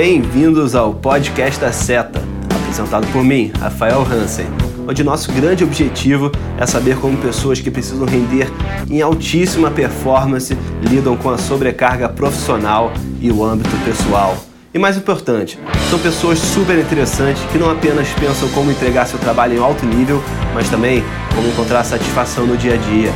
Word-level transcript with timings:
Bem-vindos 0.00 0.76
ao 0.76 0.94
podcast 0.94 1.58
da 1.58 1.72
Seta, 1.72 2.22
apresentado 2.54 3.04
por 3.08 3.24
mim, 3.24 3.50
Rafael 3.58 4.00
Hansen, 4.02 4.46
onde 4.86 5.02
nosso 5.02 5.32
grande 5.32 5.64
objetivo 5.64 6.30
é 6.56 6.64
saber 6.66 6.96
como 6.98 7.18
pessoas 7.18 7.60
que 7.60 7.68
precisam 7.68 8.06
render 8.06 8.46
em 8.88 9.02
altíssima 9.02 9.72
performance 9.72 10.56
lidam 10.82 11.16
com 11.16 11.30
a 11.30 11.36
sobrecarga 11.36 12.08
profissional 12.08 12.92
e 13.20 13.32
o 13.32 13.44
âmbito 13.44 13.76
pessoal. 13.84 14.36
E 14.72 14.78
mais 14.78 14.96
importante, 14.96 15.58
são 15.90 15.98
pessoas 15.98 16.38
super 16.38 16.78
interessantes 16.78 17.42
que 17.50 17.58
não 17.58 17.68
apenas 17.68 18.08
pensam 18.10 18.48
como 18.50 18.70
entregar 18.70 19.04
seu 19.04 19.18
trabalho 19.18 19.54
em 19.56 19.60
alto 19.60 19.84
nível, 19.84 20.22
mas 20.54 20.70
também 20.70 21.02
como 21.34 21.48
encontrar 21.48 21.82
satisfação 21.82 22.46
no 22.46 22.56
dia 22.56 22.74
a 22.74 22.76
dia. 22.76 23.10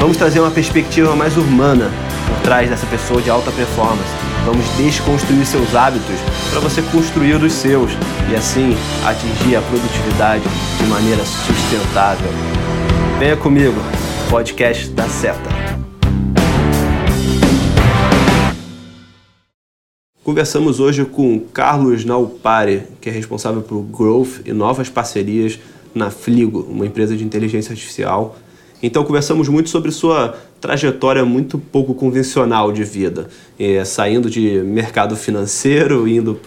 Vamos 0.00 0.16
trazer 0.16 0.40
uma 0.40 0.50
perspectiva 0.50 1.14
mais 1.14 1.36
humana 1.36 1.90
por 2.26 2.40
trás 2.42 2.70
dessa 2.70 2.86
pessoa 2.86 3.20
de 3.20 3.28
alta 3.28 3.52
performance. 3.52 4.23
Vamos 4.44 4.66
desconstruir 4.76 5.46
seus 5.46 5.74
hábitos 5.74 6.20
para 6.50 6.60
você 6.60 6.82
construir 6.82 7.42
os 7.42 7.50
seus 7.50 7.92
e 8.30 8.36
assim 8.36 8.74
atingir 9.02 9.56
a 9.56 9.62
produtividade 9.62 10.44
de 10.76 10.84
maneira 10.84 11.24
sustentável. 11.24 12.28
Venha 13.18 13.38
comigo, 13.38 13.76
podcast 14.28 14.90
da 14.90 15.08
Seta. 15.08 15.48
Conversamos 20.22 20.78
hoje 20.78 21.06
com 21.06 21.40
Carlos 21.40 22.04
Naupari, 22.04 22.82
que 23.00 23.08
é 23.08 23.12
responsável 23.12 23.62
por 23.62 23.80
growth 23.80 24.42
e 24.44 24.52
novas 24.52 24.90
parcerias 24.90 25.58
na 25.94 26.10
Fligo, 26.10 26.66
uma 26.68 26.84
empresa 26.84 27.16
de 27.16 27.24
inteligência 27.24 27.72
artificial 27.72 28.36
então 28.86 29.02
conversamos 29.02 29.48
muito 29.48 29.70
sobre 29.70 29.90
sua 29.90 30.36
trajetória 30.60 31.24
muito 31.24 31.58
pouco 31.58 31.94
convencional 31.94 32.70
de 32.70 32.84
vida, 32.84 33.28
é, 33.58 33.82
saindo 33.82 34.28
de 34.28 34.58
mercado 34.60 35.16
financeiro, 35.16 36.06
indo 36.06 36.38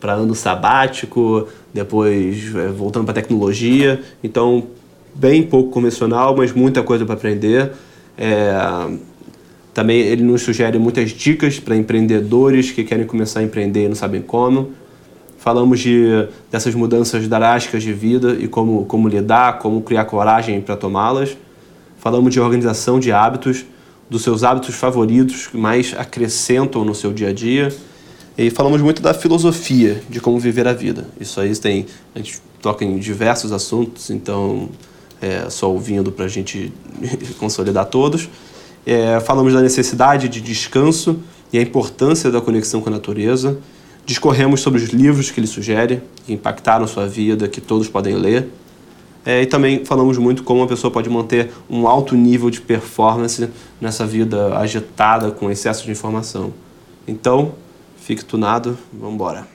para 0.00 0.14
ano 0.14 0.34
sabático, 0.34 1.46
depois 1.72 2.52
é, 2.56 2.66
voltando 2.68 3.04
para 3.04 3.14
tecnologia. 3.14 4.00
Então 4.20 4.66
bem 5.14 5.44
pouco 5.44 5.70
convencional, 5.70 6.36
mas 6.36 6.52
muita 6.52 6.82
coisa 6.82 7.06
para 7.06 7.14
aprender. 7.14 7.70
É, 8.18 8.52
também 9.72 10.00
ele 10.00 10.24
nos 10.24 10.42
sugere 10.42 10.80
muitas 10.80 11.10
dicas 11.10 11.60
para 11.60 11.76
empreendedores 11.76 12.72
que 12.72 12.82
querem 12.82 13.06
começar 13.06 13.40
a 13.40 13.42
empreender 13.44 13.84
e 13.84 13.88
não 13.88 13.94
sabem 13.94 14.22
como. 14.22 14.72
Falamos 15.38 15.78
de, 15.78 16.26
dessas 16.50 16.74
mudanças 16.74 17.28
drásticas 17.28 17.84
de 17.84 17.92
vida 17.92 18.36
e 18.40 18.48
como, 18.48 18.84
como 18.86 19.06
lidar, 19.06 19.60
como 19.60 19.82
criar 19.82 20.04
coragem 20.06 20.60
para 20.60 20.76
tomá-las 20.76 21.36
falamos 22.06 22.32
de 22.32 22.38
organização 22.38 23.00
de 23.00 23.10
hábitos, 23.10 23.64
dos 24.08 24.22
seus 24.22 24.44
hábitos 24.44 24.76
favoritos 24.76 25.48
que 25.48 25.56
mais 25.56 25.92
acrescentam 25.98 26.84
no 26.84 26.94
seu 26.94 27.12
dia 27.12 27.30
a 27.30 27.32
dia. 27.32 27.74
E 28.38 28.48
falamos 28.48 28.80
muito 28.80 29.02
da 29.02 29.12
filosofia 29.12 30.00
de 30.08 30.20
como 30.20 30.38
viver 30.38 30.68
a 30.68 30.72
vida. 30.72 31.08
Isso 31.20 31.40
aí 31.40 31.52
tem, 31.56 31.84
a 32.14 32.20
gente 32.20 32.40
toca 32.62 32.84
em 32.84 32.96
diversos 33.00 33.50
assuntos, 33.50 34.08
então 34.10 34.68
é 35.20 35.50
só 35.50 35.68
ouvindo 35.68 36.12
para 36.12 36.26
a 36.26 36.28
gente 36.28 36.72
consolidar 37.40 37.86
todos. 37.86 38.28
É, 38.86 39.18
falamos 39.18 39.52
da 39.52 39.60
necessidade 39.60 40.28
de 40.28 40.40
descanso 40.40 41.18
e 41.52 41.58
a 41.58 41.60
importância 41.60 42.30
da 42.30 42.40
conexão 42.40 42.80
com 42.80 42.88
a 42.88 42.92
natureza. 42.92 43.58
Discorremos 44.04 44.60
sobre 44.60 44.80
os 44.80 44.90
livros 44.90 45.32
que 45.32 45.40
ele 45.40 45.48
sugere, 45.48 46.00
que 46.24 46.32
impactaram 46.32 46.86
sua 46.86 47.08
vida, 47.08 47.48
que 47.48 47.60
todos 47.60 47.88
podem 47.88 48.14
ler. 48.14 48.48
É, 49.26 49.42
e 49.42 49.46
também 49.46 49.84
falamos 49.84 50.16
muito 50.18 50.44
como 50.44 50.60
uma 50.60 50.68
pessoa 50.68 50.88
pode 50.88 51.10
manter 51.10 51.50
um 51.68 51.88
alto 51.88 52.14
nível 52.14 52.48
de 52.48 52.60
performance 52.60 53.50
nessa 53.80 54.06
vida 54.06 54.56
agitada 54.56 55.32
com 55.32 55.50
excesso 55.50 55.84
de 55.84 55.90
informação. 55.90 56.54
Então, 57.08 57.56
fique 57.96 58.24
tunado, 58.24 58.78
vamos 58.92 59.14
embora. 59.14 59.48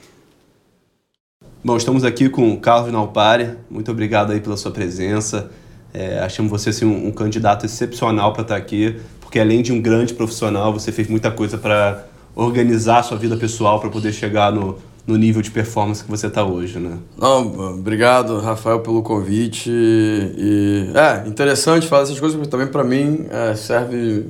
Bom, 1.64 1.74
estamos 1.78 2.04
aqui 2.04 2.28
com 2.28 2.52
o 2.52 2.60
Carlos 2.60 2.92
Nalpari. 2.92 3.56
Muito 3.70 3.90
obrigado 3.90 4.32
aí 4.32 4.40
pela 4.40 4.58
sua 4.58 4.70
presença. 4.70 5.50
É, 5.94 6.18
achamos 6.18 6.50
você 6.50 6.68
assim, 6.68 6.84
um, 6.84 7.08
um 7.08 7.10
candidato 7.10 7.64
excepcional 7.64 8.34
para 8.34 8.42
estar 8.42 8.56
aqui, 8.56 8.96
porque 9.22 9.38
além 9.40 9.62
de 9.62 9.72
um 9.72 9.80
grande 9.80 10.12
profissional, 10.12 10.70
você 10.70 10.92
fez 10.92 11.08
muita 11.08 11.30
coisa 11.30 11.56
para 11.56 12.06
organizar 12.34 12.98
a 12.98 13.02
sua 13.02 13.16
vida 13.16 13.38
pessoal 13.38 13.80
para 13.80 13.88
poder 13.88 14.12
chegar 14.12 14.52
no, 14.52 14.76
no 15.06 15.16
nível 15.16 15.42
de 15.42 15.50
performance 15.50 16.02
que 16.04 16.10
você 16.10 16.28
está 16.28 16.44
hoje, 16.44 16.78
né? 16.78 16.96
Não, 17.18 17.74
obrigado, 17.74 18.38
Rafael, 18.38 18.80
pelo 18.80 19.02
convite. 19.02 19.70
E 19.70 20.90
é 20.94 21.28
interessante 21.28 21.88
falar 21.88 22.04
essas 22.04 22.20
coisas, 22.20 22.36
porque 22.36 22.50
também 22.50 22.68
para 22.68 22.84
mim 22.84 23.26
é, 23.30 23.54
serve 23.54 24.26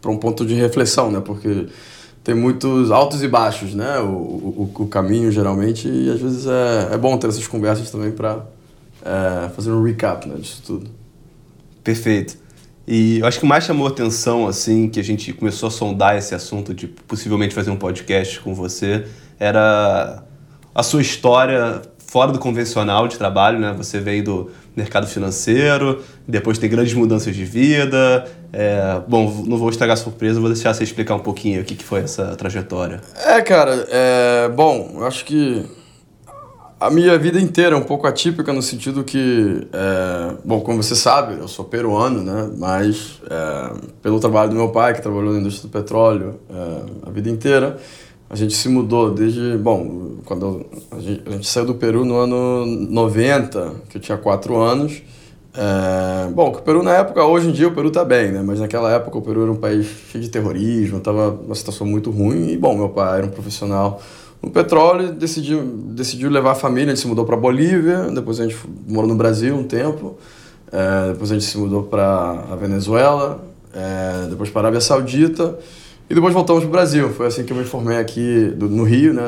para 0.00 0.10
um 0.10 0.16
ponto 0.16 0.46
de 0.46 0.54
reflexão, 0.54 1.10
né? 1.10 1.20
Porque 1.20 1.66
tem 2.22 2.34
muitos 2.34 2.90
altos 2.90 3.22
e 3.22 3.28
baixos, 3.28 3.74
né? 3.74 3.98
O, 3.98 4.06
o, 4.06 4.70
o 4.78 4.86
caminho 4.86 5.32
geralmente 5.32 5.88
e 5.88 6.10
às 6.10 6.20
vezes 6.20 6.46
é, 6.46 6.94
é 6.94 6.98
bom 6.98 7.16
ter 7.18 7.28
essas 7.28 7.46
conversas 7.46 7.90
também 7.90 8.12
para 8.12 8.44
é, 9.04 9.48
fazer 9.50 9.72
um 9.72 9.82
recap 9.82 10.28
né, 10.28 10.36
disso 10.36 10.62
tudo. 10.64 10.90
Perfeito. 11.82 12.43
E 12.86 13.20
eu 13.20 13.26
acho 13.26 13.40
que 13.40 13.46
mais 13.46 13.64
chamou 13.64 13.86
atenção, 13.86 14.46
assim, 14.46 14.88
que 14.88 15.00
a 15.00 15.04
gente 15.04 15.32
começou 15.32 15.68
a 15.68 15.70
sondar 15.70 16.16
esse 16.16 16.34
assunto 16.34 16.74
de 16.74 16.86
possivelmente 16.86 17.54
fazer 17.54 17.70
um 17.70 17.76
podcast 17.76 18.40
com 18.40 18.54
você, 18.54 19.06
era 19.38 20.22
a 20.74 20.82
sua 20.82 21.00
história 21.00 21.80
fora 22.14 22.30
do 22.30 22.38
convencional 22.38 23.08
de 23.08 23.18
trabalho, 23.18 23.58
né? 23.58 23.74
Você 23.76 23.98
veio 23.98 24.22
do 24.22 24.50
mercado 24.76 25.06
financeiro, 25.06 26.00
depois 26.28 26.58
tem 26.58 26.70
grandes 26.70 26.94
mudanças 26.94 27.34
de 27.34 27.44
vida. 27.44 28.24
É, 28.52 29.00
bom, 29.08 29.44
não 29.46 29.56
vou 29.56 29.68
estragar 29.70 29.94
a 29.94 29.96
surpresa, 29.96 30.38
vou 30.38 30.48
deixar 30.48 30.72
você 30.74 30.84
explicar 30.84 31.16
um 31.16 31.20
pouquinho 31.20 31.62
o 31.62 31.64
que, 31.64 31.74
que 31.74 31.82
foi 31.82 32.02
essa 32.02 32.36
trajetória. 32.36 33.00
É, 33.24 33.40
cara, 33.40 33.86
é, 33.90 34.48
bom, 34.48 35.02
acho 35.02 35.24
que 35.24 35.64
a 36.84 36.90
minha 36.90 37.18
vida 37.18 37.40
inteira 37.40 37.74
é 37.74 37.78
um 37.78 37.82
pouco 37.82 38.06
atípica 38.06 38.52
no 38.52 38.60
sentido 38.60 39.02
que, 39.02 39.66
é, 39.72 40.34
bom, 40.44 40.60
como 40.60 40.82
você 40.82 40.94
sabe, 40.94 41.38
eu 41.38 41.48
sou 41.48 41.64
peruano, 41.64 42.22
né? 42.22 42.50
Mas 42.58 43.22
é, 43.30 43.72
pelo 44.02 44.20
trabalho 44.20 44.50
do 44.50 44.56
meu 44.56 44.68
pai, 44.68 44.92
que 44.92 45.00
trabalhou 45.00 45.32
na 45.32 45.40
indústria 45.40 45.66
do 45.66 45.72
petróleo 45.72 46.40
é, 46.50 47.08
a 47.08 47.10
vida 47.10 47.30
inteira, 47.30 47.78
a 48.28 48.36
gente 48.36 48.52
se 48.54 48.68
mudou 48.68 49.10
desde, 49.14 49.56
bom, 49.56 50.16
quando 50.26 50.66
a 50.90 51.00
gente, 51.00 51.22
a 51.26 51.30
gente 51.30 51.48
saiu 51.48 51.64
do 51.64 51.74
Peru 51.74 52.04
no 52.04 52.18
ano 52.18 52.66
90, 52.66 53.72
que 53.88 53.96
eu 53.96 54.02
tinha 54.02 54.18
4 54.18 54.54
anos. 54.58 55.02
É, 55.56 56.28
bom, 56.32 56.48
o 56.48 56.60
Peru 56.60 56.82
na 56.82 56.92
época, 56.96 57.24
hoje 57.24 57.48
em 57.48 57.52
dia 57.52 57.68
o 57.68 57.72
Peru 57.72 57.90
tá 57.90 58.04
bem, 58.04 58.30
né? 58.30 58.42
Mas 58.44 58.60
naquela 58.60 58.92
época 58.92 59.16
o 59.16 59.22
Peru 59.22 59.44
era 59.44 59.52
um 59.52 59.56
país 59.56 59.86
cheio 60.12 60.22
de 60.22 60.28
terrorismo, 60.28 61.00
tava 61.00 61.30
uma 61.30 61.54
situação 61.54 61.86
muito 61.86 62.10
ruim. 62.10 62.50
E, 62.50 62.58
bom, 62.58 62.76
meu 62.76 62.90
pai 62.90 63.18
era 63.18 63.26
um 63.26 63.30
profissional 63.30 64.02
no 64.44 64.50
petróleo, 64.50 65.12
decidiu, 65.12 65.62
decidiu 65.64 66.30
levar 66.30 66.52
a 66.52 66.54
família, 66.54 66.92
a 66.92 66.94
gente 66.94 67.00
se 67.00 67.08
mudou 67.08 67.24
para 67.24 67.36
Bolívia, 67.36 68.10
depois 68.10 68.38
a 68.38 68.44
gente 68.44 68.56
morou 68.86 69.08
no 69.08 69.16
Brasil 69.16 69.54
um 69.54 69.64
tempo, 69.64 70.16
é, 70.70 71.12
depois 71.12 71.30
a 71.30 71.34
gente 71.34 71.46
se 71.46 71.56
mudou 71.56 71.84
para 71.84 72.44
a 72.50 72.56
Venezuela, 72.56 73.42
é, 73.72 74.28
depois 74.28 74.50
para 74.50 74.60
a 74.60 74.64
Arábia 74.64 74.80
Saudita. 74.80 75.58
E 76.08 76.14
depois 76.14 76.34
voltamos 76.34 76.62
para 76.62 76.68
o 76.68 76.72
Brasil. 76.72 77.08
Foi 77.14 77.26
assim 77.26 77.44
que 77.44 77.52
eu 77.54 77.56
me 77.56 77.64
formei 77.64 77.96
aqui 77.96 78.52
do, 78.54 78.68
no 78.68 78.84
Rio, 78.84 79.14
né, 79.14 79.22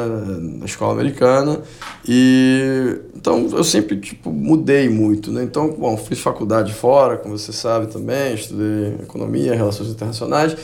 na 0.59 0.67
escola 0.67 0.93
americana. 0.93 1.63
E 2.07 2.99
então 3.15 3.49
eu 3.53 3.65
sempre 3.65 3.97
tipo 3.97 4.31
mudei 4.31 4.87
muito, 4.87 5.33
né? 5.33 5.43
Então, 5.43 5.71
bom, 5.71 5.97
fiz 5.97 6.21
faculdade 6.21 6.75
fora, 6.75 7.17
como 7.17 7.39
você 7.39 7.51
sabe 7.51 7.87
também, 7.87 8.35
estudei 8.35 8.97
economia, 9.03 9.55
relações 9.55 9.89
internacionais. 9.89 10.55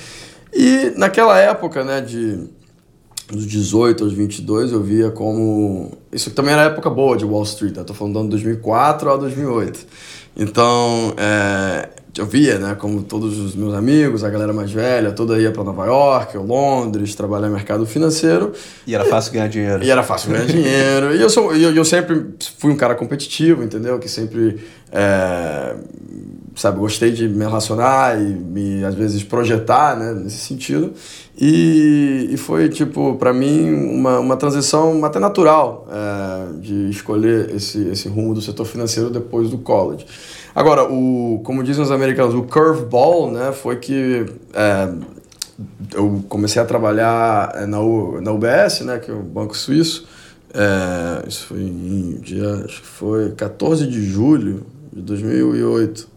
E 0.52 0.92
naquela 0.98 1.38
época, 1.38 1.82
né, 1.82 2.02
de 2.02 2.46
dos 3.31 3.47
18 3.47 4.05
aos 4.05 4.12
22, 4.12 4.72
eu 4.72 4.83
via 4.83 5.10
como 5.10 5.93
isso 6.12 6.31
também 6.31 6.53
era 6.53 6.65
época 6.65 6.91
boa 6.91 7.16
de 7.16 7.25
Wall 7.25 7.43
Street, 7.44 7.77
né? 7.77 7.84
Tô 7.84 7.94
falando 7.94 8.15
do 8.15 8.21
ano 8.21 8.28
2004 8.31 9.10
a 9.10 9.16
2008. 9.16 9.87
Então, 10.37 11.15
é, 11.16 11.88
eu 12.18 12.26
via, 12.26 12.58
né, 12.58 12.74
como 12.78 13.02
todos 13.02 13.38
os 13.38 13.54
meus 13.54 13.72
amigos, 13.72 14.22
a 14.22 14.28
galera 14.28 14.52
mais 14.52 14.70
velha, 14.70 15.12
toda 15.12 15.40
ia 15.40 15.50
para 15.50 15.64
Nova 15.64 15.86
York, 15.86 16.36
ou 16.36 16.44
Londres, 16.44 17.14
trabalhar 17.14 17.48
no 17.48 17.54
mercado 17.54 17.86
financeiro. 17.86 18.53
E 18.86 18.94
era 18.94 19.04
fácil 19.06 19.32
ganhar 19.32 19.48
dinheiro. 19.48 19.82
E 19.82 19.91
era 19.91 20.03
fácil 20.03 20.30
ganhar 20.30 20.44
dinheiro. 20.44 21.14
E 21.14 21.20
eu, 21.22 21.30
sou, 21.30 21.54
eu, 21.56 21.74
eu 21.74 21.84
sempre 21.84 22.34
fui 22.59 22.70
um 22.70 22.76
cara 22.76 22.94
competitivo, 22.94 23.62
entendeu? 23.62 23.98
Que 23.98 24.10
sempre, 24.10 24.60
é, 24.92 25.74
sabe, 26.54 26.78
gostei 26.78 27.12
de 27.12 27.26
me 27.26 27.44
relacionar 27.44 28.20
e 28.20 28.24
me, 28.24 28.84
às 28.84 28.94
vezes, 28.94 29.22
projetar, 29.22 29.97
né, 29.97 30.12
nesse 30.12 30.36
sentido. 30.36 30.92
E, 31.41 32.28
e 32.30 32.36
foi, 32.36 32.68
tipo, 32.68 33.15
para 33.15 33.32
mim, 33.32 33.72
uma, 33.72 34.18
uma 34.18 34.36
transição 34.36 35.03
até 35.03 35.18
natural 35.18 35.88
é, 35.91 36.60
de 36.60 36.91
escolher 36.91 37.54
esse, 37.54 37.88
esse 37.88 38.06
rumo 38.06 38.34
do 38.34 38.42
setor 38.42 38.66
financeiro 38.66 39.08
depois 39.08 39.48
do 39.48 39.56
college. 39.56 40.04
Agora, 40.54 40.84
o, 40.84 41.41
como 41.45 41.63
dizem 41.63 41.83
os 41.83 41.91
americanos, 41.91 42.34
o 42.34 42.43
curveball, 42.43 43.31
né, 43.31 43.53
foi 43.53 43.77
que 43.77 44.27
é, 44.53 44.89
eu 45.95 46.22
comecei 46.28 46.60
a 46.60 46.65
trabalhar 46.65 47.53
é, 47.54 47.66
na, 47.66 47.81
U, 47.81 48.21
na 48.21 48.33
UBS, 48.33 48.81
né, 48.81 48.99
que 48.99 49.10
é 49.10 49.15
o 49.15 49.22
Banco 49.22 49.57
Suíço. 49.57 50.07
É, 50.54 51.27
isso 51.27 51.47
foi 51.47 51.60
em 51.60 52.19
dia, 52.21 52.65
acho 52.66 52.83
que 52.83 52.87
foi 52.87 53.33
14 53.33 53.87
de 53.87 54.04
julho 54.04 54.66
de 54.93 55.01
2008. 55.01 56.09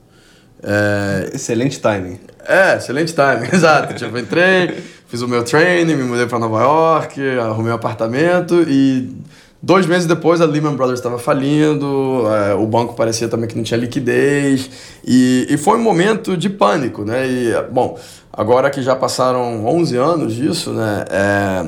É, 0.61 1.29
excelente 1.33 1.79
timing. 1.79 2.19
É, 2.45 2.75
excelente 2.75 3.13
timing, 3.13 3.47
exato. 3.53 3.93
tipo, 3.93 4.17
entrei, 4.17 4.83
fiz 5.07 5.21
o 5.21 5.27
meu 5.27 5.43
training, 5.43 5.95
me 5.95 6.03
mudei 6.03 6.25
para 6.25 6.39
Nova 6.39 6.61
York, 6.61 7.21
arrumei 7.39 7.71
um 7.71 7.75
apartamento 7.75 8.65
e 8.67 9.15
dois 9.65 9.87
meses 9.87 10.05
depois 10.05 10.41
a 10.41 10.45
Lehman 10.45 10.75
Brothers 10.75 10.99
estava 10.99 11.17
falindo, 11.17 12.21
é, 12.27 12.53
o 12.53 12.67
banco 12.67 12.93
parecia 12.93 13.27
também 13.27 13.49
que 13.49 13.55
não 13.55 13.63
tinha 13.63 13.79
liquidez 13.79 14.69
e, 15.03 15.47
e 15.49 15.57
foi 15.57 15.79
um 15.79 15.81
momento 15.81 16.37
de 16.37 16.51
pânico, 16.51 17.03
né? 17.03 17.27
E, 17.27 17.51
bom, 17.71 17.97
agora 18.31 18.69
que 18.69 18.83
já 18.83 18.95
passaram 18.95 19.65
11 19.65 19.97
anos 19.97 20.35
disso, 20.35 20.69
né? 20.71 21.05
É, 21.09 21.65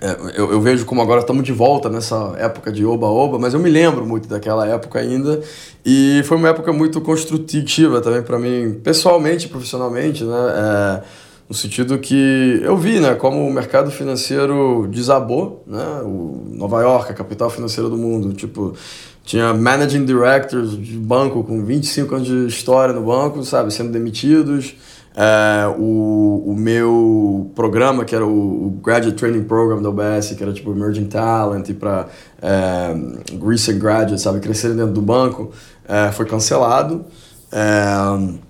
é, 0.00 0.16
eu, 0.36 0.52
eu, 0.52 0.60
vejo 0.60 0.84
como 0.84 1.02
agora 1.02 1.22
estamos 1.22 1.42
de 1.42 1.52
volta 1.52 1.88
nessa 1.88 2.34
época 2.38 2.70
de 2.70 2.86
oba-oba, 2.86 3.36
mas 3.36 3.52
eu 3.52 3.58
me 3.58 3.68
lembro 3.68 4.06
muito 4.06 4.28
daquela 4.28 4.64
época 4.64 5.00
ainda 5.00 5.40
e 5.84 6.22
foi 6.24 6.36
uma 6.36 6.50
época 6.50 6.72
muito 6.72 7.00
construtiva 7.00 8.00
também 8.00 8.22
para 8.22 8.38
mim, 8.38 8.78
pessoalmente 8.84 9.46
e 9.46 9.48
profissionalmente, 9.48 10.22
né? 10.22 10.36
É, 10.54 11.25
no 11.48 11.54
sentido 11.54 11.98
que 11.98 12.60
eu 12.62 12.76
vi, 12.76 12.98
né, 12.98 13.14
como 13.14 13.46
o 13.46 13.52
mercado 13.52 13.90
financeiro 13.90 14.88
desabou, 14.90 15.62
né? 15.66 16.02
O 16.02 16.44
Nova 16.50 16.80
York, 16.82 17.12
a 17.12 17.14
capital 17.14 17.48
financeira 17.48 17.88
do 17.88 17.96
mundo, 17.96 18.32
tipo, 18.32 18.74
tinha 19.22 19.54
managing 19.54 20.04
directors 20.04 20.76
de 20.76 20.96
banco 20.96 21.44
com 21.44 21.64
25 21.64 22.14
anos 22.16 22.28
de 22.28 22.46
história 22.46 22.92
no 22.92 23.02
banco, 23.02 23.44
sabe, 23.44 23.72
sendo 23.72 23.92
demitidos. 23.92 24.74
É, 25.18 25.66
o, 25.78 26.44
o 26.46 26.54
meu 26.54 27.50
programa, 27.54 28.04
que 28.04 28.14
era 28.14 28.26
o, 28.26 28.66
o, 28.66 28.70
Graduate 28.84 29.16
Training 29.16 29.44
Program 29.44 29.80
da 29.80 29.88
UBS, 29.88 30.34
que 30.36 30.42
era 30.42 30.52
tipo 30.52 30.72
Emerging 30.72 31.06
Talent 31.06 31.68
e 31.70 31.74
para 31.74 32.06
é, 32.42 32.94
Recent 33.42 33.78
Graduates, 33.78 34.20
sabe, 34.20 34.40
crescerem 34.40 34.76
dentro 34.76 34.92
do 34.92 35.00
banco, 35.00 35.50
é, 35.88 36.12
foi 36.12 36.26
cancelado. 36.26 37.04
É, 37.50 38.45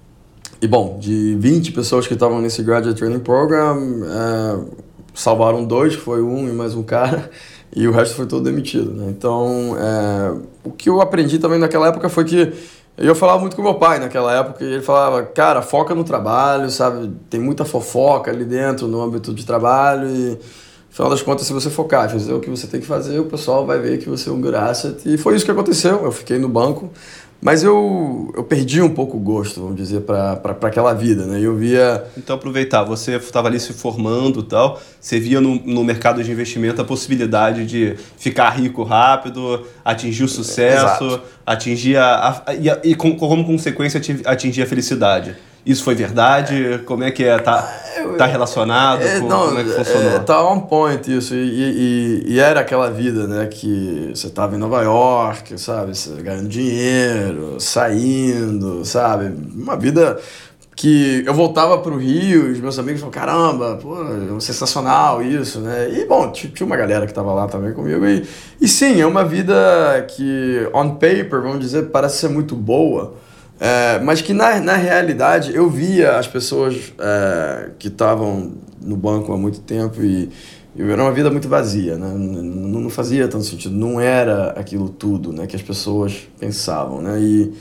e 0.60 0.66
bom, 0.66 0.98
de 0.98 1.36
20 1.38 1.72
pessoas 1.72 2.06
que 2.06 2.14
estavam 2.14 2.40
nesse 2.40 2.62
Graduate 2.62 2.96
Training 2.96 3.18
Program, 3.18 3.78
é, 4.04 4.58
salvaram 5.14 5.64
dois, 5.64 5.94
foi 5.94 6.22
um 6.22 6.48
e 6.48 6.52
mais 6.52 6.74
um 6.74 6.82
cara, 6.82 7.30
e 7.74 7.86
o 7.86 7.92
resto 7.92 8.14
foi 8.14 8.26
todo 8.26 8.44
demitido. 8.44 8.92
Né? 8.92 9.06
Então, 9.10 9.76
é, 9.78 10.34
o 10.64 10.70
que 10.70 10.88
eu 10.88 11.00
aprendi 11.00 11.38
também 11.38 11.58
naquela 11.58 11.88
época 11.88 12.08
foi 12.08 12.24
que 12.24 12.52
eu 12.96 13.14
falava 13.14 13.40
muito 13.40 13.54
com 13.54 13.62
meu 13.62 13.74
pai 13.74 13.98
naquela 13.98 14.34
época 14.34 14.64
e 14.64 14.72
ele 14.74 14.82
falava, 14.82 15.22
cara, 15.22 15.60
foca 15.60 15.94
no 15.94 16.02
trabalho, 16.02 16.70
sabe? 16.70 17.12
Tem 17.28 17.38
muita 17.38 17.64
fofoca 17.64 18.30
ali 18.30 18.44
dentro 18.44 18.88
no 18.88 19.02
âmbito 19.02 19.34
de 19.34 19.44
trabalho 19.44 20.08
e, 20.08 20.30
no 20.30 20.38
final 20.88 21.10
das 21.10 21.20
contas, 21.20 21.46
se 21.46 21.52
você 21.52 21.68
focar, 21.68 22.10
fazer 22.10 22.32
o 22.32 22.40
que 22.40 22.48
você 22.48 22.66
tem 22.66 22.80
que 22.80 22.86
fazer, 22.86 23.18
o 23.18 23.26
pessoal 23.26 23.66
vai 23.66 23.78
ver 23.78 23.98
que 23.98 24.08
você 24.08 24.30
é 24.30 24.32
um 24.32 24.40
good 24.40 24.56
asset. 24.56 24.96
E 25.04 25.18
foi 25.18 25.36
isso 25.36 25.44
que 25.44 25.50
aconteceu. 25.50 26.02
Eu 26.02 26.10
fiquei 26.10 26.38
no 26.38 26.48
banco, 26.48 26.90
mas 27.40 27.62
eu, 27.62 28.32
eu 28.34 28.42
perdi 28.42 28.80
um 28.80 28.88
pouco 28.88 29.16
o 29.16 29.20
gosto, 29.20 29.60
vamos 29.60 29.76
dizer, 29.76 30.00
para 30.00 30.56
aquela 30.62 30.92
vida, 30.94 31.26
né? 31.26 31.40
Eu 31.40 31.54
via... 31.54 32.04
Então, 32.16 32.36
aproveitar, 32.36 32.82
você 32.82 33.16
estava 33.16 33.48
ali 33.48 33.60
se 33.60 33.72
formando 33.72 34.40
e 34.40 34.44
tal, 34.44 34.80
você 35.00 35.20
via 35.20 35.40
no, 35.40 35.54
no 35.56 35.84
mercado 35.84 36.22
de 36.22 36.30
investimento 36.32 36.80
a 36.80 36.84
possibilidade 36.84 37.66
de 37.66 37.94
ficar 38.16 38.50
rico 38.50 38.82
rápido, 38.82 39.66
atingir 39.84 40.24
o 40.24 40.28
sucesso, 40.28 41.04
Exato. 41.04 41.20
atingir 41.44 41.96
a, 41.96 42.04
a, 42.04 42.42
a, 42.50 42.54
e, 42.54 42.90
e 42.90 42.94
com, 42.94 43.16
como 43.16 43.44
consequência 43.44 44.00
atingir 44.24 44.62
a 44.62 44.66
felicidade. 44.66 45.36
Isso 45.66 45.82
foi 45.82 45.96
verdade? 45.96 46.80
Como 46.86 47.02
é 47.02 47.10
que 47.10 47.24
é? 47.24 47.36
Tá, 47.40 47.62
tá 48.16 48.24
relacionado? 48.24 49.02
É, 49.02 49.18
com, 49.18 49.26
não, 49.26 49.46
como 49.46 49.58
é 49.58 49.64
que 49.64 49.70
funcionou? 49.70 50.12
É, 50.12 50.18
tá 50.20 50.48
on 50.48 50.60
point 50.60 51.12
isso. 51.12 51.34
E, 51.34 51.38
e, 51.38 52.24
e, 52.34 52.38
era 52.38 52.60
aquela 52.60 52.88
vida, 52.88 53.26
né? 53.26 53.46
Que 53.46 54.12
você 54.14 54.30
tava 54.30 54.54
em 54.54 54.58
Nova 54.58 54.80
York, 54.82 55.58
sabe? 55.58 55.96
Você 55.96 56.22
ganhando 56.22 56.48
dinheiro, 56.48 57.56
saindo, 57.58 58.84
sabe? 58.84 59.34
Uma 59.56 59.76
vida 59.76 60.20
que 60.76 61.24
eu 61.26 61.34
voltava 61.34 61.78
pro 61.78 61.96
Rio 61.96 62.48
e 62.48 62.52
os 62.52 62.60
meus 62.60 62.78
amigos 62.78 63.00
falavam, 63.00 63.20
caramba, 63.20 63.78
pô, 63.82 63.96
é 64.36 64.40
sensacional 64.40 65.20
isso, 65.20 65.58
né? 65.60 65.88
E, 65.90 66.04
bom, 66.04 66.30
tinha 66.30 66.64
uma 66.64 66.76
galera 66.76 67.08
que 67.08 67.14
tava 67.14 67.32
lá 67.32 67.48
também 67.48 67.72
comigo. 67.72 68.06
E, 68.06 68.24
e 68.60 68.68
sim, 68.68 69.00
é 69.00 69.06
uma 69.06 69.24
vida 69.24 69.54
que, 70.14 70.68
on 70.72 70.90
paper, 70.90 71.42
vamos 71.42 71.58
dizer, 71.58 71.86
parece 71.86 72.18
ser 72.18 72.28
muito 72.28 72.54
boa, 72.54 73.14
é, 73.58 73.98
mas 74.00 74.20
que 74.20 74.32
na, 74.32 74.60
na 74.60 74.76
realidade 74.76 75.54
eu 75.54 75.68
via 75.70 76.18
as 76.18 76.26
pessoas 76.26 76.92
é, 76.98 77.70
que 77.78 77.88
estavam 77.88 78.52
no 78.82 78.96
banco 78.96 79.32
há 79.32 79.36
muito 79.36 79.60
tempo 79.60 80.02
e, 80.02 80.30
e 80.74 80.82
era 80.82 81.02
uma 81.02 81.12
vida 81.12 81.30
muito 81.30 81.48
vazia, 81.48 81.96
né? 81.96 82.12
não, 82.14 82.80
não 82.80 82.90
fazia 82.90 83.26
tanto 83.28 83.44
sentido, 83.44 83.74
não 83.74 84.00
era 84.00 84.50
aquilo 84.50 84.88
tudo 84.88 85.32
né, 85.32 85.46
que 85.46 85.56
as 85.56 85.62
pessoas 85.62 86.28
pensavam. 86.38 87.00
Né? 87.00 87.18
E, 87.20 87.54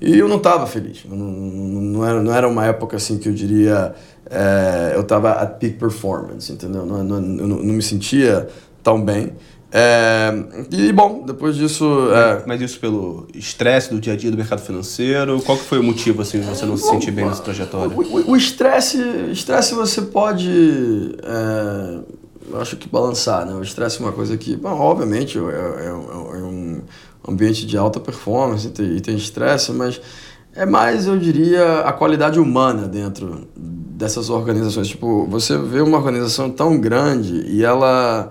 e 0.00 0.18
eu 0.18 0.28
não 0.28 0.36
estava 0.36 0.66
feliz, 0.66 1.04
não, 1.04 1.16
não, 1.16 2.06
era, 2.06 2.22
não 2.22 2.32
era 2.32 2.48
uma 2.48 2.64
época 2.64 2.96
assim 2.96 3.18
que 3.18 3.28
eu 3.28 3.32
diria 3.32 3.94
é, 4.30 4.92
eu 4.94 5.00
estava 5.00 5.32
at 5.32 5.58
peak 5.58 5.76
performance, 5.76 6.52
entendeu? 6.52 6.86
Não, 6.86 7.02
não, 7.02 7.16
eu 7.16 7.48
não, 7.48 7.56
não 7.56 7.74
me 7.74 7.82
sentia 7.82 8.48
tão 8.82 9.02
bem. 9.02 9.32
É, 9.72 10.32
e 10.72 10.92
bom, 10.92 11.22
depois 11.24 11.54
disso. 11.54 11.84
É... 12.12 12.42
Mas 12.46 12.60
isso 12.60 12.80
pelo 12.80 13.28
estresse 13.34 13.90
do 13.90 14.00
dia 14.00 14.14
a 14.14 14.16
dia 14.16 14.30
do 14.30 14.36
mercado 14.36 14.60
financeiro? 14.60 15.40
Qual 15.42 15.56
que 15.56 15.64
foi 15.64 15.78
o 15.78 15.82
motivo 15.82 16.22
assim 16.22 16.40
de 16.40 16.46
você 16.46 16.66
não 16.66 16.76
se 16.76 16.88
sentir 16.88 17.12
bem 17.12 17.26
nessa 17.26 17.42
trajetória? 17.42 17.96
O 17.96 18.36
estresse, 18.36 18.98
estresse 19.30 19.74
você 19.74 20.02
pode, 20.02 21.14
é, 21.22 22.58
acho 22.60 22.76
que 22.76 22.88
balançar, 22.88 23.46
né? 23.46 23.54
O 23.54 23.62
estresse 23.62 24.00
é 24.00 24.04
uma 24.04 24.12
coisa 24.12 24.36
que, 24.36 24.56
bom, 24.56 24.70
obviamente, 24.70 25.38
é, 25.38 25.42
é, 25.42 25.86
é 25.86 25.92
um 25.92 26.82
ambiente 27.28 27.64
de 27.64 27.76
alta 27.76 28.00
performance 28.00 28.66
e 28.66 29.00
tem 29.00 29.14
estresse, 29.14 29.72
mas 29.72 30.00
é 30.54 30.66
mais, 30.66 31.06
eu 31.06 31.16
diria, 31.16 31.80
a 31.80 31.92
qualidade 31.92 32.40
humana 32.40 32.88
dentro 32.88 33.46
dessas 33.56 34.30
organizações. 34.30 34.88
Tipo, 34.88 35.26
você 35.26 35.56
vê 35.56 35.80
uma 35.80 35.96
organização 35.96 36.50
tão 36.50 36.80
grande 36.80 37.44
e 37.46 37.62
ela 37.62 38.30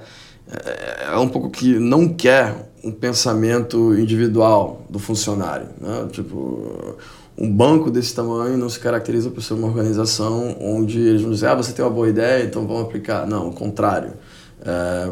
é, 0.52 1.14
é 1.14 1.18
um 1.18 1.28
pouco 1.28 1.50
que 1.50 1.78
não 1.78 2.08
quer 2.08 2.70
um 2.84 2.92
pensamento 2.92 3.94
individual 3.96 4.86
do 4.90 5.00
funcionário. 5.00 5.68
Né? 5.80 6.08
Tipo, 6.12 6.96
um 7.38 7.52
banco 7.52 7.90
desse 7.92 8.14
tamanho 8.14 8.58
não 8.58 8.70
se 8.70 8.80
caracteriza 8.80 9.30
por 9.30 9.42
ser 9.42 9.54
uma 9.54 9.68
organização 9.68 10.56
onde 10.60 11.00
eles 11.00 11.22
vão 11.22 11.32
dizer, 11.32 11.48
ah, 11.48 11.56
você 11.56 11.72
tem 11.72 11.84
uma 11.84 11.92
boa 11.92 12.10
ideia, 12.10 12.44
então 12.44 12.66
vamos 12.66 12.84
aplicar. 12.84 13.28
Não, 13.28 13.50
o 13.50 13.54
contrário. 13.54 14.14
É, 14.62 15.10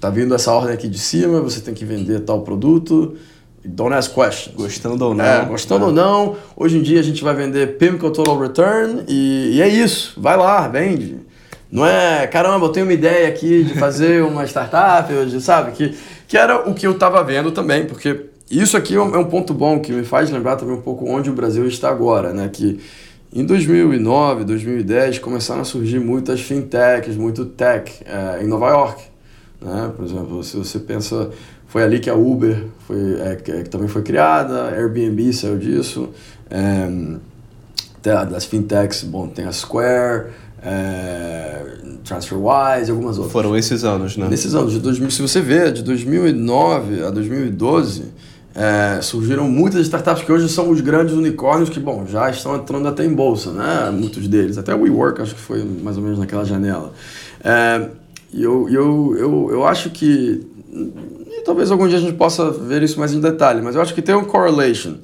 tá 0.00 0.08
vindo 0.08 0.34
essa 0.34 0.50
ordem 0.52 0.72
aqui 0.72 0.88
de 0.88 0.98
cima, 0.98 1.40
você 1.40 1.60
tem 1.60 1.74
que 1.74 1.84
vender 1.84 2.20
tal 2.20 2.40
produto, 2.40 3.16
don't 3.64 3.94
ask 3.94 4.14
questions. 4.14 4.56
Gostando 4.56 5.04
ou 5.04 5.14
não. 5.14 5.24
É, 5.24 5.44
gostando 5.44 5.84
é. 5.84 5.88
ou 5.88 5.92
não. 5.92 6.36
Hoje 6.56 6.78
em 6.78 6.82
dia 6.82 7.00
a 7.00 7.02
gente 7.02 7.22
vai 7.22 7.34
vender 7.34 7.76
PIMCO 7.78 8.10
Total 8.10 8.38
Return 8.38 9.04
e, 9.06 9.56
e 9.56 9.62
é 9.62 9.68
isso. 9.68 10.18
Vai 10.20 10.36
lá, 10.36 10.66
vende. 10.68 11.18
Não 11.72 11.86
é, 11.86 12.26
caramba, 12.26 12.66
eu 12.66 12.68
tenho 12.68 12.84
uma 12.84 12.92
ideia 12.92 13.26
aqui 13.26 13.64
de 13.64 13.78
fazer 13.78 14.22
uma 14.28 14.44
startup, 14.44 15.10
sabe? 15.40 15.72
Que, 15.72 15.96
que 16.28 16.36
era 16.36 16.68
o 16.68 16.74
que 16.74 16.86
eu 16.86 16.92
estava 16.92 17.24
vendo 17.24 17.50
também, 17.50 17.86
porque 17.86 18.26
isso 18.50 18.76
aqui 18.76 18.94
é, 18.94 18.98
é 18.98 19.00
um 19.00 19.24
ponto 19.24 19.54
bom 19.54 19.80
que 19.80 19.90
me 19.90 20.04
faz 20.04 20.30
lembrar 20.30 20.56
também 20.56 20.74
um 20.74 20.82
pouco 20.82 21.06
onde 21.08 21.30
o 21.30 21.32
Brasil 21.32 21.66
está 21.66 21.88
agora, 21.88 22.34
né? 22.34 22.50
Que 22.52 22.78
em 23.34 23.46
2009, 23.46 24.44
2010 24.44 25.18
começaram 25.20 25.62
a 25.62 25.64
surgir 25.64 25.98
muitas 25.98 26.42
fintechs, 26.42 27.16
muito 27.16 27.46
tech 27.46 27.90
é, 28.04 28.44
em 28.44 28.46
Nova 28.46 28.68
York. 28.68 29.02
Né? 29.58 29.90
Por 29.96 30.04
exemplo, 30.04 30.44
se 30.44 30.54
você 30.58 30.78
pensa, 30.78 31.30
foi 31.66 31.82
ali 31.82 31.98
que 31.98 32.10
a 32.10 32.14
Uber 32.14 32.66
foi, 32.86 33.18
é, 33.18 33.36
que 33.36 33.70
também 33.70 33.88
foi 33.88 34.02
criada, 34.02 34.74
Airbnb 34.76 35.32
saiu 35.32 35.56
disso, 35.56 36.10
é, 36.50 36.86
das 38.02 38.44
fintechs, 38.44 39.02
bom, 39.04 39.28
tem 39.28 39.46
a 39.46 39.52
Square, 39.52 40.26
é, 40.64 41.62
TransferWise 42.04 42.90
algumas 42.90 43.16
outras. 43.18 43.32
Foram 43.32 43.56
esses 43.56 43.84
anos, 43.84 44.16
né? 44.16 44.28
Nesses 44.28 44.54
anos, 44.54 44.72
de 44.72 44.78
2000, 44.78 45.10
se 45.10 45.22
você 45.22 45.40
vê, 45.40 45.72
de 45.72 45.82
2009 45.82 47.04
a 47.04 47.10
2012, 47.10 48.04
é, 48.54 49.00
surgiram 49.02 49.48
muitas 49.48 49.80
startups 49.82 50.22
que 50.24 50.30
hoje 50.30 50.48
são 50.48 50.70
os 50.70 50.80
grandes 50.80 51.14
unicórnios 51.14 51.68
que, 51.68 51.80
bom, 51.80 52.06
já 52.06 52.30
estão 52.30 52.56
entrando 52.56 52.86
até 52.86 53.04
em 53.04 53.12
bolsa, 53.12 53.50
né? 53.50 53.90
Muitos 53.90 54.28
deles. 54.28 54.58
Até 54.58 54.74
o 54.74 54.82
WeWork, 54.82 55.20
acho 55.22 55.34
que 55.34 55.40
foi 55.40 55.64
mais 55.64 55.96
ou 55.96 56.02
menos 56.02 56.18
naquela 56.18 56.44
janela. 56.44 56.92
É, 57.42 57.88
e 58.32 58.42
eu, 58.42 58.68
eu, 58.68 59.16
eu, 59.18 59.48
eu 59.50 59.66
acho 59.66 59.90
que... 59.90 60.46
Talvez 61.44 61.72
algum 61.72 61.88
dia 61.88 61.98
a 61.98 62.00
gente 62.00 62.14
possa 62.14 62.50
ver 62.52 62.84
isso 62.84 63.00
mais 63.00 63.12
em 63.12 63.20
detalhe, 63.20 63.60
mas 63.60 63.74
eu 63.74 63.82
acho 63.82 63.92
que 63.92 64.00
tem 64.00 64.14
um 64.14 64.24
correlation 64.24 64.94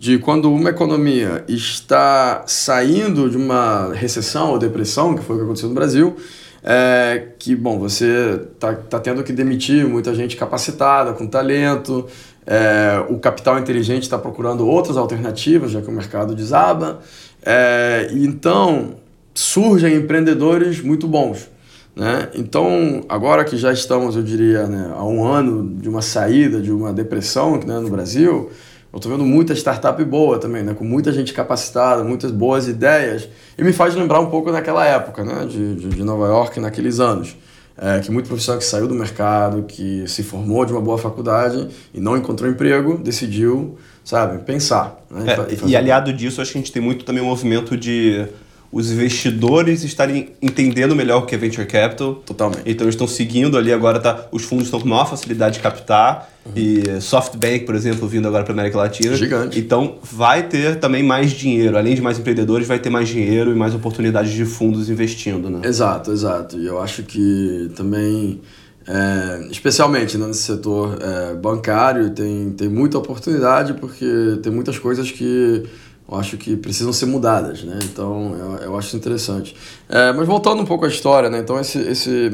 de 0.00 0.18
quando 0.18 0.50
uma 0.50 0.70
economia 0.70 1.44
está 1.46 2.42
saindo 2.46 3.28
de 3.28 3.36
uma 3.36 3.92
recessão 3.92 4.52
ou 4.52 4.58
depressão, 4.58 5.14
que 5.14 5.22
foi 5.22 5.36
o 5.36 5.38
que 5.40 5.44
aconteceu 5.44 5.68
no 5.68 5.74
Brasil, 5.74 6.16
é 6.64 7.32
que, 7.38 7.54
bom, 7.54 7.78
você 7.78 8.40
está 8.50 8.72
tá 8.72 8.98
tendo 8.98 9.22
que 9.22 9.30
demitir 9.30 9.86
muita 9.86 10.14
gente 10.14 10.38
capacitada, 10.38 11.12
com 11.12 11.26
talento, 11.26 12.06
é, 12.46 13.04
o 13.10 13.18
capital 13.18 13.58
inteligente 13.58 14.04
está 14.04 14.16
procurando 14.16 14.66
outras 14.66 14.96
alternativas, 14.96 15.70
já 15.70 15.82
que 15.82 15.88
o 15.90 15.92
mercado 15.92 16.34
desaba, 16.34 17.00
é, 17.44 18.08
então 18.10 18.94
surgem 19.34 19.96
empreendedores 19.96 20.80
muito 20.80 21.06
bons. 21.06 21.50
Né? 21.94 22.30
Então, 22.34 23.04
agora 23.06 23.44
que 23.44 23.58
já 23.58 23.70
estamos, 23.70 24.16
eu 24.16 24.22
diria, 24.22 24.66
né, 24.66 24.94
a 24.96 25.04
um 25.04 25.26
ano 25.26 25.74
de 25.78 25.90
uma 25.90 26.00
saída 26.00 26.58
de 26.58 26.72
uma 26.72 26.90
depressão 26.90 27.60
né, 27.60 27.78
no 27.80 27.90
Brasil, 27.90 28.50
eu 28.92 28.96
estou 28.96 29.12
vendo 29.12 29.24
muita 29.24 29.54
startup 29.54 30.02
boa 30.04 30.38
também, 30.38 30.62
né? 30.62 30.74
Com 30.74 30.84
muita 30.84 31.12
gente 31.12 31.32
capacitada, 31.32 32.02
muitas 32.02 32.30
boas 32.32 32.66
ideias. 32.66 33.28
E 33.56 33.62
me 33.62 33.72
faz 33.72 33.94
lembrar 33.94 34.20
um 34.20 34.26
pouco 34.26 34.50
daquela 34.50 34.84
época, 34.84 35.24
né? 35.24 35.46
De, 35.46 35.74
de, 35.76 35.88
de 35.88 36.02
Nova 36.02 36.26
York, 36.26 36.58
naqueles 36.58 36.98
anos. 36.98 37.36
É, 37.78 38.00
que 38.00 38.10
muito 38.10 38.26
profissional 38.26 38.58
que 38.58 38.64
saiu 38.64 38.86
do 38.86 38.94
mercado, 38.94 39.62
que 39.62 40.06
se 40.06 40.22
formou 40.22 40.66
de 40.66 40.72
uma 40.72 40.82
boa 40.82 40.98
faculdade 40.98 41.68
e 41.94 42.00
não 42.00 42.14
encontrou 42.16 42.50
emprego, 42.50 42.98
decidiu, 42.98 43.78
sabe, 44.04 44.42
pensar. 44.44 45.02
Né? 45.10 45.24
É, 45.32 45.54
e, 45.66 45.70
e 45.70 45.76
aliado 45.76 46.12
disso, 46.12 46.42
acho 46.42 46.52
que 46.52 46.58
a 46.58 46.60
gente 46.60 46.72
tem 46.72 46.82
muito 46.82 47.04
também 47.06 47.22
um 47.22 47.26
movimento 47.26 47.76
de 47.76 48.26
os 48.72 48.90
investidores 48.90 49.82
estarem 49.82 50.30
entendendo 50.40 50.94
melhor 50.94 51.22
o 51.22 51.26
que 51.26 51.34
é 51.34 51.38
venture 51.38 51.66
capital. 51.66 52.16
Totalmente. 52.16 52.62
Então 52.66 52.84
eles 52.84 52.94
estão 52.94 53.06
seguindo 53.06 53.56
ali 53.56 53.72
agora, 53.72 53.98
tá, 53.98 54.26
os 54.30 54.44
fundos 54.44 54.66
estão 54.66 54.80
com 54.80 54.88
maior 54.88 55.08
facilidade 55.08 55.54
de 55.54 55.60
captar. 55.60 56.29
E 56.56 57.00
SoftBank, 57.00 57.64
por 57.64 57.74
exemplo, 57.74 58.08
vindo 58.08 58.26
agora 58.26 58.44
para 58.44 58.52
América 58.52 58.78
Latina. 58.78 59.14
Gigante. 59.14 59.58
Então 59.58 59.98
vai 60.02 60.48
ter 60.48 60.80
também 60.80 61.02
mais 61.02 61.30
dinheiro. 61.30 61.76
Além 61.76 61.94
de 61.94 62.00
mais 62.00 62.18
empreendedores, 62.18 62.66
vai 62.66 62.78
ter 62.78 62.90
mais 62.90 63.08
dinheiro 63.08 63.52
e 63.52 63.54
mais 63.54 63.74
oportunidades 63.74 64.32
de 64.32 64.44
fundos 64.44 64.88
investindo, 64.88 65.50
né? 65.50 65.60
Exato, 65.64 66.10
exato. 66.12 66.58
E 66.58 66.66
eu 66.66 66.80
acho 66.80 67.02
que 67.02 67.70
também. 67.76 68.40
É, 68.88 69.46
especialmente 69.50 70.16
né, 70.16 70.26
nesse 70.26 70.42
setor 70.42 70.98
é, 71.00 71.34
bancário, 71.34 72.10
tem, 72.10 72.50
tem 72.50 72.68
muita 72.68 72.98
oportunidade 72.98 73.74
porque 73.74 74.40
tem 74.42 74.50
muitas 74.50 74.78
coisas 74.78 75.10
que 75.10 75.64
eu 76.10 76.18
acho 76.18 76.36
que 76.36 76.56
precisam 76.56 76.92
ser 76.92 77.06
mudadas, 77.06 77.62
né? 77.62 77.78
Então, 77.84 78.34
eu, 78.36 78.56
eu 78.64 78.78
acho 78.78 78.96
interessante. 78.96 79.54
É, 79.88 80.12
mas 80.12 80.26
voltando 80.26 80.60
um 80.60 80.64
pouco 80.64 80.84
à 80.84 80.88
história, 80.88 81.30
né? 81.30 81.38
Então, 81.38 81.58
esse, 81.60 81.78
esse, 81.78 82.30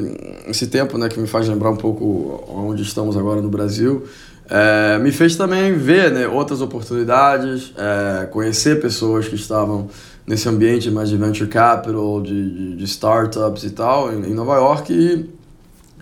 esse 0.47 0.67
tempo 0.67 0.97
né, 0.97 1.07
que 1.07 1.19
me 1.19 1.27
faz 1.27 1.47
lembrar 1.47 1.69
um 1.69 1.75
pouco 1.75 2.43
onde 2.49 2.81
estamos 2.81 3.15
agora 3.15 3.41
no 3.41 3.49
Brasil, 3.49 4.03
é, 4.49 4.97
me 4.97 5.11
fez 5.11 5.35
também 5.35 5.73
ver 5.73 6.11
né, 6.11 6.27
outras 6.27 6.61
oportunidades, 6.61 7.71
é, 7.77 8.25
conhecer 8.25 8.81
pessoas 8.81 9.27
que 9.27 9.35
estavam 9.35 9.89
nesse 10.25 10.49
ambiente 10.49 10.89
mais 10.89 11.09
de 11.09 11.17
venture 11.17 11.47
capital, 11.47 12.21
de, 12.21 12.49
de, 12.49 12.75
de 12.77 12.83
startups 12.85 13.63
e 13.63 13.69
tal, 13.69 14.11
em, 14.11 14.31
em 14.31 14.33
Nova 14.33 14.55
York, 14.55 14.91
e 14.91 15.29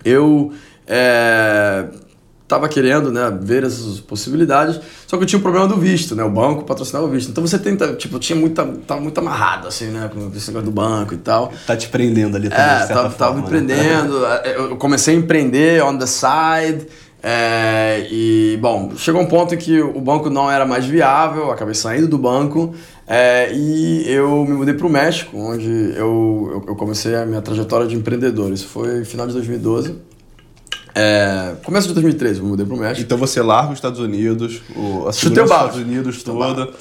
eu... 0.04 0.52
É, 2.46 2.56
estava 2.56 2.68
querendo 2.68 3.10
né, 3.10 3.36
ver 3.40 3.64
essas 3.64 3.98
possibilidades, 3.98 4.80
só 5.06 5.16
que 5.16 5.24
eu 5.24 5.26
tinha 5.26 5.38
o 5.38 5.42
problema 5.42 5.66
do 5.66 5.76
visto, 5.76 6.14
né? 6.14 6.22
O 6.22 6.30
banco 6.30 6.62
patrocinava 6.64 7.04
o 7.04 7.10
visto. 7.10 7.30
Então 7.30 7.44
você 7.44 7.58
tenta, 7.58 7.94
tipo, 7.94 8.18
tinha 8.20 8.38
muita, 8.38 8.64
tava 8.86 9.00
muito 9.00 9.18
amarrado, 9.18 9.66
assim, 9.66 9.86
né? 9.86 10.08
Com 10.12 10.30
esse 10.34 10.48
negócio 10.48 10.70
do 10.70 10.70
banco 10.70 11.12
e 11.12 11.18
tal. 11.18 11.52
Tá 11.66 11.76
te 11.76 11.88
prendendo 11.88 12.36
ali 12.36 12.48
também, 12.48 12.64
É, 12.64 12.86
tava, 12.86 13.10
tava 13.10 13.34
me 13.34 13.42
né? 13.42 13.48
prendendo. 13.48 14.24
eu 14.46 14.76
comecei 14.76 15.14
a 15.14 15.18
empreender 15.18 15.82
on 15.82 15.98
the 15.98 16.06
side. 16.06 16.86
É, 17.22 18.06
e, 18.08 18.56
bom, 18.60 18.92
chegou 18.96 19.20
um 19.20 19.26
ponto 19.26 19.52
em 19.52 19.58
que 19.58 19.80
o 19.80 20.00
banco 20.00 20.30
não 20.30 20.48
era 20.48 20.64
mais 20.64 20.84
viável, 20.84 21.50
acabei 21.50 21.74
saindo 21.74 22.06
do 22.06 22.16
banco 22.16 22.72
é, 23.04 23.50
e 23.52 24.04
eu 24.08 24.44
me 24.44 24.52
mudei 24.52 24.74
para 24.74 24.86
o 24.86 24.90
México, 24.90 25.36
onde 25.36 25.92
eu, 25.96 26.62
eu 26.68 26.76
comecei 26.76 27.16
a 27.16 27.26
minha 27.26 27.42
trajetória 27.42 27.86
de 27.86 27.96
empreendedor. 27.96 28.52
Isso 28.52 28.68
foi 28.68 29.04
final 29.04 29.26
de 29.26 29.32
2012. 29.32 29.96
É, 30.98 31.56
começo 31.62 31.88
de 31.88 31.92
2013, 31.92 32.40
eu 32.40 32.46
mudei 32.46 32.64
pro 32.64 32.74
México. 32.74 33.02
Então 33.02 33.18
você 33.18 33.42
larga 33.42 33.68
os 33.68 33.74
Estados 33.74 34.00
Unidos, 34.00 34.62
o, 34.74 35.06
a 35.06 35.12
balde. 35.12 35.42
Estados 35.42 35.76
Unidos 35.76 36.22
toda, 36.22 36.72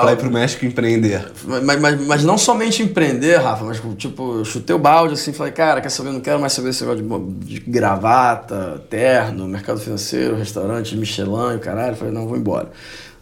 pra 0.00 0.12
ir 0.12 0.16
pro 0.16 0.30
México 0.30 0.64
empreender. 0.64 1.26
Mas, 1.44 1.80
mas, 1.80 2.06
mas 2.06 2.22
não 2.22 2.38
somente 2.38 2.84
empreender, 2.84 3.38
Rafa, 3.38 3.64
mas 3.64 3.82
tipo, 3.96 4.44
chutei 4.44 4.76
o 4.76 4.78
balde 4.78 5.14
assim, 5.14 5.32
falei, 5.32 5.52
cara, 5.52 5.80
quer 5.80 5.88
saber, 5.88 6.12
não 6.12 6.20
quero 6.20 6.38
mais 6.38 6.52
saber 6.52 6.68
esse 6.68 6.84
negócio 6.84 7.04
de, 7.40 7.58
de 7.58 7.60
gravata, 7.68 8.80
terno, 8.88 9.48
mercado 9.48 9.80
financeiro, 9.80 10.36
restaurante, 10.36 10.96
Michelin 10.96 11.56
e 11.56 11.58
caralho. 11.58 11.96
Falei, 11.96 12.14
não, 12.14 12.28
vou 12.28 12.36
embora. 12.36 12.70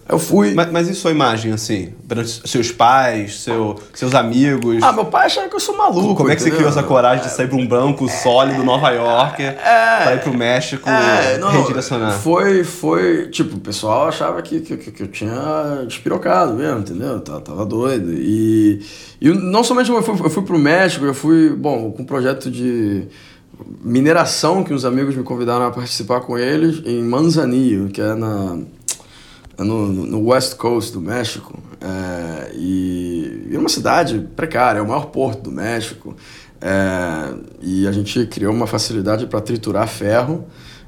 Eu 0.09 0.19
fui. 0.19 0.53
Mas, 0.53 0.71
mas 0.71 0.89
e 0.89 0.95
sua 0.95 1.11
imagem, 1.11 1.53
assim? 1.53 1.93
Seus 2.45 2.73
pais, 2.73 3.41
seu, 3.41 3.77
seus 3.95 4.15
amigos? 4.15 4.83
Ah, 4.83 4.93
meu 4.93 5.05
pai 5.05 5.27
achava 5.27 5.49
que 5.49 5.55
eu 5.55 5.61
sou 5.61 5.77
maluco. 5.77 6.17
Como 6.17 6.31
é 6.31 6.37
que 6.37 6.43
entendeu? 6.43 6.59
você 6.59 6.65
criou 6.65 6.69
essa 6.69 6.83
coragem 6.83 7.25
de 7.25 7.31
sair 7.31 7.49
para 7.49 7.57
um 7.57 7.67
banco 7.67 8.09
sólido 8.09 8.65
Nova 8.65 8.91
York, 8.91 9.43
é, 9.43 9.53
para 10.03 10.15
ir 10.15 10.21
para 10.21 10.31
o 10.31 10.37
México 10.37 10.89
é, 10.91 11.39
não, 11.39 11.51
redirecionar? 11.51 12.13
Foi, 12.19 12.65
foi. 12.65 13.29
Tipo, 13.29 13.57
o 13.57 13.61
pessoal 13.61 14.09
achava 14.09 14.43
que, 14.43 14.61
que, 14.61 14.77
que 14.77 15.03
eu 15.03 15.09
tinha 15.09 15.85
despirocado 15.87 16.53
mesmo, 16.55 16.81
entendeu? 16.81 17.21
Tava, 17.21 17.41
tava 17.41 17.65
doido. 17.65 18.13
E, 18.13 18.85
e 19.21 19.29
não 19.31 19.63
somente 19.63 19.91
eu 19.91 20.03
fui, 20.03 20.27
eu 20.27 20.31
fui 20.31 20.43
para 20.43 20.57
o 20.57 20.59
México, 20.59 21.05
eu 21.05 21.15
fui, 21.15 21.51
bom, 21.51 21.93
com 21.93 22.03
um 22.03 22.07
projeto 22.07 22.51
de 22.51 23.07
mineração 23.83 24.65
que 24.65 24.75
uns 24.75 24.85
amigos 24.85 25.15
me 25.15 25.23
convidaram 25.23 25.67
a 25.67 25.71
participar 25.71 26.21
com 26.21 26.37
eles 26.37 26.83
em 26.85 27.03
Manzanillo, 27.03 27.89
que 27.89 28.01
é 28.01 28.15
na 28.15 28.59
no, 29.59 29.87
no 29.89 30.29
West 30.29 30.57
Coast 30.57 30.93
do 30.93 31.01
México. 31.01 31.59
É, 31.81 32.53
e, 32.55 33.51
é 33.53 33.59
uma 33.59 33.69
cidade 33.69 34.19
precária, 34.37 34.79
é 34.79 34.83
o 34.83 34.89
maior 34.89 35.07
porto 35.07 35.43
do 35.43 35.53
México. 35.53 36.17
É, 36.61 37.35
e 37.61 37.87
a 37.87 37.93
gente 37.93 38.25
criou 38.27 38.55
uma 38.55 38.67
facilidade 38.67 39.27
para 39.27 39.41
triturar 39.41 39.89
ferro. 39.89 40.47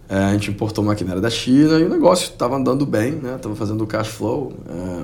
É, 0.08 0.16
a 0.16 0.32
gente 0.32 0.50
importou 0.50 0.84
maquinária 0.84 1.20
da 1.20 1.30
China 1.30 1.78
e 1.78 1.84
o 1.84 1.88
negócio 1.88 2.26
estava 2.26 2.56
andando 2.56 2.84
bem, 2.84 3.12
né? 3.12 3.36
Estava 3.36 3.56
fazendo 3.56 3.86
cash 3.86 4.08
flow. 4.08 4.52
É, 4.68 5.02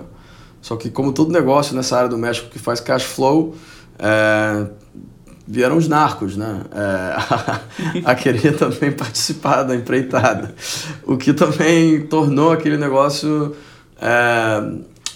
só 0.61 0.77
que 0.77 0.91
como 0.91 1.13
todo 1.13 1.33
negócio 1.33 1.75
nessa 1.75 1.97
área 1.97 2.09
do 2.09 2.19
México 2.19 2.49
que 2.51 2.59
faz 2.59 2.81
cash 2.81 3.05
flow, 3.05 3.55
é, 3.99 4.67
vieram 5.51 5.77
os 5.77 5.89
narcos, 5.89 6.37
né? 6.37 6.61
É, 6.73 8.01
a, 8.07 8.15
querer 8.15 8.57
também 8.57 8.93
participar 8.93 9.65
da 9.65 9.75
empreitada. 9.75 10.55
O 11.05 11.17
que 11.17 11.33
também 11.33 12.07
tornou 12.07 12.53
aquele 12.53 12.77
negócio 12.77 13.57
é, 14.01 14.63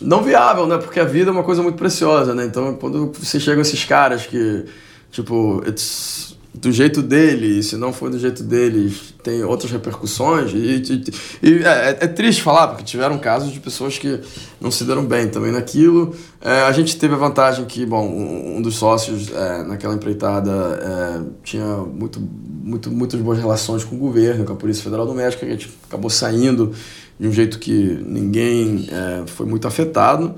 não 0.00 0.23
viável, 0.23 0.67
né? 0.67 0.76
Porque 0.76 0.99
a 0.99 1.05
vida 1.05 1.31
é 1.31 1.33
uma 1.33 1.45
coisa 1.45 1.62
muito 1.62 1.76
preciosa, 1.76 2.35
né? 2.35 2.45
Então, 2.45 2.75
quando 2.75 3.12
você 3.12 3.38
chega 3.38 3.61
esses 3.61 3.85
caras 3.85 4.26
que, 4.26 4.64
tipo, 5.12 5.62
it's 5.67 6.34
do 6.64 6.73
jeito 6.73 7.02
dele, 7.02 7.62
se 7.62 7.76
não 7.76 7.92
for 7.92 8.11
do 8.11 8.18
jeito 8.18 8.42
deles, 8.42 9.14
tem 9.23 9.44
outras 9.44 9.71
repercussões. 9.71 10.50
E, 10.52 11.04
e, 11.42 11.50
e 11.50 11.62
é, 11.62 11.99
é, 12.00 12.06
triste 12.06 12.42
falar, 12.42 12.68
porque 12.68 12.83
tiveram 12.83 13.18
casos 13.18 13.52
de 13.52 13.61
pessoas 13.61 13.99
que 13.99 14.18
não 14.59 14.71
se 14.71 14.83
deram 14.85 15.04
bem 15.04 15.28
também 15.28 15.52
naquilo. 15.52 16.14
É, 16.40 16.62
a 16.62 16.73
gente 16.73 16.97
teve 16.97 17.12
a 17.12 17.18
vantagem 17.18 17.66
que, 17.66 17.85
bom, 17.85 18.09
um, 18.09 18.62
dos 18.62 18.76
sócios 18.76 19.30
é, 19.30 19.62
naquela 19.64 19.94
empreitada 19.94 20.50
é, 20.50 21.21
tinha 21.42 21.76
muito, 21.76 22.18
muito, 22.18 22.90
muitas 22.90 23.21
boas 23.21 23.38
relações 23.38 23.85
com 23.85 23.94
o 23.94 23.99
governo, 23.99 24.47
com 24.47 24.54
a 24.54 24.56
Polícia 24.56 24.83
Federal 24.83 25.06
do 25.06 25.12
México, 25.12 25.44
que 25.44 25.47
a 25.47 25.54
gente 25.54 25.71
acabou 25.87 26.09
saindo 26.09 26.73
de 27.21 27.28
um 27.28 27.33
jeito 27.33 27.59
que 27.59 28.02
ninguém 28.06 28.88
é, 28.90 29.26
foi 29.26 29.44
muito 29.44 29.68
afetado. 29.68 30.35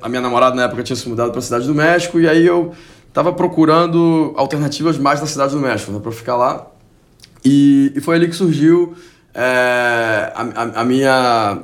a 0.00 0.08
minha 0.08 0.20
namorada 0.20 0.54
na 0.54 0.62
época 0.62 0.84
tinha 0.84 0.96
se 0.96 1.08
mudado 1.08 1.30
para 1.30 1.40
a 1.40 1.42
cidade 1.42 1.66
do 1.66 1.74
México, 1.74 2.20
e 2.20 2.28
aí 2.28 2.46
eu 2.46 2.72
estava 3.10 3.32
procurando 3.32 4.32
alternativas 4.36 4.96
mais 4.96 5.20
na 5.20 5.26
cidade 5.26 5.52
do 5.52 5.60
México, 5.60 5.92
né, 5.92 5.98
para 6.00 6.12
ficar 6.12 6.36
lá. 6.36 6.66
E, 7.44 7.92
e, 7.94 8.00
foi 8.00 8.16
ali 8.16 8.28
que 8.28 8.36
surgiu 8.36 8.94
é, 9.34 10.32
a, 10.34 10.42
a, 10.42 10.80
a, 10.80 10.84
minha, 10.84 11.60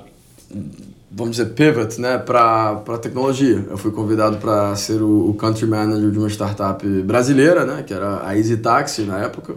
vamos 1.11 1.37
dizer, 1.37 1.51
pivot 1.51 2.01
né, 2.01 2.19
para 2.19 2.99
tecnologia. 3.01 3.65
Eu 3.71 3.79
fui 3.79 3.93
convidado 3.93 4.39
para 4.39 4.75
ser 4.75 5.03
o, 5.03 5.31
o, 5.31 5.35
country 5.35 5.67
manager 5.67 6.11
de 6.11 6.19
uma 6.19 6.29
startup 6.29 6.87
brasileira, 7.03 7.65
né, 7.65 7.85
que 7.87 7.95
era 7.95 8.27
a 8.27 8.37
Easy 8.37 8.57
Taxi 8.57 9.03
na 9.03 9.19
época, 9.19 9.55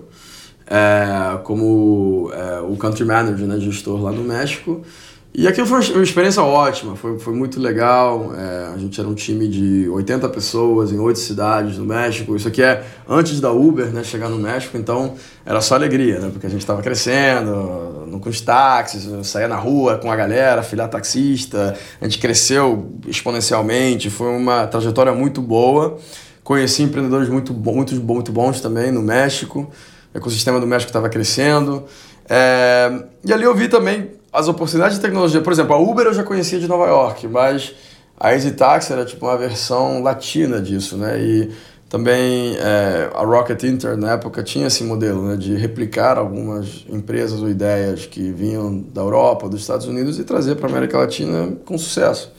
é, 0.67 1.38
como 1.43 2.29
é, 2.34 2.60
o 2.62 2.75
country 2.75 3.05
manager, 3.05 3.48
né, 3.48 3.60
gestor 3.60 4.01
lá 4.01 4.12
no 4.12 4.24
México. 4.24 4.84
E 5.32 5.48
aquilo 5.48 5.68
foi 5.68 5.80
uma 5.94 6.04
experiência 6.04 6.42
ótima, 6.42 6.96
foi, 6.96 7.20
foi 7.20 7.34
muito 7.34 7.60
legal. 7.60 8.34
É, 8.36 8.74
a 8.74 8.78
gente 8.78 9.00
era 9.00 9.08
um 9.08 9.14
time 9.14 9.48
de 9.48 9.88
80 9.88 10.28
pessoas 10.30 10.92
em 10.92 10.98
oito 10.98 11.20
cidades 11.20 11.78
no 11.78 11.86
México. 11.86 12.36
Isso 12.36 12.48
aqui 12.48 12.64
é 12.64 12.84
antes 13.08 13.40
da 13.40 13.52
Uber 13.52 13.86
né, 13.88 14.04
chegar 14.04 14.28
no 14.28 14.40
México, 14.40 14.76
então 14.76 15.14
era 15.46 15.62
só 15.62 15.76
alegria, 15.76 16.20
né, 16.20 16.30
porque 16.32 16.48
a 16.48 16.50
gente 16.50 16.62
estava 16.62 16.82
crescendo, 16.82 18.06
no, 18.08 18.20
com 18.20 18.28
os 18.28 18.42
táxis, 18.42 19.08
saía 19.28 19.48
na 19.48 19.56
rua 19.56 20.00
com 20.00 20.12
a 20.12 20.16
galera, 20.16 20.64
filhar 20.64 20.90
taxista. 20.90 21.78
A 22.02 22.06
gente 22.06 22.18
cresceu 22.18 22.92
exponencialmente, 23.08 24.10
foi 24.10 24.36
uma 24.36 24.66
trajetória 24.66 25.14
muito 25.14 25.42
boa. 25.42 25.98
Conheci 26.44 26.82
empreendedores 26.82 27.30
muito, 27.30 27.54
muito, 27.54 27.96
muito 27.96 28.32
bons 28.32 28.60
também 28.62 28.92
no 28.92 29.04
México. 29.04 29.72
O 30.12 30.18
ecossistema 30.18 30.60
do 30.60 30.66
México 30.66 30.90
estava 30.90 31.08
crescendo. 31.08 31.86
É, 32.28 33.04
e 33.24 33.32
ali 33.32 33.44
eu 33.44 33.56
vi 33.56 33.68
também 33.68 34.19
as 34.32 34.48
oportunidades 34.48 34.98
de 34.98 35.02
tecnologia. 35.02 35.42
Por 35.42 35.52
exemplo, 35.52 35.74
a 35.74 35.80
Uber 35.80 36.06
eu 36.08 36.14
já 36.14 36.24
conhecia 36.24 36.60
de 36.60 36.68
Nova 36.68 36.88
York, 36.88 37.28
mas 37.28 37.74
a 38.20 38.34
Easy 38.34 38.52
Taxi 38.52 38.94
era 38.94 39.06
tipo 39.06 39.26
uma 39.26 39.38
versão 39.38 40.02
latina 40.02 40.62
disso, 40.62 40.98
né? 40.98 41.20
E 41.20 41.50
também 41.90 42.56
é, 42.58 43.10
a 43.16 43.24
Rocket 43.24 43.64
Inter 43.64 43.98
na 43.98 44.12
época 44.12 44.44
tinha 44.44 44.68
esse 44.68 44.84
modelo 44.84 45.28
né, 45.28 45.36
de 45.36 45.56
replicar 45.56 46.20
algumas 46.20 46.86
empresas 46.88 47.42
ou 47.42 47.50
ideias 47.50 48.06
que 48.06 48.32
vinham 48.32 48.80
da 48.80 49.02
Europa, 49.02 49.50
dos 49.50 49.62
Estados 49.62 49.88
Unidos 49.88 50.20
e 50.20 50.24
trazer 50.24 50.56
para 50.56 50.68
a 50.68 50.70
América 50.70 51.00
Latina 51.00 51.52
com 51.66 51.78
sucesso. 51.80 52.32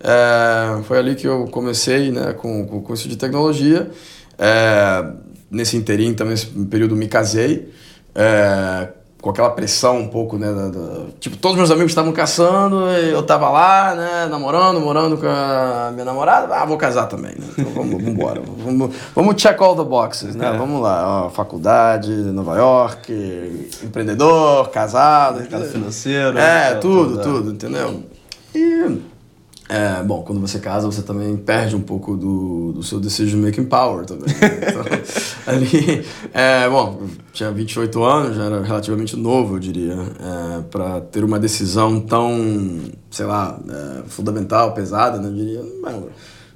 É, 0.00 0.82
foi 0.84 0.98
ali 0.98 1.14
que 1.14 1.26
eu 1.26 1.46
comecei 1.48 2.10
né, 2.10 2.32
com, 2.32 2.66
com 2.66 2.78
o 2.78 2.82
curso 2.82 3.06
de 3.06 3.16
tecnologia. 3.16 3.90
É, 4.38 5.04
nesse 5.50 5.76
interim, 5.76 6.14
também 6.14 6.32
nesse 6.32 6.46
período, 6.46 6.96
me 6.96 7.06
casei. 7.06 7.68
É, 9.24 9.24
com 9.24 9.30
aquela 9.30 9.50
pressão 9.50 10.00
um 10.00 10.08
pouco, 10.08 10.36
né? 10.36 10.52
Da, 10.52 10.68
da, 10.68 11.06
tipo, 11.18 11.36
todos 11.38 11.56
meus 11.56 11.70
amigos 11.70 11.92
estavam 11.92 12.12
caçando, 12.12 12.88
eu 12.90 13.22
tava 13.22 13.48
lá, 13.48 13.94
né? 13.94 14.28
Namorando, 14.30 14.80
morando 14.80 15.16
com 15.16 15.26
a 15.26 15.90
minha 15.92 16.04
namorada. 16.04 16.54
Ah, 16.54 16.66
vou 16.66 16.76
casar 16.76 17.06
também, 17.06 17.32
né? 17.32 17.46
Então 17.58 17.72
vamos, 17.72 17.92
vamos 17.92 18.08
embora. 18.08 18.42
vamos, 18.64 18.94
vamos 19.14 19.34
check 19.40 19.58
all 19.62 19.74
the 19.74 19.84
boxes, 19.84 20.34
né? 20.34 20.54
É. 20.54 20.58
Vamos 20.58 20.82
lá. 20.82 21.26
Ó, 21.26 21.30
faculdade, 21.30 22.10
Nova 22.10 22.56
York, 22.56 23.70
empreendedor, 23.82 24.68
casado. 24.68 25.38
Mercado 25.38 25.64
financeiro. 25.64 26.38
É, 26.38 26.74
tudo, 26.74 27.22
tudo, 27.22 27.50
entendeu? 27.50 28.02
E 28.54 29.13
é, 29.74 30.04
bom, 30.04 30.22
quando 30.22 30.40
você 30.40 30.60
casa, 30.60 30.86
você 30.86 31.02
também 31.02 31.36
perde 31.36 31.74
um 31.74 31.80
pouco 31.80 32.16
do, 32.16 32.72
do 32.74 32.82
seu 32.84 33.00
decision 33.00 33.42
making 33.42 33.64
power 33.64 34.06
também. 34.06 34.32
Né? 34.32 34.60
Então, 34.68 34.84
ali, 35.52 36.06
é, 36.32 36.68
bom, 36.68 37.02
tinha 37.32 37.50
28 37.50 38.04
anos, 38.04 38.36
já 38.36 38.44
era 38.44 38.62
relativamente 38.62 39.16
novo, 39.16 39.56
eu 39.56 39.58
diria, 39.58 39.94
é, 39.94 40.62
para 40.70 41.00
ter 41.00 41.24
uma 41.24 41.40
decisão 41.40 41.98
tão, 42.00 42.82
sei 43.10 43.26
lá, 43.26 43.58
é, 43.68 44.02
fundamental, 44.06 44.74
pesada, 44.74 45.18
né? 45.18 45.26
Eu 45.26 45.34
diria, 45.34 45.62
não, 45.82 46.06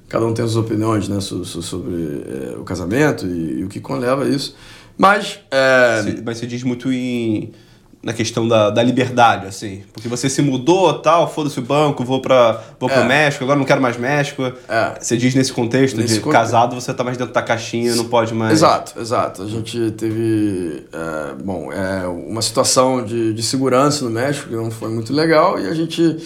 cada 0.07 0.25
um 0.25 0.33
tem 0.33 0.45
suas 0.47 0.55
opiniões, 0.55 1.09
né, 1.09 1.19
sobre 1.19 2.23
é, 2.25 2.57
o 2.57 2.63
casamento 2.63 3.27
e, 3.27 3.59
e, 3.59 3.63
o 3.65 3.67
que 3.67 3.81
conleva 3.81 4.29
isso. 4.29 4.55
Mas. 4.97 5.41
É, 5.51 6.21
mas 6.23 6.37
você 6.37 6.47
diz 6.47 6.63
muito 6.63 6.89
em 6.89 7.51
na 8.01 8.13
questão 8.13 8.47
da, 8.47 8.69
da 8.69 8.81
liberdade, 8.81 9.45
assim. 9.45 9.83
Porque 9.91 10.07
você 10.07 10.29
se 10.29 10.41
mudou, 10.41 10.93
tal, 10.99 11.29
foda-se 11.31 11.59
o 11.59 11.61
banco, 11.61 12.03
vou 12.05 12.21
para 12.21 12.61
vou 12.79 12.89
é. 12.89 12.93
pro 12.93 13.05
México, 13.05 13.43
agora 13.43 13.59
não 13.59 13.65
quero 13.65 13.81
mais 13.81 13.97
México. 13.97 14.43
É. 14.69 14.97
Você 14.99 15.17
diz 15.17 15.35
nesse 15.35 15.51
contexto 15.51 15.97
nesse 15.97 16.19
de 16.19 16.21
casado, 16.21 16.75
você 16.75 16.93
tá 16.93 17.03
mais 17.03 17.17
dentro 17.17 17.33
da 17.33 17.41
caixinha, 17.41 17.95
não 17.95 18.05
pode 18.05 18.33
mais... 18.33 18.53
Exato, 18.53 18.99
exato. 18.99 19.43
A 19.43 19.47
gente 19.47 19.91
teve, 19.91 20.85
é, 20.93 21.33
bom, 21.43 21.71
é, 21.73 22.07
uma 22.07 22.41
situação 22.41 23.03
de, 23.03 23.33
de 23.33 23.43
segurança 23.43 24.05
no 24.05 24.11
México 24.11 24.47
que 24.47 24.55
não 24.55 24.71
foi 24.71 24.89
muito 24.89 25.13
legal 25.13 25.59
e 25.59 25.67
a 25.67 25.73
gente... 25.73 26.17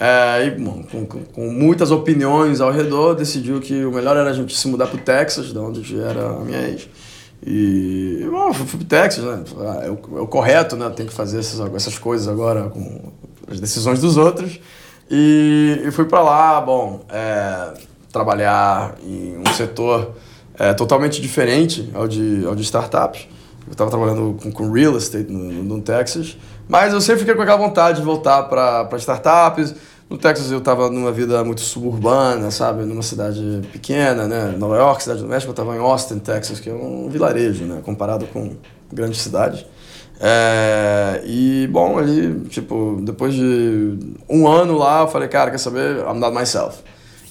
É, 0.00 0.46
e, 0.46 0.50
bom, 0.52 0.82
com, 0.90 1.04
com, 1.04 1.50
muitas 1.52 1.90
opiniões 1.90 2.62
ao 2.62 2.72
redor, 2.72 3.14
decidiu 3.14 3.60
que 3.60 3.84
o 3.84 3.92
melhor 3.92 4.16
era 4.16 4.30
a 4.30 4.32
gente 4.32 4.56
se 4.56 4.66
mudar 4.66 4.86
para 4.86 4.96
o 4.96 5.00
Texas, 5.00 5.52
de 5.52 5.58
onde 5.58 6.00
era 6.00 6.26
a 6.26 6.38
minha 6.38 6.58
ex. 6.68 6.88
E 7.44 8.26
bom, 8.30 8.52
fui 8.52 8.66
pro 8.66 8.84
Texas, 8.84 9.24
né? 9.24 9.42
Ah, 9.60 9.80
é 9.84 9.90
o, 9.90 9.98
é 10.18 10.20
o, 10.20 10.26
correto, 10.26 10.76
né? 10.76 10.90
Tem 10.90 11.06
que 11.06 11.12
fazer 11.12 11.38
essas, 11.38 11.60
essas 11.74 11.98
coisas 11.98 12.28
agora 12.28 12.68
com 12.68 13.12
as 13.50 13.58
decisões 13.58 14.00
dos 14.00 14.16
outros. 14.16 14.60
E, 15.10 15.82
e 15.84 15.90
fui 15.90 16.04
para 16.04 16.22
lá, 16.22 16.60
bom, 16.60 17.00
é, 17.08 17.72
trabalhar 18.12 18.94
em 19.02 19.38
um 19.38 19.52
setor 19.54 20.14
é, 20.58 20.74
totalmente 20.74 21.20
diferente 21.20 21.90
ao 21.94 22.06
de, 22.06 22.44
ao 22.46 22.54
de 22.54 22.62
startups. 22.62 23.26
Eu 23.66 23.72
estava 23.72 23.90
trabalhando 23.90 24.36
com, 24.42 24.52
com 24.52 24.72
real 24.72 24.96
estate 24.96 25.30
no, 25.30 25.64
no, 25.64 25.80
Texas, 25.80 26.36
mas 26.68 26.92
eu 26.92 27.00
sempre 27.00 27.20
fiquei 27.20 27.34
com 27.34 27.42
aquela 27.42 27.58
vontade 27.58 27.98
de 27.98 28.04
voltar 28.04 28.44
para 28.44 28.88
startups 28.98 29.74
no 30.10 30.18
Texas 30.18 30.50
eu 30.50 30.58
estava 30.58 30.90
numa 30.90 31.12
vida 31.12 31.42
muito 31.44 31.60
suburbana, 31.60 32.50
sabe? 32.50 32.82
Numa 32.82 33.02
cidade 33.02 33.60
pequena, 33.72 34.26
né? 34.26 34.56
Nova 34.58 34.76
York, 34.76 35.04
cidade 35.04 35.22
do 35.22 35.28
México. 35.28 35.50
Eu 35.50 35.52
estava 35.52 35.76
em 35.76 35.78
Austin, 35.78 36.18
Texas, 36.18 36.58
que 36.58 36.68
é 36.68 36.74
um 36.74 37.08
vilarejo, 37.08 37.64
né? 37.64 37.80
Comparado 37.84 38.26
com 38.26 38.56
grandes 38.92 39.20
cidades. 39.20 39.64
É, 40.18 41.22
e, 41.24 41.68
bom, 41.70 41.96
ali, 41.96 42.40
tipo, 42.48 43.00
depois 43.02 43.32
de 43.32 43.96
um 44.28 44.48
ano 44.48 44.76
lá, 44.76 45.02
eu 45.02 45.08
falei, 45.08 45.28
cara, 45.28 45.48
quer 45.48 45.58
saber? 45.58 45.98
I'm 45.98 46.18
not 46.18 46.34
myself. 46.36 46.78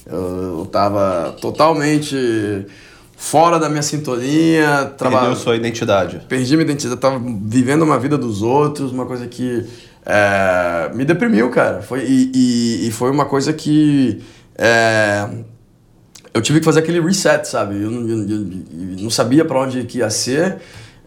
Eu, 0.06 0.60
eu 0.60 0.66
tava 0.66 1.36
totalmente 1.38 2.66
fora 3.14 3.58
da 3.58 3.68
minha 3.68 3.82
sintonia. 3.82 4.94
Perdeu 4.98 5.36
sua 5.36 5.54
identidade. 5.54 6.22
Perdi 6.26 6.56
minha 6.56 6.64
identidade. 6.64 6.98
Tava 6.98 7.20
vivendo 7.42 7.82
uma 7.82 7.98
vida 7.98 8.16
dos 8.16 8.40
outros, 8.40 8.90
uma 8.90 9.04
coisa 9.04 9.26
que 9.26 9.66
é, 10.12 10.90
me 10.92 11.04
deprimiu, 11.04 11.50
cara. 11.50 11.82
Foi, 11.82 12.00
e, 12.00 12.32
e, 12.34 12.88
e, 12.88 12.90
foi 12.90 13.10
uma 13.10 13.26
coisa 13.26 13.52
que. 13.52 14.20
É, 14.58 15.28
eu 16.34 16.42
tive 16.42 16.58
que 16.58 16.64
fazer 16.64 16.80
aquele 16.80 17.00
reset, 17.00 17.46
sabe? 17.46 17.76
Eu, 17.76 17.92
eu, 17.92 18.08
eu, 18.08 18.28
eu 18.28 19.02
não 19.02 19.10
sabia 19.10 19.44
para 19.44 19.60
onde 19.60 19.84
que 19.84 19.98
ia 19.98 20.10
ser. 20.10 20.56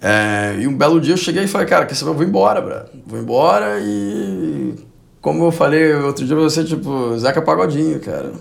É, 0.01 0.55
e 0.60 0.67
um 0.67 0.77
belo 0.77 1.01
dia 1.01 1.13
eu 1.13 1.17
cheguei 1.17 1.43
e 1.43 1.48
falei, 1.48 1.67
cara, 1.67 1.86
quer 1.86 1.95
saber? 1.95 2.12
Eu 2.12 2.15
vou 2.15 2.23
embora, 2.23 2.62
bro. 2.62 2.75
Vou 3.06 3.19
embora 3.19 3.78
e. 3.82 4.73
Como 5.19 5.43
eu 5.45 5.51
falei 5.51 5.93
outro 5.95 6.25
dia 6.25 6.36
pra 6.36 6.43
você, 6.43 6.63
tipo, 6.63 7.17
Zeca 7.17 7.41
Pagodinho, 7.41 7.99
cara. 7.99 8.32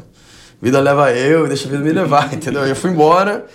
Vida 0.61 0.79
leva 0.81 1.13
eu, 1.13 1.49
deixa 1.49 1.67
a 1.67 1.71
vida 1.73 1.83
me 1.83 1.91
levar, 1.91 2.31
entendeu? 2.35 2.65
Eu 2.65 2.77
fui 2.77 2.91
embora. 2.93 3.47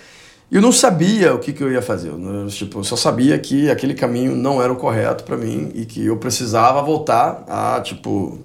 Eu 0.50 0.62
não 0.62 0.72
sabia 0.72 1.34
o 1.34 1.38
que, 1.38 1.52
que 1.52 1.62
eu 1.62 1.70
ia 1.70 1.82
fazer. 1.82 2.08
Eu, 2.08 2.46
tipo, 2.48 2.78
eu 2.78 2.84
só 2.84 2.96
sabia 2.96 3.38
que 3.38 3.70
aquele 3.70 3.92
caminho 3.92 4.34
não 4.34 4.62
era 4.62 4.72
o 4.72 4.76
correto 4.76 5.24
para 5.24 5.36
mim 5.36 5.70
e 5.74 5.84
que 5.84 6.06
eu 6.06 6.16
precisava 6.16 6.80
voltar 6.80 7.44
a, 7.46 7.80
tipo, 7.82 8.38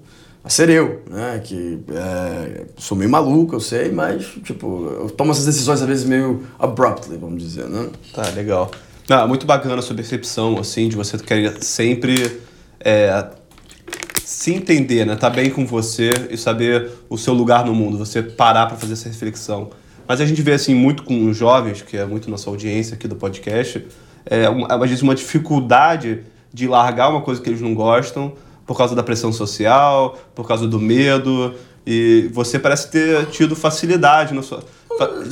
a 0.43 0.49
ser 0.49 0.69
eu, 0.69 1.01
né? 1.09 1.41
Que 1.41 1.79
é, 1.89 2.65
sou 2.77 2.97
meio 2.97 3.09
maluco, 3.09 3.55
eu 3.55 3.61
sei, 3.61 3.89
mas, 3.89 4.25
tipo, 4.43 4.85
eu 4.99 5.09
tomo 5.09 5.31
essas 5.31 5.45
decisões 5.45 5.81
às 5.81 5.87
vezes 5.87 6.03
meio 6.03 6.43
abruptly, 6.59 7.17
vamos 7.17 7.41
dizer, 7.41 7.69
né? 7.69 7.89
Tá, 8.13 8.29
legal. 8.35 8.69
Ah, 9.09 9.25
muito 9.25 9.45
bacana 9.45 9.79
a 9.79 9.81
sua 9.81 9.95
percepção, 9.95 10.59
assim, 10.59 10.89
de 10.89 10.97
você 10.97 11.17
querer 11.17 11.63
sempre 11.63 12.41
é, 12.81 13.27
se 14.25 14.53
entender, 14.53 15.05
né? 15.05 15.15
Tá 15.15 15.29
bem 15.29 15.49
com 15.49 15.65
você 15.65 16.09
e 16.29 16.37
saber 16.37 16.89
o 17.09 17.17
seu 17.17 17.33
lugar 17.33 17.65
no 17.65 17.73
mundo, 17.73 17.97
você 17.97 18.21
parar 18.21 18.65
para 18.67 18.75
fazer 18.75 18.93
essa 18.93 19.07
reflexão. 19.07 19.69
Mas 20.07 20.21
a 20.21 20.25
gente 20.25 20.41
vê 20.41 20.53
assim 20.53 20.75
muito 20.75 21.03
com 21.03 21.27
os 21.27 21.37
jovens, 21.37 21.81
que 21.81 21.97
é 21.97 22.05
muito 22.05 22.29
nossa 22.29 22.49
audiência 22.49 22.95
aqui 22.95 23.07
do 23.07 23.15
podcast, 23.15 23.85
é, 24.25 24.45
às 24.69 24.79
vezes 24.81 25.01
uma 25.01 25.15
dificuldade 25.15 26.21
de 26.53 26.67
largar 26.67 27.09
uma 27.09 27.21
coisa 27.21 27.41
que 27.41 27.49
eles 27.49 27.61
não 27.61 27.73
gostam 27.73 28.33
por 28.65 28.77
causa 28.77 28.95
da 28.95 29.03
pressão 29.03 29.31
social, 29.33 30.17
por 30.35 30.47
causa 30.47 30.67
do 30.67 30.79
medo. 30.79 31.53
E 31.85 32.29
você 32.31 32.57
parece 32.57 32.89
ter 32.89 33.25
tido 33.27 33.55
facilidade 33.55 34.33
na 34.33 34.41
sua. 34.41 34.63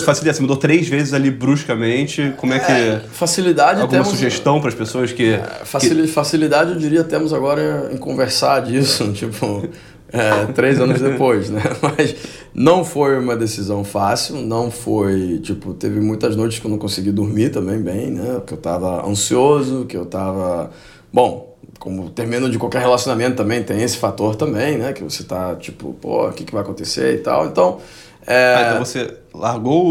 Facilidade, 0.04 0.38
você 0.38 0.42
mudou 0.42 0.58
três 0.58 0.88
vezes 0.88 1.14
ali 1.14 1.30
bruscamente. 1.30 2.34
Como 2.38 2.54
é 2.54 2.60
que. 2.60 2.72
É, 2.72 3.02
facilidade 3.12 3.80
Alguma 3.80 4.04
temos, 4.04 4.10
sugestão 4.10 4.60
para 4.60 4.70
as 4.70 4.76
pessoas 4.76 5.14
que, 5.14 5.34
é, 5.34 5.44
facil, 5.64 5.96
que. 5.96 6.08
Facilidade, 6.08 6.72
eu 6.72 6.78
diria, 6.78 7.04
temos 7.04 7.32
agora 7.32 7.90
em 7.94 7.98
conversar 7.98 8.62
disso. 8.62 9.12
Tipo, 9.14 9.70
é, 10.12 10.46
três 10.54 10.80
anos 10.80 11.00
depois, 11.00 11.50
né? 11.50 11.62
Mas 11.82 12.16
não 12.54 12.84
foi 12.84 13.18
uma 13.18 13.36
decisão 13.36 13.84
fácil, 13.84 14.36
não 14.36 14.70
foi, 14.70 15.40
tipo, 15.40 15.74
teve 15.74 16.02
muitas 16.02 16.36
noites 16.36 16.60
que 16.60 16.66
eu 16.66 16.72
não 16.72 16.78
consegui 16.78 17.12
dormir 17.12 17.50
também 17.50 17.82
bem, 17.82 18.12
né? 18.12 18.42
Que 18.46 18.54
eu 18.54 18.58
tava 18.58 19.08
ansioso, 19.08 19.86
que 19.86 19.96
eu 19.96 20.06
tava, 20.06 20.70
bom, 21.14 21.56
como 21.80 22.10
termino 22.10 22.50
de 22.50 22.60
qualquer 22.60 22.82
relacionamento 22.82 23.38
também 23.38 23.64
tem 23.64 23.82
esse 23.82 23.98
fator 23.98 24.36
também, 24.36 24.78
né? 24.78 24.92
Que 24.92 25.04
você 25.04 25.24
tá, 25.24 25.56
tipo, 25.56 25.94
pô, 25.94 26.28
o 26.28 26.34
que, 26.34 26.44
que 26.44 26.54
vai 26.54 26.62
acontecer 26.62 27.16
e 27.16 27.20
tal, 27.20 27.48
então... 27.48 27.80
É... 28.28 28.56
Ah, 28.56 28.68
então 28.68 28.86
você 28.86 29.18
largou 29.34 29.86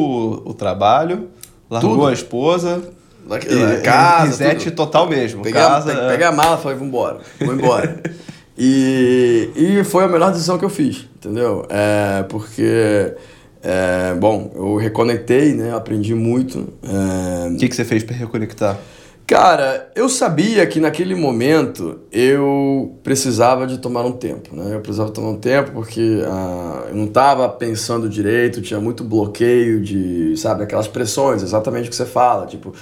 o, 0.44 0.50
o 0.50 0.54
trabalho, 0.54 1.30
largou 1.68 1.94
Tudo. 1.94 2.06
a 2.06 2.12
esposa... 2.12 2.82
E, 3.30 3.82
casa, 3.82 4.44
reset 4.44 4.72
total 4.72 5.06
mesmo. 5.06 5.42
Peguei, 5.42 5.60
casa, 5.60 5.92
a, 5.92 6.08
peguei 6.08 6.26
a 6.26 6.32
mala 6.32 6.58
e 6.58 6.62
falei, 6.62 6.76
vambora, 6.76 7.18
vou 7.38 7.54
embora. 7.54 8.02
E, 8.62 9.50
e 9.56 9.84
foi 9.84 10.04
a 10.04 10.08
melhor 10.08 10.30
decisão 10.32 10.58
que 10.58 10.64
eu 10.66 10.68
fiz, 10.68 11.08
entendeu? 11.16 11.64
É, 11.70 12.24
porque, 12.24 13.14
é, 13.62 14.14
bom, 14.20 14.52
eu 14.54 14.76
reconectei, 14.76 15.54
né? 15.54 15.74
Aprendi 15.74 16.14
muito. 16.14 16.68
É... 16.82 17.48
O 17.48 17.56
que, 17.56 17.70
que 17.70 17.74
você 17.74 17.86
fez 17.86 18.04
para 18.04 18.14
reconectar? 18.14 18.78
Cara, 19.26 19.90
eu 19.94 20.10
sabia 20.10 20.66
que 20.66 20.78
naquele 20.78 21.14
momento 21.14 22.00
eu 22.12 22.98
precisava 23.02 23.66
de 23.66 23.78
tomar 23.78 24.04
um 24.04 24.12
tempo, 24.12 24.54
né? 24.54 24.74
Eu 24.74 24.80
precisava 24.80 25.10
tomar 25.10 25.30
um 25.30 25.38
tempo 25.38 25.70
porque 25.70 26.22
ah, 26.26 26.86
eu 26.90 26.96
não 26.96 27.04
estava 27.04 27.48
pensando 27.48 28.10
direito, 28.10 28.60
tinha 28.60 28.80
muito 28.80 29.02
bloqueio 29.04 29.80
de, 29.80 30.36
sabe, 30.36 30.64
aquelas 30.64 30.88
pressões, 30.88 31.42
exatamente 31.42 31.86
o 31.86 31.90
que 31.90 31.96
você 31.96 32.04
fala, 32.04 32.44
tipo, 32.44 32.74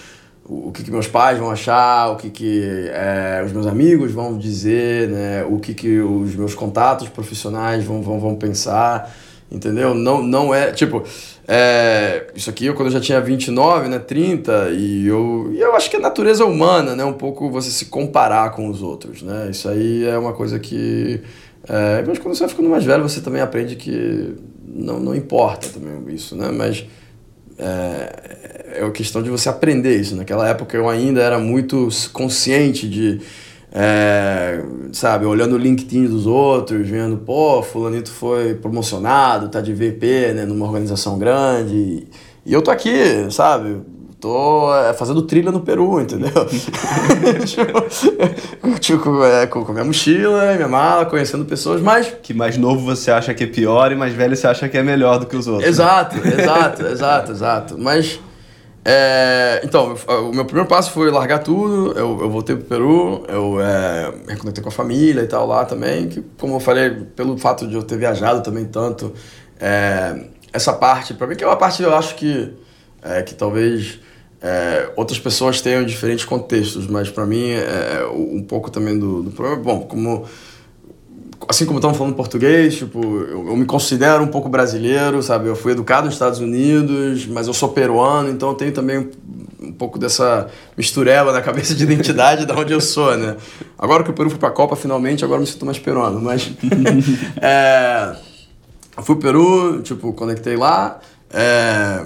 o 0.48 0.72
que, 0.72 0.82
que, 0.82 0.90
meus 0.90 1.06
pais 1.06 1.38
vão 1.38 1.50
achar, 1.50 2.10
o 2.10 2.16
que, 2.16 2.30
que 2.30 2.88
é, 2.88 3.42
os 3.44 3.52
meus 3.52 3.66
amigos 3.66 4.12
vão 4.12 4.38
dizer, 4.38 5.08
né? 5.08 5.44
o 5.44 5.58
que, 5.58 5.74
que 5.74 6.00
os 6.00 6.34
meus 6.34 6.54
contatos 6.54 7.08
profissionais 7.08 7.84
vão, 7.84 8.00
vão, 8.00 8.18
vão 8.18 8.34
pensar, 8.34 9.14
entendeu? 9.52 9.94
Não, 9.94 10.22
não 10.22 10.54
é, 10.54 10.72
tipo, 10.72 11.04
é, 11.46 12.26
isso 12.34 12.48
aqui 12.48 12.64
eu 12.64 12.74
quando 12.74 12.90
já 12.90 13.00
tinha 13.00 13.20
29, 13.20 13.88
né, 13.88 13.98
30, 13.98 14.70
e 14.70 15.06
eu, 15.06 15.50
e 15.52 15.60
eu 15.60 15.74
acho 15.74 15.90
que 15.90 15.96
é 15.96 15.98
natureza 15.98 16.44
humana, 16.44 16.96
né, 16.96 17.04
um 17.04 17.12
pouco 17.12 17.50
você 17.50 17.70
se 17.70 17.86
comparar 17.86 18.50
com 18.52 18.68
os 18.68 18.82
outros, 18.82 19.22
né, 19.22 19.48
isso 19.50 19.68
aí 19.68 20.06
é 20.06 20.16
uma 20.16 20.32
coisa 20.32 20.58
que, 20.58 21.20
é, 21.68 22.02
mas 22.06 22.18
quando 22.18 22.34
você 22.34 22.40
vai 22.40 22.48
ficando 22.48 22.68
mais 22.68 22.84
velho 22.84 23.02
você 23.02 23.20
também 23.20 23.40
aprende 23.40 23.76
que 23.76 24.34
não, 24.66 25.00
não 25.00 25.14
importa 25.14 25.68
também 25.68 26.14
isso, 26.14 26.36
né, 26.36 26.50
mas 26.50 26.86
é, 27.58 28.37
é 28.78 28.82
uma 28.82 28.92
questão 28.92 29.22
de 29.22 29.30
você 29.30 29.48
aprender 29.48 30.00
isso. 30.00 30.16
Naquela 30.16 30.48
época 30.48 30.76
eu 30.76 30.88
ainda 30.88 31.20
era 31.20 31.38
muito 31.38 31.88
consciente 32.12 32.88
de, 32.88 33.20
é, 33.72 34.62
sabe, 34.92 35.26
olhando 35.26 35.54
o 35.54 35.58
LinkedIn 35.58 36.06
dos 36.06 36.26
outros, 36.26 36.88
vendo, 36.88 37.18
pô, 37.18 37.62
fulanito 37.62 38.10
foi 38.10 38.54
promocionado, 38.54 39.48
tá 39.48 39.60
de 39.60 39.74
VP, 39.74 40.32
né, 40.34 40.44
numa 40.46 40.66
organização 40.66 41.18
grande. 41.18 42.06
E 42.46 42.52
eu 42.52 42.62
tô 42.62 42.70
aqui, 42.70 42.90
sabe, 43.30 43.82
tô 44.20 44.74
é, 44.74 44.92
fazendo 44.94 45.22
trilha 45.22 45.52
no 45.52 45.60
Peru, 45.60 46.00
entendeu? 46.00 46.30
tipo, 47.44 48.78
tipo 48.80 49.24
é, 49.24 49.46
com, 49.46 49.64
com 49.64 49.72
minha 49.72 49.84
mochila, 49.84 50.54
minha 50.54 50.68
mala, 50.68 51.06
conhecendo 51.06 51.44
pessoas, 51.44 51.80
mas... 51.80 52.12
Que 52.22 52.32
mais 52.32 52.56
novo 52.56 52.84
você 52.84 53.10
acha 53.10 53.34
que 53.34 53.44
é 53.44 53.46
pior 53.46 53.92
e 53.92 53.94
mais 53.94 54.12
velho 54.12 54.36
você 54.36 54.46
acha 54.46 54.68
que 54.68 54.78
é 54.78 54.82
melhor 54.82 55.18
do 55.18 55.26
que 55.26 55.36
os 55.36 55.46
outros. 55.46 55.68
Exato, 55.68 56.16
né? 56.16 56.34
exato, 56.38 56.86
exato, 56.86 57.32
exato. 57.32 57.78
Mas... 57.78 58.20
É, 58.90 59.60
então, 59.64 59.94
o 60.30 60.32
meu 60.32 60.46
primeiro 60.46 60.66
passo 60.66 60.92
foi 60.92 61.10
largar 61.10 61.40
tudo, 61.40 61.92
eu, 61.92 62.22
eu 62.22 62.30
voltei 62.30 62.56
pro 62.56 62.64
Peru, 62.64 63.22
eu 63.28 63.60
é, 63.60 64.14
reconectei 64.28 64.62
com 64.62 64.70
a 64.70 64.72
família 64.72 65.20
e 65.20 65.26
tal 65.26 65.46
lá 65.46 65.66
também, 65.66 66.08
que 66.08 66.22
como 66.38 66.54
eu 66.54 66.60
falei, 66.60 66.88
pelo 67.14 67.36
fato 67.36 67.66
de 67.66 67.74
eu 67.74 67.82
ter 67.82 67.98
viajado 67.98 68.42
também 68.42 68.64
tanto, 68.64 69.12
é, 69.60 70.28
essa 70.54 70.72
parte, 70.72 71.12
para 71.12 71.26
mim, 71.26 71.36
que 71.36 71.44
é 71.44 71.46
uma 71.46 71.56
parte 71.56 71.82
eu 71.82 71.94
acho 71.94 72.14
que, 72.14 72.50
é, 73.02 73.20
que 73.20 73.34
talvez 73.34 74.00
é, 74.40 74.90
outras 74.96 75.18
pessoas 75.18 75.60
tenham 75.60 75.84
diferentes 75.84 76.24
contextos, 76.24 76.86
mas 76.86 77.10
para 77.10 77.26
mim 77.26 77.50
é, 77.50 78.00
é 78.00 78.06
um 78.06 78.42
pouco 78.42 78.70
também 78.70 78.98
do, 78.98 79.22
do 79.22 79.30
problema. 79.32 79.62
Bom, 79.62 79.80
como 79.80 80.24
assim 81.46 81.64
como 81.66 81.78
estamos 81.78 81.96
falando 81.96 82.14
português, 82.14 82.76
tipo, 82.76 83.00
eu, 83.00 83.48
eu, 83.48 83.56
me 83.56 83.64
considero 83.64 84.22
um 84.22 84.28
pouco 84.28 84.48
brasileiro, 84.48 85.22
sabe? 85.22 85.48
Eu 85.48 85.54
fui 85.54 85.72
educado 85.72 86.06
nos 86.06 86.14
Estados 86.14 86.40
Unidos, 86.40 87.26
mas 87.26 87.46
eu 87.46 87.54
sou 87.54 87.68
peruano, 87.68 88.30
então 88.30 88.48
eu 88.48 88.54
tenho 88.54 88.72
também 88.72 89.08
um, 89.60 89.72
pouco 89.72 89.98
dessa 89.98 90.48
mistureba 90.76 91.32
na 91.32 91.40
cabeça 91.40 91.74
de 91.74 91.84
identidade 91.84 92.44
de 92.44 92.52
onde 92.52 92.72
eu 92.72 92.80
sou, 92.80 93.16
né? 93.16 93.36
Agora 93.78 94.02
que 94.02 94.10
o 94.10 94.12
Peru 94.14 94.30
foi 94.30 94.38
para 94.38 94.48
a 94.48 94.52
Copa, 94.52 94.74
finalmente, 94.74 95.24
agora 95.24 95.38
eu 95.38 95.42
me 95.42 95.46
sinto 95.46 95.64
mais 95.64 95.78
peruano, 95.78 96.20
mas... 96.20 96.50
é, 97.40 98.16
fui 98.96 99.14
pro 99.16 99.16
Peru, 99.16 99.82
tipo, 99.82 100.12
conectei 100.12 100.56
lá, 100.56 100.98
é, 101.30 102.04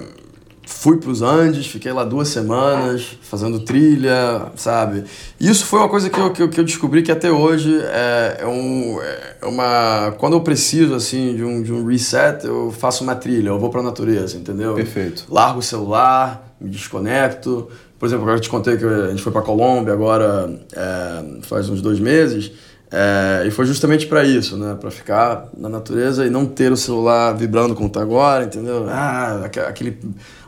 fui 0.73 0.97
para 0.97 1.11
os 1.11 1.23
Andes, 1.23 1.67
fiquei 1.67 1.93
lá 1.93 2.03
duas 2.03 2.29
semanas 2.29 3.17
fazendo 3.23 3.61
trilha, 3.61 4.51
sabe? 4.57 5.05
Isso 5.39 5.67
foi 5.67 5.79
uma 5.79 5.89
coisa 5.89 6.11
que 6.11 6.19
eu, 6.19 6.33
que 6.33 6.43
eu, 6.43 6.49
que 6.49 6.59
eu 6.59 6.65
descobri 6.65 7.03
que 7.03 7.13
até 7.13 7.31
hoje 7.31 7.81
é, 7.81 8.39
é, 8.41 8.47
um, 8.47 8.99
é 9.01 9.47
uma... 9.47 10.13
Quando 10.19 10.33
eu 10.33 10.41
preciso, 10.41 10.95
assim, 10.95 11.37
de 11.37 11.45
um, 11.45 11.63
de 11.63 11.73
um 11.73 11.87
reset, 11.87 12.45
eu 12.45 12.73
faço 12.73 13.05
uma 13.05 13.15
trilha, 13.15 13.51
eu 13.51 13.59
vou 13.59 13.71
para 13.71 13.81
a 13.81 13.85
natureza, 13.85 14.37
entendeu? 14.37 14.75
Perfeito. 14.75 15.27
Largo 15.31 15.61
o 15.61 15.63
celular, 15.63 16.55
me 16.61 16.71
desconecto. 16.71 17.69
Por 17.99 18.07
exemplo, 18.07 18.25
agora 18.25 18.39
eu 18.39 18.43
te 18.43 18.49
contei 18.49 18.77
que 18.77 18.85
a 18.85 19.11
gente 19.11 19.23
foi 19.23 19.31
para 19.31 19.43
Colômbia 19.43 19.93
agora 19.93 20.53
é, 20.75 21.43
faz 21.43 21.69
uns 21.69 21.81
dois 21.81 22.01
meses. 22.01 22.51
É, 22.93 23.45
e 23.47 23.51
foi 23.51 23.65
justamente 23.65 24.07
para 24.07 24.23
isso, 24.23 24.55
né? 24.59 24.77
Para 24.79 24.91
ficar 24.91 25.49
na 25.57 25.69
natureza 25.69 26.27
e 26.27 26.31
não 26.31 26.45
ter 26.45 26.71
o 26.71 26.77
celular 26.77 27.33
vibrando 27.33 27.75
como 27.75 27.89
tá 27.89 28.03
agora, 28.03 28.45
entendeu? 28.45 28.87
Ah, 28.91 29.47
aquele 29.67 29.99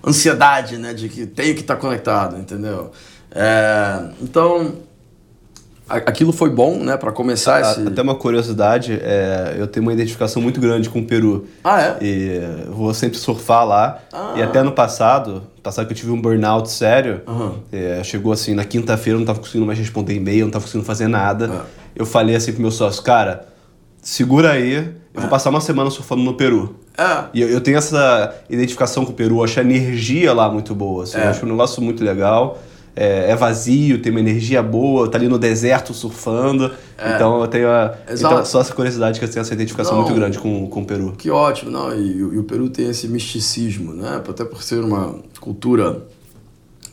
ansiedade, 0.06 0.76
né? 0.76 0.92
De 0.92 1.08
que 1.08 1.24
tenho 1.24 1.54
que 1.54 1.62
estar 1.62 1.76
tá 1.76 1.80
conectado, 1.80 2.36
entendeu? 2.36 2.92
É, 3.30 4.10
então, 4.20 4.74
aquilo 5.88 6.32
foi 6.32 6.50
bom, 6.50 6.78
né? 6.78 6.96
Para 6.96 7.12
começar 7.12 7.60
esse... 7.60 7.86
Até 7.86 8.02
uma 8.02 8.14
curiosidade, 8.14 8.98
é, 9.02 9.56
eu 9.58 9.66
tenho 9.66 9.84
uma 9.84 9.92
identificação 9.92 10.40
muito 10.40 10.60
grande 10.60 10.88
com 10.88 11.00
o 11.00 11.04
Peru. 11.04 11.46
Ah, 11.62 11.82
é? 11.82 11.96
E 12.00 12.40
vou 12.70 12.92
sempre 12.94 13.18
surfar 13.18 13.66
lá. 13.66 13.98
Ah. 14.12 14.34
E 14.36 14.42
até 14.42 14.62
no 14.62 14.72
passado, 14.72 15.42
passado 15.62 15.86
que 15.86 15.92
eu 15.92 15.96
tive 15.96 16.10
um 16.10 16.20
burnout 16.20 16.70
sério, 16.70 17.20
uhum. 17.26 17.58
chegou 18.02 18.32
assim, 18.32 18.54
na 18.54 18.64
quinta-feira 18.64 19.16
eu 19.16 19.20
não 19.20 19.26
tava 19.26 19.40
conseguindo 19.40 19.66
mais 19.66 19.78
responder 19.78 20.14
e-mail, 20.14 20.46
não 20.46 20.52
tava 20.52 20.64
conseguindo 20.64 20.86
fazer 20.86 21.08
nada. 21.08 21.50
Ah 21.52 21.84
eu 21.94 22.04
falei 22.04 22.34
assim 22.34 22.52
pro 22.52 22.60
meu 22.60 22.70
sócio, 22.70 23.02
cara, 23.02 23.46
segura 24.02 24.52
aí, 24.52 24.74
eu 25.14 25.20
vou 25.20 25.30
passar 25.30 25.50
uma 25.50 25.60
semana 25.60 25.90
surfando 25.90 26.22
no 26.22 26.34
Peru. 26.34 26.76
É. 26.96 27.24
E 27.32 27.40
eu, 27.40 27.48
eu, 27.48 27.60
tenho 27.60 27.76
essa 27.76 28.34
identificação 28.48 29.04
com 29.04 29.12
o 29.12 29.14
Peru, 29.14 29.42
acho 29.42 29.58
a 29.58 29.62
energia 29.62 30.32
lá 30.32 30.48
muito 30.48 30.74
boa, 30.74 31.04
assim, 31.04 31.18
é. 31.18 31.24
eu 31.24 31.30
acho 31.30 31.46
um 31.46 31.48
negócio 31.48 31.82
muito 31.82 32.04
legal. 32.04 32.58
É, 32.96 33.30
é, 33.30 33.36
vazio, 33.36 34.00
tem 34.00 34.12
uma 34.12 34.20
energia 34.20 34.62
boa, 34.62 35.10
tá 35.10 35.18
ali 35.18 35.26
no 35.26 35.38
deserto 35.38 35.92
surfando. 35.92 36.70
É. 36.96 37.14
Então 37.14 37.40
eu 37.40 37.48
tenho, 37.48 37.68
a, 37.68 37.94
então, 38.08 38.44
só 38.44 38.60
essa 38.60 38.72
curiosidade 38.72 39.18
que 39.18 39.24
eu 39.24 39.28
tenho 39.28 39.40
essa 39.40 39.52
identificação 39.52 39.96
não, 39.96 40.02
muito 40.02 40.14
grande 40.14 40.38
com, 40.38 40.68
com 40.68 40.82
o 40.82 40.84
Peru. 40.86 41.12
Que 41.18 41.28
ótimo, 41.28 41.70
não, 41.70 41.92
e, 41.92 42.18
e, 42.18 42.38
o 42.38 42.44
Peru 42.44 42.68
tem 42.70 42.88
esse 42.88 43.08
misticismo, 43.08 43.92
né? 43.92 44.22
Até 44.28 44.44
por 44.44 44.62
ser 44.62 44.80
uma 44.80 45.16
cultura 45.40 46.02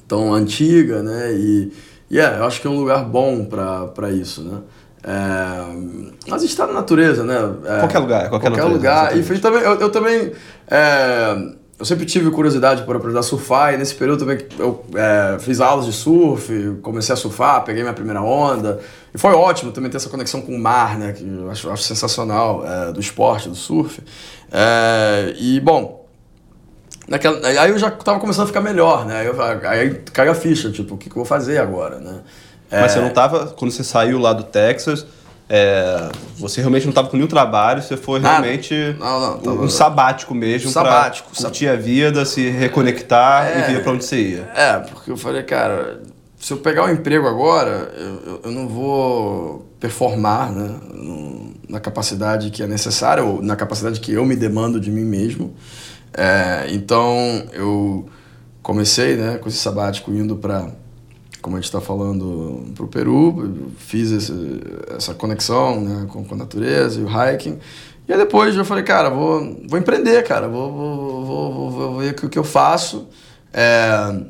tão 0.08 0.34
antiga, 0.34 1.04
né? 1.04 1.34
E, 1.34 1.72
e 2.10 2.20
é, 2.20 2.40
eu 2.40 2.46
acho 2.46 2.60
que 2.60 2.68
é 2.68 2.70
um 2.70 2.80
lugar 2.80 3.06
bom 3.06 3.46
para 3.46 4.12
isso, 4.12 4.42
né? 4.42 4.60
É, 5.04 6.28
mas 6.28 6.44
está 6.44 6.68
na 6.68 6.74
natureza, 6.74 7.24
né? 7.24 7.36
É, 7.66 7.80
qualquer 7.80 8.00
lugar, 8.00 8.30
qualquer, 8.30 8.52
qualquer 8.52 8.64
lugar. 8.64 9.18
E 9.18 9.40
também, 9.40 9.62
eu, 9.62 9.80
eu 9.80 9.90
também. 9.90 10.32
Eu 11.82 11.86
sempre 11.86 12.06
tive 12.06 12.30
curiosidade 12.30 12.84
por 12.84 12.96
aprender 12.96 13.18
a 13.18 13.24
surfar 13.24 13.74
e 13.74 13.78
nesse 13.78 13.96
período 13.96 14.20
também 14.20 14.46
eu 14.60 14.86
é, 14.94 15.40
fiz 15.40 15.60
aulas 15.60 15.88
de 15.88 15.92
surf, 15.92 16.78
comecei 16.84 17.12
a 17.12 17.16
surfar, 17.16 17.64
peguei 17.64 17.82
minha 17.82 17.94
primeira 17.96 18.22
onda. 18.22 18.80
E 19.12 19.18
foi 19.18 19.34
ótimo 19.34 19.72
também 19.72 19.90
ter 19.90 19.98
essa 19.98 20.08
conexão 20.08 20.42
com 20.42 20.56
o 20.56 20.60
mar, 20.60 20.96
né? 21.00 21.12
Que 21.12 21.28
eu 21.28 21.50
acho, 21.50 21.72
acho 21.72 21.82
sensacional, 21.82 22.64
é, 22.64 22.92
do 22.92 23.00
esporte, 23.00 23.50
do 23.50 23.56
surf. 23.56 24.00
É, 24.52 25.34
e, 25.40 25.60
bom, 25.60 26.06
naquela, 27.08 27.48
aí 27.48 27.72
eu 27.72 27.80
já 27.80 27.88
estava 27.88 28.20
começando 28.20 28.44
a 28.44 28.48
ficar 28.48 28.62
melhor, 28.62 29.04
né? 29.04 29.22
Aí, 29.22 29.26
eu, 29.26 29.42
aí 29.42 29.96
caiu 30.14 30.34
a 30.34 30.36
ficha, 30.36 30.72
tipo, 30.72 30.94
o 30.94 30.98
que, 31.00 31.10
que 31.10 31.14
eu 31.14 31.24
vou 31.24 31.26
fazer 31.26 31.58
agora, 31.58 31.98
né? 31.98 32.20
Mas 32.70 32.92
você 32.92 33.00
é. 33.00 33.02
não 33.02 33.10
estava, 33.10 33.48
quando 33.48 33.72
você 33.72 33.84
saiu 33.84 34.20
lá 34.20 34.34
do 34.34 34.44
Texas, 34.44 35.04
é, 35.54 36.10
você 36.38 36.62
realmente 36.62 36.86
não 36.86 36.92
estava 36.92 37.10
com 37.10 37.18
nenhum 37.18 37.28
trabalho, 37.28 37.82
você 37.82 37.98
foi 37.98 38.22
realmente 38.22 38.96
não, 38.98 39.20
não, 39.20 39.38
tava... 39.40 39.62
um 39.64 39.70
sabático 39.70 40.34
mesmo 40.34 40.72
sabático, 40.72 41.30
pra 41.30 41.42
curtir 41.42 41.66
sab... 41.66 41.74
a 41.74 41.76
vida, 41.76 42.24
se 42.24 42.50
reconectar 42.50 43.48
é, 43.48 43.60
e 43.60 43.74
ver 43.74 43.84
para 43.84 43.92
onde 43.92 44.06
você 44.06 44.16
ia. 44.16 44.50
É, 44.56 44.78
porque 44.78 45.12
eu 45.12 45.18
falei, 45.18 45.44
cara, 45.44 46.00
se 46.40 46.54
eu 46.54 46.58
pegar 46.58 46.86
um 46.86 46.90
emprego 46.90 47.28
agora, 47.28 47.92
eu, 47.98 48.42
eu 48.46 48.52
não 48.52 48.66
vou 48.70 49.70
performar 49.78 50.54
né, 50.54 50.74
na 51.68 51.82
capacidade 51.82 52.50
que 52.50 52.64
é 52.64 52.68
necessária 52.68 53.22
ou 53.22 53.42
na 53.42 53.58
capacidade 53.58 54.00
que 54.00 54.14
eu 54.14 54.26
me 54.26 54.38
demando 54.38 54.80
de 54.80 54.90
mim 54.90 55.04
mesmo. 55.04 55.54
É, 56.14 56.68
então 56.70 57.44
eu 57.52 58.08
comecei 58.64 59.18
né, 59.18 59.38
com 59.38 59.50
esse 59.50 59.58
sabático 59.58 60.12
indo 60.12 60.38
para 60.38 60.70
como 61.42 61.56
a 61.56 61.60
gente 61.60 61.66
está 61.66 61.82
falando, 61.82 62.66
para 62.76 62.86
o 62.86 62.88
Peru, 62.88 63.72
fiz 63.78 64.12
esse, 64.12 64.62
essa 64.96 65.14
conexão 65.14 65.82
né, 65.82 66.08
com, 66.10 66.24
com, 66.24 66.36
a 66.36 66.38
natureza 66.38 67.00
e 67.00 67.04
o 67.04 67.08
hiking. 67.08 67.58
E 68.08 68.14
aí 68.14 68.18
depois 68.18 68.56
eu 68.56 68.66
falei, 68.66 68.84
cara, 68.84 69.10
vou, 69.10 69.58
vou 69.68 69.80
empreender, 69.80 70.24
cara, 70.24 70.48
vou, 70.48 70.72
vou, 70.72 71.26
vou, 71.26 71.72
vou 71.72 72.00
ver 72.00 72.16
o 72.24 72.30
que 72.30 72.40
eu 72.40 72.44
faço. 72.44 73.08
É, 73.54 74.22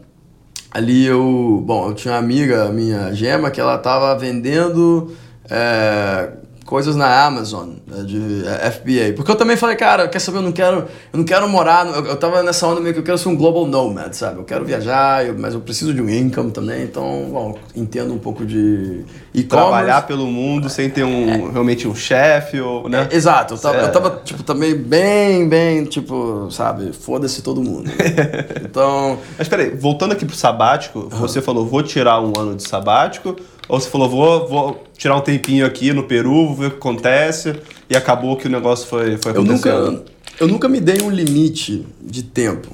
ali 0.71 1.05
eu, 1.05 1.61
bom, 1.65 1.89
eu 1.89 1.93
tinha 1.93 2.13
uma 2.13 2.19
amiga 2.19 2.69
minha, 2.69 3.13
Gema, 3.13 3.51
que 3.51 3.59
ela 3.59 3.75
estava 3.75 4.17
vendendo 4.17 5.15
é, 5.49 6.31
coisas 6.71 6.95
na 6.95 7.25
Amazon, 7.25 7.71
né, 7.85 8.01
de 8.05 8.45
é, 8.47 8.71
FBA. 8.71 9.13
Porque 9.13 9.29
eu 9.29 9.35
também 9.35 9.57
falei, 9.57 9.75
cara, 9.75 10.07
quer 10.07 10.19
saber, 10.19 10.37
eu 10.37 10.41
não 10.41 10.53
quero, 10.53 10.87
eu 11.11 11.17
não 11.17 11.25
quero 11.25 11.45
morar, 11.49 11.85
eu, 11.85 12.05
eu 12.05 12.15
tava 12.15 12.41
nessa 12.41 12.65
onda 12.65 12.79
meio 12.79 12.93
que 12.93 13.01
eu 13.01 13.03
quero 13.03 13.17
ser 13.17 13.27
um 13.27 13.35
global 13.35 13.67
nomad, 13.67 14.13
sabe? 14.13 14.39
Eu 14.39 14.45
quero 14.45 14.63
viajar, 14.63 15.25
eu, 15.25 15.37
mas 15.37 15.53
eu 15.53 15.59
preciso 15.59 15.93
de 15.93 16.01
um 16.01 16.09
income 16.09 16.49
também, 16.49 16.83
então, 16.83 17.27
bom, 17.29 17.57
entendo 17.75 18.13
um 18.13 18.17
pouco 18.17 18.45
de 18.45 19.03
e 19.33 19.43
Trabalhar 19.43 20.07
pelo 20.07 20.25
mundo 20.27 20.69
sem 20.69 20.89
ter 20.89 21.03
um, 21.03 21.49
é. 21.49 21.51
realmente 21.51 21.89
um 21.89 21.93
chefe, 21.93 22.61
ou, 22.61 22.87
né? 22.87 23.05
É, 23.11 23.17
exato, 23.17 23.55
eu 23.55 23.57
tava, 23.57 23.77
eu 23.77 23.91
tava, 23.91 24.21
tipo, 24.23 24.41
também 24.41 24.73
bem, 24.73 25.49
bem, 25.49 25.83
tipo, 25.83 26.49
sabe, 26.51 26.93
foda-se 26.93 27.41
todo 27.41 27.61
mundo. 27.61 27.91
então... 28.63 29.19
Mas 29.37 29.49
peraí, 29.49 29.71
voltando 29.71 30.13
aqui 30.13 30.25
pro 30.25 30.37
sabático, 30.37 30.99
uhum. 30.99 31.09
você 31.09 31.41
falou, 31.41 31.65
vou 31.65 31.83
tirar 31.83 32.21
um 32.21 32.31
ano 32.39 32.55
de 32.55 32.63
sabático, 32.63 33.35
ou 33.67 33.79
você 33.79 33.89
falou, 33.89 34.09
vou, 34.09 34.47
vou 34.47 34.83
tirar 34.97 35.15
um 35.17 35.21
tempinho 35.21 35.65
aqui 35.65 35.93
no 35.93 36.03
Peru, 36.03 36.47
vou 36.47 36.55
ver 36.55 36.67
o 36.67 36.71
que 36.71 36.77
acontece, 36.77 37.55
e 37.89 37.95
acabou 37.95 38.35
que 38.37 38.47
o 38.47 38.49
negócio 38.49 38.87
foi, 38.87 39.17
foi 39.17 39.31
acontecendo? 39.31 39.69
Eu 39.69 39.91
nunca, 39.91 40.05
eu 40.41 40.47
nunca 40.47 40.69
me 40.69 40.79
dei 40.79 41.01
um 41.01 41.09
limite 41.09 41.85
de 42.01 42.23
tempo. 42.23 42.69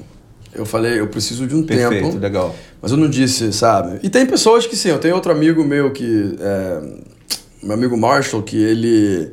Eu 0.54 0.65
falei, 0.65 1.00
eu 1.00 1.08
preciso 1.08 1.45
de 1.45 1.56
um 1.56 1.63
Perfeito, 1.63 2.08
tempo. 2.08 2.19
legal. 2.19 2.56
Mas 2.82 2.91
eu 2.91 2.97
não 2.97 3.10
disse, 3.10 3.54
sabe? 3.54 4.00
E 4.02 4.10
tem 4.10 4.26
pessoas 4.26 4.65
que 4.65 4.76
sim, 4.76 4.89
eu 4.89 4.97
tenho 4.97 5.13
outro 5.13 5.32
amigo 5.32 5.63
meu 5.63 5.91
que. 5.91 6.36
É, 6.39 6.82
meu 7.62 7.73
amigo 7.73 7.97
Marshall, 7.97 8.41
que 8.41 8.58
ele 8.58 9.32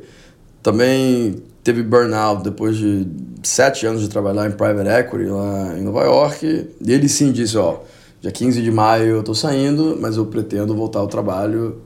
também 0.61 1.41
teve 1.63 1.81
burnout 1.81 2.43
depois 2.43 2.75
de 2.75 3.07
sete 3.43 3.85
anos 3.85 4.01
de 4.01 4.09
trabalhar 4.09 4.47
em 4.47 4.51
private 4.51 4.89
equity 4.89 5.29
lá 5.29 5.75
em 5.77 5.81
Nova 5.81 6.03
York. 6.03 6.67
E 6.85 6.91
ele 6.91 7.07
sim 7.07 7.31
disse, 7.31 7.57
ó 7.57 7.79
Dia 8.25 8.31
15 8.31 8.59
de 8.59 8.71
maio 8.71 9.17
eu 9.17 9.23
tô 9.23 9.35
saindo, 9.35 9.99
mas 10.01 10.17
eu 10.17 10.25
pretendo 10.25 10.75
voltar 10.75 10.97
ao 10.97 11.05
trabalho 11.05 11.79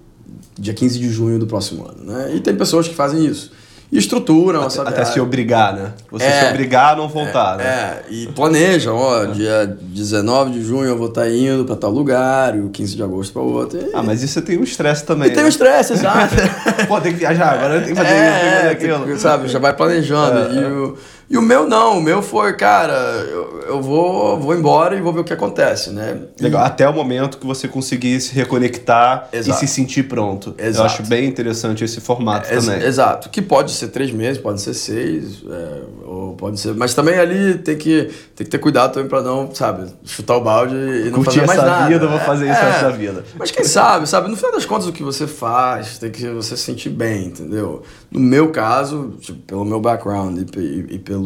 dia 0.58 0.74
15 0.74 0.98
de 0.98 1.10
junho 1.10 1.38
do 1.38 1.46
próximo 1.46 1.86
ano, 1.86 2.14
né? 2.14 2.32
E 2.34 2.40
tem 2.40 2.56
pessoas 2.56 2.88
que 2.88 2.96
fazem 2.96 3.26
isso. 3.26 3.52
E 3.92 3.98
estruturam 3.98 4.62
até, 4.62 4.80
até 4.80 5.04
se 5.04 5.20
obrigar, 5.20 5.74
né? 5.74 5.92
Você 6.10 6.24
é, 6.24 6.44
se 6.44 6.50
obrigar 6.52 6.94
a 6.94 6.96
não 6.96 7.10
voltar, 7.10 7.60
é, 7.60 7.64
né? 7.64 7.66
É, 7.66 8.04
e 8.10 8.28
planejam, 8.28 8.96
ó, 8.96 9.26
dia 9.26 9.66
19 9.82 10.52
de 10.52 10.64
junho 10.64 10.86
eu 10.86 10.98
vou 10.98 11.08
estar 11.10 11.24
tá 11.24 11.30
indo 11.30 11.66
para 11.66 11.76
tal 11.76 11.92
lugar, 11.92 12.56
e 12.56 12.62
o 12.62 12.70
15 12.70 12.96
de 12.96 13.04
agosto 13.04 13.34
para 13.34 13.42
outro. 13.42 13.78
E... 13.78 13.90
Ah, 13.94 14.02
mas 14.02 14.24
isso 14.24 14.42
tem 14.42 14.58
um 14.58 14.64
estresse 14.64 15.04
também. 15.04 15.28
E 15.28 15.30
né? 15.32 15.36
tem 15.36 15.44
um 15.44 15.48
né? 15.48 15.50
estresse, 15.50 15.92
exato. 15.92 16.36
Pô, 16.88 17.02
tem 17.02 17.12
que 17.12 17.20
viajar, 17.20 17.56
agora 17.56 17.82
tem 17.82 17.94
que 17.94 17.96
fazer, 17.96 18.16
é, 18.16 18.40
tem 18.40 18.50
que 18.50 18.56
fazer 18.56 18.96
aquilo. 18.96 19.20
sabe, 19.20 19.48
já 19.50 19.60
vai 19.60 19.76
planejando. 19.76 20.58
É, 20.58 20.62
e 20.62 20.64
o 20.64 20.98
E 21.30 21.38
o 21.38 21.42
meu 21.42 21.68
não, 21.68 22.00
o 22.00 22.02
meu 22.02 22.24
foi, 22.24 22.54
cara, 22.54 22.94
eu, 23.30 23.62
eu 23.68 23.82
vou, 23.82 24.40
vou 24.40 24.56
embora 24.56 24.96
e 24.96 25.02
vou 25.02 25.14
ver 25.14 25.20
o 25.20 25.24
que 25.24 25.32
acontece, 25.32 25.92
né? 25.92 26.24
Legal, 26.42 26.66
até 26.66 26.90
o 26.90 26.94
momento 26.94 27.38
que 27.38 27.46
você 27.46 27.68
conseguir 27.68 28.20
se 28.20 28.34
reconectar 28.34 29.30
Exato. 29.32 29.64
e 29.64 29.68
se 29.68 29.72
sentir 29.72 30.04
pronto. 30.08 30.56
Exato. 30.58 30.80
Eu 30.80 30.86
acho 30.86 31.04
bem 31.04 31.28
interessante 31.28 31.84
esse 31.84 32.02
formato 32.02 32.52
Ex 32.52 32.66
também. 32.66 32.84
Exato, 32.84 33.30
que 33.30 33.44
pode 33.44 33.72
ser 33.72 33.90
três 33.90 34.12
meses, 34.12 34.42
pode 34.42 34.60
ser 34.60 34.74
seis, 34.74 35.44
é, 35.48 35.82
ou 36.04 36.34
pode 36.34 36.60
ser... 36.60 36.74
Mas 36.74 36.96
também 36.96 37.20
ali 37.20 37.60
tem 37.60 37.78
que, 37.78 38.10
tem 38.36 38.46
que 38.46 38.50
ter 38.50 38.58
cuidado 38.58 38.94
também 38.94 39.08
pra 39.08 39.22
não, 39.22 39.54
sabe, 39.54 39.88
chutar 40.06 40.36
o 40.36 40.42
balde 40.42 40.74
e 40.74 41.12
não 41.12 41.24
Curtir 41.24 41.42
fazer 41.42 41.46
mais 41.46 41.60
essa 41.60 41.70
nada. 41.70 41.88
vida, 41.88 42.08
vou 42.08 42.20
fazer 42.20 42.50
isso 42.50 42.60
é, 42.60 42.82
da 42.82 42.90
vida. 42.90 43.24
Mas 43.38 43.52
quem 43.52 43.64
sabe, 43.64 44.10
sabe, 44.10 44.30
no 44.30 44.36
final 44.36 44.52
das 44.52 44.66
contas 44.66 44.88
o 44.88 44.92
que 44.92 45.04
você 45.04 45.28
faz, 45.28 46.00
tem 46.00 46.10
que 46.10 46.28
você 46.30 46.58
se 46.58 46.64
sentir 46.64 46.90
bem, 46.90 47.26
entendeu? 47.26 47.84
No 48.10 48.20
meu 48.20 48.50
caso, 48.50 49.14
tipo, 49.20 49.38
pelo 49.44 49.64
meu 49.64 49.80
background 49.80 50.40
e, 50.40 50.60
e, 50.60 50.96
e 50.96 50.98
pelo 50.98 51.19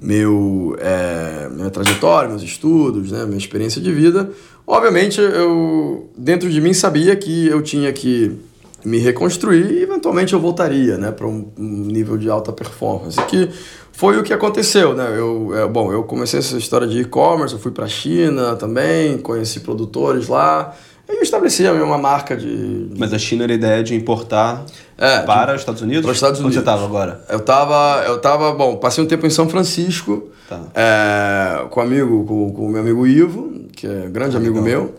meu, 0.00 0.76
é, 0.78 1.48
minha 1.50 1.70
trajetória, 1.70 2.28
meus 2.28 2.42
estudos, 2.42 3.12
né, 3.12 3.24
minha 3.24 3.38
experiência 3.38 3.80
de 3.80 3.92
vida, 3.92 4.30
obviamente 4.66 5.20
eu 5.20 6.10
dentro 6.16 6.50
de 6.50 6.60
mim 6.60 6.72
sabia 6.72 7.14
que 7.14 7.46
eu 7.46 7.62
tinha 7.62 7.92
que 7.92 8.36
me 8.84 8.98
reconstruir 8.98 9.70
e 9.72 9.82
eventualmente 9.82 10.32
eu 10.32 10.40
voltaria 10.40 10.96
né, 10.98 11.10
para 11.10 11.26
um, 11.26 11.46
um, 11.56 11.84
nível 11.84 12.16
de 12.16 12.28
alta 12.28 12.52
performance. 12.52 13.20
Que 13.26 13.48
foi 13.92 14.18
o 14.18 14.22
que 14.22 14.32
aconteceu. 14.32 14.94
Né? 14.94 15.14
Eu, 15.16 15.52
é, 15.56 15.66
bom, 15.68 15.92
eu 15.92 16.02
comecei 16.02 16.40
essa 16.40 16.56
história 16.56 16.86
de 16.86 17.00
e-commerce, 17.00 17.54
eu 17.54 17.60
fui 17.60 17.70
para 17.70 17.84
a 17.84 17.88
China 17.88 18.56
também, 18.56 19.18
conheci 19.18 19.60
produtores 19.60 20.28
lá. 20.28 20.74
Eu 21.08 21.22
estabeleci 21.22 21.66
a 21.66 21.72
minha 21.72 21.98
marca 21.98 22.36
de. 22.36 22.88
Mas 22.96 23.12
a 23.12 23.18
China 23.18 23.44
era 23.44 23.52
a 23.52 23.56
ideia 23.56 23.82
de 23.82 23.94
importar 23.94 24.64
é, 24.96 25.20
para 25.20 25.54
os 25.54 25.60
Estados 25.60 25.82
Unidos? 25.82 26.02
Para 26.02 26.12
os 26.12 26.16
Estados 26.16 26.40
Unidos. 26.40 26.56
Onde 26.56 26.64
você 26.64 26.70
estava 26.70 26.84
agora? 26.84 27.24
Eu 27.28 27.38
estava, 27.38 28.04
eu 28.06 28.20
tava, 28.20 28.52
bom, 28.52 28.76
passei 28.76 29.02
um 29.02 29.06
tempo 29.06 29.26
em 29.26 29.30
São 29.30 29.48
Francisco 29.48 30.30
tá. 30.48 30.60
é, 30.74 31.66
com 31.68 31.80
amigo, 31.80 32.24
com, 32.24 32.52
com 32.52 32.66
o 32.66 32.68
meu 32.68 32.80
amigo 32.80 33.06
Ivo, 33.06 33.52
que 33.72 33.86
é 33.86 34.08
grande 34.08 34.36
ah, 34.36 34.38
amigo 34.38 34.60
legal. 34.60 34.82
meu. 34.82 34.94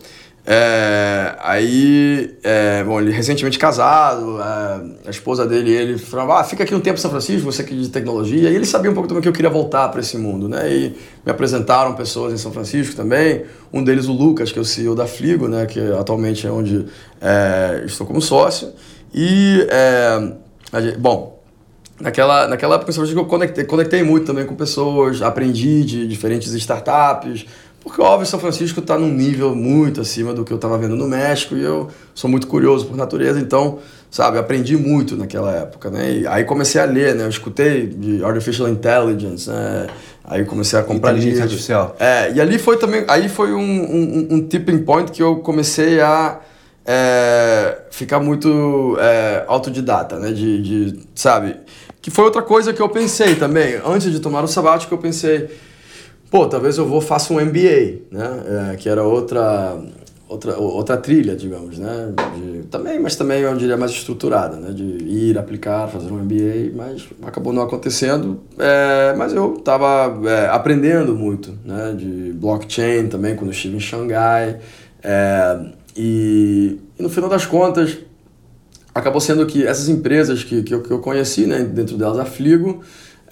É, 0.46 1.36
aí, 1.38 2.36
é, 2.42 2.84
bom, 2.84 3.00
ele 3.00 3.10
recentemente 3.10 3.58
casado, 3.58 4.38
é, 4.42 5.08
a 5.08 5.10
esposa 5.10 5.46
dele 5.46 5.70
ele 5.72 5.96
falou, 5.96 6.34
ah, 6.34 6.44
fica 6.44 6.64
aqui 6.64 6.74
um 6.74 6.80
tempo 6.80 6.98
em 6.98 7.00
São 7.00 7.10
Francisco, 7.10 7.50
você 7.50 7.62
aqui 7.62 7.74
de 7.74 7.88
tecnologia, 7.88 8.50
e 8.50 8.54
ele 8.54 8.66
sabia 8.66 8.90
um 8.90 8.94
pouco 8.94 9.08
também 9.08 9.22
que 9.22 9.28
eu 9.28 9.32
queria 9.32 9.48
voltar 9.48 9.88
para 9.88 10.00
esse 10.00 10.18
mundo, 10.18 10.46
né, 10.46 10.70
e 10.70 10.96
me 11.24 11.32
apresentaram 11.32 11.94
pessoas 11.94 12.34
em 12.34 12.36
São 12.36 12.52
Francisco 12.52 12.94
também, 12.94 13.44
um 13.72 13.82
deles 13.82 14.06
o 14.06 14.12
Lucas, 14.12 14.52
que 14.52 14.58
é 14.58 14.62
o 14.62 14.66
CEO 14.66 14.94
da 14.94 15.06
Fligo, 15.06 15.48
né, 15.48 15.64
que 15.64 15.80
atualmente 15.98 16.46
é 16.46 16.50
onde 16.50 16.84
é, 17.22 17.82
estou 17.86 18.06
como 18.06 18.20
sócio, 18.20 18.70
e, 19.14 19.66
é, 19.70 20.36
bom, 20.98 21.42
naquela, 21.98 22.48
naquela 22.48 22.74
época 22.74 22.90
em 22.90 22.92
São 22.92 23.02
Francisco 23.02 23.20
eu 23.20 23.26
conectei, 23.26 23.64
conectei 23.64 24.02
muito 24.02 24.26
também 24.26 24.44
com 24.44 24.54
pessoas, 24.54 25.22
aprendi 25.22 25.84
de 25.84 26.06
diferentes 26.06 26.52
startups, 26.52 27.46
porque, 27.84 28.00
óbvio, 28.00 28.26
São 28.26 28.40
Francisco 28.40 28.80
está 28.80 28.98
num 28.98 29.12
nível 29.12 29.54
muito 29.54 30.00
acima 30.00 30.32
do 30.32 30.42
que 30.42 30.50
eu 30.50 30.56
estava 30.56 30.78
vendo 30.78 30.96
no 30.96 31.06
México 31.06 31.54
e 31.54 31.62
eu 31.62 31.90
sou 32.14 32.30
muito 32.30 32.46
curioso 32.46 32.86
por 32.86 32.96
natureza, 32.96 33.38
então, 33.38 33.78
sabe, 34.10 34.38
aprendi 34.38 34.74
muito 34.74 35.18
naquela 35.18 35.52
época, 35.52 35.90
né? 35.90 36.10
E 36.10 36.26
aí 36.26 36.44
comecei 36.44 36.80
a 36.80 36.86
ler, 36.86 37.14
né? 37.14 37.24
Eu 37.24 37.28
escutei 37.28 37.86
de 37.86 38.24
Artificial 38.24 38.70
Intelligence, 38.70 39.50
né? 39.50 39.86
Aí 40.24 40.46
comecei 40.46 40.78
a 40.78 40.82
comprar 40.82 41.10
Inteligência 41.10 41.44
livros. 41.44 41.52
artificial. 41.52 41.96
É, 42.00 42.32
e 42.32 42.40
ali 42.40 42.58
foi 42.58 42.78
também, 42.78 43.04
aí 43.06 43.28
foi 43.28 43.52
um, 43.52 43.60
um, 43.60 44.28
um 44.30 44.48
tipping 44.48 44.78
point 44.78 45.12
que 45.12 45.22
eu 45.22 45.36
comecei 45.36 46.00
a 46.00 46.40
é, 46.86 47.82
ficar 47.90 48.18
muito 48.18 48.96
é, 48.98 49.44
autodidata, 49.46 50.18
né? 50.18 50.32
De, 50.32 50.62
de, 50.62 51.00
sabe? 51.14 51.56
Que 52.00 52.10
foi 52.10 52.24
outra 52.24 52.40
coisa 52.40 52.72
que 52.72 52.80
eu 52.80 52.88
pensei 52.88 53.34
também. 53.34 53.78
Antes 53.84 54.10
de 54.10 54.20
tomar 54.20 54.42
o 54.42 54.48
sabático, 54.48 54.94
eu 54.94 54.98
pensei 54.98 55.50
pô, 56.30 56.46
talvez 56.46 56.78
eu 56.78 56.86
vou 56.86 57.00
faça 57.00 57.32
um 57.32 57.40
MBA, 57.40 58.02
né? 58.10 58.72
É, 58.72 58.76
que 58.76 58.88
era 58.88 59.02
outra 59.02 59.78
outra 60.28 60.58
outra 60.58 60.96
trilha, 60.96 61.36
digamos, 61.36 61.78
né? 61.78 62.12
De, 62.36 62.62
também, 62.64 62.98
mas 62.98 63.16
também 63.16 63.42
eu 63.42 63.56
diria 63.56 63.76
mais 63.76 63.92
estruturada, 63.92 64.56
né? 64.56 64.72
De 64.72 64.82
ir 64.82 65.38
aplicar, 65.38 65.88
fazer 65.88 66.10
um 66.10 66.18
MBA, 66.18 66.72
mas 66.74 67.06
acabou 67.22 67.52
não 67.52 67.62
acontecendo. 67.62 68.40
É, 68.58 69.14
mas 69.16 69.32
eu 69.32 69.54
estava 69.58 70.20
é, 70.28 70.48
aprendendo 70.48 71.14
muito, 71.14 71.56
né? 71.64 71.94
De 71.96 72.32
blockchain 72.32 73.08
também 73.08 73.36
quando 73.36 73.52
estive 73.52 73.76
em 73.76 73.80
Xangai 73.80 74.60
é, 75.02 75.60
e, 75.94 76.80
e 76.98 77.02
no 77.02 77.10
final 77.10 77.28
das 77.28 77.44
contas 77.44 77.98
acabou 78.94 79.20
sendo 79.20 79.44
que 79.44 79.66
essas 79.66 79.88
empresas 79.88 80.42
que, 80.42 80.62
que, 80.62 80.72
eu, 80.72 80.82
que 80.82 80.90
eu 80.90 81.00
conheci, 81.00 81.46
né? 81.46 81.62
Dentro 81.62 81.98
delas 81.98 82.18
a 82.18 82.24
Fligo 82.24 82.80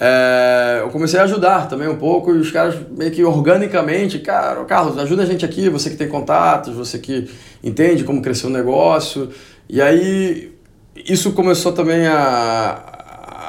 é, 0.05 0.81
eu 0.83 0.89
comecei 0.89 1.21
a 1.21 1.23
ajudar 1.23 1.69
também 1.69 1.87
um 1.87 1.97
pouco 1.97 2.35
e 2.35 2.39
os 2.39 2.51
caras 2.51 2.75
meio 2.91 3.13
que 3.13 3.23
organicamente, 3.23 4.19
cara, 4.19 4.65
Carlos, 4.65 4.99
ajuda 4.99 5.23
a 5.23 5.27
gente 5.27 5.45
aqui, 5.45 5.69
você 5.69 5.91
que 5.91 5.97
tem 5.97 6.09
contatos, 6.09 6.75
você 6.75 6.99
que 6.99 7.31
entende 7.63 8.03
como 8.03 8.21
crescer 8.21 8.49
o 8.49 8.51
negócio. 8.51 9.31
E 9.69 9.81
aí 9.81 10.53
isso 10.97 11.31
começou 11.35 11.71
também 11.71 12.05
a, 12.09 12.83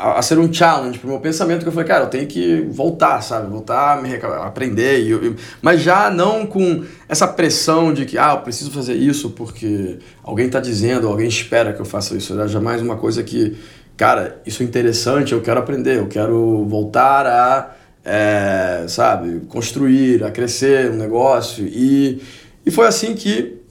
a, 0.04 0.20
a 0.20 0.22
ser 0.22 0.38
um 0.38 0.54
challenge 0.54 1.00
para 1.00 1.08
o 1.08 1.10
meu 1.10 1.20
pensamento, 1.20 1.64
que 1.64 1.70
eu 1.70 1.72
falei, 1.72 1.88
cara, 1.88 2.04
eu 2.04 2.10
tenho 2.10 2.28
que 2.28 2.62
voltar, 2.70 3.20
sabe? 3.24 3.50
Voltar, 3.50 4.00
me 4.04 4.14
aprender, 4.16 5.00
e, 5.00 5.12
e, 5.12 5.36
mas 5.60 5.82
já 5.82 6.12
não 6.12 6.46
com 6.46 6.84
essa 7.10 7.28
pressão 7.28 7.92
de 7.92 8.06
que, 8.06 8.16
ah, 8.16 8.34
eu 8.36 8.42
preciso 8.42 8.70
fazer 8.70 8.94
isso 8.94 9.32
porque 9.32 9.98
alguém 10.22 10.46
está 10.46 10.60
dizendo, 10.60 11.08
alguém 11.08 11.28
espera 11.28 11.74
que 11.74 11.82
eu 11.82 11.86
faça 11.86 12.16
isso. 12.16 12.34
Era 12.34 12.48
jamais 12.48 12.80
uma 12.80 12.96
coisa 12.96 13.24
que 13.24 13.58
cara, 13.98 14.42
isso 14.46 14.64
é 14.64 14.66
interessante, 14.66 15.34
eu 15.34 15.42
quero 15.42 15.60
aprender, 15.60 15.98
eu 15.98 16.08
quero 16.08 16.66
voltar 16.66 17.26
a, 17.28 17.72
é, 18.04 18.86
sabe, 18.88 19.42
construir, 19.48 20.24
a 20.24 20.32
crescer 20.32 20.92
um 20.92 20.96
negócio. 20.96 21.66
E, 21.66 22.22
e 22.66 22.72
foi 22.72 22.88
assim 22.88 23.16
que, 23.16 23.62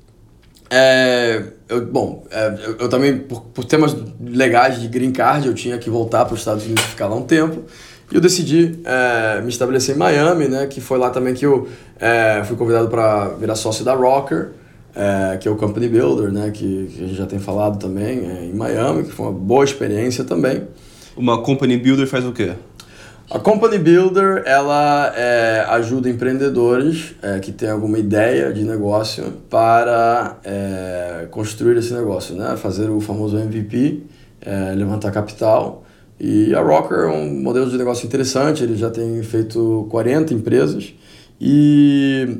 é, 0.70 1.42
eu, 1.68 1.86
bom, 1.86 2.24
é, 2.30 2.54
eu, 2.64 2.76
eu, 2.78 2.88
também, 2.88 3.18
por, 3.18 3.42
por 3.42 3.64
temas 3.64 3.96
legais 4.20 4.80
de 4.80 4.88
green 4.88 5.12
card, 5.12 5.46
eu 5.46 5.54
tinha 5.54 5.78
que 5.78 5.90
voltar 5.90 6.24
para 6.24 6.34
os 6.34 6.40
Estados 6.40 6.64
Unidos 6.64 6.84
ficar 6.84 7.08
lá 7.08 7.16
um 7.16 7.24
tempo. 7.24 7.64
E 8.10 8.14
eu 8.14 8.20
decidi 8.20 8.78
é, 8.84 9.40
me 9.40 9.48
estabelecer 9.48 9.94
em 9.94 9.98
Miami, 9.98 10.46
né, 10.46 10.66
que 10.66 10.80
foi 10.80 10.98
lá 10.98 11.10
também 11.10 11.34
que 11.34 11.46
eu 11.46 11.68
é, 11.98 12.42
fui 12.44 12.56
convidado 12.56 12.88
para 12.88 13.28
virar 13.28 13.54
sócio 13.54 13.84
da 13.84 13.94
Rocker 13.94 14.50
é, 14.94 15.36
que 15.38 15.48
é 15.48 15.50
o 15.50 15.56
Company 15.56 15.88
Builder, 15.88 16.30
né, 16.30 16.50
que, 16.50 16.86
que, 16.86 17.04
a 17.04 17.06
gente 17.06 17.16
já 17.16 17.26
tem 17.26 17.38
falado 17.38 17.78
também, 17.78 18.18
é, 18.18 18.44
em 18.44 18.52
Miami, 18.52 19.04
que 19.04 19.12
foi 19.12 19.26
uma 19.26 19.32
boa 19.32 19.64
experiência 19.64 20.24
também. 20.24 20.62
Uma 21.16 21.42
Company 21.42 21.76
Builder 21.76 22.06
faz 22.06 22.24
o 22.24 22.32
quê? 22.32 22.52
A 23.30 23.38
Company 23.38 23.78
Builder, 23.78 24.42
ela 24.44 25.10
é, 25.16 25.64
ajuda 25.70 26.10
empreendedores 26.10 27.14
é, 27.22 27.38
que 27.38 27.50
têm 27.50 27.70
alguma 27.70 27.98
ideia 27.98 28.52
de 28.52 28.62
negócio 28.62 29.24
para 29.48 30.36
é, 30.44 31.26
construir 31.30 31.78
esse 31.78 31.94
negócio, 31.94 32.34
né? 32.34 32.56
fazer 32.58 32.90
o 32.90 33.00
famoso 33.00 33.38
MVP, 33.38 34.02
é, 34.38 34.74
levantar 34.74 35.10
capital. 35.12 35.82
E 36.20 36.54
a 36.54 36.60
Rocker 36.60 36.98
é 36.98 37.08
um 37.08 37.32
modelo 37.40 37.70
de 37.70 37.78
negócio 37.78 38.06
interessante, 38.06 38.62
ele 38.62 38.76
já 38.76 38.90
tem 38.90 39.22
feito 39.22 39.86
40 39.90 40.34
empresas 40.34 40.92
e 41.40 42.38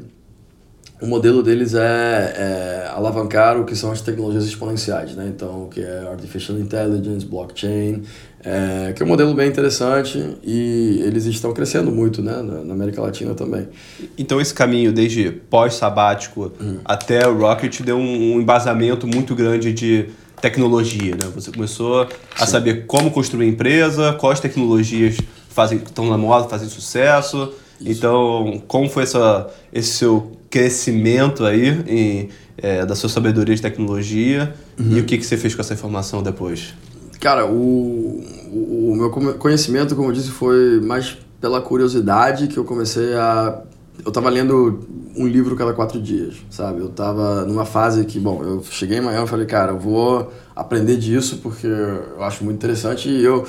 o 1.02 1.06
modelo 1.06 1.42
deles 1.42 1.74
é, 1.74 1.80
é, 1.80 2.90
alavancar 2.94 3.60
o 3.60 3.64
que 3.64 3.74
são 3.74 3.90
as 3.90 4.00
tecnologias 4.00 4.44
exponenciais, 4.44 5.16
né? 5.16 5.26
Então, 5.34 5.64
o 5.64 5.68
que 5.68 5.80
é 5.80 6.06
Artificial 6.08 6.56
Intelligence, 6.56 7.26
Blockchain, 7.26 8.04
é, 8.44 8.92
que 8.92 9.02
é 9.02 9.04
um 9.04 9.08
modelo 9.08 9.34
bem 9.34 9.48
interessante 9.48 10.24
e 10.44 11.02
eles 11.04 11.24
estão 11.26 11.52
crescendo 11.52 11.90
muito, 11.90 12.22
né? 12.22 12.40
Na, 12.40 12.62
na 12.62 12.72
América 12.72 13.02
Latina 13.02 13.34
também. 13.34 13.68
Então, 14.16 14.40
esse 14.40 14.54
caminho, 14.54 14.92
desde 14.92 15.32
pós-sabático 15.32 16.52
uhum. 16.60 16.78
até 16.84 17.26
o 17.26 17.36
Rocket, 17.36 17.80
deu 17.80 17.96
um, 17.96 18.34
um 18.34 18.40
embasamento 18.40 19.04
muito 19.04 19.34
grande 19.34 19.72
de 19.72 20.08
tecnologia, 20.40 21.16
né? 21.16 21.28
Você 21.34 21.50
começou 21.50 22.06
a 22.38 22.46
Sim. 22.46 22.52
saber 22.52 22.86
como 22.86 23.10
construir 23.10 23.48
empresa, 23.48 24.12
quais 24.12 24.38
tecnologias 24.38 25.16
fazem, 25.48 25.78
estão 25.78 26.08
na 26.08 26.16
moda, 26.16 26.48
fazem 26.48 26.68
sucesso. 26.68 27.52
Isso. 27.80 27.90
Então, 27.90 28.62
como 28.68 28.88
foi 28.88 29.02
essa, 29.02 29.48
esse 29.72 29.94
seu 29.94 30.40
crescimento 30.52 31.46
aí 31.46 31.82
em, 31.88 32.28
é, 32.58 32.84
da 32.84 32.94
sua 32.94 33.08
sabedoria 33.08 33.56
de 33.56 33.62
tecnologia 33.62 34.54
uhum. 34.78 34.98
e 34.98 35.00
o 35.00 35.04
que, 35.04 35.16
que 35.16 35.24
você 35.24 35.38
fez 35.38 35.54
com 35.54 35.62
essa 35.62 35.72
informação 35.72 36.22
depois? 36.22 36.74
Cara, 37.18 37.46
o, 37.46 38.22
o, 38.52 38.92
o 38.92 38.96
meu 38.96 39.10
conhecimento, 39.38 39.96
como 39.96 40.10
eu 40.10 40.12
disse, 40.12 40.30
foi 40.30 40.78
mais 40.80 41.16
pela 41.40 41.60
curiosidade 41.60 42.48
que 42.48 42.58
eu 42.58 42.64
comecei 42.64 43.14
a 43.14 43.62
eu 44.04 44.08
estava 44.08 44.30
lendo 44.30 44.80
um 45.16 45.26
livro 45.26 45.54
cada 45.54 45.72
quatro 45.72 46.00
dias, 46.00 46.36
sabe? 46.50 46.80
Eu 46.80 46.86
estava 46.86 47.44
numa 47.44 47.64
fase 47.64 48.04
que, 48.04 48.18
bom, 48.18 48.42
eu 48.42 48.62
cheguei 48.68 48.98
em 48.98 49.00
Miami 49.00 49.26
e 49.26 49.28
falei, 49.28 49.46
cara, 49.46 49.72
eu 49.72 49.78
vou 49.78 50.32
aprender 50.56 50.96
disso 50.96 51.38
porque 51.42 51.66
eu 51.66 52.22
acho 52.22 52.42
muito 52.42 52.56
interessante 52.56 53.08
e 53.08 53.22
eu 53.22 53.46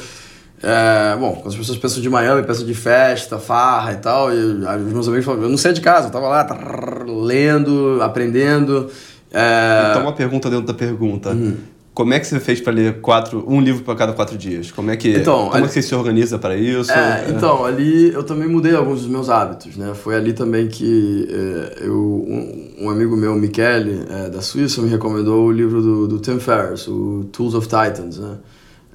é, 0.64 1.18
bom, 1.18 1.34
quando 1.36 1.50
as 1.50 1.56
pessoas 1.56 1.78
pensam 1.78 2.02
de 2.02 2.10
Miami, 2.10 2.42
pensam 2.42 2.66
de 2.66 2.74
festa, 2.74 3.38
farra 3.38 3.92
e 3.92 3.98
tal, 3.98 4.34
e 4.34 4.38
os 4.38 4.94
meus 4.94 5.08
amigos 5.10 5.26
falam, 5.26 5.44
eu 5.44 5.50
não 5.50 5.58
sei 5.58 5.74
de 5.74 5.82
casa, 5.82 6.08
eu 6.08 6.12
tava 6.12 6.30
lá 6.30 6.42
trrr, 6.46 7.04
lendo, 7.06 8.00
aprendendo. 8.02 8.90
É... 9.34 9.90
Então 9.90 10.04
uma 10.04 10.14
pergunta 10.14 10.50
dentro 10.50 10.66
da 10.66 10.74
pergunta. 10.74 11.32
Uhum. 11.32 11.58
Como 11.94 12.14
é 12.14 12.20
que 12.20 12.26
você 12.26 12.40
fez 12.40 12.62
para 12.62 12.72
ler 12.72 13.02
quatro, 13.02 13.44
um 13.46 13.60
livro 13.60 13.84
para 13.84 13.94
cada 13.94 14.14
quatro 14.14 14.38
dias? 14.38 14.72
Como 14.72 14.90
é 14.90 14.96
que, 14.96 15.18
então, 15.18 15.44
como 15.44 15.56
ali, 15.56 15.66
é 15.66 15.68
que 15.68 15.74
você 15.74 15.82
se 15.82 15.94
organiza 15.94 16.40
para 16.40 16.56
isso? 16.56 16.92
É, 16.92 17.26
é, 17.28 17.30
então, 17.30 17.66
ali 17.66 18.14
eu 18.14 18.24
também 18.24 18.48
mudei 18.48 18.74
alguns 18.74 19.02
dos 19.02 19.10
meus 19.10 19.30
hábitos, 19.30 19.76
né? 19.76 19.94
Foi 19.94 20.16
ali 20.16 20.32
também 20.32 20.70
que 20.70 21.28
é, 21.30 21.86
eu, 21.86 21.94
um, 21.94 22.86
um, 22.86 22.90
amigo 22.90 23.18
meu, 23.18 23.36
Michele, 23.36 24.06
é, 24.10 24.30
da 24.30 24.42
Suíça, 24.42 24.82
me 24.82 24.90
recomendou 24.90 25.46
o 25.46 25.52
livro 25.52 25.82
do, 25.82 26.08
do 26.08 26.20
Tim 26.20 26.40
Ferriss, 26.40 26.88
o 26.88 27.26
Tools 27.34 27.54
of 27.54 27.68
Titans, 27.68 28.18
né? 28.18 28.38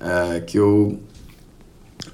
É, 0.00 0.40
que 0.40 0.58
eu 0.58 0.98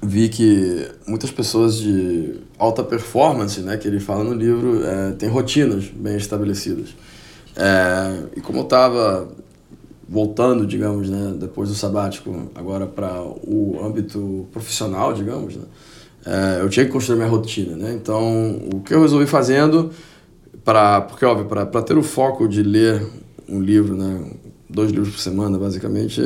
vi 0.05 0.29
que 0.29 0.87
muitas 1.07 1.31
pessoas 1.31 1.77
de 1.77 2.35
alta 2.57 2.83
performance, 2.83 3.59
né, 3.61 3.77
que 3.77 3.87
ele 3.87 3.99
fala 3.99 4.23
no 4.23 4.33
livro, 4.33 4.85
é, 4.85 5.11
têm 5.13 5.29
rotinas 5.29 5.85
bem 5.85 6.15
estabelecidas. 6.15 6.95
É, 7.55 8.37
e 8.37 8.41
como 8.41 8.59
eu 8.59 8.63
estava 8.63 9.27
voltando, 10.07 10.65
digamos, 10.65 11.09
né, 11.09 11.33
depois 11.39 11.69
do 11.69 11.75
sabático, 11.75 12.49
agora 12.53 12.85
para 12.85 13.21
o 13.21 13.79
âmbito 13.83 14.47
profissional, 14.51 15.13
digamos, 15.13 15.55
né, 15.55 15.63
é, 16.25 16.61
eu 16.61 16.69
tinha 16.69 16.85
que 16.85 16.91
construir 16.91 17.17
minha 17.17 17.29
rotina, 17.29 17.75
né? 17.75 17.93
Então, 17.93 18.59
o 18.73 18.81
que 18.81 18.93
eu 18.93 19.01
resolvi 19.01 19.27
fazendo 19.27 19.91
para, 20.63 21.01
porque 21.01 21.23
óbvio, 21.23 21.45
para 21.45 21.81
ter 21.83 21.95
o 21.95 22.01
foco 22.01 22.47
de 22.47 22.63
ler 22.63 23.05
um 23.47 23.61
livro, 23.61 23.95
né, 23.95 24.31
dois 24.75 24.91
livros 24.91 25.13
por 25.13 25.19
semana, 25.19 25.57
basicamente, 25.57 26.21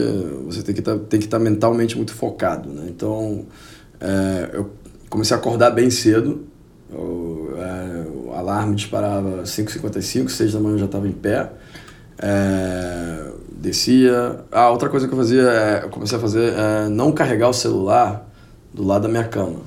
você 0.46 0.64
tem 0.64 0.74
que 0.74 0.82
tá, 0.82 0.96
estar 0.96 1.38
tá 1.38 1.40
mentalmente 1.40 1.96
muito 1.96 2.14
focado, 2.14 2.68
né? 2.70 2.88
Então, 2.90 3.46
é, 4.02 4.50
eu 4.54 4.72
comecei 5.10 5.38
a 5.38 5.40
acordar 5.40 5.70
bem 5.70 5.92
cedo. 5.92 6.48
Eu, 6.92 7.54
é, 7.56 8.08
o 8.10 8.34
alarme 8.34 8.76
disparava 8.76 9.44
5h55, 9.44 10.30
6 10.30 10.54
da 10.54 10.60
manhã 10.60 10.74
eu 10.76 10.80
já 10.80 10.86
estava 10.86 11.08
em 11.08 11.12
pé. 11.12 11.52
É, 12.18 13.32
descia. 13.52 14.40
Ah, 14.52 14.72
outra 14.72 14.90
coisa 14.90 15.08
que 15.08 15.14
eu 15.14 15.18
fazia, 15.18 15.44
é, 15.44 15.84
eu 15.84 15.90
comecei 15.90 16.18
a 16.18 16.22
fazer 16.22 16.54
é 16.54 16.90
não 16.90 17.12
carregar 17.12 17.50
o 17.50 17.54
celular 17.54 18.28
do 18.74 18.84
lado 18.84 19.04
da 19.04 19.10
minha 19.10 19.26
cama. 19.26 19.62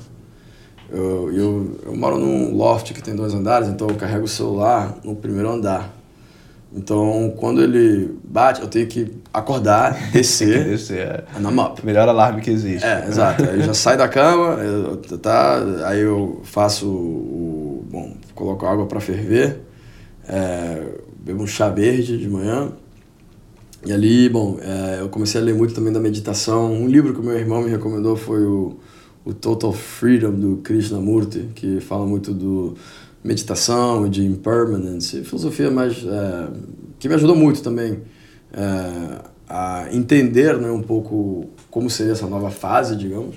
Eu, 0.90 1.33
eu, 1.33 1.81
eu 1.87 1.97
moro 1.97 2.18
num 2.18 2.55
loft 2.55 2.92
que 2.92 3.03
tem 3.03 3.14
dois 3.14 3.33
andares, 3.33 3.68
então 3.68 3.88
eu 3.88 3.95
carrego 3.95 4.25
o 4.25 4.29
celular 4.29 4.99
no 5.05 5.14
primeiro 5.14 5.51
andar. 5.51 6.02
Então, 6.74 7.35
quando 7.37 7.62
ele 7.62 8.18
bate, 8.24 8.62
eu 8.62 8.66
tenho 8.66 8.87
que 8.87 9.12
acordar, 9.32 9.96
descer, 10.12 10.64
descer 10.64 10.98
é. 10.98 11.24
I'm 11.38 11.61
up. 11.61 11.85
Melhor 11.85 12.08
alarme 12.08 12.40
que 12.40 12.50
existe. 12.50 12.87
É, 12.87 13.06
exato. 13.06 13.44
Aí 13.44 13.61
eu 13.61 13.62
já 13.62 13.74
saio 13.74 13.98
da 13.98 14.08
cama, 14.08 14.54
eu, 14.62 14.96
tá, 15.18 15.62
aí 15.87 16.00
eu 16.00 16.40
faço 16.44 16.88
o... 16.88 17.85
Bom, 17.90 18.14
coloco 18.35 18.64
água 18.64 18.87
para 18.87 19.00
ferver, 19.00 19.61
é, 20.26 20.82
bebo 21.18 21.42
um 21.42 21.46
chá 21.46 21.68
verde 21.68 22.16
de 22.16 22.26
manhã, 22.26 22.72
e 23.85 23.92
ali, 23.92 24.28
bom, 24.28 24.58
é, 24.62 25.00
eu 25.00 25.08
comecei 25.08 25.40
a 25.40 25.44
ler 25.44 25.54
muito 25.54 25.74
também 25.74 25.92
da 25.92 25.98
meditação. 25.98 26.72
Um 26.72 26.87
livro 26.87 27.12
que 27.12 27.18
o 27.18 27.22
meu 27.22 27.37
irmão 27.37 27.62
me 27.62 27.68
recomendou 27.68 28.14
foi 28.14 28.44
o, 28.44 28.76
o 29.24 29.35
Total 29.35 29.72
Freedom, 29.72 30.30
do 30.30 30.56
Krishnamurti, 30.58 31.48
que 31.54 31.80
fala 31.80 32.06
muito 32.06 32.32
do 32.32 32.76
meditação, 33.22 34.08
de 34.08 34.24
impermanence, 34.24 35.22
filosofia 35.24 35.70
mais... 35.70 36.04
É, 36.04 36.48
que 36.98 37.08
me 37.08 37.14
ajudou 37.14 37.35
muito 37.35 37.62
também 37.62 38.00
é, 38.52 39.18
a 39.48 39.87
entender 39.92 40.56
né, 40.58 40.70
um 40.70 40.82
pouco 40.82 41.46
como 41.70 41.90
seria 41.90 42.12
essa 42.12 42.26
nova 42.26 42.50
fase, 42.50 42.96
digamos. 42.96 43.37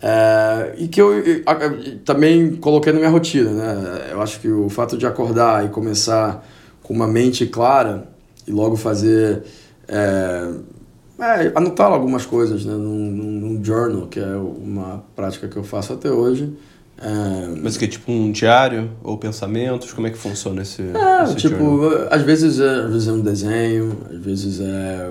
É, 0.00 0.74
e 0.78 0.86
que 0.86 1.00
eu, 1.00 1.14
eu, 1.14 1.42
eu, 1.44 1.98
também 2.04 2.56
coloquei 2.56 2.92
na 2.92 2.98
minha 2.98 3.10
rotina, 3.10 3.50
né? 3.50 4.08
Eu 4.12 4.20
acho 4.20 4.38
que 4.38 4.48
o 4.48 4.68
fato 4.68 4.98
de 4.98 5.06
acordar 5.06 5.64
e 5.64 5.70
começar 5.70 6.46
com 6.82 6.92
uma 6.92 7.08
mente 7.08 7.46
clara 7.46 8.06
e 8.46 8.52
logo 8.52 8.76
fazer 8.76 9.42
é, 9.88 10.50
é, 11.18 11.52
anotar 11.54 11.90
algumas 11.90 12.26
coisas 12.26 12.64
né, 12.64 12.74
num, 12.74 13.10
num, 13.10 13.64
journal, 13.64 14.06
que 14.06 14.20
é 14.20 14.36
uma 14.36 15.04
prática 15.16 15.48
que 15.48 15.56
eu 15.56 15.64
faço 15.64 15.92
até 15.92 16.10
hoje. 16.10 16.52
Mas 17.62 17.76
que 17.76 17.84
é 17.84 17.88
tipo 17.88 18.10
um 18.10 18.30
diário 18.30 18.90
ou 19.02 19.16
pensamentos? 19.16 19.92
Como 19.92 20.06
é 20.06 20.10
que 20.10 20.18
funciona 20.18 20.62
esse, 20.62 20.82
é, 20.82 21.24
esse 21.24 21.36
tipo, 21.36 21.56
journal? 21.56 22.08
às 22.10 22.22
vezes, 22.22 22.60
é, 22.60 22.68
às 22.68 22.92
vezes 22.92 23.08
é 23.08 23.12
um 23.12 23.20
desenho, 23.20 23.98
às 24.10 24.18
vezes 24.18 24.60
é 24.60 25.10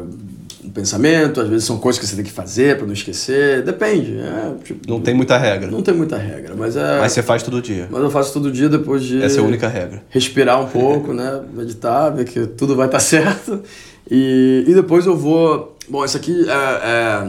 um 0.63 0.69
pensamento, 0.69 1.41
às 1.41 1.50
vezes 1.50 1.65
são 1.65 1.78
coisas 1.78 2.00
que 2.00 2.08
você 2.08 2.15
tem 2.15 2.24
que 2.24 2.32
fazer 2.32 2.78
para 2.78 2.86
não 2.86 2.93
esquecer, 2.93 3.63
depende. 3.63 4.17
É, 4.17 4.54
tipo, 4.63 4.89
não 4.89 5.02
tem 5.02 5.13
muita 5.13 5.38
regra. 5.38 5.69
Não 5.69 5.82
tem 5.82 5.93
muita 5.93 6.17
regra, 6.17 6.56
mas 6.56 6.76
é... 6.76 7.00
Mas 7.00 7.12
você 7.12 7.22
faz 7.22 7.43
todo 7.43 7.62
dia. 7.62 7.88
Mas 7.91 8.02
eu 8.02 8.10
faço 8.10 8.32
todo 8.32 8.52
dia 8.52 8.69
depois 8.69 9.04
de... 9.04 9.22
Essa 9.22 9.39
é 9.39 9.41
a 9.41 9.46
única 9.46 9.67
regra. 9.67 10.04
Respirar 10.10 10.62
um 10.62 10.67
pouco, 10.67 11.12
né? 11.13 11.41
Meditar, 11.54 12.12
ver 12.12 12.26
que 12.26 12.48
tudo 12.48 12.76
vai 12.76 12.86
estar 12.86 13.00
certo. 13.02 13.62
E, 14.10 14.63
e 14.67 14.74
depois 14.74 15.06
eu 15.06 15.17
vou. 15.17 15.78
Bom, 15.89 16.04
isso 16.04 16.17
aqui 16.17 16.46
é, 16.48 16.54
é 16.54 17.28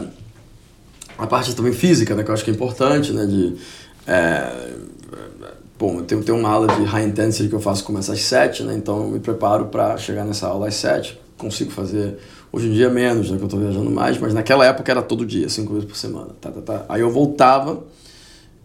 a 1.17 1.27
parte 1.27 1.55
também 1.55 1.73
física, 1.73 2.15
né? 2.15 2.23
Que 2.23 2.29
eu 2.29 2.33
acho 2.33 2.43
que 2.43 2.51
é 2.51 2.53
importante, 2.53 3.11
né? 3.13 3.25
De, 3.25 3.55
é, 4.07 4.73
bom, 5.77 5.99
eu 5.99 6.03
tenho, 6.03 6.23
tenho 6.23 6.37
uma 6.37 6.49
aula 6.49 6.67
de 6.67 6.83
high 6.83 7.05
intensity 7.05 7.49
que 7.49 7.55
eu 7.55 7.61
faço 7.61 7.83
começa 7.83 8.13
às 8.13 8.21
7, 8.21 8.63
né? 8.63 8.75
Então 8.75 9.03
eu 9.03 9.09
me 9.09 9.19
preparo 9.19 9.65
para 9.65 9.97
chegar 9.97 10.25
nessa 10.25 10.47
aula 10.47 10.67
às 10.67 10.75
7. 10.75 11.19
Consigo 11.37 11.71
fazer 11.71 12.17
hoje 12.51 12.67
em 12.67 12.73
dia 12.73 12.89
menos, 12.89 13.29
né? 13.29 13.37
Que 13.37 13.43
eu 13.43 13.47
estou 13.47 13.59
viajando 13.59 13.91
mais, 13.91 14.17
mas 14.17 14.33
naquela 14.33 14.65
época 14.65 14.91
era 14.91 15.01
todo 15.01 15.25
dia, 15.25 15.49
cinco 15.49 15.73
vezes 15.73 15.87
por 15.87 15.97
semana. 15.97 16.29
Tá, 16.39 16.51
tá, 16.51 16.61
tá. 16.61 16.85
Aí 16.87 17.01
eu 17.01 17.11
voltava 17.11 17.83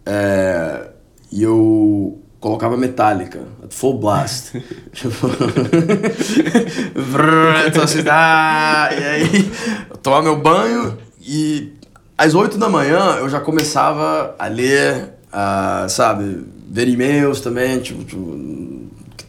é, 0.07 0.89
e 1.33 1.43
eu 1.43 2.19
colocava 2.39 2.77
metálica, 2.77 3.41
full 3.69 3.99
blast. 3.99 4.53
tipo, 4.93 5.27
então 7.67 7.83
assim, 7.83 8.03
ah, 8.09 8.89
e 8.93 9.05
aí 9.05 9.53
eu 9.91 9.97
tomava 9.99 10.23
meu 10.23 10.37
banho 10.37 10.97
e 11.21 11.73
às 12.17 12.35
8 12.35 12.59
da 12.59 12.69
manhã 12.69 13.17
eu 13.19 13.29
já 13.29 13.41
começava 13.41 14.35
a 14.39 14.47
ler, 14.47 15.20
a, 15.33 15.87
sabe, 15.89 16.45
ver 16.69 16.89
e-mails 16.89 17.41
também, 17.41 17.81
tipo, 17.81 18.05
tipo 18.05 18.81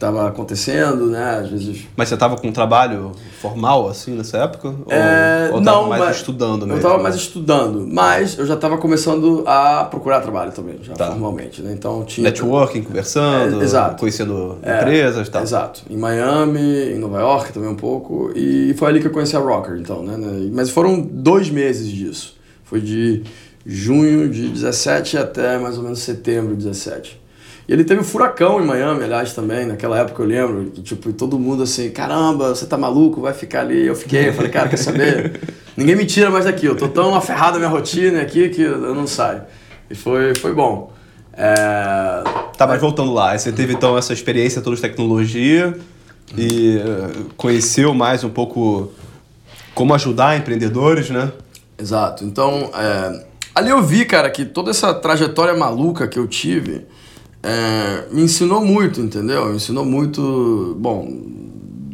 estava 0.02 0.26
acontecendo, 0.26 1.06
né? 1.06 1.38
Às 1.42 1.50
vezes. 1.50 1.86
Mas 1.96 2.08
você 2.08 2.14
estava 2.14 2.36
com 2.36 2.48
um 2.48 2.52
trabalho 2.52 3.12
formal 3.40 3.88
assim 3.88 4.14
nessa 4.16 4.38
época? 4.38 4.74
É, 4.88 5.48
ou, 5.50 5.56
ou 5.56 5.60
não, 5.60 5.88
mais 5.88 6.02
mas 6.02 6.16
estudando 6.16 6.66
mesmo? 6.66 6.72
Eu 6.72 6.76
estava 6.78 7.02
mais 7.02 7.14
estudando, 7.14 7.86
mas 7.88 8.38
eu 8.38 8.46
já 8.46 8.54
estava 8.54 8.76
começando 8.78 9.44
a 9.46 9.84
procurar 9.84 10.20
trabalho 10.20 10.50
também, 10.50 10.78
já 10.82 10.94
tá. 10.94 11.06
formalmente, 11.06 11.62
né? 11.62 11.72
Então 11.72 12.04
tinha 12.04 12.24
networking, 12.24 12.82
conversando, 12.82 13.62
é, 13.62 13.94
conhecendo 13.98 14.58
é, 14.62 14.78
empresas, 14.78 15.28
tal. 15.28 15.42
Exato. 15.42 15.82
Em 15.88 15.96
Miami, 15.96 16.92
em 16.92 16.98
Nova 16.98 17.20
York 17.20 17.52
também 17.52 17.68
um 17.68 17.76
pouco 17.76 18.32
e 18.34 18.74
foi 18.74 18.88
ali 18.88 19.00
que 19.00 19.06
eu 19.06 19.12
conheci 19.12 19.36
a 19.36 19.40
Rocker, 19.40 19.76
então, 19.76 20.02
né? 20.02 20.16
Mas 20.52 20.70
foram 20.70 21.00
dois 21.00 21.48
meses 21.48 21.88
disso. 21.88 22.36
Foi 22.64 22.80
de 22.80 23.22
junho 23.64 24.28
de 24.28 24.48
17 24.48 25.18
até 25.18 25.58
mais 25.58 25.76
ou 25.78 25.84
menos 25.84 26.00
setembro 26.00 26.56
de 26.56 26.64
17. 26.64 27.20
E 27.68 27.72
ele 27.72 27.84
teve 27.84 28.00
um 28.00 28.04
furacão 28.04 28.60
em 28.60 28.66
Miami, 28.66 29.04
aliás, 29.04 29.32
também, 29.32 29.66
naquela 29.66 29.98
época 29.98 30.22
eu 30.22 30.26
lembro, 30.26 30.70
que, 30.72 30.82
tipo, 30.82 31.12
todo 31.12 31.38
mundo 31.38 31.62
assim, 31.62 31.90
caramba, 31.90 32.54
você 32.54 32.66
tá 32.66 32.76
maluco, 32.76 33.20
vai 33.20 33.32
ficar 33.32 33.60
ali. 33.60 33.86
Eu 33.86 33.94
fiquei, 33.94 34.28
eu 34.28 34.34
falei, 34.34 34.50
cara, 34.50 34.68
quer 34.68 34.76
saber? 34.76 35.40
Ninguém 35.76 35.94
me 35.94 36.04
tira 36.04 36.28
mais 36.28 36.44
daqui, 36.44 36.66
eu 36.66 36.76
tô 36.76 36.88
tão 36.88 37.14
aferrado 37.14 37.56
a 37.56 37.58
minha 37.58 37.70
rotina 37.70 38.20
aqui 38.20 38.48
que 38.48 38.62
eu 38.62 38.94
não 38.94 39.06
saio. 39.06 39.42
E 39.88 39.94
foi, 39.94 40.34
foi 40.34 40.52
bom. 40.52 40.92
É... 41.34 41.54
Tá, 42.56 42.66
mas 42.66 42.80
voltando 42.80 43.12
lá, 43.12 43.36
você 43.36 43.52
teve 43.52 43.72
então 43.72 43.96
essa 43.96 44.12
experiência 44.12 44.60
toda 44.60 44.76
de 44.76 44.82
tecnologia 44.82 45.74
e 46.36 46.76
uh, 46.76 47.32
conheceu 47.36 47.94
mais 47.94 48.22
um 48.24 48.28
pouco 48.28 48.92
como 49.74 49.94
ajudar 49.94 50.36
empreendedores, 50.36 51.10
né? 51.10 51.32
Exato. 51.78 52.24
Então, 52.24 52.70
é... 52.74 53.31
ali 53.54 53.70
eu 53.70 53.82
vi, 53.82 54.04
cara, 54.04 54.30
que 54.30 54.44
toda 54.44 54.70
essa 54.70 54.92
trajetória 54.94 55.54
maluca 55.54 56.06
que 56.06 56.18
eu 56.18 56.26
tive 56.26 56.86
é, 57.42 58.04
me 58.10 58.22
ensinou 58.22 58.64
muito, 58.64 59.00
entendeu? 59.00 59.46
Me 59.46 59.56
ensinou 59.56 59.84
muito, 59.84 60.76
bom, 60.78 61.08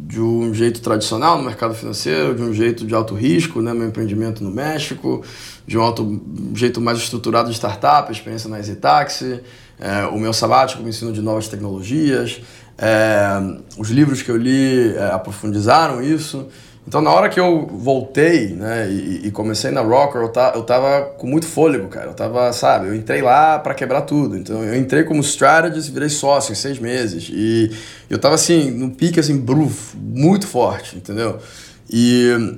de 0.09 0.21
um 0.21 0.55
jeito 0.55 0.81
tradicional 0.81 1.37
no 1.39 1.45
mercado 1.45 1.75
financeiro, 1.75 2.35
de 2.35 2.43
um 2.43 2.53
jeito 2.53 2.87
de 2.87 2.95
alto 2.95 3.15
risco, 3.15 3.61
né, 3.61 3.75
meu 3.75 3.89
empreendimento 3.89 4.43
no 4.43 4.51
México, 4.51 5.23
de 5.67 5.77
um 5.77 5.83
alto, 5.83 6.21
jeito 6.55 6.81
mais 6.81 6.99
estruturado 6.99 7.51
de 7.51 7.55
startup, 7.55 8.11
experiência 8.11 8.49
na 8.49 8.57
EasyTaxi, 8.57 9.41
é, 9.79 10.07
o 10.07 10.19
meu 10.19 10.33
sabático 10.33 10.83
me 10.83 10.89
ensinou 10.89 11.13
de 11.13 11.21
novas 11.21 11.49
tecnologias, 11.49 12.41
é, 12.79 13.29
os 13.77 13.91
livros 13.91 14.23
que 14.23 14.31
eu 14.31 14.37
li 14.37 14.95
é, 14.95 15.11
aprofundizaram 15.13 16.03
isso. 16.03 16.47
Então, 16.89 17.03
na 17.03 17.11
hora 17.11 17.29
que 17.29 17.39
eu 17.39 17.67
voltei, 17.71 18.55
né, 18.55 18.91
e, 18.91 19.27
e 19.27 19.31
comecei 19.31 19.71
na 19.71 19.83
Rocker, 19.83 20.23
eu, 20.23 20.29
ta, 20.31 20.53
eu 20.55 20.63
tava 20.63 21.03
com 21.19 21.27
muito 21.27 21.47
fôlego, 21.47 21.87
cara. 21.89 22.07
Eu 22.07 22.15
tava, 22.15 22.51
sabe, 22.55 22.87
eu 22.87 22.95
entrei 22.95 23.21
lá 23.21 23.59
para 23.59 23.75
quebrar 23.75 24.01
tudo. 24.03 24.39
Então, 24.39 24.65
eu 24.65 24.75
entrei 24.75 25.05
como 25.05 25.21
strategist 25.21 25.91
e 25.91 25.93
virei 25.93 26.09
sócio 26.09 26.53
em 26.53 26.55
seis 26.55 26.79
meses. 26.79 27.29
E 27.31 27.71
eu 28.09 28.19
tava, 28.19 28.37
assim, 28.37 28.71
no 28.71 28.91
pique, 28.91 29.21
assim, 29.21 29.37
bruf, 29.37 29.95
muito 29.99 30.47
forte, 30.47 30.97
entendeu? 30.97 31.39
E 31.91 32.57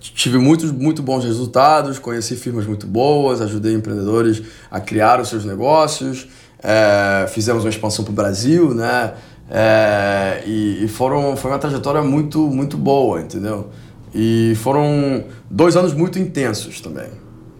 tive 0.00 0.38
muitos 0.38 0.72
muito 0.72 1.02
bons 1.02 1.22
resultados, 1.22 1.98
conheci 1.98 2.34
firmas 2.34 2.64
muito 2.64 2.86
boas, 2.86 3.42
ajudei 3.42 3.74
empreendedores 3.74 4.40
a 4.70 4.80
criar 4.80 5.20
os 5.20 5.28
seus 5.28 5.44
negócios, 5.44 6.28
é, 6.62 7.26
fizemos 7.28 7.62
uma 7.62 7.70
expansão 7.70 8.06
para 8.06 8.12
o 8.12 8.14
Brasil, 8.14 8.74
né? 8.74 9.12
É, 9.50 10.42
e, 10.46 10.84
e, 10.84 10.88
foram, 10.88 11.36
foi 11.36 11.50
uma 11.50 11.58
trajetória 11.58 12.02
muito, 12.02 12.40
muito 12.48 12.76
boa, 12.76 13.20
entendeu? 13.20 13.68
E 14.14 14.54
foram 14.56 15.24
dois 15.50 15.76
anos 15.76 15.94
muito 15.94 16.18
intensos 16.18 16.80
também, 16.80 17.08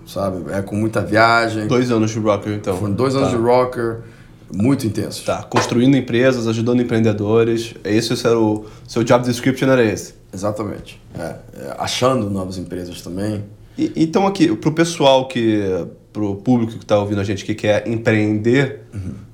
sabe? 0.06 0.50
É 0.52 0.60
com 0.62 0.76
muita 0.76 1.00
viagem. 1.00 1.66
Dois 1.66 1.90
anos 1.90 2.10
de 2.10 2.18
rocker, 2.18 2.52
então. 2.54 2.76
Foram 2.76 2.92
dois 2.92 3.14
anos 3.14 3.30
Tá. 3.30 3.36
de 3.36 3.42
rocker 3.42 4.00
muito 4.52 4.86
intensos. 4.86 5.22
Tá, 5.24 5.42
construindo 5.42 5.96
empresas, 5.96 6.46
ajudando 6.46 6.80
empreendedores. 6.82 7.74
É 7.84 7.94
isso, 7.94 8.12
esse 8.14 8.26
era 8.26 8.38
o 8.38 8.66
seu 8.86 9.02
job 9.04 9.24
description 9.24 9.68
era 9.68 9.84
esse. 9.84 10.14
Exatamente. 10.32 11.00
É, 11.18 11.22
é, 11.22 11.36
achando 11.78 12.28
novas 12.30 12.58
empresas 12.58 13.00
também. 13.02 13.44
E- 13.76 13.92
então 13.96 14.26
aqui, 14.26 14.54
pro 14.56 14.72
pessoal 14.72 15.26
que, 15.28 15.62
pro 16.12 16.36
público 16.36 16.72
que 16.72 16.78
está 16.84 16.98
ouvindo 16.98 17.20
a 17.20 17.24
gente 17.24 17.44
que 17.44 17.54
quer 17.54 17.86
empreender, 17.88 18.82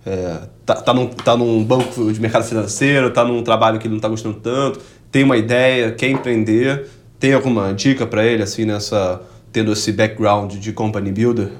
é, 0.07 0.41
tá, 0.67 0.75
tá, 0.77 0.95
num, 0.95 1.09
tá 1.09 1.37
num 1.37 1.65
banco 1.65 2.13
de 2.13 2.21
mercado 2.21 2.45
financeiro, 2.45 3.11
tá 3.11 3.25
num 3.25 3.43
trabalho 3.43 3.79
que 3.79 3.87
ele 3.87 3.95
não 3.95 4.01
tá 4.01 4.09
gostando 4.09 4.39
tanto, 4.41 4.81
tem 5.11 5.23
uma 5.25 5.37
ideia, 5.37 5.93
quer 5.93 6.09
empreender, 6.11 6.87
tem 7.19 7.33
alguma 7.33 7.73
dica 7.73 8.07
para 8.07 8.25
ele 8.25 8.43
assim 8.43 8.65
nessa 8.65 9.21
tendo 9.53 9.73
esse 9.73 9.93
background 9.93 10.55
de 10.55 10.73
company 10.73 11.13
builder? 11.13 11.51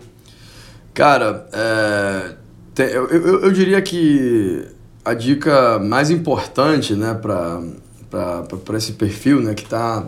Cara, 0.93 1.47
é, 1.53 2.33
tem- 2.75 2.87
eu, 2.89 3.09
eu, 3.09 3.41
eu 3.45 3.53
diria 3.53 3.81
que 3.81 4.67
a 5.05 5.15
dica 5.15 5.79
mais 5.79 6.11
importante 6.11 6.95
né, 6.95 7.15
para 7.15 8.77
esse 8.77 8.93
perfil 8.93 9.41
né, 9.41 9.55
que 9.55 9.63
está 9.63 10.07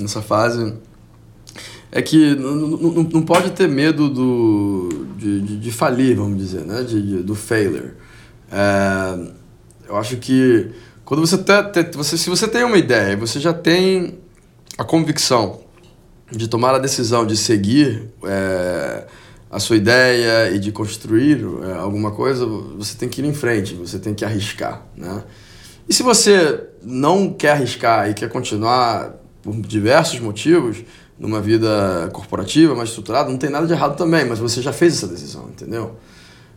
nessa 0.00 0.22
fase 0.22 0.74
é 1.90 2.02
que 2.02 2.34
não, 2.34 3.22
pode 3.22 3.50
ter 3.52 3.68
medo 3.68 4.08
do, 4.10 4.88
de, 5.16 5.40
de, 5.40 5.56
de 5.58 5.72
falir, 5.72 6.16
vamos 6.16 6.38
dizer, 6.38 6.64
né? 6.64 6.82
de, 6.82 7.00
de- 7.00 7.22
do 7.22 7.34
failure. 7.34 7.92
É, 8.50 9.18
eu 9.88 9.96
acho 9.96 10.16
que 10.18 10.70
quando 11.04 11.20
você, 11.26 11.38
te, 11.38 11.62
te- 11.84 11.96
você 11.96 12.18
se 12.18 12.28
você 12.28 12.46
tem 12.48 12.64
uma 12.64 12.76
ideia 12.76 13.16
você 13.16 13.40
já 13.40 13.52
tem 13.52 14.18
a 14.76 14.84
convicção 14.84 15.60
de 16.30 16.46
tomar 16.48 16.74
a 16.74 16.78
decisão 16.78 17.26
de 17.26 17.36
seguir 17.36 18.10
é, 18.24 19.06
a 19.50 19.58
sua 19.58 19.76
ideia 19.76 20.50
e 20.54 20.58
de 20.58 20.70
construir 20.70 21.42
é, 21.66 21.72
alguma 21.78 22.10
coisa, 22.10 22.44
você 22.44 22.94
tem 22.96 23.08
que 23.08 23.22
ir 23.22 23.24
em 23.24 23.32
frente, 23.32 23.74
você 23.74 23.98
tem 23.98 24.14
que 24.14 24.24
arriscar, 24.24 24.82
né? 24.96 25.22
E 25.88 25.94
se 25.94 26.02
você 26.02 26.66
não 26.82 27.32
quer 27.32 27.52
arriscar 27.52 28.10
e 28.10 28.14
quer 28.14 28.28
continuar 28.28 29.14
por 29.42 29.54
diversos 29.62 30.20
motivos 30.20 30.84
numa 31.18 31.40
vida 31.40 32.08
corporativa 32.12 32.74
mais 32.74 32.90
estruturada, 32.90 33.28
não 33.30 33.38
tem 33.38 33.50
nada 33.50 33.66
de 33.66 33.72
errado 33.72 33.96
também, 33.96 34.24
mas 34.24 34.38
você 34.38 34.62
já 34.62 34.72
fez 34.72 34.94
essa 34.94 35.06
decisão, 35.08 35.48
entendeu? 35.48 35.96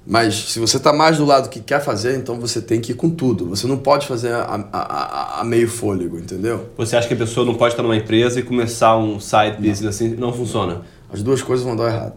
Mas 0.05 0.33
se 0.51 0.59
você 0.59 0.77
está 0.77 0.91
mais 0.91 1.17
do 1.17 1.25
lado 1.25 1.47
que 1.49 1.59
quer 1.59 1.79
fazer, 1.79 2.17
então 2.17 2.39
você 2.39 2.59
tem 2.59 2.81
que 2.81 2.91
ir 2.91 2.95
com 2.95 3.09
tudo. 3.09 3.47
Você 3.49 3.67
não 3.67 3.77
pode 3.77 4.07
fazer 4.07 4.33
a, 4.33 4.67
a, 4.73 5.41
a- 5.41 5.43
meio 5.43 5.67
fôlego, 5.67 6.17
entendeu? 6.17 6.69
Você 6.75 6.95
acha 6.95 7.07
que 7.07 7.13
a 7.13 7.17
pessoa 7.17 7.45
não 7.45 7.53
pode 7.53 7.73
estar 7.73 7.83
numa 7.83 7.95
empresa 7.95 8.39
e 8.39 8.43
começar 8.43 8.97
um 8.97 9.19
side 9.19 9.57
business 9.57 9.85
assim? 9.95 10.09
Não 10.15 10.33
funciona. 10.33 10.81
As 11.13 11.21
duas 11.21 11.43
coisas 11.43 11.63
vão 11.63 11.75
dar 11.75 11.85
errado. 11.93 12.15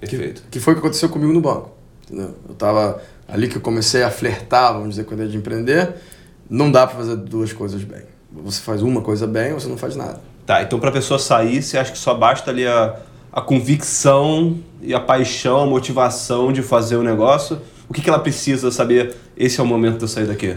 Perfeito. 0.00 0.42
Que 0.50 0.60
foi 0.60 0.74
o 0.74 0.76
que 0.76 0.80
aconteceu 0.80 1.08
comigo 1.08 1.32
no 1.32 1.40
banco. 1.40 1.70
Entendeu? 2.04 2.34
Eu 2.46 2.54
tava 2.56 3.00
ali 3.26 3.48
que 3.48 3.56
eu 3.56 3.62
comecei 3.62 4.02
a 4.02 4.10
flertar, 4.10 4.74
vamos 4.74 4.90
dizer, 4.90 5.04
com 5.04 5.12
a 5.12 5.14
ideia 5.14 5.30
de 5.30 5.38
empreender. 5.38 5.94
Não 6.50 6.70
dá 6.70 6.86
para 6.86 6.96
fazer 6.98 7.16
duas 7.16 7.54
coisas 7.54 7.82
bem. 7.82 8.02
Você 8.44 8.60
faz 8.60 8.82
uma 8.82 9.00
coisa 9.00 9.26
bem 9.26 9.54
ou 9.54 9.60
você 9.60 9.68
não 9.68 9.78
faz 9.78 9.96
nada. 9.96 10.20
Tá, 10.46 10.62
então 10.62 10.78
pra 10.78 10.92
pessoa 10.92 11.18
sair, 11.18 11.62
você 11.62 11.78
acha 11.78 11.90
que 11.92 11.98
só 11.98 12.14
basta 12.14 12.50
ali 12.50 12.66
a, 12.66 12.96
a 13.32 13.40
convicção 13.40 14.58
e 14.82 14.92
a 14.94 15.00
paixão, 15.00 15.62
a 15.62 15.66
motivação 15.66 16.52
de 16.52 16.62
fazer 16.62 16.96
o 16.96 17.02
negócio? 17.02 17.60
O 17.88 17.94
que, 17.94 18.02
que 18.02 18.08
ela 18.08 18.18
precisa 18.18 18.70
saber? 18.70 19.14
Esse 19.36 19.60
é 19.60 19.62
o 19.62 19.66
momento 19.66 19.96
de 19.98 20.04
eu 20.04 20.08
sair 20.08 20.26
daqui. 20.26 20.56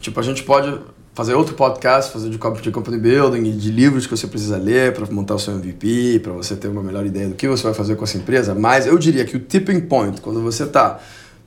Tipo, 0.00 0.20
a 0.20 0.22
gente 0.22 0.42
pode 0.42 0.78
fazer 1.14 1.34
outro 1.34 1.54
podcast, 1.54 2.12
fazer 2.12 2.30
de, 2.30 2.38
comp- 2.38 2.60
de 2.60 2.70
company 2.70 2.98
building, 2.98 3.42
de 3.56 3.70
livros 3.70 4.06
que 4.06 4.16
você 4.16 4.26
precisa 4.26 4.56
ler 4.56 4.92
para 4.94 5.06
montar 5.10 5.34
o 5.34 5.38
seu 5.38 5.54
MVP, 5.54 6.20
para 6.22 6.32
você 6.32 6.56
ter 6.56 6.68
uma 6.68 6.82
melhor 6.82 7.04
ideia 7.04 7.28
do 7.28 7.34
que 7.34 7.46
você 7.48 7.62
vai 7.62 7.74
fazer 7.74 7.96
com 7.96 8.04
essa 8.04 8.16
empresa. 8.16 8.54
Mas 8.54 8.86
eu 8.86 8.98
diria 8.98 9.24
que 9.24 9.36
o 9.36 9.40
tipping 9.40 9.80
point, 9.82 10.20
quando 10.20 10.42
você 10.42 10.66
tá 10.66 10.98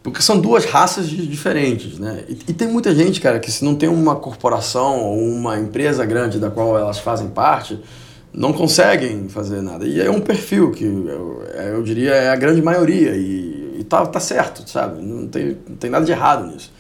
porque 0.06 0.22
são 0.22 0.40
duas 0.40 0.66
raças 0.66 1.10
di- 1.10 1.26
diferentes, 1.26 1.98
né? 1.98 2.26
E, 2.30 2.34
e 2.34 2.54
tem 2.54 2.68
muita 2.68 2.94
gente, 2.94 3.20
cara, 3.20 3.40
que 3.40 3.52
se 3.52 3.66
não 3.66 3.74
tem 3.74 3.90
uma 3.90 4.16
corporação 4.16 5.00
ou 5.02 5.18
uma 5.18 5.58
empresa 5.58 6.06
grande 6.06 6.38
da 6.38 6.52
qual 6.52 6.78
elas 6.78 7.00
fazem 7.00 7.30
parte, 7.30 7.80
não 8.32 8.54
conseguem 8.54 9.28
fazer 9.30 9.64
nada. 9.64 9.84
E 9.84 10.00
é 10.00 10.12
um 10.12 10.22
perfil 10.22 10.70
que 10.70 10.84
eu, 10.84 11.44
eu 11.74 11.82
diria 11.82 12.12
é 12.12 12.30
a 12.30 12.36
grande 12.36 12.62
maioria 12.62 13.16
e, 13.16 13.78
e 13.80 13.84
tá, 13.84 14.06
tá 14.06 14.20
certo, 14.20 14.70
sabe? 14.70 15.02
Não 15.02 15.28
tem, 15.28 15.58
não 15.68 15.76
tem 15.76 15.90
nada 15.90 16.06
de 16.06 16.12
errado 16.12 16.46
nisso. 16.54 16.72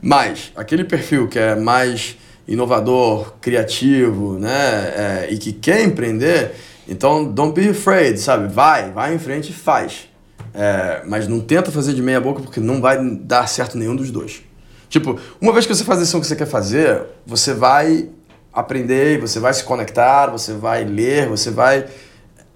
Mas 0.00 0.52
aquele 0.54 0.84
perfil 0.84 1.26
que 1.26 1.36
é 1.36 1.56
mais 1.56 2.16
inovador, 2.46 3.32
criativo, 3.40 4.38
né, 4.38 4.52
é, 4.54 5.28
e 5.32 5.36
que 5.36 5.52
quer 5.52 5.82
empreender, 5.82 6.52
então 6.88 7.24
don't 7.24 7.60
be 7.60 7.70
afraid, 7.70 8.20
sabe? 8.20 8.46
Vai, 8.46 8.92
vai 8.92 9.12
em 9.16 9.18
frente 9.18 9.50
e 9.50 9.52
faz. 9.52 10.08
É, 10.54 11.02
mas 11.06 11.28
não 11.28 11.40
tenta 11.40 11.70
fazer 11.70 11.94
de 11.94 12.02
meia 12.02 12.20
boca 12.20 12.42
porque 12.42 12.60
não 12.60 12.80
vai 12.80 12.98
dar 13.20 13.46
certo 13.48 13.76
nenhum 13.76 13.94
dos 13.94 14.10
dois. 14.10 14.42
Tipo, 14.88 15.18
uma 15.40 15.52
vez 15.52 15.66
que 15.66 15.74
você 15.74 15.84
faz 15.84 15.98
a 15.98 16.00
decisão 16.00 16.20
que 16.20 16.26
você 16.26 16.36
quer 16.36 16.46
fazer, 16.46 17.02
você 17.26 17.52
vai 17.52 18.08
aprender, 18.52 19.20
você 19.20 19.38
vai 19.38 19.52
se 19.52 19.62
conectar, 19.62 20.26
você 20.28 20.54
vai 20.54 20.84
ler, 20.84 21.28
você 21.28 21.50
vai, 21.50 21.86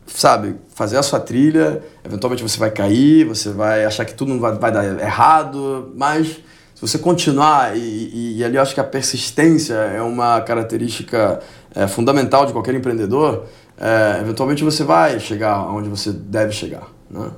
sabe, 0.06 0.56
fazer 0.74 0.96
a 0.96 1.02
sua 1.02 1.20
trilha. 1.20 1.82
Eventualmente 2.04 2.42
você 2.42 2.58
vai 2.58 2.70
cair, 2.70 3.24
você 3.24 3.50
vai 3.50 3.84
achar 3.84 4.04
que 4.04 4.14
tudo 4.14 4.32
não 4.32 4.40
vai, 4.40 4.52
vai 4.54 4.72
dar 4.72 4.84
errado, 5.00 5.92
mas 5.94 6.40
se 6.74 6.80
você 6.80 6.98
continuar, 6.98 7.76
e, 7.76 7.80
e, 7.80 8.38
e 8.38 8.44
ali 8.44 8.56
eu 8.56 8.62
acho 8.62 8.74
que 8.74 8.80
a 8.80 8.84
persistência 8.84 9.74
é 9.74 10.02
uma 10.02 10.40
característica 10.40 11.40
é, 11.74 11.86
fundamental 11.86 12.46
de 12.46 12.52
qualquer 12.52 12.74
empreendedor, 12.74 13.44
é, 13.78 14.18
eventualmente 14.20 14.64
você 14.64 14.82
vai 14.82 15.20
chegar 15.20 15.66
onde 15.68 15.88
você 15.88 16.10
deve 16.10 16.52
chegar, 16.52 16.88
né? 17.10 17.30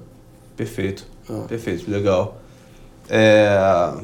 Perfeito. 0.57 1.07
Ah. 1.28 1.44
Perfeito, 1.48 1.90
legal. 1.90 2.40
É... 3.09 3.94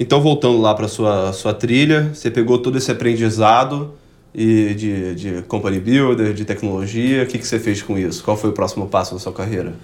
Então, 0.00 0.20
voltando 0.20 0.60
lá 0.60 0.74
para 0.74 0.86
sua 0.86 1.32
sua 1.32 1.52
trilha, 1.52 2.10
você 2.14 2.30
pegou 2.30 2.58
todo 2.58 2.78
esse 2.78 2.90
aprendizado 2.90 3.94
e 4.32 4.74
de, 4.74 5.14
de 5.14 5.42
company 5.42 5.80
builder, 5.80 6.32
de 6.32 6.44
tecnologia. 6.44 7.24
O 7.24 7.26
que, 7.26 7.38
que 7.38 7.46
você 7.46 7.58
fez 7.58 7.82
com 7.82 7.98
isso? 7.98 8.22
Qual 8.22 8.36
foi 8.36 8.50
o 8.50 8.52
próximo 8.52 8.86
passo 8.86 9.14
da 9.14 9.20
sua 9.20 9.32
carreira? 9.32 9.74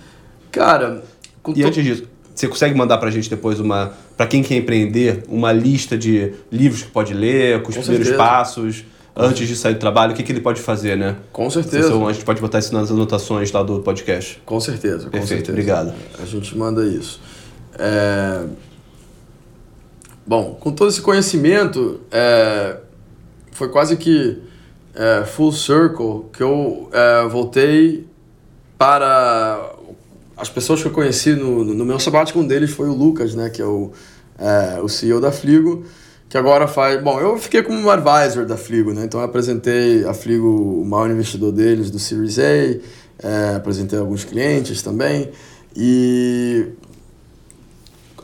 Cara, 0.53 1.03
E 1.49 1.61
to- 1.63 1.67
antes 1.67 1.85
disso, 1.85 2.05
você 2.33 2.47
consegue 2.47 2.77
mandar 2.77 2.99
pra 2.99 3.11
gente 3.11 3.29
depois 3.29 3.59
uma, 3.59 3.93
para 4.17 4.27
quem 4.29 4.41
quer 4.43 4.55
empreender, 4.57 5.25
uma 5.29 5.51
lista 5.53 5.99
de 5.99 6.33
livros 6.51 6.83
que 6.85 6.91
pode 6.91 7.13
ler, 7.13 7.63
com 7.63 7.71
os 7.71 7.75
Com 7.77 7.81
primeiros 7.83 8.07
certeza. 8.09 8.17
passos, 8.31 8.85
antes 9.17 9.47
de 9.47 9.57
sair 9.57 9.75
do 9.75 9.81
trabalho, 9.81 10.13
o 10.13 10.17
que, 10.17 10.23
que 10.23 10.33
ele 10.33 10.41
pode 10.41 10.61
fazer, 10.61 10.97
né? 10.97 11.17
com 11.33 11.49
certeza. 11.51 11.89
Então, 11.89 12.09
a 12.09 12.13
gente 12.13 12.25
pode 12.25 12.41
botar 12.41 12.59
isso 12.59 12.73
nas 12.75 12.91
anotações 12.91 13.53
lá 13.53 13.63
do 13.63 13.81
podcast. 13.81 14.43
Com 14.45 14.61
certeza, 14.61 15.05
com 15.05 15.11
Perfeito, 15.11 15.47
certeza. 15.47 15.53
obrigado. 15.53 15.95
A 16.21 16.25
gente 16.25 16.57
manda 16.57 16.85
isso. 16.85 17.21
É, 17.79 18.45
Bom, 20.27 20.55
com 20.59 20.73
todo 20.73 20.89
esse 20.89 21.03
conhecimento, 21.03 22.01
é, 22.11 22.79
foi 23.53 23.69
quase 23.69 23.95
que 23.99 24.39
é, 24.95 25.23
full 25.27 25.53
circle 25.53 26.25
que 26.33 26.43
eu 26.43 26.89
é, 26.93 27.29
voltei 27.29 28.07
para 28.79 29.71
as 30.35 30.49
pessoas 30.49 30.81
que 30.81 30.89
eu 30.89 30.93
conheci 30.93 31.35
no, 31.35 31.63
no 31.63 31.85
meu 31.85 32.01
sabático. 32.01 32.39
Um 32.39 32.47
deles 32.47 32.71
foi 32.71 32.89
o 32.89 32.95
Lucas, 32.95 33.35
né, 33.35 33.51
que 33.51 33.61
é 33.61 33.67
o, 33.67 33.93
é, 34.39 34.81
o 34.81 34.89
CEO 34.89 35.21
da 35.21 35.31
Fligo, 35.31 35.85
que 36.35 36.39
agora 36.39 36.67
faz... 36.67 37.01
Bom, 37.01 37.21
eu 37.21 37.39
fiquei 37.39 37.63
como 37.63 37.89
advisor 37.89 38.45
da 38.45 38.57
Fligo, 38.57 38.93
né, 38.93 39.05
então 39.05 39.21
eu 39.21 39.27
apresentei 39.27 40.05
a 40.05 40.13
Fligo, 40.13 40.81
o 40.83 40.85
maior 40.85 41.09
investidor 41.09 41.53
deles 41.53 41.93
do 41.93 41.99
Series 42.01 42.41
A, 42.41 42.43
é, 42.43 43.55
apresentei 43.55 43.97
alguns 43.97 44.25
clientes 44.25 44.83
também, 44.83 45.31
e 45.77 46.73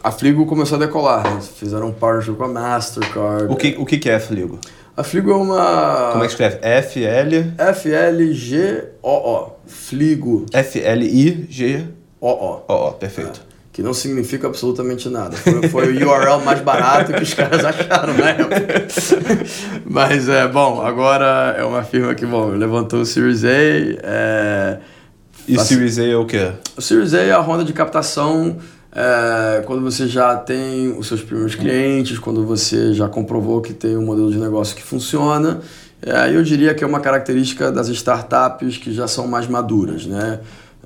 a 0.02 0.10
Fligo 0.10 0.44
começou 0.44 0.74
a 0.74 0.80
decolar, 0.80 1.22
né? 1.22 1.40
fizeram 1.40 1.86
um 1.86 1.92
partnership 1.92 2.36
com 2.36 2.42
a 2.42 2.48
Mastercard. 2.48 3.44
O 3.44 3.54
que, 3.54 3.76
o 3.78 3.86
que, 3.86 4.10
é 4.10 4.18
Fligo? 4.18 4.58
A 4.96 5.04
Fligo 5.04 5.30
é 5.30 5.36
uma... 5.36 6.08
Como 6.10 6.24
é 6.24 6.26
que 6.26 6.32
escreve? 6.32 6.58
F-L... 6.62 7.54
F-L-G-O-O. 7.58 9.52
Fligo. 9.66 10.46
F-L-I-G... 10.52 11.86
O-O. 12.20 12.62
Ó, 12.66 12.90
perfeito. 12.90 13.49
Que 13.80 13.84
não 13.84 13.94
significa 13.94 14.46
absolutamente 14.46 15.08
nada. 15.08 15.34
Foi, 15.38 15.68
foi 15.70 15.96
o 15.96 16.06
URL 16.06 16.44
mais 16.44 16.60
barato 16.60 17.14
que 17.14 17.22
os 17.22 17.32
caras 17.32 17.64
acharam 17.64 18.12
na 18.12 18.28
época. 18.28 18.86
Mas 19.88 20.28
é 20.28 20.46
bom, 20.46 20.82
agora 20.82 21.54
é 21.58 21.64
uma 21.64 21.82
firma 21.82 22.14
que 22.14 22.26
bom, 22.26 22.50
levantou 22.50 23.00
o 23.00 23.06
Series 23.06 23.42
A. 23.42 23.48
É, 23.48 24.78
E 25.48 25.56
Assim- 25.56 25.76
Series 25.76 25.98
A 25.98 26.04
é 26.04 26.14
o 26.14 26.26
quê? 26.26 26.50
o 26.76 26.82
Series 26.82 27.14
A 27.14 27.20
é 27.20 27.32
a 27.32 27.38
ronda 27.38 27.64
de 27.64 27.72
captação 27.72 28.58
é, 28.94 29.62
quando 29.64 29.80
você 29.80 30.06
já 30.06 30.36
tem 30.36 30.94
os 30.98 31.08
seus 31.08 31.22
primeiros 31.22 31.54
clientes, 31.54 32.18
quando 32.18 32.44
você 32.44 32.92
já 32.92 33.08
comprovou 33.08 33.62
que 33.62 33.72
tem 33.72 33.96
um 33.96 34.04
modelo 34.04 34.30
de 34.30 34.36
negócio 34.38 34.76
que 34.76 34.82
funciona. 34.82 35.60
É, 36.04 36.28
eu 36.36 36.42
diria 36.42 36.74
que 36.74 36.84
é 36.84 36.86
uma 36.86 37.00
característica 37.00 37.72
das 37.72 37.88
startups 37.88 38.76
que 38.76 38.92
já 38.92 39.08
são 39.08 39.26
mais 39.26 39.46
maduras, 39.46 40.04
né? 40.04 40.40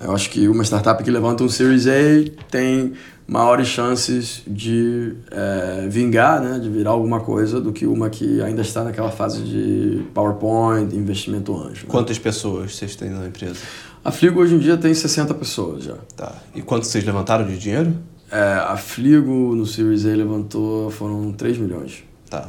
Eu 0.04 0.12
acho 0.12 0.28
que 0.28 0.46
uma 0.48 0.62
startup 0.62 1.02
que 1.02 1.10
levanta 1.10 1.42
um 1.42 1.48
Series 1.48 1.86
A 1.86 2.30
tem 2.50 2.92
maiores 3.26 3.68
chances 3.68 4.42
de 4.46 5.14
é, 5.30 5.88
vingar, 5.88 6.42
né, 6.42 6.58
de 6.58 6.68
virar 6.68 6.90
alguma 6.90 7.20
coisa, 7.20 7.58
do 7.58 7.72
que 7.72 7.86
uma 7.86 8.10
que 8.10 8.42
ainda 8.42 8.60
está 8.60 8.84
naquela 8.84 9.10
fase 9.10 9.40
de 9.42 10.02
PowerPoint, 10.12 10.94
investimento 10.94 11.56
anjo. 11.56 11.84
Né? 11.84 11.88
Quantas 11.88 12.18
pessoas 12.18 12.76
vocês 12.76 12.94
têm 12.94 13.08
na 13.08 13.26
empresa? 13.26 13.60
A 14.04 14.10
Fligo 14.10 14.42
hoje 14.42 14.54
em 14.54 14.58
dia 14.58 14.76
tem 14.76 14.92
60 14.92 15.32
pessoas 15.32 15.84
já. 15.84 15.94
Tá. 16.14 16.34
E 16.54 16.60
quanto 16.60 16.84
vocês 16.84 17.02
levantaram 17.02 17.46
de 17.46 17.56
dinheiro? 17.56 17.96
É, 18.30 18.62
a 18.68 18.76
Fligo 18.76 19.54
no 19.54 19.64
Series 19.64 20.04
A 20.04 20.10
levantou, 20.10 20.90
foram 20.90 21.32
3 21.32 21.56
milhões. 21.56 22.04
Tá. 22.28 22.46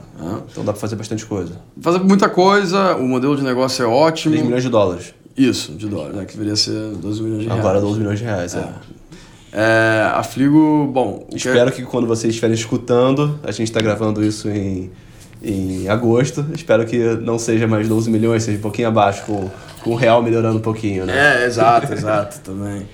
Então 0.51 0.65
dá 0.65 0.73
para 0.73 0.81
fazer 0.81 0.97
bastante 0.97 1.25
coisa. 1.25 1.61
Fazer 1.79 1.99
muita 1.99 2.27
coisa, 2.27 2.97
o 2.97 3.07
modelo 3.07 3.37
de 3.37 3.43
negócio 3.43 3.81
é 3.81 3.87
ótimo. 3.87 4.33
3 4.33 4.45
milhões 4.45 4.63
de 4.63 4.69
dólares. 4.69 5.13
Isso, 5.37 5.73
de 5.73 5.87
dólares, 5.87 6.15
né? 6.15 6.25
que 6.25 6.33
deveria 6.33 6.55
ser 6.55 6.91
12 6.95 7.21
milhões 7.21 7.41
de 7.41 7.47
reais. 7.47 7.59
Agora 7.59 7.81
12 7.81 7.99
milhões 7.99 8.19
de 8.19 8.25
reais, 8.25 8.55
é. 8.55 8.59
é. 8.59 8.73
É, 9.57 10.11
a 10.13 10.21
Fligo, 10.21 10.85
bom. 10.91 11.25
Espero 11.33 11.71
que... 11.71 11.81
que 11.81 11.87
quando 11.87 12.05
vocês 12.05 12.31
estiverem 12.31 12.53
escutando, 12.53 13.39
a 13.41 13.51
gente 13.51 13.67
está 13.67 13.79
gravando 13.79 14.21
isso 14.21 14.49
em, 14.49 14.91
em 15.41 15.87
agosto. 15.87 16.45
Espero 16.53 16.85
que 16.85 16.97
não 17.21 17.39
seja 17.39 17.65
mais 17.65 17.87
12 17.87 18.09
milhões, 18.09 18.43
seja 18.43 18.57
um 18.57 18.61
pouquinho 18.61 18.89
abaixo, 18.89 19.23
com, 19.25 19.49
com 19.81 19.91
o 19.91 19.95
real 19.95 20.21
melhorando 20.21 20.57
um 20.57 20.61
pouquinho, 20.61 21.05
né? 21.05 21.43
É, 21.43 21.45
exato, 21.45 21.93
exato, 21.93 22.39
também. 22.41 22.85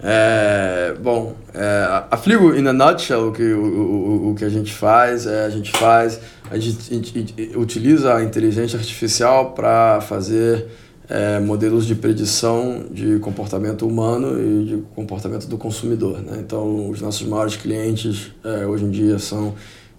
É, 0.00 0.94
bom, 1.02 1.34
é, 1.52 2.04
a 2.08 2.16
Fligo, 2.16 2.54
in 2.54 2.66
a 2.68 2.72
nutshell, 2.72 3.28
o 3.28 3.32
que, 3.32 3.42
o, 3.42 3.64
o, 3.64 4.30
o 4.30 4.34
que 4.36 4.44
a 4.44 4.48
gente 4.50 4.72
faz, 4.72 5.26
é, 5.26 5.46
a 5.46 5.50
gente 5.50 5.72
faz, 5.72 6.20
a 6.48 6.56
gente, 6.58 6.92
a 6.92 6.94
gente 6.94 7.56
utiliza 7.56 8.14
a 8.14 8.22
inteligência 8.22 8.78
artificial 8.78 9.52
para 9.52 10.00
fazer 10.00 10.66
é, 11.08 11.38
modelos 11.38 11.86
de 11.86 11.94
predição 11.94 12.86
de 12.90 13.18
comportamento 13.18 13.86
humano 13.86 14.40
e 14.40 14.64
de 14.64 14.76
comportamento 14.94 15.46
do 15.46 15.58
consumidor. 15.58 16.20
Né? 16.20 16.38
Então, 16.40 16.90
os 16.90 17.00
nossos 17.00 17.26
maiores 17.26 17.56
clientes 17.56 18.32
é, 18.42 18.66
hoje 18.66 18.84
em 18.84 18.90
dia 18.90 19.18
são 19.18 19.54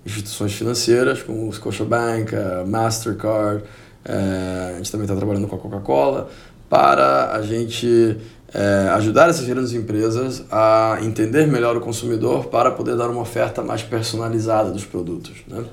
instituições 0.05 0.53
financeiras, 0.53 1.21
como 1.21 1.47
o 1.47 1.53
Scotiabank, 1.53 2.35
a 2.35 2.65
Mastercard, 2.65 3.63
é, 4.03 4.71
a 4.73 4.77
gente 4.77 4.91
também 4.91 5.05
está 5.05 5.15
trabalhando 5.15 5.47
com 5.47 5.55
a 5.55 5.59
Coca-Cola, 5.59 6.29
para 6.69 7.31
a 7.31 7.41
gente 7.41 8.17
é, 8.53 8.89
ajudar 8.93 9.29
essas 9.29 9.45
grandes 9.45 9.73
empresas 9.73 10.43
a 10.51 10.99
entender 11.01 11.47
melhor 11.47 11.75
o 11.75 11.81
consumidor 11.81 12.45
para 12.45 12.71
poder 12.71 12.95
dar 12.95 13.09
uma 13.09 13.21
oferta 13.21 13.63
mais 13.63 13.81
personalizada 13.81 14.71
dos 14.71 14.85
produtos. 14.85 15.37
Né? 15.47 15.63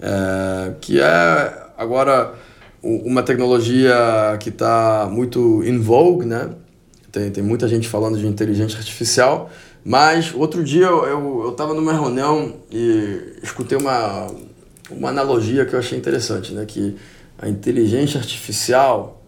É, 0.00 0.72
que 0.80 1.00
é 1.00 1.62
agora 1.76 2.34
uma 2.82 3.22
tecnologia 3.22 3.94
que 4.40 4.48
está 4.48 5.08
muito 5.10 5.62
in 5.64 5.78
vogue, 5.78 6.26
né? 6.26 6.50
Tem, 7.10 7.30
tem 7.30 7.44
muita 7.44 7.68
gente 7.68 7.88
falando 7.88 8.18
de 8.18 8.26
inteligência 8.26 8.78
artificial, 8.78 9.50
mas 9.84 10.34
outro 10.34 10.64
dia 10.64 10.86
eu 10.86 11.50
estava 11.50 11.74
numa 11.74 11.92
reunião 11.92 12.54
e 12.70 13.38
escutei 13.42 13.78
uma, 13.78 14.26
uma 14.90 15.10
analogia 15.10 15.64
que 15.64 15.74
eu 15.74 15.78
achei 15.78 15.96
interessante, 15.96 16.52
né? 16.52 16.64
Que 16.66 16.96
a 17.38 17.48
inteligência 17.48 18.18
artificial 18.18 19.22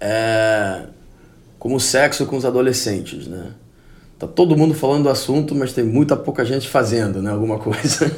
é 0.00 0.84
como 1.58 1.76
o 1.76 1.80
sexo 1.80 2.24
com 2.26 2.36
os 2.36 2.44
adolescentes, 2.44 3.26
né? 3.26 3.52
Tá 4.18 4.26
todo 4.26 4.56
mundo 4.56 4.74
falando 4.74 5.04
do 5.04 5.10
assunto, 5.10 5.54
mas 5.54 5.72
tem 5.72 5.84
muita 5.84 6.16
pouca 6.16 6.44
gente 6.44 6.68
fazendo, 6.68 7.22
né? 7.22 7.30
Alguma 7.30 7.56
coisa. 7.56 8.10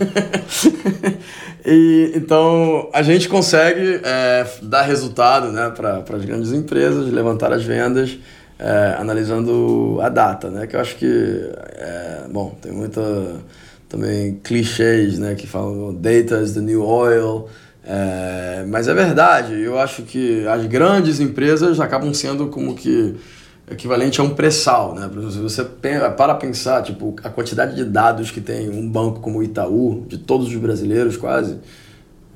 e, 1.62 2.12
então, 2.14 2.88
a 2.90 3.03
gente 3.03 3.28
consegue 3.28 4.01
é, 4.03 4.46
dar 4.62 4.80
resultado 4.80 5.53
né, 5.53 5.70
para 5.76 5.98
as 5.98 6.24
grandes 6.24 6.53
empresas, 6.53 7.12
levantar 7.12 7.53
as 7.53 7.62
vendas, 7.64 8.18
é, 8.59 8.96
analisando 8.98 9.98
a 10.01 10.09
data, 10.09 10.48
né? 10.48 10.66
Que 10.66 10.74
eu 10.74 10.80
acho 10.80 10.96
que, 10.96 11.51
é, 11.76 12.22
bom, 12.32 12.57
tem 12.62 12.72
muita 12.72 13.03
também 13.86 14.40
clichês, 14.42 15.18
né? 15.18 15.34
Que 15.34 15.46
falam 15.46 15.92
data 15.92 16.40
is 16.40 16.55
the 16.55 16.61
new 16.61 16.82
oil. 16.82 17.46
É, 17.84 18.64
mas 18.68 18.88
é 18.88 18.94
verdade, 18.94 19.61
eu 19.61 19.78
acho 19.78 20.03
que 20.03 20.46
as 20.46 20.64
grandes 20.64 21.20
empresas 21.20 21.78
acabam 21.78 22.14
sendo 22.14 22.46
como 22.46 22.74
que 22.74 23.16
equivalente 23.70 24.20
a 24.20 24.24
um 24.24 24.30
pré-sal, 24.30 24.94
né? 24.94 25.08
Se 25.30 25.38
você 25.38 25.64
para 25.64 26.34
pensar, 26.34 26.82
tipo, 26.82 27.14
a 27.22 27.30
quantidade 27.30 27.76
de 27.76 27.84
dados 27.84 28.30
que 28.30 28.40
tem 28.40 28.68
um 28.68 28.88
banco 28.88 29.20
como 29.20 29.38
o 29.38 29.42
Itaú, 29.42 30.04
de 30.08 30.18
todos 30.18 30.48
os 30.48 30.56
brasileiros 30.56 31.16
quase, 31.16 31.58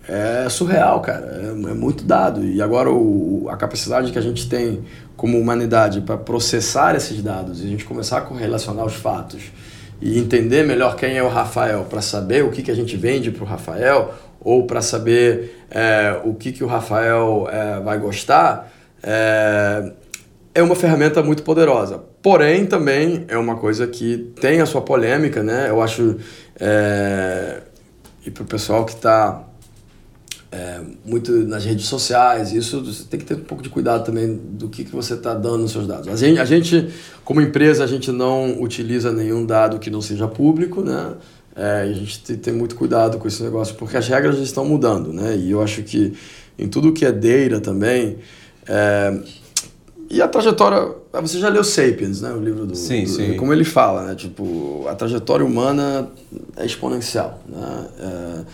é 0.08 0.48
surreal, 0.48 1.00
cara. 1.00 1.40
É, 1.42 1.48
é 1.48 1.74
muito 1.74 2.04
dado. 2.04 2.44
E 2.44 2.62
agora 2.62 2.90
o, 2.90 3.46
a 3.50 3.56
capacidade 3.56 4.12
que 4.12 4.18
a 4.18 4.22
gente 4.22 4.48
tem 4.48 4.84
como 5.16 5.38
humanidade 5.38 6.00
para 6.00 6.16
processar 6.16 6.94
esses 6.94 7.22
dados 7.22 7.62
e 7.62 7.66
a 7.66 7.68
gente 7.68 7.84
começar 7.84 8.18
a 8.18 8.20
correlacionar 8.20 8.84
os 8.84 8.94
fatos 8.94 9.52
e 10.00 10.18
entender 10.18 10.64
melhor 10.64 10.96
quem 10.96 11.16
é 11.16 11.22
o 11.22 11.28
Rafael 11.28 11.86
para 11.88 12.02
saber 12.02 12.44
o 12.44 12.50
que, 12.50 12.62
que 12.62 12.70
a 12.70 12.74
gente 12.74 12.96
vende 12.96 13.30
para 13.30 13.44
o 13.44 13.46
Rafael 13.46 14.12
ou 14.40 14.66
para 14.66 14.82
saber 14.82 15.64
é, 15.70 16.20
o 16.24 16.34
que, 16.34 16.52
que 16.52 16.62
o 16.62 16.66
Rafael 16.66 17.48
é, 17.50 17.80
vai 17.80 17.98
gostar, 17.98 18.70
é, 19.02 19.92
é 20.54 20.62
uma 20.62 20.76
ferramenta 20.76 21.22
muito 21.22 21.42
poderosa. 21.42 21.98
Porém, 22.22 22.64
também 22.64 23.24
é 23.26 23.36
uma 23.36 23.56
coisa 23.56 23.86
que 23.86 24.32
tem 24.40 24.60
a 24.60 24.66
sua 24.66 24.80
polêmica, 24.80 25.42
né? 25.42 25.68
Eu 25.68 25.82
acho. 25.82 26.16
É, 26.58 27.62
e 28.24 28.30
para 28.30 28.44
o 28.44 28.46
pessoal 28.46 28.84
que 28.86 28.92
está 28.92 29.44
é, 30.52 30.80
muito 31.04 31.32
nas 31.32 31.64
redes 31.64 31.86
sociais, 31.86 32.52
isso 32.52 32.82
você 32.82 33.04
tem 33.04 33.18
que 33.18 33.26
ter 33.26 33.34
um 33.34 33.40
pouco 33.40 33.62
de 33.62 33.68
cuidado 33.68 34.04
também 34.04 34.34
do 34.34 34.68
que, 34.68 34.84
que 34.84 34.92
você 34.92 35.14
está 35.14 35.34
dando 35.34 35.58
nos 35.58 35.72
seus 35.72 35.86
dados. 35.86 36.06
A 36.08 36.14
gente, 36.14 36.38
a 36.38 36.44
gente, 36.44 36.88
como 37.24 37.40
empresa, 37.40 37.82
a 37.82 37.86
gente 37.88 38.12
não 38.12 38.62
utiliza 38.62 39.12
nenhum 39.12 39.44
dado 39.44 39.80
que 39.80 39.90
não 39.90 40.00
seja 40.00 40.28
público, 40.28 40.82
né? 40.82 41.14
É, 41.56 41.82
a 41.82 41.92
gente 41.92 42.22
tem, 42.22 42.36
tem 42.36 42.54
muito 42.54 42.76
cuidado 42.76 43.18
com 43.18 43.26
esse 43.26 43.42
negócio, 43.42 43.74
porque 43.74 43.96
as 43.96 44.06
regras 44.06 44.38
estão 44.38 44.64
mudando, 44.64 45.12
né? 45.12 45.36
E 45.36 45.50
eu 45.50 45.60
acho 45.60 45.82
que 45.82 46.12
em 46.56 46.68
tudo 46.68 46.92
que 46.92 47.04
é 47.04 47.10
data 47.10 47.60
também, 47.60 48.18
é, 48.68 49.18
e 50.10 50.20
a 50.20 50.28
trajetória. 50.28 50.94
Ah, 51.12 51.20
você 51.20 51.38
já 51.38 51.48
leu 51.48 51.64
Sapiens, 51.64 52.20
né? 52.20 52.32
O 52.32 52.40
livro 52.40 52.66
do. 52.66 52.74
Sim, 52.74 53.04
do, 53.04 53.10
sim. 53.10 53.36
Como 53.36 53.52
ele 53.52 53.64
fala, 53.64 54.04
né? 54.04 54.14
Tipo, 54.14 54.86
a 54.88 54.94
trajetória 54.94 55.44
humana 55.44 56.08
é 56.56 56.64
exponencial. 56.64 57.42
Né? 57.48 57.86
É, 58.00 58.44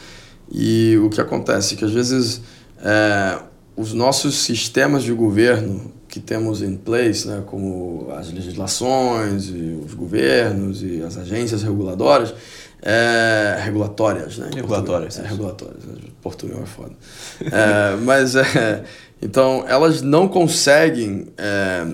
e 0.53 0.99
o 0.99 1.09
que 1.11 1.21
acontece 1.21 1.75
é 1.75 1.77
que 1.77 1.85
às 1.85 1.93
vezes 1.93 2.41
é, 2.83 3.39
os 3.77 3.93
nossos 3.93 4.35
sistemas 4.37 5.03
de 5.03 5.13
governo 5.13 5.93
que 6.09 6.19
temos 6.19 6.61
em 6.61 6.77
place, 6.77 7.29
né, 7.29 7.43
como 7.47 8.09
as 8.17 8.33
legislações 8.33 9.49
e 9.49 9.81
os 9.85 9.95
governos 9.95 10.83
e 10.83 11.01
as 11.03 11.17
agências 11.17 11.63
reguladoras, 11.63 12.35
é, 12.83 13.61
regulatórias, 13.63 14.39
né? 14.39 14.51
Regulatórias. 14.53 15.19
É, 15.19 15.27
regulatórias. 15.27 15.85
Né? 15.85 15.95
Portugal 16.21 16.63
é 16.63 16.67
foda. 16.67 16.93
é, 17.41 17.97
mas 18.03 18.35
é, 18.35 18.83
então, 19.23 19.65
elas 19.69 20.03
não 20.03 20.27
conseguem 20.27 21.29
é, 21.37 21.87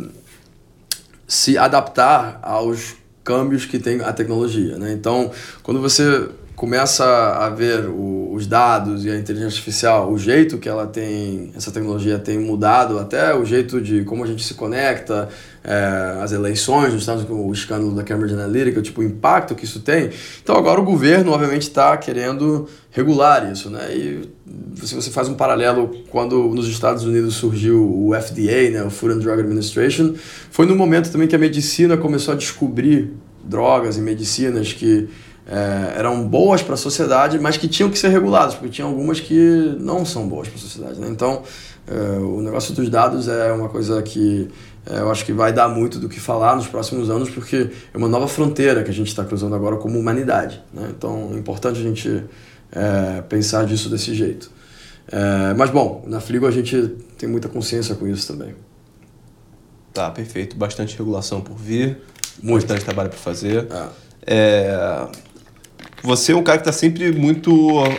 se 1.27 1.59
adaptar 1.59 2.39
aos 2.43 2.95
câmbios 3.25 3.65
que 3.67 3.79
tem 3.79 4.01
a 4.01 4.13
tecnologia. 4.13 4.79
Né? 4.79 4.93
Então, 4.93 5.31
quando 5.63 5.81
você 5.81 6.29
começa 6.57 7.05
a 7.05 7.51
ver 7.51 7.87
o, 7.87 8.33
os 8.33 8.47
dados 8.47 9.05
e 9.05 9.11
a 9.11 9.19
inteligência 9.19 9.59
artificial, 9.59 10.11
o 10.11 10.19
jeito 10.19 10.57
que 10.57 10.69
ela 10.69 10.87
tem, 10.87 11.53
essa 11.55 11.71
tecnologia 11.71 12.19
tem 12.19 12.39
mudado, 12.39 12.99
até 12.99 13.35
o 13.35 13.45
jeito 13.45 13.79
de 13.81 14.05
como 14.05 14.25
a 14.25 14.27
gente 14.27 14.43
se 14.43 14.55
conecta, 14.55 15.29
é, 15.63 16.19
as 16.23 16.33
eleições 16.33 16.95
nos 16.95 17.03
Estados 17.03 17.25
Unidos, 17.25 17.47
o 17.47 17.53
escândalo 17.53 17.95
da 17.95 18.03
Cambridge 18.03 18.35
Analytica, 18.35 18.81
tipo, 18.81 19.03
o 19.03 19.05
impacto 19.05 19.55
que 19.55 19.67
isso 19.67 19.81
tem. 19.81 20.11
Então 20.43 20.57
agora 20.57 20.81
o 20.81 20.85
governo, 20.85 21.33
obviamente, 21.33 21.63
está 21.63 21.95
querendo 21.99 22.67
regular 22.91 23.53
isso, 23.53 23.69
né? 23.69 23.95
E 23.95 24.23
se 24.77 24.95
você 24.95 25.11
faz 25.11 25.29
um 25.29 25.35
paralelo 25.35 25.91
quando 26.09 26.43
nos 26.55 26.67
Estados 26.69 27.05
Unidos 27.05 27.35
surgiu 27.35 27.85
o 27.85 28.15
FDA, 28.15 28.71
né, 28.71 28.83
o 28.83 28.91
Food 28.91 29.15
and 29.15 29.19
Drug 29.19 29.41
Administration, 29.41 30.15
foi 30.51 30.65
no 30.65 30.75
momento 30.75 31.13
também 31.13 31.29
que 31.29 31.37
a 31.37 31.39
medicina 31.39 31.99
começou 31.99 32.33
a 32.33 32.37
descobrir 32.37 33.13
drogas 33.45 33.97
e 33.97 34.01
medicinas 34.01 34.73
que 34.73 35.09
é, 35.47 35.99
eram 35.99 36.27
boas 36.27 36.63
para 36.63 36.75
a 36.75 36.77
sociedade, 36.77 37.39
mas 37.39 37.57
que 37.57 37.69
tinham 37.69 37.89
que 37.89 37.99
ser 37.99 38.09
reguladas, 38.09 38.55
porque 38.55 38.69
tinha 38.69 38.87
algumas 38.87 39.21
que 39.21 39.77
não 39.79 40.05
são 40.05 40.29
boas 40.29 40.49
para 40.49 40.57
a 40.57 40.61
sociedade. 40.61 41.01
Né? 41.01 41.09
Então, 41.09 41.43
é, 41.87 42.19
o 42.19 42.43
negócio 42.43 42.75
dos 42.75 42.89
dados 42.89 43.29
é 43.29 43.53
uma 43.53 43.69
coisa 43.69 44.03
que 44.03 44.49
é, 44.85 44.99
eu 44.99 45.11
acho 45.11 45.25
que 45.25 45.33
vai 45.33 45.53
dar 45.53 45.69
muito 45.69 46.01
do 46.01 46.09
que 46.09 46.19
falar 46.19 46.57
nos 46.57 46.67
próximos 46.67 47.09
anos, 47.11 47.31
porque 47.31 47.71
é 47.95 47.97
uma 47.97 48.09
nova 48.09 48.27
fronteira 48.27 48.83
que 48.83 48.91
a 48.91 48.95
gente 48.95 49.09
está 49.09 49.25
cruzando 49.25 49.55
agora 49.55 49.77
como 49.77 49.99
humanidade. 49.99 50.61
Né? 50.75 50.89
Então, 50.97 51.31
é 51.33 51.39
importante 51.39 51.79
a 51.79 51.83
gente 51.83 52.25
é, 52.73 53.23
pensar 53.23 53.67
disso 53.67 53.89
desse 53.89 54.15
jeito. 54.15 54.51
É, 55.09 55.55
mas, 55.55 55.71
bom, 55.71 56.05
na 56.09 56.21
Fligo 56.21 56.47
a 56.47 56.51
gente 56.51 56.97
tem 57.17 57.29
muita 57.29 57.49
consciência 57.49 57.95
com 57.95 58.09
isso 58.09 58.27
também. 58.33 58.55
Tá, 59.95 60.11
perfeito. 60.11 60.57
Bastante 60.57 60.99
regulação 60.99 61.41
por 61.41 61.57
vir, 61.57 61.99
muito. 62.43 62.63
bastante 62.63 62.85
trabalho 62.85 63.09
para 63.09 63.19
fazer. 63.19 63.67
É. 64.27 65.26
você 66.07 66.31
é 66.31 66.37
um 66.37 66.43
cara 66.43 66.59
que 66.59 66.63
está 66.63 66.73
sempre 66.73 67.11
muito 67.11 67.53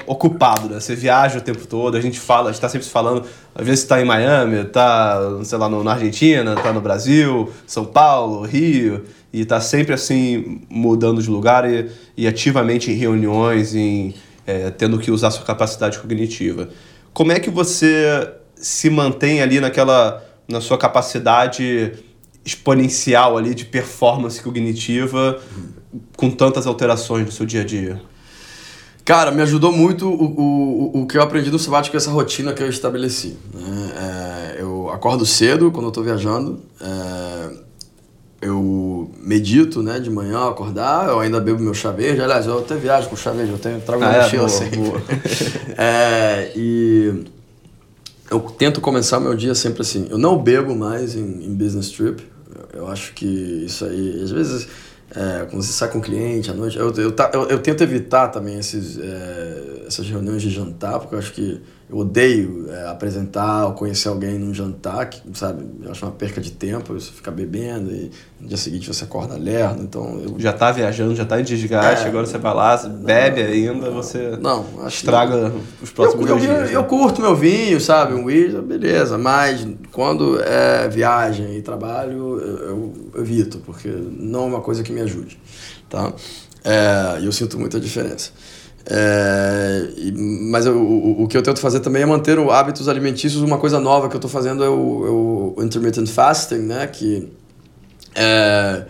ocupado, 0.05 0.69
né? 0.69 0.79
Você 0.79 0.95
viaja 0.95 1.39
o 1.39 1.41
tempo 1.41 1.67
todo, 1.67 1.97
a 1.97 2.01
gente 2.01 2.17
fala, 2.17 2.43
a 2.43 2.51
gente 2.53 2.59
está 2.59 2.69
sempre 2.69 2.87
falando, 2.87 3.25
às 3.53 3.65
vezes 3.65 3.83
está 3.83 4.01
em 4.01 4.05
Miami, 4.05 4.61
está, 4.61 5.19
sei 5.43 5.57
lá, 5.57 5.67
no, 5.67 5.83
na 5.83 5.91
Argentina, 5.91 6.53
está 6.53 6.71
no 6.71 6.79
Brasil, 6.79 7.51
São 7.67 7.83
Paulo, 7.83 8.45
Rio, 8.45 9.03
e 9.33 9.41
está 9.41 9.59
sempre 9.59 9.93
assim 9.93 10.61
mudando 10.69 11.21
de 11.21 11.29
lugar 11.29 11.69
e, 11.69 11.91
e 12.15 12.25
ativamente 12.25 12.89
em 12.89 12.93
reuniões, 12.93 13.75
em, 13.75 14.15
é, 14.45 14.69
tendo 14.69 14.97
que 14.99 15.11
usar 15.11 15.29
sua 15.29 15.45
capacidade 15.45 15.99
cognitiva. 15.99 16.69
Como 17.11 17.33
é 17.33 17.41
que 17.41 17.49
você 17.49 18.31
se 18.55 18.89
mantém 18.89 19.41
ali 19.41 19.59
naquela 19.59 20.23
na 20.47 20.61
sua 20.61 20.77
capacidade 20.77 21.91
exponencial 22.45 23.37
ali 23.37 23.53
de 23.53 23.65
performance 23.65 24.41
cognitiva 24.41 25.41
com 26.15 26.29
tantas 26.29 26.67
alterações 26.67 27.25
no 27.25 27.31
seu 27.31 27.45
dia 27.45 27.61
a 27.61 27.65
dia? 27.65 28.01
Cara, 29.07 29.31
me 29.31 29.41
ajudou 29.41 29.71
muito 29.71 30.05
o, 30.05 30.91
o, 30.91 31.01
o 31.01 31.07
que 31.07 31.17
eu 31.17 31.21
aprendi 31.21 31.49
no 31.49 31.57
sabático, 31.57 31.95
essa 31.95 32.11
rotina 32.11 32.51
que 32.51 32.61
eu 32.61 32.67
estabeleci. 32.67 33.37
Né? 33.53 33.91
É, 33.95 34.61
eu 34.61 34.89
acordo 34.89 35.25
cedo 35.25 35.71
quando 35.71 35.85
eu 35.85 35.89
estou 35.89 36.03
viajando, 36.03 36.59
é, 36.81 37.49
eu 38.41 39.09
medito 39.17 39.81
né, 39.81 39.97
de 39.97 40.09
manhã, 40.09 40.49
acordar, 40.49 41.07
eu 41.07 41.21
ainda 41.21 41.39
bebo 41.39 41.63
meu 41.63 41.73
chá 41.73 41.89
verde. 41.89 42.21
Aliás, 42.21 42.47
eu 42.47 42.59
até 42.59 42.75
viajo 42.75 43.07
com 43.07 43.15
chá 43.15 43.31
verde, 43.31 43.53
eu 43.53 43.57
tenho, 43.57 43.79
trago 43.79 44.03
ah, 44.03 44.07
uma 44.07 44.15
é, 44.17 44.23
mochila 44.23 44.45
assim. 44.45 44.65
é, 45.77 46.51
e 46.53 47.23
eu 48.29 48.41
tento 48.41 48.81
começar 48.81 49.21
meu 49.21 49.35
dia 49.35 49.55
sempre 49.55 49.83
assim. 49.83 50.07
Eu 50.09 50.17
não 50.17 50.37
bebo 50.37 50.75
mais 50.75 51.15
em, 51.15 51.45
em 51.45 51.55
business 51.55 51.91
trip. 51.91 52.21
Eu 52.73 52.89
acho 52.89 53.13
que 53.13 53.25
isso 53.65 53.85
aí, 53.85 54.21
às 54.21 54.31
vezes 54.31 54.67
é, 55.15 55.47
sai 55.61 55.89
com 55.89 55.99
um 55.99 56.01
cliente 56.01 56.51
à 56.51 56.53
noite, 56.53 56.77
eu, 56.77 56.93
eu, 56.95 57.15
eu, 57.33 57.43
eu 57.49 57.59
tento 57.59 57.81
evitar 57.81 58.27
também 58.27 58.59
esses, 58.59 58.97
é, 58.99 59.83
essas 59.87 60.07
reuniões 60.09 60.41
de 60.41 60.49
jantar, 60.49 60.99
porque 60.99 61.15
eu 61.15 61.19
acho 61.19 61.31
que 61.33 61.61
eu 61.89 61.99
odeio 61.99 62.69
é, 62.69 62.89
apresentar 62.89 63.65
ou 63.65 63.73
conhecer 63.73 64.09
alguém 64.09 64.37
num 64.37 64.53
jantar, 64.53 65.05
que, 65.09 65.21
sabe? 65.33 65.65
Eu 65.81 65.91
acho 65.91 66.05
uma 66.05 66.11
perca 66.11 66.41
de 66.41 66.51
tempo, 66.51 66.93
você 66.93 67.11
fica 67.11 67.31
bebendo 67.31 67.89
e 67.89 68.11
no 68.41 68.47
dia 68.49 68.57
seguinte 68.57 68.93
você 68.93 69.05
acorda 69.05 69.37
lerdo, 69.37 69.81
então... 69.83 70.19
Eu... 70.21 70.35
Já 70.37 70.51
tá 70.51 70.69
viajando, 70.69 71.15
já 71.15 71.23
tá 71.23 71.39
em 71.39 71.45
desgaste, 71.45 72.03
é, 72.03 72.09
agora 72.09 72.25
você 72.25 72.37
vai 72.37 72.53
lá, 72.53 72.77
você 72.77 72.89
bebe 72.89 73.41
ainda, 73.41 73.89
você 73.89 74.37
não, 74.41 74.65
estraga 74.85 75.53
os 75.81 75.89
próximos 75.89 76.29
eu, 76.29 76.35
eu, 76.35 76.39
dias. 76.41 76.71
Eu, 76.71 76.81
né? 76.81 76.87
curto 76.89 77.21
meu 77.21 77.35
vinho, 77.35 77.79
sabe? 77.79 78.13
Um 78.13 78.25
whisky, 78.25 78.59
beleza, 78.59 79.17
mas 79.17 79.65
quando 79.93 80.41
é 80.41 80.89
viagem 80.89 81.55
e 81.55 81.61
trabalho, 81.61 82.37
eu, 82.37 82.57
eu 83.13 83.21
evito, 83.21 83.59
porque 83.59 83.87
não 83.87 84.43
é 84.43 84.47
uma 84.47 84.61
coisa 84.61 84.83
que 84.83 84.91
me 84.91 84.99
ajude, 84.99 85.39
tá? 85.89 86.11
É, 86.65 87.21
e 87.21 87.25
eu 87.25 87.31
sinto 87.31 87.57
muita 87.57 87.79
diferença. 87.79 88.31
É, 88.89 89.89
mas 90.13 90.65
eu, 90.65 90.77
o, 90.77 91.23
o, 91.23 91.27
que 91.27 91.35
eu 91.35 91.41
tento 91.41 91.59
fazer 91.59 91.81
também 91.81 92.03
é 92.03 92.05
manter 92.05 92.39
o 92.39 92.51
hábitos 92.51 92.87
alimentícios. 92.87 93.41
Uma 93.41 93.57
coisa 93.57 93.79
nova 93.79 94.07
que 94.07 94.15
eu 94.15 94.19
estou 94.19 94.31
fazendo 94.31 94.63
é 94.63 94.69
o, 94.69 95.53
é 95.57 95.59
o, 95.59 95.65
intermittent 95.65 96.07
fasting, 96.07 96.59
né? 96.59 96.87
Que 96.87 97.27
é, 98.15 98.85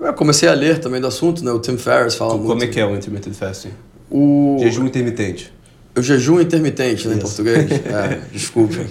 eu 0.00 0.12
comecei 0.12 0.48
a 0.48 0.52
ler 0.52 0.80
também 0.80 1.00
do 1.00 1.06
assunto, 1.06 1.42
né? 1.42 1.50
O 1.50 1.58
Tim 1.58 1.78
Ferriss 1.78 2.14
fala 2.14 2.32
Como 2.32 2.44
muito. 2.44 2.58
Como 2.58 2.70
é 2.70 2.72
que 2.72 2.78
é 2.78 2.84
o 2.84 2.94
intermittent 2.94 3.34
fasting? 3.34 3.70
O 4.10 4.58
jejum 4.60 4.84
intermitente. 4.84 5.50
O 5.96 6.02
jejum 6.02 6.40
intermitente, 6.40 7.08
né, 7.08 7.14
em 7.14 7.18
português. 7.18 7.70
É, 7.84 8.20
desculpem. 8.30 8.86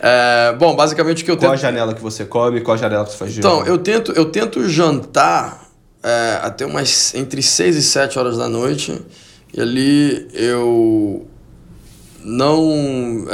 é, 0.00 0.54
bom, 0.58 0.76
basicamente 0.76 1.22
o 1.22 1.24
que 1.24 1.30
eu 1.30 1.36
tento. 1.36 1.48
Qual 1.48 1.54
a 1.54 1.56
janela 1.56 1.94
que 1.94 2.02
você 2.02 2.26
come? 2.26 2.60
Qual 2.60 2.74
a 2.74 2.78
janela 2.78 3.04
que 3.04 3.12
você 3.12 3.16
faz 3.16 3.32
jejum? 3.32 3.48
Então, 3.48 3.66
eu 3.66 3.78
tento, 3.78 4.12
eu 4.12 4.26
tento 4.26 4.68
jantar 4.68 5.65
é, 6.02 6.38
até 6.42 6.64
umas 6.64 7.14
entre 7.14 7.42
6 7.42 7.76
e 7.76 7.82
7 7.82 8.18
horas 8.18 8.36
da 8.36 8.48
noite. 8.48 9.00
E 9.52 9.60
ali 9.60 10.28
eu 10.32 11.26
não 12.22 13.24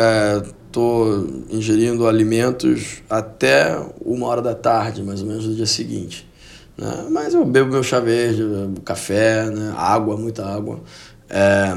estou 0.67 1.27
é, 1.51 1.55
ingerindo 1.55 2.07
alimentos 2.07 3.03
até 3.09 3.79
uma 4.05 4.27
hora 4.27 4.43
da 4.43 4.55
tarde, 4.55 5.03
mais 5.03 5.23
ou 5.23 5.29
menos, 5.29 5.47
do 5.47 5.55
dia 5.55 5.67
seguinte. 5.67 6.29
Né? 6.77 7.07
Mas 7.11 7.35
eu 7.35 7.45
bebo 7.45 7.73
meu 7.73 7.83
chá 7.83 8.01
verde, 8.01 8.43
café, 8.85 9.51
né? 9.51 9.75
água, 9.77 10.17
muita 10.17 10.47
água. 10.47 10.81
É, 11.29 11.77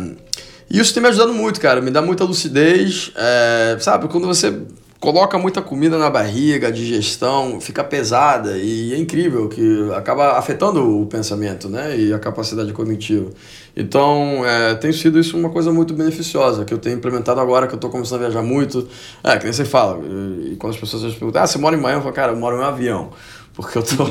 e 0.70 0.80
isso 0.80 0.94
tem 0.94 1.02
me 1.02 1.10
ajudado 1.10 1.34
muito, 1.34 1.60
cara. 1.62 1.82
Me 1.82 1.92
dá 1.92 2.02
muita 2.02 2.24
lucidez. 2.24 3.12
É, 3.16 3.78
sabe, 3.80 4.08
quando 4.08 4.28
você 4.28 4.62
coloca 5.00 5.38
muita 5.38 5.62
comida 5.62 5.98
na 5.98 6.10
barriga, 6.10 6.68
a 6.68 6.72
digestão 6.72 7.60
fica 7.60 7.84
pesada 7.84 8.58
e 8.58 8.94
é 8.94 8.98
incrível 8.98 9.48
que 9.50 9.92
acaba 9.96 10.38
afetando 10.38 11.02
o 11.02 11.06
pensamento, 11.06 11.70
né? 11.70 11.98
E 11.98 12.14
a 12.14 12.20
capacidade 12.20 12.72
cognitiva. 12.74 13.30
Então, 13.76 14.44
é, 14.46 14.76
tem 14.76 14.92
sido 14.92 15.20
isso 15.20 15.38
uma 15.38 15.50
coisa 15.50 15.72
muito 15.72 15.94
beneficiosa 15.94 16.64
que 16.64 16.74
eu 16.74 16.78
tenho 16.78 16.96
implementado 16.96 17.40
agora 17.40 17.68
que 17.68 17.74
eu 17.74 17.78
estou 17.78 17.90
começando 17.90 18.20
a 18.20 18.24
viajar 18.24 18.42
muito. 18.42 18.88
É, 19.24 19.38
que 19.38 19.44
nem 19.44 19.54
você 19.54 19.66
fala. 19.66 20.02
E 20.46 20.56
quando 20.56 20.74
as 20.74 20.80
pessoas 20.80 21.14
perguntam, 21.14 21.44
ah, 21.44 21.48
você 21.48 21.58
mora 21.58 21.76
em 21.76 21.80
Miami? 21.80 22.00
Eu 22.00 22.04
falo, 22.04 22.16
cara, 22.16 22.32
eu 22.32 22.38
moro 22.38 22.56
em 22.56 22.60
um 22.60 22.64
avião 22.64 23.12
porque 23.56 23.78
eu 23.78 23.84
tô, 23.84 24.04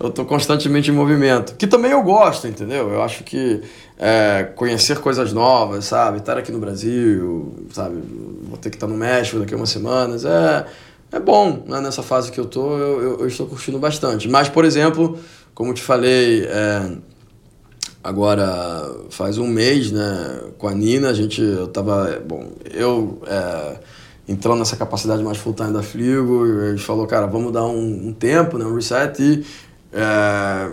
eu 0.00 0.10
tô 0.10 0.24
constantemente 0.24 0.90
em 0.90 0.94
movimento. 0.94 1.54
Que 1.56 1.66
também 1.66 1.90
eu 1.90 2.02
gosto, 2.02 2.48
entendeu? 2.48 2.90
Eu 2.90 3.02
acho 3.02 3.22
que 3.22 3.60
é, 4.04 4.42
conhecer 4.56 4.98
coisas 4.98 5.32
novas, 5.32 5.84
sabe? 5.84 6.18
Estar 6.18 6.36
aqui 6.36 6.50
no 6.50 6.58
Brasil, 6.58 7.54
sabe? 7.70 8.02
Vou 8.42 8.58
ter 8.58 8.68
que 8.68 8.74
estar 8.74 8.88
no 8.88 8.96
México 8.96 9.38
daqui 9.38 9.54
a 9.54 9.56
umas 9.56 9.70
semanas. 9.70 10.24
É, 10.24 10.66
é 11.12 11.20
bom, 11.20 11.62
né? 11.68 11.80
Nessa 11.80 12.02
fase 12.02 12.32
que 12.32 12.40
eu 12.40 12.46
tô, 12.46 12.76
eu, 12.76 13.00
eu, 13.00 13.20
eu 13.20 13.28
estou 13.28 13.46
curtindo 13.46 13.78
bastante. 13.78 14.28
Mas, 14.28 14.48
por 14.48 14.64
exemplo, 14.64 15.16
como 15.54 15.72
te 15.72 15.80
falei, 15.80 16.44
é, 16.46 16.90
agora 18.02 18.92
faz 19.10 19.38
um 19.38 19.46
mês, 19.46 19.92
né? 19.92 20.40
Com 20.58 20.66
a 20.66 20.74
Nina, 20.74 21.10
a 21.10 21.14
gente, 21.14 21.40
eu 21.40 21.68
tava, 21.68 22.20
bom, 22.26 22.50
eu... 22.74 23.22
É, 23.24 23.76
entrando 24.28 24.60
nessa 24.60 24.76
capacidade 24.76 25.22
mais 25.22 25.36
full-time 25.36 25.72
da 25.72 25.82
Fligo, 25.82 26.44
a 26.62 26.70
gente 26.70 26.84
falou, 26.84 27.08
cara, 27.08 27.26
vamos 27.26 27.52
dar 27.52 27.64
um, 27.64 28.08
um 28.08 28.12
tempo, 28.12 28.56
né, 28.56 28.64
um 28.64 28.76
reset 28.76 29.20
e 29.20 29.44
é, 29.92 30.70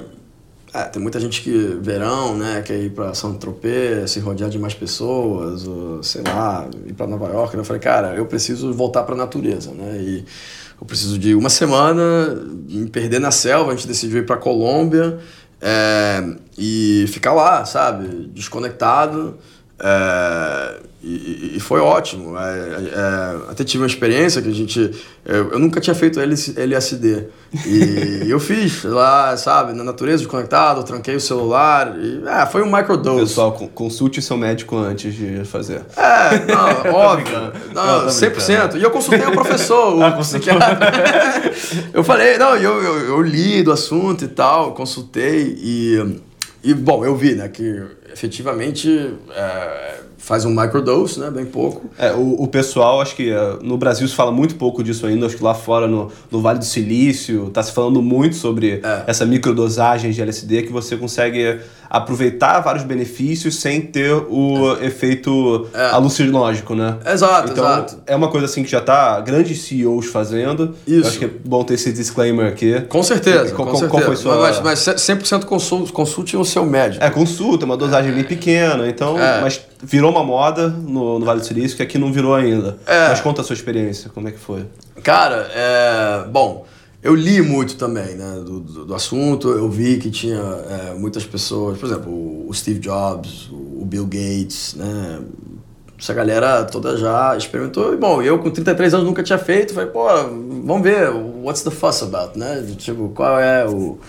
tem 0.91 1.01
muita 1.01 1.19
gente 1.19 1.41
que 1.41 1.77
verão, 1.81 2.35
né, 2.35 2.61
quer 2.65 2.77
ir 2.77 2.89
para 2.91 3.13
São 3.13 3.33
Tropez, 3.35 4.11
se 4.11 4.19
rodear 4.19 4.49
de 4.49 4.59
mais 4.59 4.73
pessoas, 4.73 5.67
ou, 5.67 6.03
sei 6.03 6.21
lá, 6.23 6.67
ir 6.85 6.93
para 6.93 7.07
Nova 7.07 7.27
York. 7.27 7.55
Né? 7.55 7.61
Eu 7.61 7.65
falei, 7.65 7.81
cara, 7.81 8.15
eu 8.15 8.25
preciso 8.25 8.73
voltar 8.73 9.03
para 9.03 9.15
a 9.15 9.17
natureza, 9.17 9.71
né? 9.71 9.97
E 10.01 10.25
eu 10.79 10.85
preciso 10.85 11.17
de 11.19 11.35
uma 11.35 11.49
semana, 11.49 12.35
me 12.67 12.89
perder 12.89 13.19
na 13.19 13.31
selva. 13.31 13.71
A 13.71 13.75
gente 13.75 13.87
decidiu 13.87 14.19
ir 14.19 14.25
para 14.25 14.37
Colômbia 14.37 15.19
é, 15.61 16.23
e 16.57 17.05
ficar 17.09 17.33
lá, 17.33 17.65
sabe, 17.65 18.29
desconectado. 18.33 19.37
É, 19.79 20.79
e, 21.01 21.53
e, 21.55 21.59
foi 21.61 21.79
ótimo. 21.79 22.37
É, 22.37 22.41
é, 22.41 23.51
até 23.51 23.63
tive 23.63 23.83
uma 23.83 23.87
experiência 23.87 24.41
que 24.41 24.49
a 24.49 24.53
gente. 24.53 24.91
Eu, 25.23 25.51
eu 25.51 25.59
nunca 25.59 25.79
tinha 25.79 25.95
feito 25.95 26.19
LSD. 26.19 27.23
E 27.65 28.25
eu 28.27 28.37
fiz 28.37 28.83
lá, 28.83 29.37
sabe, 29.37 29.71
na 29.71 29.81
natureza, 29.81 30.17
desconectado, 30.17 30.83
tranquei 30.83 31.15
o 31.15 31.21
celular. 31.21 31.95
E, 31.97 32.21
é, 32.27 32.45
foi 32.47 32.63
um 32.63 32.69
microdose. 32.69 33.21
Pessoal, 33.21 33.53
consulte 33.73 34.21
seu 34.21 34.35
médico 34.35 34.75
antes 34.75 35.13
de 35.13 35.45
fazer. 35.45 35.83
É, 35.95 36.45
não, 36.45 36.91
óbvio. 36.93 37.53
não, 37.73 38.07
100%. 38.07 38.75
E 38.75 38.83
eu 38.83 38.91
consultei 38.91 39.25
o 39.25 39.31
professor, 39.31 39.95
o 39.95 40.03
ah, 40.03 40.11
psiquiatra. 40.11 40.79
eu 41.93 42.03
falei, 42.03 42.37
não, 42.37 42.57
eu, 42.57 42.83
eu, 42.83 42.99
eu 43.07 43.21
li 43.21 43.63
do 43.63 43.71
assunto 43.71 44.25
e 44.25 44.27
tal, 44.27 44.73
consultei. 44.73 45.57
E, 45.61 46.19
e 46.61 46.73
bom, 46.73 47.05
eu 47.05 47.15
vi, 47.15 47.35
né, 47.35 47.47
que 47.47 47.83
efetivamente. 48.11 49.13
É, 49.33 50.08
faz 50.19 50.45
um 50.45 50.51
microdose, 50.51 51.19
né? 51.19 51.31
Bem 51.31 51.45
pouco. 51.45 51.89
É, 51.97 52.11
o, 52.11 52.43
o 52.43 52.47
pessoal, 52.47 53.01
acho 53.01 53.15
que 53.15 53.31
uh, 53.31 53.57
no 53.63 53.77
Brasil 53.77 54.07
se 54.07 54.13
fala 54.13 54.31
muito 54.31 54.55
pouco 54.55 54.83
disso 54.83 55.07
ainda, 55.07 55.25
acho 55.25 55.37
que 55.37 55.43
lá 55.43 55.55
fora, 55.55 55.87
no, 55.87 56.11
no 56.29 56.41
Vale 56.41 56.59
do 56.59 56.65
Silício, 56.65 57.47
está 57.47 57.63
se 57.63 57.71
falando 57.71 58.01
muito 58.01 58.35
sobre 58.35 58.81
é. 58.83 59.03
essa 59.07 59.25
microdosagem 59.25 60.11
de 60.11 60.21
LSD 60.21 60.63
que 60.63 60.71
você 60.71 60.97
consegue 60.97 61.59
aproveitar 61.89 62.59
vários 62.59 62.83
benefícios 62.83 63.55
sem 63.55 63.81
ter 63.81 64.13
o 64.13 64.77
é. 64.79 64.85
efeito 64.85 65.67
é. 65.73 65.85
alucinógico, 65.87 66.75
né? 66.75 66.97
Exato, 67.05 67.51
então, 67.51 67.65
exato. 67.65 67.97
É 68.05 68.15
uma 68.15 68.27
coisa 68.27 68.45
assim 68.45 68.61
que 68.61 68.69
já 68.69 68.77
está 68.77 69.19
grandes 69.21 69.61
CEOs 69.63 70.05
fazendo. 70.05 70.75
Isso. 70.85 70.99
Eu 70.99 71.07
acho 71.07 71.19
que 71.19 71.25
é 71.25 71.29
bom 71.43 71.63
ter 71.63 71.73
esse 71.73 71.91
disclaimer 71.91 72.45
aqui. 72.45 72.79
Com 72.81 73.01
certeza, 73.01 73.55
qual, 73.55 73.69
com 73.69 73.77
certeza. 73.77 73.89
Qual 73.89 74.03
foi 74.03 74.15
sua... 74.15 74.39
Mas, 74.39 74.61
mas 74.61 74.79
100% 74.79 75.45
consulte, 75.45 75.91
consulte 75.91 76.37
o 76.37 76.45
seu 76.45 76.65
médico. 76.65 77.03
É, 77.03 77.09
consulta, 77.09 77.63
é 77.63 77.65
uma 77.65 77.77
dosagem 77.77 78.11
bem 78.11 78.23
pequena, 78.23 78.87
então... 78.87 79.19
É. 79.19 79.41
Mas 79.41 79.68
virou 79.81 80.11
uma 80.11 80.23
moda 80.23 80.67
no, 80.67 81.19
no 81.19 81.25
Vale 81.25 81.39
do 81.39 81.45
Silício 81.45 81.77
que 81.77 81.83
aqui 81.83 81.97
não 81.97 82.11
virou 82.11 82.35
ainda. 82.35 82.77
É. 82.85 83.09
Mas 83.09 83.21
conta 83.21 83.41
a 83.41 83.43
sua 83.43 83.53
experiência, 83.53 84.09
como 84.09 84.27
é 84.27 84.31
que 84.31 84.39
foi? 84.39 84.65
Cara, 85.03 85.49
é... 85.53 86.25
Bom... 86.29 86.65
Eu 87.01 87.15
li 87.15 87.41
muito 87.41 87.77
também 87.77 88.15
né, 88.15 88.41
do, 88.45 88.59
do, 88.59 88.85
do 88.87 88.93
assunto, 88.93 89.47
eu 89.47 89.69
vi 89.69 89.99
que 89.99 90.11
tinha 90.11 90.37
é, 90.37 90.93
muitas 90.95 91.25
pessoas, 91.25 91.77
por 91.77 91.85
exemplo, 91.85 92.11
o 92.11 92.53
Steve 92.53 92.77
Jobs, 92.79 93.49
o 93.49 93.85
Bill 93.85 94.03
Gates, 94.03 94.75
né, 94.75 95.21
essa 95.99 96.13
galera 96.13 96.63
toda 96.63 96.97
já 96.97 97.35
experimentou. 97.35 97.93
E, 97.93 97.97
bom, 97.97 98.21
eu 98.21 98.39
com 98.39 98.49
33 98.49 98.93
anos 98.93 99.05
nunca 99.05 99.21
tinha 99.21 99.37
feito, 99.37 99.73
falei, 99.73 99.89
pô, 99.89 100.07
vamos 100.07 100.81
ver, 100.81 101.09
what's 101.43 101.61
the 101.61 101.71
fuss 101.71 102.01
about, 102.03 102.39
né? 102.39 102.65
Tipo, 102.77 103.09
qual 103.09 103.37
é 103.37 103.65
o, 103.65 103.99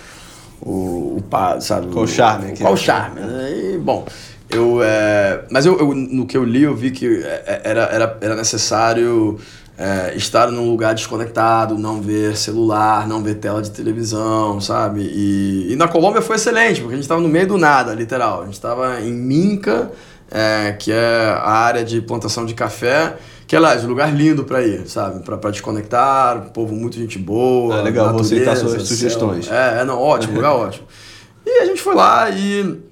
o, 0.63 1.19
o 1.19 1.61
sabe? 1.61 1.89
Qual 1.89 2.05
o 2.05 2.09
charme? 2.09 2.57
Qual 2.57 2.75
o 2.75 2.77
charme, 2.77 3.21
né? 3.21 3.53
E, 3.53 3.79
bom, 3.79 4.07
eu, 4.53 4.83
é, 4.83 5.45
mas 5.51 5.67
eu, 5.67 5.79
eu, 5.79 5.95
no 5.95 6.27
que 6.27 6.37
eu 6.37 6.45
li, 6.45 6.63
eu 6.63 6.75
vi 6.75 6.91
que 6.91 7.23
é, 7.23 7.43
é, 7.47 7.61
era, 7.65 7.83
era, 7.85 8.19
era 8.21 8.35
necessário 8.37 9.39
é, 9.79 10.15
estar 10.17 10.51
num 10.51 10.69
lugar 10.69 10.95
desconectado, 10.95 11.79
não 11.79 12.03
ver 12.03 12.37
celular, 12.37 13.07
não 13.09 13.23
ver 13.23 13.37
tela 13.37 13.63
de 13.63 13.71
televisão, 13.71 14.61
sabe? 14.61 15.03
E, 15.03 15.73
e 15.73 15.77
na 15.77 15.89
Colômbia 15.89 16.21
foi 16.21 16.37
excelente, 16.37 16.81
porque 16.81 16.95
a 16.95 16.97
gente 16.97 17.05
estava 17.05 17.21
no 17.21 17.29
meio 17.29 17.47
do 17.47 17.57
nada, 17.57 17.95
literal. 17.95 18.43
A 18.43 18.45
gente 18.45 18.55
estava 18.55 19.01
em 19.01 19.13
Minca, 19.13 19.91
é, 20.31 20.73
que 20.73 20.93
é 20.93 21.35
a 21.39 21.51
área 21.51 21.85
de 21.85 22.01
plantação 22.03 22.45
de 22.45 22.53
café, 22.53 23.17
que, 23.47 23.57
aliás, 23.57 23.85
um 23.85 23.89
lugar 23.89 24.15
lindo 24.15 24.45
para 24.45 24.63
ir, 24.63 24.89
sabe? 24.89 25.25
Para 25.25 25.51
desconectar, 25.51 26.51
povo 26.53 26.75
muito 26.75 26.97
gente 26.97 27.19
boa. 27.19 27.79
É 27.79 27.83
legal, 27.83 28.13
vou 28.13 28.21
aceitar 28.21 28.57
suas 28.57 28.83
sugestões. 28.83 29.51
É, 29.51 29.81
é, 29.81 29.85
não, 29.85 29.99
ótimo, 29.99 30.35
lugar 30.35 30.55
ótimo. 30.55 30.87
E 31.47 31.63
a 31.63 31.65
gente 31.65 31.81
foi 31.81 31.95
lá 31.95 32.29
e 32.31 32.90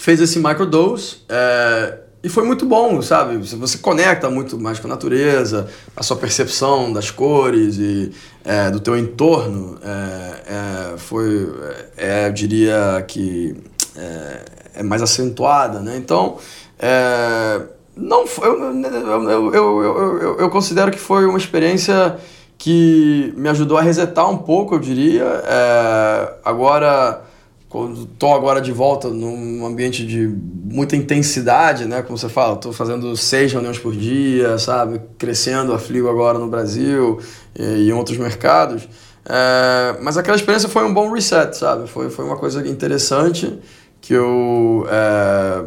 fez 0.00 0.18
esse 0.20 0.38
microdose. 0.38 1.18
É, 1.28 1.98
e 2.22 2.28
foi 2.28 2.44
muito 2.44 2.66
bom, 2.66 3.00
sabe? 3.00 3.36
Você 3.36 3.78
conecta 3.78 4.28
muito 4.28 4.58
mais 4.58 4.78
com 4.78 4.86
a 4.86 4.90
natureza, 4.90 5.68
a 5.96 6.02
sua 6.02 6.16
percepção 6.16 6.92
das 6.92 7.10
cores 7.10 7.76
e 7.76 8.10
é, 8.44 8.70
do 8.70 8.80
teu 8.80 8.96
entorno 8.96 9.78
é, 9.82 10.94
é 10.94 10.98
foi, 10.98 11.48
é, 11.96 12.28
eu 12.28 12.32
diria 12.32 13.04
que 13.06 13.56
é, 13.96 14.40
é 14.76 14.82
mais 14.82 15.02
acentuada, 15.02 15.80
né? 15.80 15.96
Então, 15.96 16.38
é, 16.78 17.60
não 17.96 18.24
eu, 18.42 19.30
eu, 19.30 19.54
eu, 19.54 20.18
eu, 20.20 20.38
eu 20.40 20.50
considero 20.50 20.90
que 20.90 20.98
foi 20.98 21.26
uma 21.26 21.38
experiência 21.38 22.16
que 22.56 23.32
me 23.36 23.48
ajudou 23.48 23.78
a 23.78 23.82
resetar 23.82 24.28
um 24.30 24.36
pouco, 24.36 24.74
eu 24.74 24.78
diria. 24.78 25.24
É, 25.24 26.34
agora, 26.44 27.22
quando 27.70 28.02
estou 28.02 28.34
agora 28.34 28.60
de 28.60 28.72
volta 28.72 29.08
num 29.08 29.64
ambiente 29.64 30.04
de 30.04 30.26
muita 30.26 30.96
intensidade, 30.96 31.84
né? 31.84 32.02
Como 32.02 32.18
você 32.18 32.28
fala, 32.28 32.54
estou 32.54 32.72
fazendo 32.72 33.16
seis 33.16 33.52
reuniões 33.52 33.78
por 33.78 33.94
dia, 33.94 34.58
sabe? 34.58 35.00
Crescendo 35.16 35.72
a 35.72 35.78
Fligo 35.78 36.08
agora 36.08 36.36
no 36.36 36.48
Brasil 36.48 37.20
e, 37.56 37.62
e 37.62 37.88
em 37.88 37.92
outros 37.92 38.18
mercados. 38.18 38.88
É, 39.24 39.96
mas 40.02 40.18
aquela 40.18 40.36
experiência 40.36 40.68
foi 40.68 40.84
um 40.84 40.92
bom 40.92 41.12
reset, 41.12 41.56
sabe? 41.56 41.88
Foi, 41.88 42.10
foi 42.10 42.24
uma 42.24 42.36
coisa 42.36 42.66
interessante 42.68 43.56
que 44.00 44.14
eu... 44.14 44.84
É, 44.90 45.64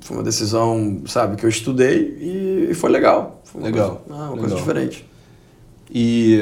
foi 0.00 0.16
uma 0.16 0.24
decisão, 0.24 1.02
sabe, 1.06 1.36
que 1.36 1.46
eu 1.46 1.48
estudei 1.48 2.16
e, 2.20 2.68
e 2.72 2.74
foi 2.74 2.90
legal. 2.90 3.40
Foi 3.44 3.60
uma 3.60 3.70
legal. 3.70 4.02
Coisa, 4.04 4.20
ah, 4.20 4.24
uma 4.24 4.30
legal. 4.30 4.38
coisa 4.38 4.56
diferente. 4.56 5.08
E 5.88 6.40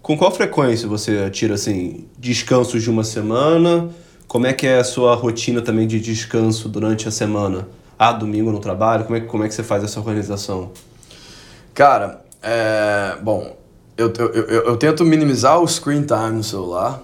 com 0.00 0.16
qual 0.16 0.30
frequência 0.30 0.86
você 0.86 1.28
tira, 1.30 1.54
assim, 1.54 2.06
descansos 2.16 2.80
de 2.80 2.88
uma 2.88 3.02
semana? 3.02 3.90
Como 4.30 4.46
é 4.46 4.52
que 4.52 4.64
é 4.64 4.78
a 4.78 4.84
sua 4.84 5.16
rotina 5.16 5.60
também 5.60 5.88
de 5.88 5.98
descanso 5.98 6.68
durante 6.68 7.08
a 7.08 7.10
semana? 7.10 7.66
Ah, 7.98 8.12
domingo 8.12 8.52
no 8.52 8.60
trabalho? 8.60 9.02
Como 9.02 9.16
é, 9.16 9.20
como 9.22 9.42
é 9.42 9.48
que 9.48 9.54
você 9.56 9.64
faz 9.64 9.82
essa 9.82 9.98
organização? 9.98 10.70
Cara, 11.74 12.24
é, 12.40 13.16
bom, 13.20 13.56
eu, 13.96 14.12
eu, 14.16 14.32
eu, 14.32 14.64
eu 14.66 14.76
tento 14.76 15.04
minimizar 15.04 15.58
o 15.60 15.66
screen 15.66 16.04
time 16.04 16.36
no 16.36 16.44
celular, 16.44 17.02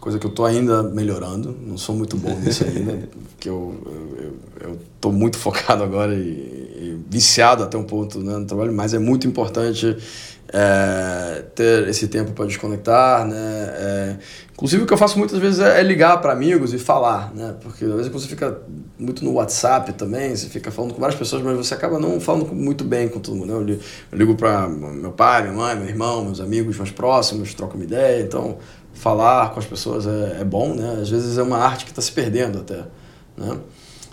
coisa 0.00 0.18
que 0.18 0.26
eu 0.26 0.30
tô 0.32 0.44
ainda 0.44 0.82
melhorando, 0.82 1.56
não 1.64 1.78
sou 1.78 1.94
muito 1.94 2.16
bom 2.16 2.34
nisso 2.40 2.64
ainda, 2.64 2.98
porque 3.30 3.48
eu, 3.48 3.80
eu, 4.18 4.70
eu 4.70 4.78
tô 5.00 5.12
muito 5.12 5.38
focado 5.38 5.84
agora 5.84 6.12
e, 6.16 6.18
e, 6.18 7.00
viciado 7.08 7.62
até 7.62 7.78
um 7.78 7.84
ponto 7.84 8.18
né, 8.18 8.36
no 8.36 8.44
trabalho, 8.44 8.72
mas 8.72 8.92
é 8.92 8.98
muito 8.98 9.24
importante 9.24 9.96
é, 10.52 11.44
ter 11.54 11.88
esse 11.88 12.08
tempo 12.08 12.32
para 12.32 12.44
desconectar, 12.44 13.24
né? 13.24 13.36
É, 13.36 14.16
inclusive 14.52 14.82
o 14.82 14.86
que 14.86 14.92
eu 14.92 14.98
faço 14.98 15.18
muitas 15.18 15.38
vezes 15.38 15.60
é, 15.60 15.80
é 15.80 15.82
ligar 15.82 16.20
para 16.20 16.32
amigos 16.32 16.74
e 16.74 16.78
falar, 16.78 17.32
né? 17.34 17.54
Porque 17.62 17.84
às 17.84 17.92
vezes 17.92 18.08
você 18.08 18.26
fica 18.26 18.60
muito 18.98 19.24
no 19.24 19.34
WhatsApp 19.34 19.92
também, 19.92 20.34
você 20.34 20.48
fica 20.48 20.70
falando 20.70 20.94
com 20.94 21.00
várias 21.00 21.18
pessoas, 21.18 21.42
mas 21.42 21.56
você 21.56 21.74
acaba 21.74 21.98
não 21.98 22.20
falando 22.20 22.52
muito 22.52 22.82
bem 22.82 23.08
com 23.08 23.20
todo 23.20 23.36
mundo. 23.36 23.64
Né? 23.64 23.78
Eu 24.12 24.18
ligo, 24.18 24.34
para 24.34 24.68
meu 24.68 25.12
pai, 25.12 25.42
minha 25.42 25.54
mãe, 25.54 25.76
meu 25.76 25.88
irmão, 25.88 26.24
meus 26.24 26.40
amigos 26.40 26.76
mais 26.76 26.90
próximos, 26.90 27.54
troco 27.54 27.76
uma 27.76 27.84
ideia, 27.84 28.22
então 28.22 28.58
falar 28.92 29.52
com 29.52 29.60
as 29.60 29.66
pessoas 29.66 30.06
é, 30.06 30.38
é 30.40 30.44
bom, 30.44 30.74
né? 30.74 30.98
Às 31.00 31.10
vezes 31.10 31.38
é 31.38 31.42
uma 31.42 31.58
arte 31.58 31.84
que 31.84 31.92
está 31.92 32.02
se 32.02 32.10
perdendo 32.10 32.58
até, 32.58 32.84
né? 33.36 33.56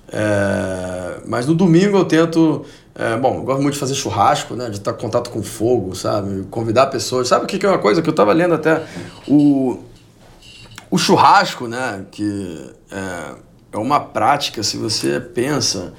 É, 0.10 1.20
mas 1.26 1.46
no 1.46 1.56
domingo 1.56 1.98
eu 1.98 2.06
tento. 2.06 2.66
É, 3.00 3.16
bom, 3.16 3.44
gosto 3.44 3.62
muito 3.62 3.76
de 3.76 3.80
fazer 3.80 3.94
churrasco, 3.94 4.56
né? 4.56 4.72
De 4.72 4.78
estar 4.78 4.92
em 4.92 4.96
contato 4.96 5.30
com 5.30 5.44
fogo, 5.44 5.96
sabe? 5.96 6.48
Convidar 6.50 6.88
pessoas. 6.88 7.28
Sabe 7.28 7.46
o 7.46 7.48
que, 7.48 7.60
que 7.60 7.66
é 7.66 7.70
uma 7.70 7.78
coisa 7.78 8.02
que 8.02 8.10
eu 8.10 8.12
estava 8.12 8.34
lendo 8.34 8.56
até? 8.56 8.84
O, 9.28 9.78
o 10.90 10.98
churrasco, 10.98 11.68
né? 11.68 12.06
Que 12.10 12.72
é, 12.92 13.36
é 13.74 13.78
uma 13.78 14.00
prática, 14.00 14.64
se 14.64 14.78
você 14.78 15.20
pensa 15.20 15.94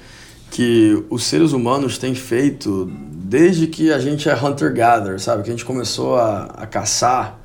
que 0.51 1.05
os 1.09 1.23
seres 1.23 1.53
humanos 1.53 1.97
têm 1.97 2.13
feito 2.13 2.91
desde 3.13 3.67
que 3.67 3.93
a 3.93 3.99
gente 3.99 4.27
é 4.27 4.35
hunter-gatherer, 4.35 5.21
sabe? 5.21 5.43
Que 5.43 5.49
a 5.49 5.53
gente 5.53 5.63
começou 5.63 6.17
a, 6.17 6.45
a 6.57 6.67
caçar 6.67 7.39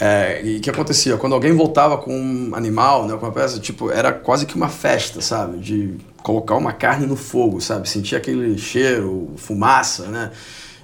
é, 0.00 0.42
e 0.44 0.56
o 0.56 0.60
que 0.60 0.70
acontecia? 0.70 1.16
Quando 1.16 1.34
alguém 1.34 1.52
voltava 1.52 1.98
com 1.98 2.14
um 2.14 2.54
animal, 2.54 3.06
né, 3.06 3.16
com 3.16 3.26
uma 3.26 3.32
peça, 3.32 3.60
tipo, 3.60 3.90
era 3.90 4.12
quase 4.12 4.46
que 4.46 4.54
uma 4.54 4.68
festa, 4.68 5.20
sabe? 5.20 5.58
De 5.58 5.96
colocar 6.22 6.56
uma 6.56 6.72
carne 6.72 7.06
no 7.06 7.16
fogo, 7.16 7.60
sabe? 7.60 7.88
Sentir 7.88 8.16
aquele 8.16 8.56
cheiro, 8.58 9.30
fumaça, 9.36 10.06
né? 10.06 10.30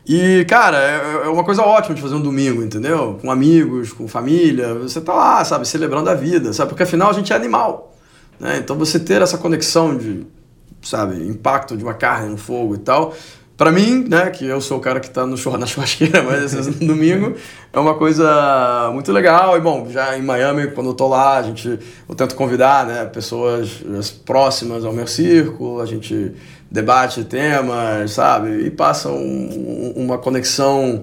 E, 0.06 0.44
cara, 0.46 0.78
é, 0.78 1.26
é 1.26 1.28
uma 1.28 1.44
coisa 1.44 1.62
ótima 1.62 1.94
de 1.94 2.00
fazer 2.00 2.14
um 2.14 2.22
domingo, 2.22 2.62
entendeu? 2.62 3.18
Com 3.20 3.30
amigos, 3.30 3.92
com 3.92 4.08
família. 4.08 4.74
Você 4.74 5.00
tá 5.00 5.14
lá, 5.14 5.44
sabe? 5.44 5.68
Celebrando 5.68 6.08
a 6.08 6.14
vida, 6.14 6.52
sabe? 6.52 6.70
Porque 6.70 6.82
afinal 6.82 7.10
a 7.10 7.12
gente 7.12 7.32
é 7.32 7.36
animal, 7.36 7.94
né? 8.40 8.56
Então 8.58 8.76
você 8.76 8.98
ter 8.98 9.20
essa 9.20 9.36
conexão 9.36 9.96
de, 9.96 10.26
sabe? 10.82 11.28
Impacto 11.28 11.76
de 11.76 11.84
uma 11.84 11.94
carne 11.94 12.30
no 12.30 12.38
fogo 12.38 12.74
e 12.74 12.78
tal 12.78 13.14
para 13.58 13.72
mim, 13.72 14.06
né, 14.08 14.30
que 14.30 14.46
eu 14.46 14.60
sou 14.60 14.78
o 14.78 14.80
cara 14.80 15.00
que 15.00 15.08
está 15.08 15.26
no 15.26 15.36
churra, 15.36 15.58
na 15.58 15.66
churrasqueira, 15.66 16.22
mas 16.22 16.54
no 16.54 16.86
domingo, 16.86 17.34
é 17.72 17.78
uma 17.78 17.94
coisa 17.94 18.88
muito 18.92 19.10
legal. 19.12 19.56
E 19.56 19.60
bom, 19.60 19.88
já 19.90 20.16
em 20.16 20.22
Miami, 20.22 20.68
quando 20.68 20.90
eu 20.90 20.94
tô 20.94 21.08
lá, 21.08 21.38
a 21.38 21.42
gente, 21.42 21.76
eu 22.08 22.14
tento 22.14 22.36
convidar, 22.36 22.86
né, 22.86 23.04
pessoas 23.06 23.82
próximas 24.24 24.84
ao 24.84 24.92
meu 24.92 25.08
círculo, 25.08 25.80
a 25.80 25.86
gente 25.86 26.32
debate 26.70 27.24
temas, 27.24 28.12
sabe? 28.12 28.64
E 28.64 28.70
passa 28.70 29.08
um, 29.08 29.92
uma 29.96 30.18
conexão 30.18 31.02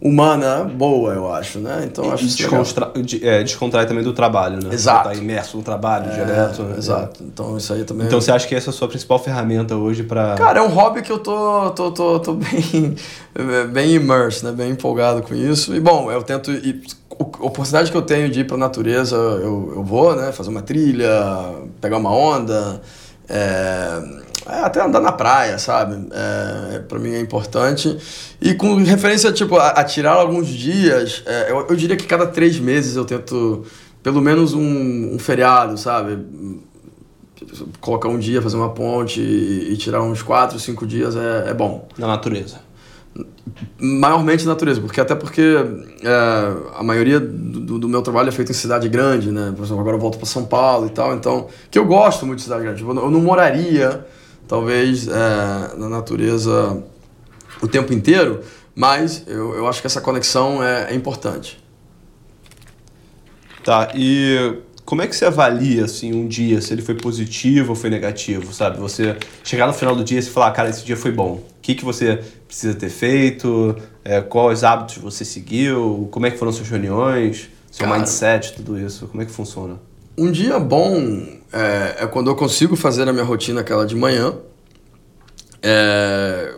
humana 0.00 0.64
boa, 0.64 1.14
eu 1.14 1.32
acho, 1.32 1.58
né? 1.58 1.84
Então 1.84 2.12
acho 2.12 2.24
isso 2.24 2.36
descontra 2.36 2.92
é, 3.22 3.42
descontrai 3.42 3.86
também 3.86 4.04
do 4.04 4.12
trabalho, 4.12 4.62
né? 4.62 4.72
Exato. 4.72 5.08
Tá 5.08 5.14
imerso 5.14 5.56
no 5.56 5.62
trabalho 5.62 6.10
é, 6.10 6.14
direto. 6.14 6.62
Né? 6.62 6.76
Exato. 6.76 7.24
Então 7.24 7.56
isso 7.56 7.72
aí 7.72 7.84
também. 7.84 8.06
Então 8.06 8.20
você 8.20 8.30
acha 8.30 8.46
que 8.46 8.54
essa 8.54 8.70
é 8.70 8.72
a 8.72 8.74
sua 8.74 8.88
principal 8.88 9.18
ferramenta 9.18 9.74
hoje 9.74 10.02
para? 10.02 10.34
Cara, 10.34 10.58
é 10.58 10.62
um 10.62 10.68
hobby 10.68 11.02
que 11.02 11.10
eu 11.10 11.18
tô 11.18 11.70
tô, 11.70 11.90
tô, 11.90 12.20
tô 12.20 12.34
bem 12.34 12.94
bem 13.72 13.94
immerso, 13.94 14.44
né? 14.44 14.52
Bem 14.52 14.70
empolgado 14.70 15.22
com 15.22 15.34
isso. 15.34 15.74
E 15.74 15.80
bom, 15.80 16.10
eu 16.10 16.22
tento 16.22 16.50
ir, 16.50 16.82
a 17.18 17.22
oportunidade 17.22 17.90
que 17.90 17.96
eu 17.96 18.02
tenho 18.02 18.28
de 18.28 18.40
ir 18.40 18.44
para 18.44 18.56
a 18.56 18.60
natureza, 18.60 19.16
eu, 19.16 19.72
eu 19.76 19.82
vou, 19.82 20.14
né? 20.14 20.30
Fazer 20.30 20.50
uma 20.50 20.62
trilha, 20.62 21.10
pegar 21.80 21.96
uma 21.96 22.10
onda. 22.10 22.80
É, 23.28 24.02
é, 24.48 24.60
até 24.60 24.80
andar 24.80 25.00
na 25.00 25.12
praia, 25.12 25.58
sabe? 25.58 26.06
É, 26.12 26.78
para 26.80 26.98
mim 26.98 27.12
é 27.12 27.20
importante. 27.20 27.98
E 28.40 28.54
com 28.54 28.76
referência 28.76 29.32
tipo, 29.32 29.56
a, 29.56 29.70
a 29.70 29.84
tirar 29.84 30.12
alguns 30.12 30.48
dias, 30.48 31.22
é, 31.26 31.50
eu, 31.50 31.66
eu, 31.68 31.76
diria 31.76 31.96
que 31.96 32.06
cada 32.06 32.26
três 32.26 32.58
meses 32.58 32.94
eu 32.94 33.04
tento 33.04 33.64
pelo 34.02 34.22
menos 34.22 34.54
um, 34.54 35.14
um 35.14 35.18
feriado, 35.18 35.76
sabe? 35.76 36.24
Colocar 37.80 38.08
um 38.08 38.18
dia, 38.18 38.40
fazer 38.40 38.56
uma 38.56 38.70
ponte 38.70 39.20
e, 39.20 39.72
e 39.72 39.76
tirar 39.76 40.00
uns 40.02 40.22
quatro, 40.22 40.60
cinco 40.60 40.86
dias 40.86 41.16
é, 41.16 41.50
é 41.50 41.54
bom. 41.54 41.88
Na 41.98 42.06
natureza. 42.06 42.60
Maiormente 43.80 44.44
na 44.44 44.52
natureza, 44.52 44.80
porque 44.80 45.00
até 45.00 45.14
porque 45.16 45.56
é, 46.04 46.78
a 46.78 46.84
maioria 46.84 47.18
do, 47.18 47.80
do, 47.80 47.88
meu 47.88 48.02
trabalho 48.02 48.28
é 48.28 48.32
feito 48.32 48.52
em 48.52 48.54
cidade 48.54 48.88
grande, 48.88 49.32
né? 49.32 49.52
Por 49.56 49.64
exemplo, 49.64 49.80
agora 49.80 49.96
eu 49.96 50.00
volto 50.00 50.18
para 50.18 50.26
São 50.26 50.44
Paulo 50.44 50.86
e 50.86 50.90
tal, 50.90 51.14
então 51.16 51.48
que 51.68 51.78
eu 51.78 51.84
gosto 51.84 52.24
muito 52.24 52.38
de 52.38 52.44
cidade 52.44 52.62
grande. 52.62 52.82
Eu 52.84 53.10
não 53.10 53.20
moraria 53.20 54.06
talvez 54.48 55.08
é, 55.08 55.76
na 55.76 55.88
natureza 55.88 56.82
o 57.60 57.68
tempo 57.68 57.92
inteiro, 57.92 58.42
mas 58.74 59.24
eu, 59.26 59.54
eu 59.54 59.66
acho 59.66 59.80
que 59.80 59.86
essa 59.86 60.00
conexão 60.00 60.62
é, 60.62 60.92
é 60.92 60.94
importante. 60.94 61.62
Tá, 63.64 63.90
e 63.94 64.58
como 64.84 65.02
é 65.02 65.08
que 65.08 65.16
você 65.16 65.24
avalia 65.24 65.84
assim 65.84 66.14
um 66.14 66.28
dia, 66.28 66.60
se 66.60 66.72
ele 66.72 66.80
foi 66.80 66.94
positivo 66.94 67.70
ou 67.70 67.74
foi 67.74 67.90
negativo, 67.90 68.52
sabe? 68.52 68.78
Você 68.78 69.16
chegar 69.42 69.66
no 69.66 69.72
final 69.72 69.96
do 69.96 70.04
dia 70.04 70.20
e 70.20 70.22
falar, 70.22 70.52
cara, 70.52 70.70
esse 70.70 70.84
dia 70.84 70.96
foi 70.96 71.10
bom. 71.10 71.32
O 71.32 71.44
que, 71.60 71.74
que 71.74 71.84
você 71.84 72.22
precisa 72.46 72.74
ter 72.74 72.88
feito? 72.88 73.74
É, 74.04 74.20
quais 74.20 74.62
hábitos 74.62 74.98
você 74.98 75.24
seguiu? 75.24 76.08
Como 76.12 76.26
é 76.26 76.30
que 76.30 76.38
foram 76.38 76.52
suas 76.52 76.68
reuniões? 76.68 77.48
Seu 77.72 77.86
cara, 77.86 77.98
mindset, 77.98 78.52
tudo 78.52 78.78
isso? 78.78 79.08
Como 79.08 79.20
é 79.20 79.26
que 79.26 79.32
funciona? 79.32 79.80
Um 80.18 80.30
dia 80.30 80.58
bom 80.58 81.26
é, 81.52 81.96
é 82.00 82.06
quando 82.06 82.30
eu 82.30 82.34
consigo 82.34 82.74
fazer 82.74 83.06
a 83.08 83.12
minha 83.12 83.24
rotina 83.24 83.60
aquela 83.60 83.84
de 83.84 83.94
manhã, 83.94 84.34
é, 85.62 86.54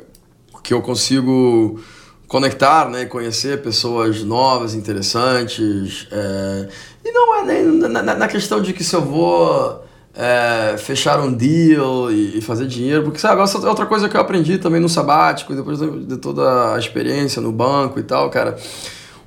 que 0.63 0.73
eu 0.73 0.81
consigo 0.81 1.81
conectar, 2.29 2.89
né, 2.89 3.07
conhecer 3.07 3.63
pessoas 3.63 4.23
novas, 4.23 4.75
interessantes, 4.75 6.07
é, 6.13 6.69
e 7.05 7.11
não 7.11 7.35
é 7.37 7.45
nem 7.45 7.65
na, 7.65 8.03
na, 8.03 8.29
questão 8.29 8.61
de 8.61 8.73
que 8.73 8.85
se 8.85 8.95
eu 8.95 9.03
vou 9.03 9.83
é, 10.15 10.77
fechar 10.77 11.19
um 11.21 11.33
deal 11.33 12.13
e, 12.13 12.39
e, 12.39 12.41
fazer 12.41 12.67
dinheiro, 12.67 13.03
porque 13.03 13.19
sabe, 13.19 13.41
essa 13.41 13.59
é 13.59 13.69
outra 13.69 13.87
coisa 13.87 14.09
que 14.09 14.17
eu 14.17 14.21
aprendi 14.21 14.59
também 14.59 14.81
no 14.81 14.89
sabático, 14.89 15.55
depois 15.55 15.81
de 15.81 16.17
toda 16.19 16.75
a 16.75 16.79
experiência 16.79 17.41
no 17.41 17.51
banco 17.51 17.99
e 17.99 18.03
tal, 18.03 18.31
cara. 18.31 18.57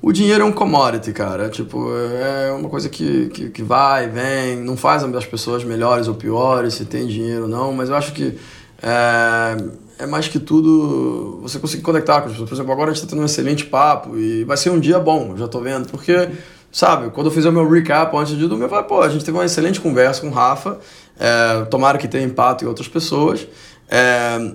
O 0.02 0.10
dinheiro 0.10 0.42
é 0.42 0.44
um 0.44 0.50
commodity, 0.50 1.12
cara. 1.12 1.48
Tipo, 1.48 1.88
é 1.94 2.50
uma 2.50 2.68
coisa 2.68 2.88
que, 2.88 3.28
que, 3.28 3.50
que 3.50 3.62
vai, 3.62 4.08
vem, 4.08 4.56
não 4.56 4.76
faz 4.76 5.04
as 5.04 5.24
pessoas 5.24 5.62
melhores 5.62 6.08
ou 6.08 6.14
piores, 6.14 6.74
se 6.74 6.84
tem 6.84 7.06
dinheiro 7.06 7.42
ou 7.42 7.48
não, 7.48 7.72
mas 7.72 7.88
eu 7.88 7.94
acho 7.94 8.12
que 8.12 8.36
é, 8.82 10.02
é 10.02 10.06
mais 10.06 10.26
que 10.26 10.40
tudo 10.40 11.38
você 11.40 11.60
conseguir 11.60 11.84
conectar 11.84 12.20
com 12.20 12.26
as 12.26 12.32
pessoas. 12.32 12.48
Por 12.48 12.56
exemplo, 12.56 12.72
agora 12.72 12.90
a 12.90 12.92
gente 12.92 13.04
está 13.04 13.14
tendo 13.14 13.22
um 13.22 13.26
excelente 13.26 13.64
papo 13.64 14.18
e 14.18 14.42
vai 14.42 14.56
ser 14.56 14.70
um 14.70 14.80
dia 14.80 14.98
bom, 14.98 15.36
já 15.36 15.44
estou 15.44 15.60
vendo, 15.60 15.88
porque 15.88 16.28
sabe? 16.72 17.10
Quando 17.10 17.28
eu 17.28 17.30
fizer 17.30 17.50
o 17.50 17.52
meu 17.52 17.68
recap 17.68 18.16
antes 18.16 18.36
de 18.36 18.48
dormir, 18.48 18.64
eu 18.64 18.68
falei, 18.68 18.84
pô, 18.84 19.02
a 19.02 19.08
gente 19.08 19.24
teve 19.24 19.36
uma 19.36 19.44
excelente 19.44 19.80
conversa 19.80 20.20
com 20.20 20.28
o 20.28 20.30
Rafa, 20.32 20.80
é, 21.16 21.64
tomara 21.66 21.96
que 21.96 22.08
tenha 22.08 22.24
impacto 22.24 22.64
em 22.64 22.66
outras 22.66 22.88
pessoas. 22.88 23.46
É, 23.88 24.52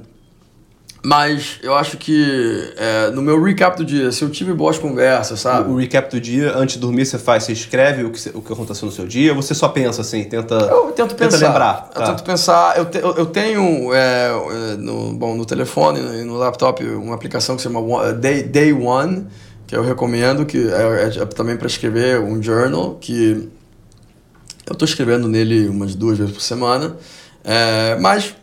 mas 1.08 1.58
eu 1.64 1.74
acho 1.74 1.96
que 1.96 2.74
é, 2.76 3.12
no 3.12 3.22
meu 3.22 3.42
recap 3.42 3.78
do 3.78 3.86
dia, 3.86 4.12
se 4.12 4.22
eu 4.22 4.30
tive 4.30 4.52
boas 4.52 4.78
conversas, 4.78 5.40
sabe? 5.40 5.70
O, 5.70 5.76
o 5.76 5.78
recap 5.78 6.12
do 6.12 6.20
dia, 6.20 6.54
antes 6.54 6.76
de 6.76 6.82
dormir, 6.82 7.06
você 7.06 7.18
faz, 7.18 7.46
você 7.46 7.54
escreve 7.54 8.04
o 8.04 8.12
que, 8.12 8.30
o 8.34 8.42
que 8.42 8.52
aconteceu 8.52 8.86
no 8.86 8.92
seu 8.92 9.08
dia, 9.08 9.34
ou 9.34 9.42
você 9.42 9.54
só 9.54 9.70
pensa 9.70 10.02
assim, 10.02 10.26
tenta. 10.26 10.56
Eu 10.56 10.92
tento 10.92 11.16
pensar. 11.16 11.38
Tenta 11.38 11.48
lembrar. 11.48 11.90
Eu 11.96 12.02
tá. 12.02 12.08
tento 12.08 12.24
pensar. 12.26 12.78
Eu, 12.78 12.86
te, 12.88 12.98
eu, 12.98 13.16
eu 13.16 13.26
tenho 13.26 13.94
é, 13.94 14.32
no, 14.78 15.14
bom, 15.14 15.34
no 15.38 15.46
telefone 15.46 16.02
e 16.20 16.26
no 16.26 16.36
laptop 16.36 16.84
uma 16.84 17.16
aplicação 17.16 17.56
que 17.56 17.62
se 17.62 17.70
chama 17.70 18.12
Day, 18.12 18.44
Day 18.44 18.74
One 18.74 19.28
que 19.66 19.78
eu 19.78 19.84
recomendo, 19.84 20.46
que 20.46 20.58
é, 20.58 21.06
é, 21.06 21.22
é 21.22 21.26
também 21.26 21.56
para 21.56 21.68
escrever 21.68 22.20
um 22.20 22.44
journal, 22.44 22.96
que 23.00 23.50
eu 24.66 24.74
estou 24.74 24.86
escrevendo 24.86 25.30
nele 25.30 25.70
umas 25.70 25.96
duas 25.96 26.18
vezes 26.18 26.34
por 26.34 26.42
semana. 26.42 26.98
É, 27.46 27.98
mas 28.02 28.36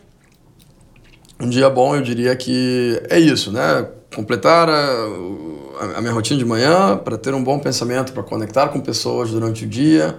um 1.39 1.49
dia 1.49 1.69
bom 1.69 1.95
eu 1.95 2.01
diria 2.01 2.35
que 2.35 3.01
é 3.09 3.19
isso, 3.19 3.51
né? 3.51 3.87
Completar 4.13 4.69
a, 4.69 5.97
a 5.97 6.01
minha 6.01 6.13
rotina 6.13 6.39
de 6.39 6.45
manhã 6.45 6.97
para 6.97 7.17
ter 7.17 7.33
um 7.33 7.43
bom 7.43 7.59
pensamento, 7.59 8.13
para 8.13 8.23
conectar 8.23 8.69
com 8.69 8.79
pessoas 8.79 9.31
durante 9.31 9.65
o 9.65 9.67
dia. 9.67 10.17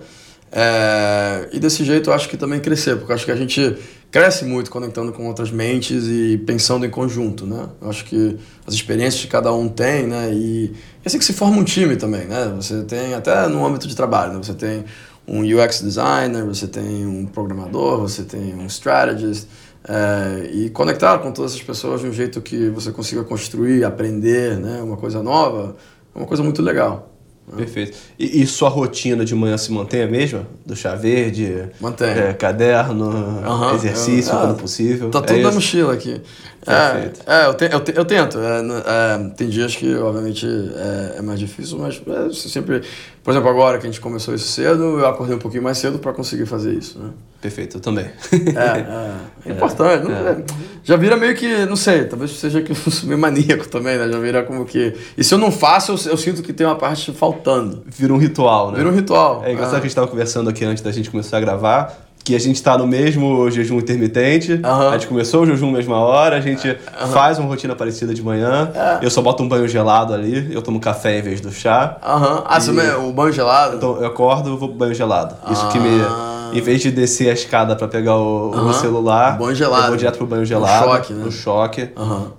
É, 0.53 1.49
e 1.53 1.59
desse 1.59 1.85
jeito 1.85 2.11
eu 2.11 2.15
acho 2.15 2.29
que 2.29 2.37
também 2.37 2.61
crescer, 2.61 2.97
porque 2.97 3.13
acho 3.13 3.25
que 3.25 3.33
a 3.33 3.37
gente 3.37 3.77
cresce 4.11 4.45
muito 4.45 4.71
conectando 4.71 5.13
com 5.13 5.27
outras 5.27 5.51
mentes 5.51 6.07
e 6.07 6.39
pensando 6.47 6.87
em 6.87 6.91
conjunto, 6.91 7.47
né? 7.47 7.69
Eu 7.81 7.91
acho 7.91 8.05
que 8.05 8.37
as 8.67 8.73
experiências 8.73 9.23
que 9.23 9.29
cada 9.29 9.53
um 9.53 9.69
tem, 9.69 10.07
né? 10.07 10.31
E 10.33 10.73
é 11.05 11.09
assim 11.09 11.19
que 11.19 11.25
se 11.25 11.33
forma 11.33 11.59
um 11.59 11.65
time 11.65 11.97
também, 11.97 12.27
né? 12.27 12.53
Você 12.57 12.83
tem 12.85 13.15
até 13.15 13.49
no 13.49 13.67
âmbito 13.67 13.89
de 13.89 13.97
trabalho, 13.97 14.35
né? 14.35 14.39
Você 14.43 14.55
tem 14.55 14.85
um 15.27 15.41
UX 15.41 15.83
designer, 15.83 16.45
você 16.45 16.69
tem 16.69 17.05
um 17.05 17.27
programador, 17.27 18.01
você 18.01 18.23
tem 18.23 18.55
um 18.55 18.67
strategist, 18.67 19.47
é, 19.89 20.51
e 20.53 20.71
conectar 20.71 21.19
com 21.19 21.31
todas 21.31 21.53
essas 21.53 21.63
pessoas 21.63 22.01
de 22.01 22.09
um 22.09 22.13
jeito 22.13 22.41
que 22.41 22.69
você 22.71 22.91
consiga 22.91 23.23
construir, 23.23 23.85
aprender, 23.85 24.59
né? 24.59 24.83
Uma 24.83 24.97
coisa 24.97 25.23
nova, 25.23 25.77
é 26.15 26.19
uma 26.19 26.27
coisa 26.27 26.43
muito 26.43 26.61
legal. 26.61 27.13
Perfeito. 27.55 27.97
E, 28.19 28.43
e, 28.43 28.47
sua 28.47 28.69
rotina 28.69 29.25
de 29.25 29.33
manhã 29.33 29.57
se 29.57 29.71
mantém 29.71 30.03
a 30.03 30.09
mesma? 30.09 30.45
Do 30.65 30.75
chá 30.75 30.97
verde? 30.97 31.69
Mantém. 31.81 32.09
É, 32.09 32.33
caderno, 32.33 33.09
uhum, 33.09 33.75
exercício 33.77 34.33
eu, 34.33 34.41
quando 34.41 34.57
possível? 34.57 35.11
Tá 35.11 35.21
tudo 35.21 35.39
é 35.39 35.43
na 35.43 35.53
mochila 35.53 35.93
aqui. 35.93 36.21
Perfeito. 36.67 37.21
É, 37.27 37.43
é 37.43 37.47
eu, 37.47 37.55
te, 37.55 37.65
eu, 37.73 37.81
te, 37.81 37.93
eu 37.97 38.05
tento. 38.05 38.39
É, 38.39 38.61
é, 38.61 39.29
tem 39.37 39.49
dias 39.49 39.77
que, 39.77 39.95
obviamente, 39.97 40.47
é, 40.47 41.19
é 41.19 41.23
mais 41.23 41.39
difícil, 41.39 41.79
mas 41.79 42.03
é, 42.07 42.33
sempre... 42.33 42.83
Por 43.23 43.31
exemplo, 43.33 43.49
agora 43.49 43.79
que 43.79 43.87
a 43.87 43.91
gente 43.91 44.01
começou 44.01 44.35
isso 44.35 44.49
cedo, 44.49 45.01
eu 45.01 45.07
acordei 45.07 45.35
um 45.35 45.39
pouquinho 45.39 45.63
mais 45.63 45.79
cedo 45.79 45.99
para 45.99 46.13
conseguir 46.13 46.47
fazer 46.47 46.73
isso, 46.75 46.99
né? 46.99 47.11
Perfeito, 47.41 47.77
eu 47.77 47.81
também. 47.81 48.05
É, 48.05 48.79
é, 48.79 49.15
é 49.51 49.53
importante. 49.53 50.05
Não, 50.05 50.45
já 50.85 50.97
vira 50.97 51.17
meio 51.17 51.35
que, 51.35 51.67
não 51.67 51.77
sei, 51.77 52.05
talvez 52.05 52.33
seja 52.33 52.63
que 52.63 52.71
eu 52.71 52.77
sou 52.91 53.09
meio 53.09 53.21
maníaco 53.21 53.69
também, 53.69 53.99
né? 53.99 54.09
Já 54.11 54.19
vira 54.19 54.43
como 54.45 54.65
que... 54.65 54.95
E 55.17 55.25
se 55.25 55.35
eu 55.35 55.39
não 55.39 55.51
faço, 55.51 55.93
eu, 55.93 56.13
eu 56.13 56.17
sinto 56.17 56.43
que 56.43 56.53
tem 56.53 56.67
uma 56.67 56.77
parte 56.77 57.13
faltando. 57.13 57.83
Vira 57.87 58.13
um 58.13 58.19
ritual, 58.19 58.71
né? 58.71 58.79
Vira 58.79 58.91
um 58.91 58.95
ritual. 58.95 59.45
É 59.45 59.53
engraçado 59.53 59.75
que 59.75 59.79
a 59.79 59.81
gente 59.83 59.91
estava 59.91 60.09
conversando 60.09 60.49
aqui 60.49 60.65
antes 60.65 60.83
da 60.83 60.93
gente 60.93 61.11
começar 61.11 61.39
a 61.39 61.41
gravar 61.41 62.06
que 62.27 62.35
a 62.35 62.41
gente 62.41 62.57
está 62.57 62.77
no 62.77 62.89
mesmo 62.89 63.49
jejum 63.53 63.79
intermitente, 63.79 64.55
uhum. 64.55 64.89
a 64.89 64.93
gente 64.95 65.07
começou 65.07 65.45
o 65.45 65.47
jejum 65.47 65.67
na 65.67 65.79
mesma 65.79 65.97
hora, 65.99 66.37
a 66.37 66.41
gente 66.41 66.67
uhum. 66.69 67.07
faz 67.13 67.39
uma 67.39 67.47
rotina 67.47 67.77
parecida 67.77 68.13
de 68.13 68.21
manhã, 68.21 68.69
é. 68.75 68.99
eu 69.01 69.09
só 69.11 69.23
boto 69.23 69.45
um 69.45 69.49
banho 69.49 69.69
gelado 69.69 70.13
ali, 70.13 70.53
eu 70.53 70.61
tomo 70.61 70.81
café 70.81 71.21
em 71.21 71.23
vez 71.23 71.41
do 71.41 71.53
chá. 71.53 71.97
Uhum. 72.03 72.43
Ah, 72.45 72.59
e... 72.59 73.09
o 73.09 73.13
banho 73.13 73.33
gelado? 73.33 73.77
Então 73.77 74.01
eu 74.01 74.09
acordo 74.09 74.53
e 74.53 74.57
vou 74.57 74.71
pro 74.71 74.77
banho 74.77 74.93
gelado. 74.95 75.37
Isso 75.53 75.69
que 75.69 75.79
me... 75.79 76.03
Ah. 76.03 76.33
Em 76.53 76.61
vez 76.61 76.81
de 76.81 76.93
descer 76.93 77.29
a 77.29 77.33
escada 77.33 77.75
para 77.75 77.89
pegar 77.89 78.17
o, 78.17 78.51
o 78.51 78.73
celular, 78.73 79.37
banho 79.37 79.55
gelado. 79.55 79.83
eu 79.83 79.89
vou 79.89 79.97
direto 79.97 80.17
pro 80.17 80.27
banho 80.27 80.45
gelado. 80.45 80.87
No 80.87 80.93
choque, 80.93 81.13
né? 81.13 81.25
No 81.25 81.33
choque. 81.33 81.91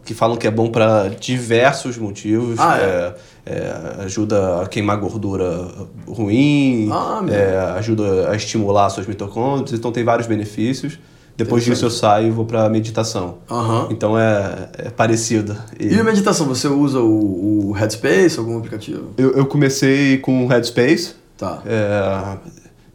Que 0.06 0.14
falam 0.14 0.38
que 0.38 0.48
é 0.48 0.52
bom 0.52 0.70
para 0.70 1.10
diversos 1.20 1.98
motivos. 1.98 2.58
Ah, 2.58 2.78
é? 2.78 2.84
é 2.84 3.16
é, 3.50 4.04
ajuda 4.04 4.62
a 4.62 4.68
queimar 4.68 4.98
gordura 4.98 5.68
ruim, 6.08 6.90
ah, 6.92 7.24
é, 7.30 7.58
ajuda 7.78 8.30
a 8.30 8.36
estimular 8.36 8.90
suas 8.90 9.08
mitocôndrias, 9.08 9.78
então 9.78 9.92
tem 9.92 10.04
vários 10.04 10.28
benefícios. 10.28 11.00
Depois 11.38 11.64
disso 11.64 11.86
eu 11.86 11.92
saio 11.92 12.28
e 12.28 12.32
vou 12.32 12.46
para 12.46 12.68
meditação. 12.68 13.38
Uhum. 13.50 13.88
Então 13.92 14.18
é, 14.18 14.70
é 14.76 14.90
parecido. 14.90 15.56
E... 15.80 15.94
e 15.94 16.00
a 16.00 16.04
meditação, 16.04 16.48
você 16.48 16.68
usa 16.68 17.00
o, 17.00 17.70
o 17.70 17.72
Headspace, 17.74 18.40
algum 18.40 18.58
aplicativo? 18.58 19.12
Eu, 19.18 19.34
eu 19.34 19.46
comecei 19.46 20.18
com 20.18 20.46
o 20.46 20.48
Headspace. 20.48 21.14
Tá. 21.38 21.62
É, 21.64 22.38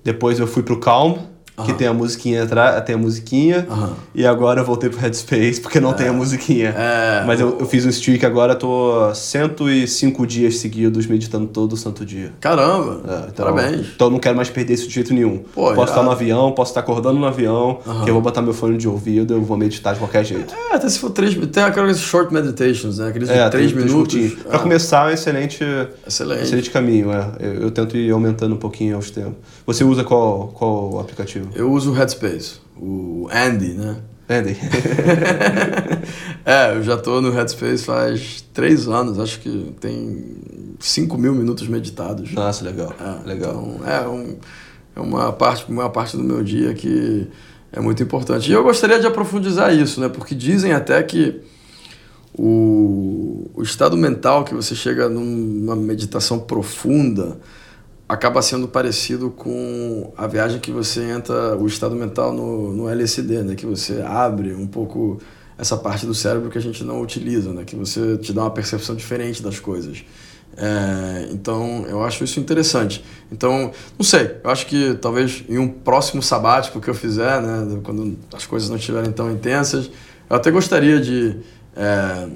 depois 0.02 0.40
eu 0.40 0.48
fui 0.48 0.64
pro 0.64 0.80
Calm 0.80 1.18
que 1.64 1.72
tem 1.74 1.86
a 1.86 1.92
musiquinha 1.92 2.44
atrás, 2.44 2.82
tem 2.84 2.94
a 2.94 2.98
musiquinha. 2.98 3.66
E 4.14 4.26
agora 4.26 4.60
eu 4.60 4.64
voltei 4.64 4.88
pro 4.88 4.98
Headspace 4.98 5.60
porque 5.60 5.80
não 5.80 5.90
é. 5.90 5.94
tem 5.94 6.08
a 6.08 6.12
musiquinha. 6.12 6.70
É. 6.70 7.24
Mas 7.26 7.40
eu, 7.40 7.58
eu 7.60 7.66
fiz 7.66 7.84
um 7.84 7.88
streak 7.88 8.24
agora, 8.24 8.54
tô 8.54 9.12
105 9.14 10.26
dias 10.26 10.58
seguidos 10.58 11.06
meditando 11.06 11.46
todo 11.46 11.76
santo 11.76 12.04
dia. 12.04 12.32
Caramba! 12.40 13.00
É, 13.06 13.28
então, 13.28 13.46
Parabéns. 13.46 13.86
Então 13.94 14.06
eu 14.06 14.10
não 14.10 14.18
quero 14.18 14.36
mais 14.36 14.48
perder 14.50 14.74
isso 14.74 14.88
de 14.88 14.94
jeito 14.94 15.12
nenhum. 15.12 15.38
Pô, 15.54 15.66
posso 15.74 15.76
já... 15.76 15.84
estar 15.84 16.02
no 16.02 16.10
avião, 16.10 16.52
posso 16.52 16.70
estar 16.70 16.80
acordando 16.80 17.18
no 17.18 17.26
avião, 17.26 17.78
que 18.04 18.10
eu 18.10 18.14
vou 18.14 18.22
botar 18.22 18.42
meu 18.42 18.54
fone 18.54 18.76
de 18.76 18.88
ouvido, 18.88 19.34
eu 19.34 19.42
vou 19.42 19.56
meditar 19.56 19.94
de 19.94 19.98
qualquer 19.98 20.24
jeito. 20.24 20.54
É, 20.70 20.76
até 20.76 20.88
se 20.88 20.98
for 20.98 21.10
três. 21.10 21.34
Tem 21.48 21.62
aqueles 21.62 21.98
short 21.98 22.32
meditations, 22.32 22.98
né? 22.98 23.08
Aqueles 23.08 23.28
é, 23.28 23.44
de 23.44 23.50
três 23.50 23.72
minutos. 23.72 24.14
Três 24.14 24.34
pra 24.34 24.58
começar, 24.58 25.08
é 25.08 25.10
um 25.10 25.14
excelente, 25.14 25.64
excelente. 26.06 26.42
excelente 26.42 26.70
caminho. 26.70 27.12
É. 27.12 27.30
Eu, 27.40 27.54
eu, 27.62 27.70
tento 27.70 27.96
ir 27.96 28.10
aumentando 28.10 28.54
um 28.54 28.58
pouquinho 28.58 28.96
aos 28.96 29.10
tempos. 29.10 29.34
Você 29.66 29.84
usa 29.84 30.04
qual, 30.04 30.48
qual 30.48 31.00
aplicativo? 31.00 31.41
Eu 31.54 31.70
uso 31.72 31.90
o 31.90 31.94
Headspace 31.94 32.62
o 32.82 33.28
Andy, 33.30 33.74
né? 33.74 33.96
Andy. 34.28 34.56
é, 36.44 36.76
eu 36.76 36.82
já 36.82 36.96
tô 36.96 37.20
no 37.20 37.30
Headspace 37.30 37.84
faz 37.84 38.44
três 38.52 38.88
anos, 38.88 39.20
acho 39.20 39.38
que 39.40 39.72
tem 39.80 40.36
5 40.80 41.16
mil 41.16 41.32
minutos 41.32 41.68
meditados. 41.68 42.32
Nossa, 42.32 42.64
legal. 42.64 42.92
É, 42.98 43.28
legal. 43.28 43.52
Então, 43.52 43.88
é, 43.88 44.08
um, 44.08 44.36
é 44.96 45.00
uma, 45.00 45.32
parte, 45.32 45.70
uma 45.70 45.88
parte 45.90 46.16
do 46.16 46.24
meu 46.24 46.42
dia 46.42 46.74
que 46.74 47.28
é 47.72 47.80
muito 47.80 48.02
importante. 48.02 48.50
E 48.50 48.52
eu 48.52 48.64
gostaria 48.64 48.98
de 48.98 49.06
aprofundizar 49.06 49.72
isso, 49.72 50.00
né? 50.00 50.08
Porque 50.08 50.34
dizem 50.34 50.72
até 50.72 51.00
que 51.02 51.40
o, 52.34 53.50
o 53.54 53.62
estado 53.62 53.96
mental 53.96 54.44
que 54.44 54.54
você 54.54 54.74
chega 54.74 55.08
numa 55.08 55.76
meditação 55.76 56.40
profunda 56.40 57.38
acaba 58.12 58.42
sendo 58.42 58.68
parecido 58.68 59.30
com 59.30 60.12
a 60.18 60.26
viagem 60.26 60.60
que 60.60 60.70
você 60.70 61.02
entra, 61.02 61.56
o 61.56 61.66
estado 61.66 61.96
mental 61.96 62.30
no, 62.30 62.70
no 62.70 62.88
LSD, 62.88 63.42
né? 63.42 63.54
Que 63.54 63.64
você 63.64 64.02
abre 64.02 64.54
um 64.54 64.66
pouco 64.66 65.18
essa 65.56 65.78
parte 65.78 66.04
do 66.04 66.14
cérebro 66.14 66.50
que 66.50 66.58
a 66.58 66.60
gente 66.60 66.84
não 66.84 67.00
utiliza, 67.00 67.54
né? 67.54 67.64
Que 67.64 67.74
você 67.74 68.18
te 68.18 68.34
dá 68.34 68.42
uma 68.42 68.50
percepção 68.50 68.94
diferente 68.94 69.42
das 69.42 69.58
coisas. 69.58 70.04
É, 70.54 71.28
então, 71.30 71.86
eu 71.88 72.04
acho 72.04 72.22
isso 72.22 72.38
interessante. 72.38 73.02
Então, 73.30 73.72
não 73.98 74.04
sei, 74.04 74.36
eu 74.44 74.50
acho 74.50 74.66
que 74.66 74.92
talvez 75.00 75.42
em 75.48 75.56
um 75.56 75.66
próximo 75.66 76.22
sabático 76.22 76.82
que 76.82 76.90
eu 76.90 76.94
fizer, 76.94 77.40
né? 77.40 77.80
Quando 77.82 78.18
as 78.34 78.44
coisas 78.44 78.68
não 78.68 78.76
estiverem 78.76 79.10
tão 79.10 79.32
intensas, 79.32 79.90
eu 80.28 80.36
até 80.36 80.50
gostaria 80.50 81.00
de... 81.00 81.38
É, 81.74 82.28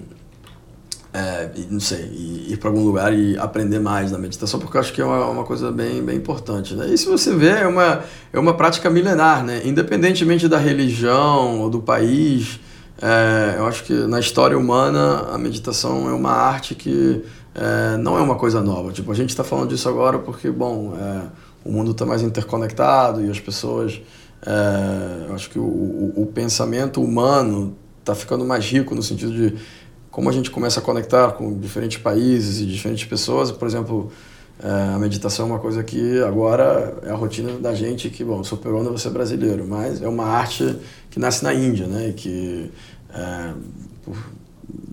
é, 1.17 1.51
não 1.71 1.81
sei, 1.81 2.45
ir 2.47 2.59
para 2.59 2.69
algum 2.69 2.85
lugar 2.85 3.11
e 3.17 3.39
aprender 3.39 3.79
mais 3.79 4.13
na 4.13 4.19
meditação, 4.19 4.61
porque 4.61 4.77
eu 4.77 4.81
acho 4.83 4.93
que 4.93 5.01
é 5.01 5.05
uma, 5.05 5.27
uma, 5.29 5.45
coisa 5.45 5.73
bem, 5.73 6.03
bem 6.03 6.19
importante. 6.19 6.75
Né? 6.75 6.89
E 6.93 6.99
se 6.99 7.07
você 7.07 7.35
vê, 7.35 7.49
é 7.49 7.67
uma, 7.67 8.05
é 8.35 8.39
uma 8.39 8.53
prática 8.53 8.91
milenar, 8.91 9.43
né? 9.43 9.63
independentemente 9.65 10.47
da 10.47 10.59
religião 10.59 11.61
ou 11.61 11.71
do 11.71 11.81
país. 11.81 12.61
É, 13.01 13.55
eu 13.57 13.67
acho 13.67 13.85
que 13.85 13.95
na 13.95 14.21
história 14.21 14.59
humana 14.59 15.29
a 15.33 15.39
meditação 15.39 16.07
é 16.07 16.13
uma 16.13 16.33
arte 16.33 16.75
que 16.75 17.25
é, 17.55 17.97
não 17.97 18.19
é 18.19 18.21
uma 18.21 18.35
coisa 18.35 18.61
nova. 18.61 18.93
Tipo, 18.93 19.11
a 19.11 19.15
gente 19.15 19.31
está 19.31 19.43
falando 19.43 19.71
disso 19.71 19.89
agora 19.89 20.19
porque, 20.19 20.51
bom, 20.51 20.99
é, 21.01 21.23
o 21.65 21.73
mundo 21.73 21.93
está 21.93 22.05
mais 22.05 22.21
interconectado 22.21 23.25
e 23.25 23.31
as 23.31 23.41
pessoas. 23.41 24.03
É, 24.47 25.29
eu 25.31 25.35
acho 25.35 25.49
que 25.49 25.59
o, 25.59 25.65
o, 25.65 26.13
o 26.25 26.27
pensamento 26.27 27.03
humano 27.03 27.75
está 28.01 28.15
ficando 28.15 28.45
mais 28.45 28.67
rico 28.67 28.95
no 28.95 29.03
sentido 29.03 29.33
de 29.33 29.55
como 30.17 30.31
a 30.31 30.33
gente 30.33 30.51
começa 30.51 30.81
a 30.81 30.83
conectar 30.83 31.33
com 31.33 31.53
diferentes 31.53 31.99
países 31.99 32.59
e 32.63 32.65
diferentes 32.65 33.05
pessoas, 33.05 33.53
por 33.53 33.69
exemplo, 33.69 34.11
É, 34.59 34.95
a 34.95 34.99
meditação 34.99 35.45
é 35.45 35.49
uma 35.51 35.59
coisa 35.59 35.85
que 35.85 36.19
agora 36.23 36.97
é 37.03 37.11
a 37.11 37.15
rotina 37.15 37.53
da 37.59 37.75
gente 37.75 38.09
que, 38.09 38.25
bom, 38.25 38.43
sou 38.43 38.57
peruano, 38.57 38.91
você 38.91 39.09
é 39.09 39.11
brasileiro, 39.11 39.67
mas 39.69 40.01
é 40.01 40.09
uma 40.09 40.25
arte 40.25 40.79
que 41.11 41.21
nasce 41.21 41.45
na 41.45 41.53
Índia, 41.53 41.87
né? 41.87 42.09
E 42.09 42.13
que 42.15 42.71
é, 43.13 43.53
por 44.03 44.17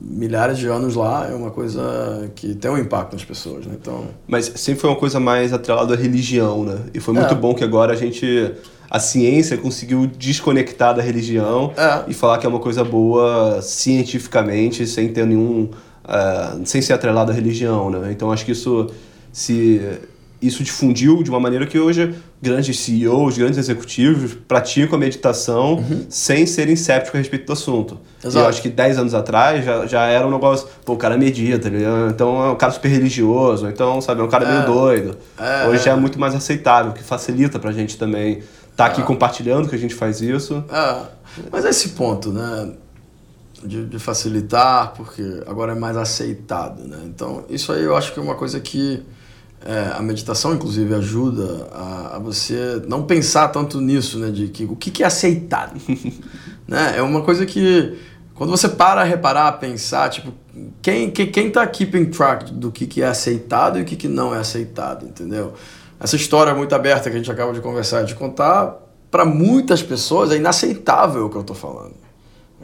milhares 0.02 0.58
de 0.58 0.68
anos 0.68 0.96
lá 0.96 1.28
é 1.30 1.34
uma 1.34 1.52
coisa 1.52 2.30
que 2.36 2.54
tem 2.54 2.70
um 2.70 2.78
impacto 2.78 3.14
nas 3.14 3.26
pessoas, 3.26 3.66
né? 3.66 3.74
Então... 3.80 4.06
Mas 4.28 4.46
sempre 4.56 4.82
foi 4.82 4.90
uma 4.90 4.96
coisa 4.96 5.20
mais 5.20 5.52
atrelada 5.52 5.94
à 5.94 5.98
religião, 5.98 6.64
né? 6.64 6.78
E 6.94 7.00
foi 7.00 7.14
muito 7.14 7.34
é. 7.34 7.36
bom 7.36 7.54
que 7.54 7.64
agora 7.64 7.94
a 7.94 7.96
gente 7.96 8.54
a 8.90 9.00
ciência 9.00 9.58
conseguiu 9.58 10.06
desconectar 10.06 10.94
da 10.94 11.02
religião 11.02 11.74
é. 11.76 12.04
e 12.08 12.14
falar 12.14 12.38
que 12.38 12.46
é 12.46 12.50
uma 12.50 12.60
coisa 12.60 12.84
boa 12.84 13.60
cientificamente, 13.62 14.86
sem 14.86 15.12
ter 15.12 15.26
nenhum. 15.26 15.70
Uh, 16.04 16.66
sem 16.66 16.82
ser 16.82 16.92
atrelado 16.94 17.32
à 17.32 17.34
religião, 17.34 17.90
né? 17.90 18.12
Então 18.12 18.32
acho 18.32 18.46
que 18.46 18.52
isso 18.52 18.92
se 19.32 19.82
isso 20.46 20.64
difundiu 20.64 21.24
de 21.24 21.30
uma 21.30 21.40
maneira 21.40 21.66
que 21.66 21.80
hoje 21.80 22.14
grandes 22.42 22.78
CEOs, 22.80 23.38
grandes 23.38 23.58
executivos 23.58 24.34
praticam 24.48 24.96
a 24.96 25.00
meditação 25.00 25.76
uhum. 25.76 26.06
sem 26.10 26.46
serem 26.46 26.76
sépticos 26.76 27.16
a 27.16 27.18
respeito 27.20 27.46
do 27.46 27.54
assunto. 27.54 27.98
Exato. 28.20 28.38
E 28.38 28.40
eu 28.40 28.48
acho 28.48 28.62
que 28.62 28.70
10 28.70 28.98
anos 28.98 29.14
atrás 29.14 29.64
já, 29.64 29.86
já 29.86 30.06
era 30.06 30.28
um 30.28 30.32
negócio, 30.32 30.68
pô, 30.86 30.94
o 30.94 30.98
cara 30.98 31.18
medita, 31.18 31.70
tá 31.70 31.78
então 32.10 32.44
é 32.44 32.52
um 32.52 32.56
cara 32.56 32.74
super 32.74 32.90
religioso, 32.90 33.68
então, 33.68 34.02
sabe, 34.02 34.22
é 34.22 34.24
um 34.24 34.30
cara 34.30 34.46
é. 34.46 34.52
meio 34.52 34.66
doido. 34.66 35.18
É, 35.40 35.68
hoje 35.68 35.88
é. 35.88 35.92
é 35.92 35.96
muito 35.96 36.20
mais 36.20 36.36
aceitável, 36.36 36.92
que 36.92 37.04
facilita 37.04 37.58
pra 37.58 37.72
gente 37.72 37.98
também 37.98 38.44
tá 38.76 38.88
aqui 38.88 39.02
ah. 39.02 39.06
compartilhando 39.06 39.70
que 39.70 39.76
a 39.76 39.80
gente 39.80 39.96
faz 39.96 40.22
isso. 40.22 40.64
É, 40.70 41.02
mas 41.52 41.66
esse 41.66 41.90
ponto, 41.90 42.32
né? 42.32 42.74
De, 43.64 43.86
de, 43.86 43.98
facilitar, 43.98 44.92
porque 44.94 45.42
agora 45.48 45.72
é 45.72 45.76
mais 45.76 45.96
aceitado, 45.96 46.86
né? 46.86 46.98
Então, 47.06 47.46
isso 47.50 47.72
aí 47.72 47.82
eu 47.82 47.96
acho 47.96 48.12
que 48.12 48.20
é 48.20 48.22
uma 48.22 48.36
coisa 48.36 48.60
que 48.60 49.02
é, 49.66 49.94
a 49.96 50.02
meditação, 50.02 50.54
inclusive, 50.54 50.94
ajuda 50.94 51.68
a, 51.72 52.16
a, 52.16 52.20
você 52.20 52.82
não 52.88 53.04
pensar 53.04 53.48
tanto 53.50 53.80
nisso, 53.80 54.20
né? 54.20 54.30
De 54.30 54.48
que 54.48 54.66
o 54.66 54.76
que, 54.76 54.92
que 54.92 55.04
é 55.04 55.06
aceitado, 55.06 55.80
né? 56.68 56.96
É 56.98 57.02
uma 57.02 57.22
coisa 57.22 57.46
que 57.46 57.98
quando 58.36 58.50
você 58.50 58.68
para 58.68 59.02
a 59.02 59.04
reparar, 59.04 59.54
pensar, 59.54 60.10
tipo, 60.10 60.34
quem, 60.82 61.12
quem, 61.12 61.32
quem 61.32 61.52
tá 61.52 61.66
keeping 61.66 62.06
track 62.06 62.52
do 62.54 62.72
que, 62.72 62.88
que 62.88 63.02
é 63.02 63.08
aceitado 63.08 63.80
e 63.80 63.84
o 63.84 63.86
que, 63.86 63.96
que 63.96 64.08
não 64.08 64.34
é 64.34 64.40
aceitado, 64.40 65.06
entendeu? 65.06 65.54
essa 66.04 66.18
história 66.18 66.54
muito 66.54 66.76
aberta 66.76 67.10
que 67.10 67.16
a 67.16 67.18
gente 67.18 67.32
acaba 67.32 67.54
de 67.54 67.62
conversar, 67.62 68.04
de 68.04 68.14
contar, 68.14 68.78
para 69.10 69.24
muitas 69.24 69.82
pessoas 69.82 70.32
é 70.32 70.36
inaceitável 70.36 71.28
o 71.28 71.30
que 71.30 71.38
eu 71.38 71.42
estou 71.42 71.56
falando. 71.56 71.96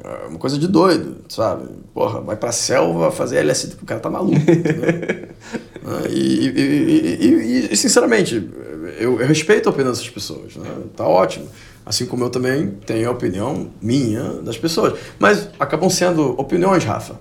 É 0.04 0.28
uma 0.28 0.40
coisa 0.40 0.58
de 0.58 0.68
doido, 0.68 1.18
sabe? 1.28 1.68
Porra, 1.94 2.22
vai 2.22 2.36
pra 2.36 2.52
selva 2.52 3.12
fazer 3.12 3.38
LSD, 3.38 3.76
o 3.82 3.86
cara 3.86 4.00
tá 4.00 4.10
maluco. 4.10 4.40
e, 6.10 6.48
e, 6.48 7.18
e, 7.22 7.70
e, 7.72 7.78
sinceramente, 7.78 8.50
eu, 8.98 9.20
eu, 9.20 9.28
respeito 9.28 9.68
a 9.68 9.72
opinião 9.72 9.92
dessas 9.92 10.10
pessoas, 10.10 10.56
né? 10.56 10.70
tá 10.96 11.06
ótimo. 11.06 11.48
Assim 11.86 12.06
como 12.06 12.24
eu 12.24 12.30
também 12.30 12.70
tenho 12.86 13.10
a 13.10 13.12
opinião 13.12 13.72
minha 13.82 14.24
das 14.44 14.58
pessoas. 14.58 14.98
Mas 15.18 15.50
acabam 15.60 15.90
sendo 15.90 16.40
opiniões, 16.40 16.84
Rafa. 16.84 17.16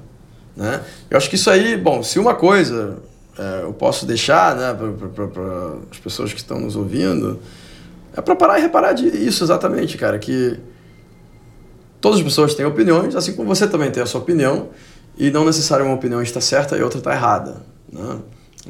Né? 0.54 0.82
Eu 1.08 1.16
acho 1.16 1.30
que 1.30 1.36
isso 1.36 1.48
aí, 1.48 1.76
bom, 1.76 2.02
se 2.02 2.18
uma 2.18 2.34
coisa 2.34 2.98
é, 3.38 3.62
eu 3.62 3.72
posso 3.72 4.04
deixar 4.04 4.56
né, 4.56 4.74
para 4.74 5.74
as 5.90 5.98
pessoas 5.98 6.32
que 6.32 6.40
estão 6.40 6.58
nos 6.58 6.74
ouvindo, 6.74 7.38
é 8.16 8.20
para 8.20 8.34
parar 8.34 8.58
e 8.58 8.62
reparar 8.62 8.92
disso 8.92 9.44
exatamente, 9.44 9.96
cara, 9.96 10.18
que 10.18 10.58
todas 12.00 12.18
as 12.18 12.24
pessoas 12.24 12.54
têm 12.54 12.64
opiniões, 12.64 13.14
assim 13.16 13.32
como 13.34 13.48
você 13.48 13.66
também 13.66 13.90
tem 13.90 14.02
a 14.02 14.06
sua 14.06 14.20
opinião, 14.20 14.68
e 15.16 15.30
não 15.30 15.44
necessariamente 15.44 15.92
uma 15.92 15.98
opinião 15.98 16.22
está 16.22 16.40
certa 16.40 16.76
e 16.76 16.82
outra 16.82 16.98
está 16.98 17.12
errada. 17.12 17.62
Né? 17.92 18.18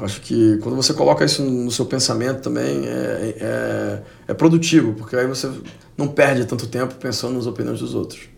Acho 0.00 0.20
que 0.20 0.58
quando 0.58 0.76
você 0.76 0.94
coloca 0.94 1.24
isso 1.24 1.42
no 1.42 1.70
seu 1.70 1.84
pensamento 1.84 2.40
também 2.40 2.86
é, 2.86 3.34
é, 3.40 4.02
é 4.28 4.34
produtivo, 4.34 4.94
porque 4.94 5.16
aí 5.16 5.26
você 5.26 5.50
não 5.96 6.08
perde 6.08 6.44
tanto 6.44 6.66
tempo 6.66 6.94
pensando 6.94 7.34
nas 7.34 7.46
opiniões 7.46 7.80
dos 7.80 7.94
outros 7.94 8.28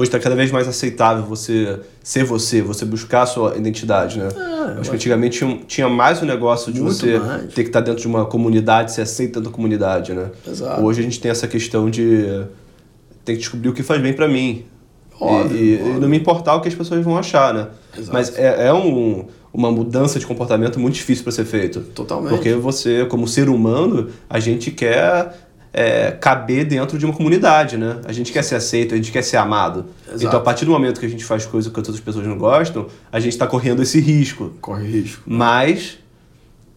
hoje 0.00 0.08
está 0.08 0.18
cada 0.18 0.34
vez 0.34 0.50
mais 0.50 0.66
aceitável 0.66 1.24
você 1.24 1.78
ser 2.02 2.24
você, 2.24 2.62
você 2.62 2.84
buscar 2.84 3.22
a 3.22 3.26
sua 3.26 3.56
identidade, 3.56 4.18
né? 4.18 4.28
É, 4.34 4.80
Acho 4.80 4.90
que 4.90 4.96
antigamente 4.96 5.38
tinha, 5.38 5.60
tinha 5.66 5.88
mais 5.88 6.20
o 6.20 6.24
um 6.24 6.28
negócio 6.28 6.72
de 6.72 6.80
você 6.80 7.18
mais. 7.18 7.52
ter 7.52 7.62
que 7.62 7.68
estar 7.68 7.80
tá 7.80 7.86
dentro 7.86 8.00
de 8.00 8.06
uma 8.06 8.24
comunidade, 8.24 8.92
ser 8.92 9.02
aceito 9.02 9.40
da 9.40 9.50
comunidade, 9.50 10.14
né? 10.14 10.30
Exato. 10.46 10.82
Hoje 10.82 11.00
a 11.00 11.02
gente 11.02 11.20
tem 11.20 11.30
essa 11.30 11.46
questão 11.46 11.90
de 11.90 12.44
tem 13.30 13.36
que 13.36 13.42
descobrir 13.42 13.68
o 13.68 13.72
que 13.72 13.82
faz 13.82 14.02
bem 14.02 14.12
para 14.12 14.28
mim. 14.28 14.64
Óbvio, 15.20 15.56
e, 15.56 15.76
óbvio. 15.76 15.96
e, 15.96 16.00
não 16.00 16.08
me 16.08 16.18
importar 16.18 16.54
o 16.56 16.60
que 16.60 16.68
as 16.68 16.74
pessoas 16.74 17.04
vão 17.04 17.16
achar, 17.16 17.54
né? 17.54 17.68
Exato. 17.96 18.12
Mas 18.12 18.36
é, 18.36 18.68
é 18.68 18.72
um, 18.72 19.26
uma 19.52 19.70
mudança 19.70 20.18
de 20.18 20.26
comportamento 20.26 20.80
muito 20.80 20.94
difícil 20.94 21.22
para 21.22 21.32
ser 21.32 21.44
feito. 21.44 21.80
Totalmente. 21.80 22.30
Porque 22.30 22.54
você, 22.54 23.04
como 23.06 23.28
ser 23.28 23.48
humano, 23.48 24.08
a 24.28 24.40
gente 24.40 24.70
quer 24.70 25.34
é, 25.72 26.10
caber 26.12 26.64
dentro 26.64 26.98
de 26.98 27.04
uma 27.04 27.14
comunidade, 27.14 27.76
né? 27.76 28.00
A 28.04 28.12
gente 28.12 28.32
quer 28.32 28.42
ser 28.42 28.56
aceito, 28.56 28.94
a 28.94 28.96
gente 28.96 29.12
quer 29.12 29.22
ser 29.22 29.36
amado. 29.36 29.86
Exato. 30.08 30.24
Então, 30.24 30.40
a 30.40 30.42
partir 30.42 30.64
do 30.64 30.72
momento 30.72 30.98
que 30.98 31.06
a 31.06 31.10
gente 31.10 31.24
faz 31.24 31.46
coisas 31.46 31.70
que 31.70 31.78
outras 31.78 32.00
pessoas 32.00 32.26
não 32.26 32.38
gostam, 32.38 32.86
a 33.12 33.20
gente 33.20 33.32
está 33.32 33.46
correndo 33.46 33.82
esse 33.82 34.00
risco. 34.00 34.54
Corre 34.60 34.86
risco. 34.88 35.22
Mas, 35.26 35.98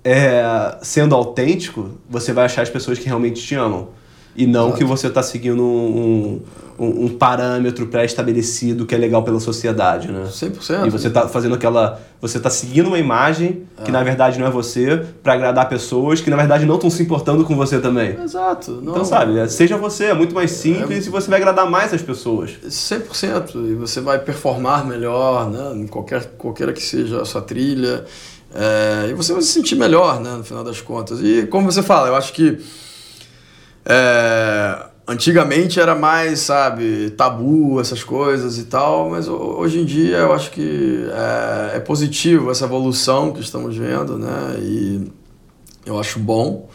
é, 0.03 0.77
sendo 0.81 1.15
autêntico, 1.15 1.91
você 2.09 2.33
vai 2.33 2.45
achar 2.45 2.61
as 2.61 2.69
pessoas 2.69 2.99
que 2.99 3.05
realmente 3.05 3.41
te 3.41 3.55
amam. 3.55 3.89
E 4.35 4.47
não 4.47 4.67
Exato. 4.67 4.77
que 4.77 4.83
você 4.83 5.07
está 5.07 5.21
seguindo 5.21 5.61
um, 5.61 6.41
um, 6.79 7.05
um 7.05 7.09
parâmetro 7.09 7.85
pré-estabelecido 7.87 8.85
que 8.85 8.95
é 8.95 8.97
legal 8.97 9.21
pela 9.23 9.39
sociedade, 9.39 10.11
né? 10.11 10.25
100%. 10.27 10.87
E 10.87 10.89
você 10.89 11.07
está 11.07 11.27
fazendo 11.27 11.53
aquela... 11.53 12.01
Você 12.19 12.37
está 12.37 12.49
seguindo 12.49 12.87
uma 12.87 12.97
imagem 12.97 13.63
que 13.83 13.91
na 13.91 14.01
verdade 14.01 14.39
não 14.39 14.47
é 14.47 14.49
você 14.49 15.05
para 15.21 15.33
agradar 15.33 15.69
pessoas 15.69 16.21
que 16.21 16.29
na 16.29 16.35
verdade 16.35 16.65
não 16.65 16.75
estão 16.75 16.89
se 16.89 17.03
importando 17.03 17.43
com 17.43 17.55
você 17.55 17.79
também. 17.79 18.19
Exato. 18.19 18.71
Não. 18.81 18.93
Então, 18.93 19.05
sabe, 19.05 19.37
é, 19.37 19.47
seja 19.47 19.77
você, 19.77 20.05
é 20.05 20.13
muito 20.13 20.33
mais 20.33 20.51
simples 20.51 21.05
é... 21.05 21.07
e 21.07 21.11
você 21.11 21.29
vai 21.29 21.39
agradar 21.39 21.69
mais 21.69 21.93
as 21.93 22.01
pessoas. 22.01 22.51
100%. 22.65 23.55
E 23.71 23.75
você 23.75 24.01
vai 24.01 24.17
performar 24.19 24.85
melhor, 24.87 25.51
né? 25.51 25.73
Em 25.75 25.85
qualquer, 25.85 26.25
qualquer 26.37 26.73
que 26.73 26.81
seja 26.81 27.21
a 27.21 27.25
sua 27.25 27.41
trilha. 27.41 28.05
É, 28.55 29.09
e 29.09 29.13
você 29.13 29.33
vai 29.33 29.41
se 29.41 29.49
sentir 29.49 29.75
melhor, 29.75 30.19
né? 30.19 30.31
No 30.37 30.43
final 30.43 30.63
das 30.63 30.79
contas. 30.79 31.19
E 31.21 31.45
como 31.47 31.71
você 31.71 31.83
fala, 31.83 32.07
eu 32.07 32.15
acho 32.15 32.33
que... 32.33 32.59
É, 33.85 34.85
antigamente 35.07 35.79
era 35.79 35.95
mais, 35.95 36.39
sabe, 36.39 37.11
tabu 37.11 37.79
essas 37.79 38.03
coisas 38.03 38.57
e 38.57 38.63
tal, 38.63 39.09
mas 39.09 39.27
hoje 39.27 39.79
em 39.79 39.85
dia 39.85 40.17
eu 40.17 40.33
acho 40.33 40.51
que 40.51 41.05
é, 41.11 41.77
é 41.77 41.79
positivo 41.79 42.49
essa 42.51 42.65
evolução 42.65 43.33
que 43.33 43.41
estamos 43.41 43.75
vendo, 43.75 44.17
né? 44.17 44.57
E 44.59 45.11
eu 45.85 45.99
acho 45.99 46.19
bom. 46.19 46.69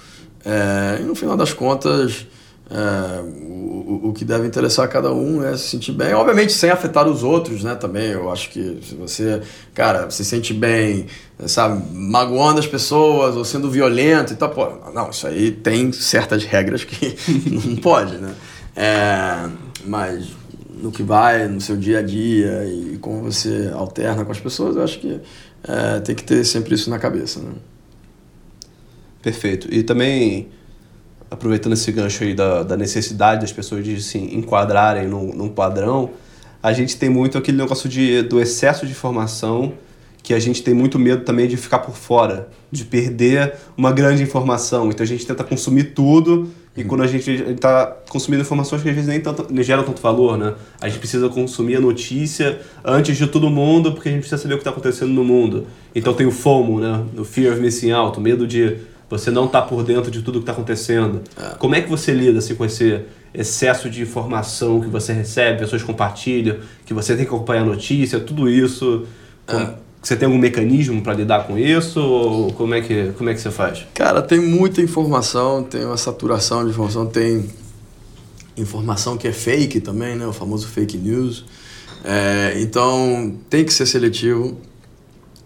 É, 0.44 1.00
e 1.00 1.04
no 1.04 1.14
final 1.14 1.36
das 1.36 1.52
contas, 1.52 2.26
é, 2.70 3.22
o, 3.22 4.08
o 4.08 4.12
que 4.12 4.24
deve 4.24 4.46
interessar 4.46 4.84
a 4.84 4.88
cada 4.88 5.12
um 5.12 5.42
é 5.42 5.56
se 5.56 5.68
sentir 5.68 5.92
bem, 5.92 6.12
obviamente 6.12 6.52
sem 6.52 6.70
afetar 6.70 7.08
os 7.08 7.22
outros, 7.22 7.64
né? 7.64 7.74
Também 7.74 8.10
eu 8.10 8.30
acho 8.30 8.50
que 8.50 8.78
se 8.82 8.94
você, 8.94 9.40
cara, 9.74 10.10
se 10.10 10.24
sente 10.24 10.52
bem, 10.52 11.06
sabe, 11.46 11.82
magoando 11.94 12.60
as 12.60 12.66
pessoas 12.66 13.36
ou 13.36 13.44
sendo 13.44 13.70
violento 13.70 14.34
e 14.34 14.36
tal, 14.36 14.50
pô, 14.50 14.68
não, 14.92 15.08
isso 15.08 15.26
aí 15.26 15.50
tem 15.50 15.90
certas 15.92 16.44
regras 16.44 16.84
que 16.84 17.16
não 17.50 17.76
pode, 17.76 18.18
né? 18.18 18.34
É, 18.76 19.48
mas 19.86 20.28
no 20.82 20.92
que 20.92 21.02
vai, 21.02 21.48
no 21.48 21.60
seu 21.60 21.76
dia 21.76 22.00
a 22.00 22.02
dia 22.02 22.64
e 22.66 22.98
como 22.98 23.22
você 23.22 23.70
alterna 23.74 24.24
com 24.24 24.32
as 24.32 24.38
pessoas, 24.38 24.76
eu 24.76 24.82
acho 24.82 25.00
que 25.00 25.20
é, 25.66 26.00
tem 26.00 26.14
que 26.14 26.22
ter 26.22 26.44
sempre 26.44 26.74
isso 26.74 26.90
na 26.90 26.98
cabeça, 26.98 27.40
né? 27.40 27.52
Perfeito. 29.22 29.72
E 29.72 29.82
também 29.82 30.48
aproveitando 31.30 31.74
esse 31.74 31.90
gancho 31.92 32.24
aí 32.24 32.34
da, 32.34 32.62
da 32.62 32.76
necessidade 32.76 33.42
das 33.42 33.52
pessoas 33.52 33.84
de 33.84 34.02
se 34.02 34.18
enquadrarem 34.18 35.06
num, 35.06 35.34
num 35.34 35.48
padrão, 35.48 36.10
a 36.62 36.72
gente 36.72 36.96
tem 36.96 37.08
muito 37.08 37.38
aquele 37.38 37.56
negócio 37.56 37.88
de, 37.88 38.22
do 38.22 38.40
excesso 38.40 38.86
de 38.86 38.92
informação 38.92 39.74
que 40.22 40.34
a 40.34 40.38
gente 40.38 40.62
tem 40.62 40.74
muito 40.74 40.98
medo 40.98 41.24
também 41.24 41.48
de 41.48 41.56
ficar 41.56 41.78
por 41.78 41.94
fora, 41.94 42.48
de 42.70 42.84
perder 42.84 43.54
uma 43.76 43.90
grande 43.92 44.22
informação. 44.22 44.90
Então 44.90 45.02
a 45.02 45.06
gente 45.06 45.26
tenta 45.26 45.42
consumir 45.42 45.94
tudo 45.94 46.50
e 46.76 46.84
quando 46.84 47.02
a 47.02 47.06
gente 47.06 47.30
está 47.30 47.86
consumindo 48.08 48.42
informações 48.42 48.82
que 48.82 48.88
às 48.88 48.94
vezes 48.94 49.08
nem, 49.08 49.20
tanto, 49.20 49.46
nem 49.50 49.64
geram 49.64 49.82
tanto 49.84 50.02
valor, 50.02 50.36
né? 50.36 50.54
A 50.80 50.88
gente 50.88 50.98
precisa 50.98 51.28
consumir 51.28 51.76
a 51.76 51.80
notícia 51.80 52.60
antes 52.84 53.16
de 53.16 53.26
todo 53.26 53.48
mundo 53.48 53.92
porque 53.92 54.10
a 54.10 54.12
gente 54.12 54.20
precisa 54.20 54.40
saber 54.40 54.54
o 54.54 54.56
que 54.58 54.60
está 54.60 54.70
acontecendo 54.70 55.12
no 55.12 55.24
mundo. 55.24 55.66
Então 55.94 56.12
tem 56.12 56.26
o 56.26 56.30
FOMO, 56.30 56.78
né? 56.78 57.04
O 57.16 57.24
Fear 57.24 57.54
of 57.54 57.62
Missing 57.62 57.92
Out, 57.92 58.18
o 58.18 58.20
medo 58.20 58.46
de 58.46 58.76
você 59.10 59.30
não 59.30 59.46
está 59.46 59.62
por 59.62 59.82
dentro 59.82 60.10
de 60.10 60.22
tudo 60.22 60.38
que 60.38 60.42
está 60.42 60.52
acontecendo. 60.52 61.22
É. 61.36 61.56
Como 61.58 61.74
é 61.74 61.80
que 61.80 61.88
você 61.88 62.12
lida 62.12 62.38
assim, 62.38 62.54
com 62.54 62.64
esse 62.64 63.00
excesso 63.32 63.88
de 63.88 64.02
informação 64.02 64.80
que 64.80 64.88
você 64.88 65.12
recebe, 65.12 65.60
pessoas 65.60 65.82
compartilham, 65.82 66.56
que 66.84 66.92
você 66.92 67.16
tem 67.16 67.24
que 67.24 67.34
acompanhar 67.34 67.62
a 67.62 67.66
notícia, 67.66 68.20
tudo 68.20 68.48
isso? 68.48 69.06
É. 69.46 69.70
Você 70.00 70.16
tem 70.16 70.26
algum 70.26 70.38
mecanismo 70.38 71.02
para 71.02 71.14
lidar 71.14 71.46
com 71.46 71.58
isso? 71.58 72.00
Ou 72.00 72.52
como 72.52 72.74
é, 72.74 72.80
que, 72.80 73.12
como 73.16 73.28
é 73.30 73.34
que 73.34 73.40
você 73.40 73.50
faz? 73.50 73.86
Cara, 73.94 74.22
tem 74.22 74.40
muita 74.40 74.80
informação, 74.80 75.62
tem 75.62 75.84
uma 75.84 75.96
saturação 75.96 76.64
de 76.64 76.70
informação, 76.70 77.06
tem 77.06 77.50
informação 78.56 79.16
que 79.16 79.26
é 79.26 79.32
fake 79.32 79.80
também, 79.80 80.14
né? 80.14 80.26
o 80.26 80.32
famoso 80.32 80.68
fake 80.68 80.96
news. 80.96 81.44
É, 82.04 82.54
então, 82.60 83.36
tem 83.50 83.64
que 83.64 83.72
ser 83.72 83.86
seletivo 83.86 84.56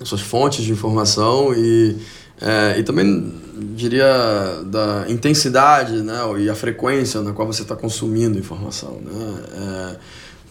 suas 0.04 0.20
fontes 0.20 0.64
de 0.64 0.72
informação 0.72 1.54
e 1.54 1.96
É, 2.42 2.76
e 2.80 2.82
também 2.82 3.32
diria 3.76 4.62
da 4.66 5.06
intensidade 5.08 6.02
né, 6.02 6.18
e 6.40 6.50
a 6.50 6.54
frequência 6.56 7.20
na 7.20 7.32
qual 7.32 7.46
você 7.46 7.62
está 7.62 7.76
consumindo 7.76 8.36
informação. 8.36 9.00
Né? 9.00 9.34
É, 9.54 9.96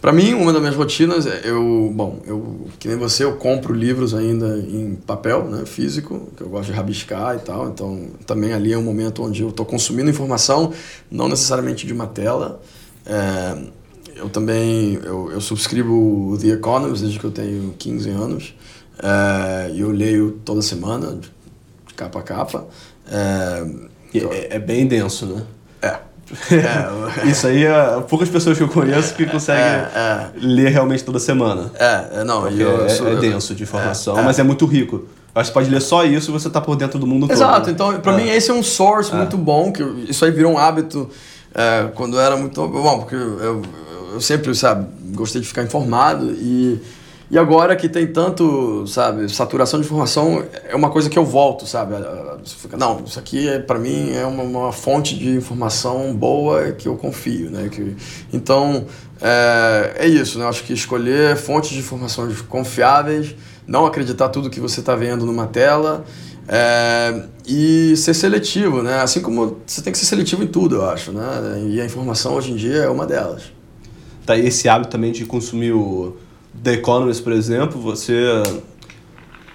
para 0.00 0.10
mim, 0.10 0.32
uma 0.32 0.52
das 0.52 0.62
minhas 0.62 0.74
rotinas, 0.74 1.26
é 1.26 1.42
eu, 1.44 1.92
bom, 1.94 2.20
eu, 2.26 2.66
que 2.78 2.88
nem 2.88 2.96
você, 2.96 3.24
eu 3.24 3.36
compro 3.36 3.74
livros 3.74 4.14
ainda 4.14 4.58
em 4.58 4.96
papel, 5.06 5.44
né, 5.44 5.64
físico, 5.66 6.28
que 6.34 6.42
eu 6.42 6.48
gosto 6.48 6.70
de 6.70 6.72
rabiscar 6.72 7.36
e 7.36 7.40
tal, 7.40 7.68
então 7.68 8.08
também 8.26 8.54
ali 8.54 8.72
é 8.72 8.78
um 8.78 8.82
momento 8.82 9.22
onde 9.22 9.42
eu 9.42 9.50
estou 9.50 9.66
consumindo 9.66 10.08
informação, 10.08 10.72
não 11.10 11.28
necessariamente 11.28 11.86
de 11.86 11.92
uma 11.92 12.06
tela. 12.06 12.60
É, 13.04 13.58
eu 14.16 14.28
também, 14.28 14.98
eu, 15.04 15.30
eu 15.30 15.40
subscrevo 15.40 16.38
The 16.40 16.48
Economist 16.48 17.02
desde 17.02 17.18
que 17.18 17.24
eu 17.24 17.30
tenho 17.30 17.74
15 17.78 18.10
anos, 18.10 18.54
é, 18.98 19.70
e 19.72 19.80
eu 19.80 19.90
leio 19.90 20.40
toda 20.44 20.62
semana, 20.62 21.18
capa 21.96 22.20
a 22.20 22.22
capa. 22.22 22.66
É, 23.10 23.64
é, 24.14 24.56
é 24.56 24.58
bem 24.58 24.86
denso, 24.86 25.26
né? 25.26 25.42
É. 25.80 26.12
É, 26.50 27.26
isso 27.28 27.46
aí 27.46 27.64
é 27.64 28.00
poucas 28.08 28.28
pessoas 28.28 28.56
que 28.56 28.64
eu 28.64 28.68
conheço 28.68 29.14
que 29.14 29.26
conseguem 29.26 29.62
é, 29.62 29.90
é. 29.94 30.30
ler 30.36 30.70
realmente 30.70 31.04
toda 31.04 31.18
semana. 31.18 31.70
É, 31.74 32.20
é 32.20 32.24
não, 32.24 32.48
eu, 32.48 32.86
é, 32.86 32.88
sou, 32.88 33.08
é 33.08 33.16
denso 33.16 33.54
de 33.54 33.64
informação, 33.64 34.22
mas 34.22 34.38
é 34.38 34.42
muito 34.42 34.64
rico. 34.64 35.04
Acho 35.34 35.50
que 35.50 35.52
você 35.52 35.52
pode 35.52 35.70
ler 35.70 35.80
só 35.80 36.04
isso 36.04 36.30
e 36.30 36.32
você 36.32 36.48
tá 36.48 36.60
por 36.60 36.76
dentro 36.76 36.98
do 36.98 37.06
mundo 37.06 37.26
todo. 37.26 37.36
Exato, 37.36 37.70
então 37.70 37.98
pra 38.00 38.12
mim 38.12 38.28
esse 38.28 38.50
é 38.50 38.54
um 38.54 38.62
source 38.62 39.14
muito 39.14 39.36
bom, 39.36 39.72
que 39.72 39.82
isso 40.08 40.24
aí 40.24 40.30
virou 40.30 40.52
um 40.52 40.58
hábito 40.58 41.10
quando 41.94 42.16
eu 42.16 42.20
era 42.20 42.36
muito. 42.36 42.66
Bom, 42.66 43.00
porque 43.00 43.14
eu, 43.14 43.62
eu 44.14 44.20
sempre, 44.20 44.54
sabe, 44.54 44.86
gostei 45.14 45.40
de 45.40 45.46
ficar 45.46 45.62
informado 45.62 46.30
e 46.32 46.80
e 47.32 47.38
agora 47.38 47.74
que 47.74 47.88
tem 47.88 48.06
tanto, 48.06 48.86
sabe, 48.86 49.26
saturação 49.32 49.80
de 49.80 49.86
informação, 49.86 50.44
é 50.68 50.76
uma 50.76 50.90
coisa 50.90 51.08
que 51.08 51.18
eu 51.18 51.24
volto, 51.24 51.66
sabe? 51.66 51.94
Não, 52.76 53.02
isso 53.06 53.18
aqui 53.18 53.48
é, 53.48 53.58
para 53.58 53.78
mim 53.78 54.12
é 54.12 54.26
uma, 54.26 54.42
uma, 54.42 54.70
fonte 54.70 55.16
de 55.16 55.30
informação 55.30 56.14
boa 56.14 56.72
que 56.72 56.86
eu 56.86 56.94
confio, 56.94 57.50
né? 57.50 57.70
Que, 57.70 57.96
então, 58.34 58.84
é, 59.18 59.94
é 60.00 60.06
isso, 60.06 60.38
né? 60.38 60.46
Acho 60.46 60.62
que 60.62 60.74
escolher 60.74 61.34
fontes 61.38 61.70
de 61.70 61.78
informações 61.78 62.42
confiáveis, 62.42 63.34
não 63.66 63.86
acreditar 63.86 64.28
tudo 64.28 64.50
que 64.50 64.60
você 64.60 64.80
está 64.80 64.94
vendo 64.94 65.24
numa 65.24 65.46
tela 65.46 66.04
é, 66.46 67.22
e 67.46 67.96
ser 67.96 68.12
seletivo, 68.12 68.82
né? 68.82 69.00
Assim 69.00 69.22
como 69.22 69.56
você 69.66 69.80
tem 69.80 69.90
que 69.90 69.98
ser 69.98 70.04
seletivo 70.04 70.44
em 70.44 70.48
tudo, 70.48 70.74
eu 70.74 70.84
acho, 70.84 71.12
né? 71.12 71.64
E 71.66 71.80
a 71.80 71.86
informação 71.86 72.34
hoje 72.34 72.52
em 72.52 72.56
dia 72.56 72.82
é 72.82 72.88
uma 72.90 73.06
delas. 73.06 73.44
Tá, 74.26 74.36
esse 74.36 74.68
hábito 74.68 74.90
também 74.90 75.12
de 75.12 75.24
consumir 75.24 75.72
o 75.72 76.14
The 76.60 76.74
Economist, 76.74 77.22
por 77.22 77.32
exemplo, 77.32 77.80
você 77.80 78.42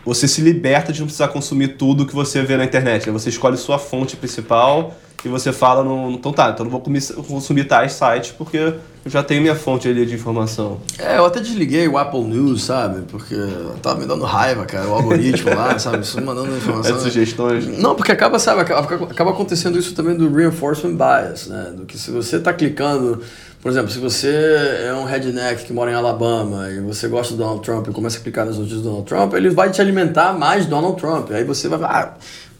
você 0.05 0.25
se 0.25 0.39
liberta 0.39 0.93
de 0.93 0.99
não 1.01 1.07
precisar 1.07 1.27
consumir 1.27 1.75
tudo 1.75 2.05
que 2.05 2.15
você 2.15 2.41
vê 2.41 2.55
na 2.55 2.63
internet. 2.63 3.07
Né? 3.07 3.11
Você 3.11 3.27
escolhe 3.27 3.57
sua 3.57 3.77
fonte 3.77 4.15
principal 4.15 4.95
e 5.25 5.27
você 5.27 5.51
fala 5.51 5.83
no. 5.83 6.11
Então 6.11 6.31
tá, 6.31 6.49
então 6.51 6.65
não 6.65 6.71
vou 6.71 6.83
consumir 7.27 7.65
tais 7.65 7.93
sites 7.93 8.31
porque 8.31 8.57
eu 8.57 9.11
já 9.11 9.23
tenho 9.23 9.41
minha 9.41 9.55
fonte 9.55 9.87
ali 9.87 10.05
de 10.05 10.13
informação. 10.13 10.79
É, 10.99 11.17
eu 11.17 11.25
até 11.25 11.39
desliguei 11.39 11.87
o 11.87 11.97
Apple 11.97 12.23
News, 12.23 12.63
sabe? 12.63 13.03
Porque 13.09 13.35
tava 13.81 13.99
me 13.99 14.05
dando 14.05 14.25
raiva, 14.25 14.65
cara, 14.65 14.87
o 14.87 14.93
algoritmo 14.93 15.55
lá, 15.55 15.77
sabe? 15.79 16.03
Isso 16.03 16.21
mandando 16.21 16.55
informação. 16.55 16.97
É 16.97 16.99
sugestões. 16.99 17.65
Não, 17.79 17.95
porque 17.95 18.11
acaba, 18.11 18.37
sabe, 18.37 18.61
acaba, 18.61 19.05
acaba 19.05 19.31
acontecendo 19.31 19.77
isso 19.79 19.95
também 19.95 20.15
do 20.15 20.31
reinforcement 20.31 20.95
bias, 20.95 21.47
né? 21.47 21.73
Do 21.75 21.85
que 21.85 21.97
se 21.97 22.11
você 22.11 22.39
tá 22.39 22.53
clicando 22.53 23.21
por 23.61 23.71
exemplo, 23.71 23.91
se 23.91 23.99
você 23.99 24.85
é 24.85 24.93
um 24.93 25.03
redneck 25.03 25.65
que 25.65 25.73
mora 25.73 25.91
em 25.91 25.93
Alabama 25.93 26.69
e 26.69 26.79
você 26.79 27.07
gosta 27.07 27.33
do 27.33 27.39
Donald 27.39 27.61
Trump 27.61 27.87
e 27.87 27.91
começa 27.91 28.19
a 28.19 28.21
clicar 28.21 28.45
nas 28.45 28.57
notícias 28.57 28.81
do 28.81 28.89
Donald 28.89 29.05
Trump, 29.07 29.33
ele 29.33 29.49
vai 29.49 29.71
te 29.71 29.81
alimentar 29.81 30.31
mais 30.31 30.65
Donald 30.67 30.95
Trump. 30.97 31.31
Aí 31.31 31.43
você 31.43 31.67
vai 31.67 31.79
ah, 31.83 32.13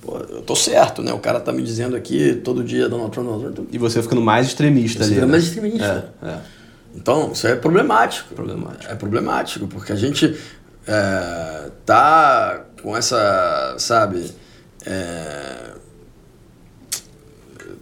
pô, 0.08 0.20
eu 0.30 0.41
tô 0.41 0.55
certo, 0.55 1.03
né? 1.03 1.12
O 1.12 1.20
cara 1.20 1.41
tá 1.41 1.51
me 1.51 1.62
dizendo 1.62 1.97
aqui 1.97 2.39
todo 2.41 2.64
dia 2.64 2.88
Donald 2.88 3.12
Trump, 3.12 3.28
Donald 3.28 3.53
Trump. 3.53 3.70
E 3.74 3.78
você 3.78 4.01
ficando 4.01 4.22
mais 4.22 4.47
extremista 4.47 4.99
você 4.99 5.03
ali. 5.03 5.14
Fica 5.16 5.26
né? 5.26 5.32
mais 5.34 5.43
extremista. 5.43 6.14
É, 6.24 6.28
é. 6.30 6.38
Então, 6.95 7.34
isso 7.34 7.45
é 7.45 7.55
problemático. 7.55 8.34
problemático. 8.34 8.91
É 8.91 8.95
problemático, 8.95 9.68
porque 9.68 9.91
a 9.91 9.95
gente 9.95 10.36
é, 10.88 11.70
tá 11.86 12.62
com 12.82 12.95
essa, 12.95 13.76
sabe, 13.78 14.32
é, 14.86 15.74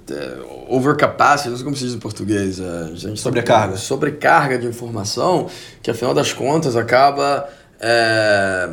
é, 0.09 0.37
overcapacity, 0.67 1.49
não 1.49 1.55
sei 1.57 1.63
como 1.63 1.75
se 1.75 1.85
diz 1.85 1.93
em 1.93 1.99
português. 1.99 2.59
É, 2.59 2.95
gente 2.95 3.21
sobrecarga. 3.21 3.73
Tá 3.73 3.77
sobrecarga 3.77 4.57
de 4.57 4.65
informação, 4.65 5.47
que 5.83 5.91
afinal 5.91 6.13
das 6.13 6.33
contas 6.33 6.75
acaba 6.75 7.47
é, 7.79 8.69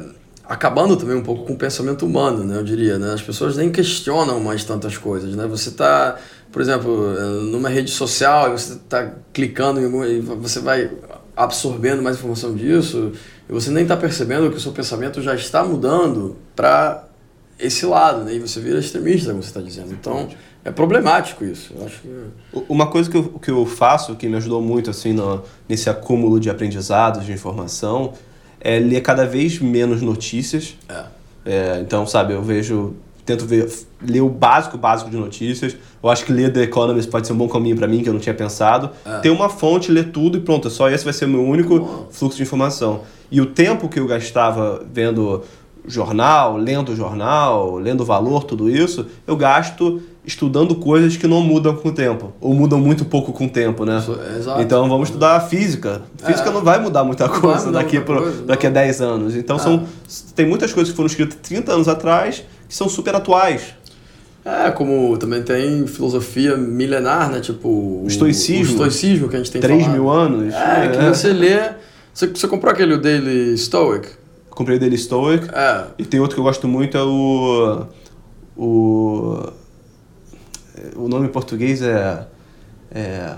acabando 0.53 0.99
também 0.99 1.17
um 1.17 1.23
pouco 1.23 1.47
com 1.47 1.55
o 1.55 1.57
pensamento 1.57 2.05
humano, 2.05 2.45
né, 2.45 2.59
eu 2.59 2.63
diria. 2.63 2.99
Né? 2.99 3.15
As 3.15 3.23
pessoas 3.23 3.57
nem 3.57 3.73
questionam 3.73 4.39
mais 4.39 4.65
tantas 4.65 4.99
coisas. 4.99 5.35
Né? 5.35 5.47
Você 5.47 5.71
está, 5.71 6.19
por 6.53 6.61
exemplo, 6.61 7.11
numa 7.45 7.71
rede 7.71 7.91
social 7.91 8.49
e 8.49 8.53
você 8.53 8.75
está 8.75 9.15
clicando 9.33 9.81
em, 9.81 10.19
e 10.19 10.21
você 10.21 10.61
vai 10.61 10.91
absorvendo 11.35 12.03
mais 12.03 12.19
informação 12.19 12.55
disso 12.55 13.13
e 13.49 13.53
você 13.53 13.71
nem 13.71 13.85
está 13.85 13.97
percebendo 13.97 14.51
que 14.51 14.59
o 14.59 14.61
seu 14.61 14.73
pensamento 14.73 15.23
já 15.23 15.35
está 15.35 15.65
mudando 15.65 16.37
para 16.55 17.09
esse 17.59 17.87
lado, 17.87 18.25
né? 18.25 18.35
E 18.35 18.39
você 18.39 18.61
vira 18.61 18.79
extremista, 18.79 19.31
como 19.31 19.43
você 19.43 19.49
está 19.49 19.61
dizendo. 19.63 19.93
Então, 19.93 20.29
é 20.63 20.71
problemático 20.71 21.47
isso. 21.47 21.73
Eu 21.75 21.87
acho 21.87 22.01
que... 22.03 22.63
Uma 22.69 22.89
coisa 22.89 23.11
que 23.11 23.17
eu, 23.17 23.25
que 23.39 23.51
eu 23.51 23.65
faço, 23.65 24.15
que 24.17 24.29
me 24.29 24.37
ajudou 24.37 24.61
muito 24.61 24.91
assim 24.91 25.15
no, 25.15 25.43
nesse 25.67 25.89
acúmulo 25.89 26.39
de 26.39 26.51
aprendizados, 26.51 27.25
de 27.25 27.33
informação, 27.33 28.13
é 28.63 28.79
ler 28.79 29.01
cada 29.01 29.27
vez 29.27 29.59
menos 29.59 30.01
notícias. 30.01 30.77
É. 30.89 31.05
É, 31.45 31.81
então, 31.81 32.07
sabe, 32.07 32.33
eu 32.33 32.43
vejo, 32.43 32.95
tento 33.27 33.45
ver, 33.45 33.69
ler 34.01 34.21
o 34.21 34.29
básico, 34.29 34.79
básico 34.79 35.11
de 35.11 35.17
notícias. 35.17 35.77
Eu 36.03 36.09
acho 36.09 36.25
que 36.25 36.33
ler 36.33 36.53
The 36.53 36.63
Economist 36.63 37.11
pode 37.11 37.27
ser 37.27 37.33
um 37.33 37.37
bom 37.37 37.49
caminho 37.49 37.77
para 37.77 37.89
mim, 37.89 38.03
que 38.03 38.09
eu 38.09 38.13
não 38.13 38.21
tinha 38.21 38.35
pensado. 38.35 38.91
É. 39.05 39.19
Ter 39.19 39.31
uma 39.31 39.49
fonte, 39.49 39.91
ler 39.91 40.13
tudo 40.13 40.39
e 40.39 40.41
pronto, 40.41 40.71
só 40.71 40.89
esse 40.89 41.05
vai 41.05 41.13
ser 41.13 41.25
o 41.25 41.29
meu 41.29 41.43
único 41.43 42.07
fluxo 42.11 42.37
de 42.37 42.45
informação. 42.45 43.01
E 43.31 43.41
o 43.41 43.47
tempo 43.47 43.89
que 43.89 43.99
eu 43.99 44.07
gastava 44.07 44.87
vendo 44.93 45.43
jornal, 45.87 46.57
lendo 46.57 46.95
jornal, 46.95 47.77
lendo 47.77 48.05
valor, 48.05 48.45
tudo 48.45 48.71
isso, 48.71 49.07
eu 49.27 49.37
gasto 49.37 50.01
estudando 50.25 50.77
coisas 50.77 51.17
que 51.17 51.27
não 51.27 51.41
mudam 51.41 51.75
com 51.75 51.89
o 51.89 51.93
tempo, 51.93 52.33
ou 52.41 52.55
mudam 52.55 52.79
muito 52.79 53.05
pouco 53.05 53.33
com 53.33 53.47
o 53.47 53.49
tempo, 53.49 53.85
né? 53.85 54.03
Exato. 54.37 54.63
Então 54.63 54.89
vamos 54.89 55.09
estudar 55.09 55.41
física. 55.49 56.03
Física 56.25 56.49
é. 56.49 56.53
não 56.53 56.63
vai 56.63 56.81
mudar 56.81 57.03
muita 57.03 57.29
coisa 57.29 57.67
mudar 57.67 57.83
daqui, 57.83 57.97
muita 57.97 58.13
pro, 58.13 58.23
coisa, 58.23 58.43
daqui 58.43 58.67
a 58.67 58.71
10 58.71 59.01
anos. 59.01 59.37
Então 59.37 59.57
é. 59.57 59.59
são, 59.59 59.85
tem 60.35 60.47
muitas 60.47 60.73
coisas 60.73 60.91
que 60.91 60.97
foram 60.97 61.09
escritas 61.09 61.37
30 61.43 61.73
anos 61.73 61.89
atrás 61.89 62.45
que 62.69 62.75
são 62.75 62.89
super 62.89 63.15
atuais. 63.15 63.75
É, 64.45 64.71
como 64.73 65.17
também 65.19 65.43
tem 65.43 65.87
filosofia 65.87 66.57
milenar, 66.57 67.31
né? 67.31 67.41
Tipo. 67.41 68.03
O 68.03 68.07
estoicismo. 68.07 68.65
O 68.65 68.87
estoicismo 68.87 69.29
que 69.29 69.37
a 69.37 69.39
gente 69.39 69.53
tem 69.53 69.61
3 69.61 69.87
mil 69.89 70.11
anos. 70.11 70.53
É, 70.53 70.89
que 70.89 70.99
é. 70.99 71.09
você 71.09 71.33
lê. 71.33 71.71
Você, 72.13 72.27
você 72.27 72.49
comprou 72.49 72.73
aquele 72.73 72.97
Daily 72.99 73.57
Stoic? 73.57 74.09
Comprei 74.51 74.77
o 74.77 74.81
Daily 74.81 74.99
Stoic. 74.99 75.49
É. 75.53 75.85
E 75.97 76.05
tem 76.05 76.21
outro 76.21 76.35
que 76.35 76.41
eu 76.41 76.45
gosto 76.45 76.67
muito, 76.67 76.97
é 76.97 77.03
o. 77.03 77.87
O. 78.57 79.53
O 80.97 81.09
nome 81.09 81.27
em 81.27 81.31
português 81.31 81.83
é. 81.83 82.27
é 82.95 83.35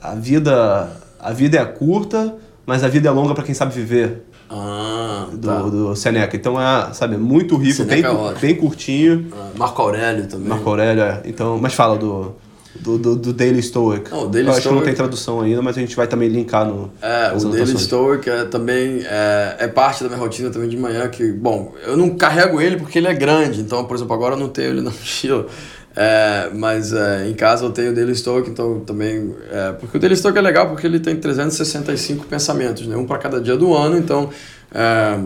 a 0.00 0.14
vida. 0.14 0.90
A 1.18 1.32
vida 1.32 1.58
é 1.58 1.64
curta, 1.64 2.36
mas 2.66 2.84
a 2.84 2.88
vida 2.88 3.08
é 3.08 3.10
longa 3.10 3.34
para 3.34 3.44
quem 3.44 3.54
sabe 3.54 3.74
viver. 3.74 4.24
Ah, 4.50 5.26
do, 5.32 5.48
tá. 5.48 5.62
do 5.62 5.96
Seneca. 5.96 6.36
Então 6.36 6.60
é, 6.60 6.92
sabe, 6.92 7.16
muito 7.16 7.56
rico, 7.56 7.82
bem, 7.84 8.04
é 8.04 8.38
bem 8.38 8.54
curtinho. 8.54 9.28
Ah, 9.32 9.50
Marco 9.56 9.80
Aurélio 9.80 10.26
também. 10.26 10.48
Marco 10.48 10.68
Aurélio, 10.68 11.02
é. 11.02 11.22
Então, 11.24 11.58
mas 11.58 11.72
fala 11.72 11.96
do 11.96 12.34
do, 12.80 12.98
do, 12.98 13.16
do, 13.16 13.32
Daily 13.32 13.62
Stoic. 13.62 14.10
Não, 14.10 14.24
o 14.24 14.28
Daily 14.28 14.48
Eu 14.48 14.52
acho 14.52 14.60
Stoic... 14.60 14.74
que 14.74 14.80
não 14.80 14.84
tem 14.84 14.94
tradução 14.94 15.40
ainda, 15.40 15.62
mas 15.62 15.76
a 15.76 15.80
gente 15.80 15.94
vai 15.94 16.06
também 16.06 16.28
linkar 16.28 16.66
no. 16.66 16.90
É, 17.00 17.32
o 17.34 17.48
Daily 17.48 17.78
Stoic 17.78 18.28
é 18.28 18.44
também 18.44 19.02
é, 19.04 19.56
é, 19.60 19.68
parte 19.68 20.02
da 20.02 20.08
minha 20.08 20.20
rotina 20.20 20.50
também 20.50 20.68
de 20.68 20.76
manhã. 20.76 21.08
Que, 21.08 21.32
bom, 21.32 21.72
eu 21.86 21.96
não 21.96 22.10
carrego 22.10 22.60
ele 22.60 22.76
porque 22.76 22.98
ele 22.98 23.06
é 23.06 23.14
grande, 23.14 23.60
então, 23.60 23.84
por 23.84 23.96
exemplo, 23.96 24.14
agora 24.14 24.34
eu 24.34 24.38
não 24.38 24.48
tenho 24.48 24.70
ele 24.70 24.80
na 24.80 24.90
mochila. 24.92 25.46
É, 25.96 26.50
mas 26.52 26.92
é, 26.92 27.28
em 27.28 27.34
casa 27.34 27.64
eu 27.64 27.70
tenho 27.70 27.92
o 27.92 27.94
Daily 27.94 28.14
Stoic, 28.14 28.50
então 28.50 28.80
também. 28.80 29.34
É, 29.50 29.72
porque 29.72 29.96
o 29.96 30.00
Daily 30.00 30.16
Stoic 30.16 30.36
é 30.36 30.40
legal 30.42 30.68
porque 30.68 30.86
ele 30.86 30.98
tem 30.98 31.16
365 31.16 32.26
pensamentos, 32.26 32.86
né? 32.86 32.96
um 32.96 33.06
para 33.06 33.18
cada 33.18 33.40
dia 33.40 33.56
do 33.56 33.74
ano, 33.74 33.96
então. 33.96 34.30
É, 34.72 35.18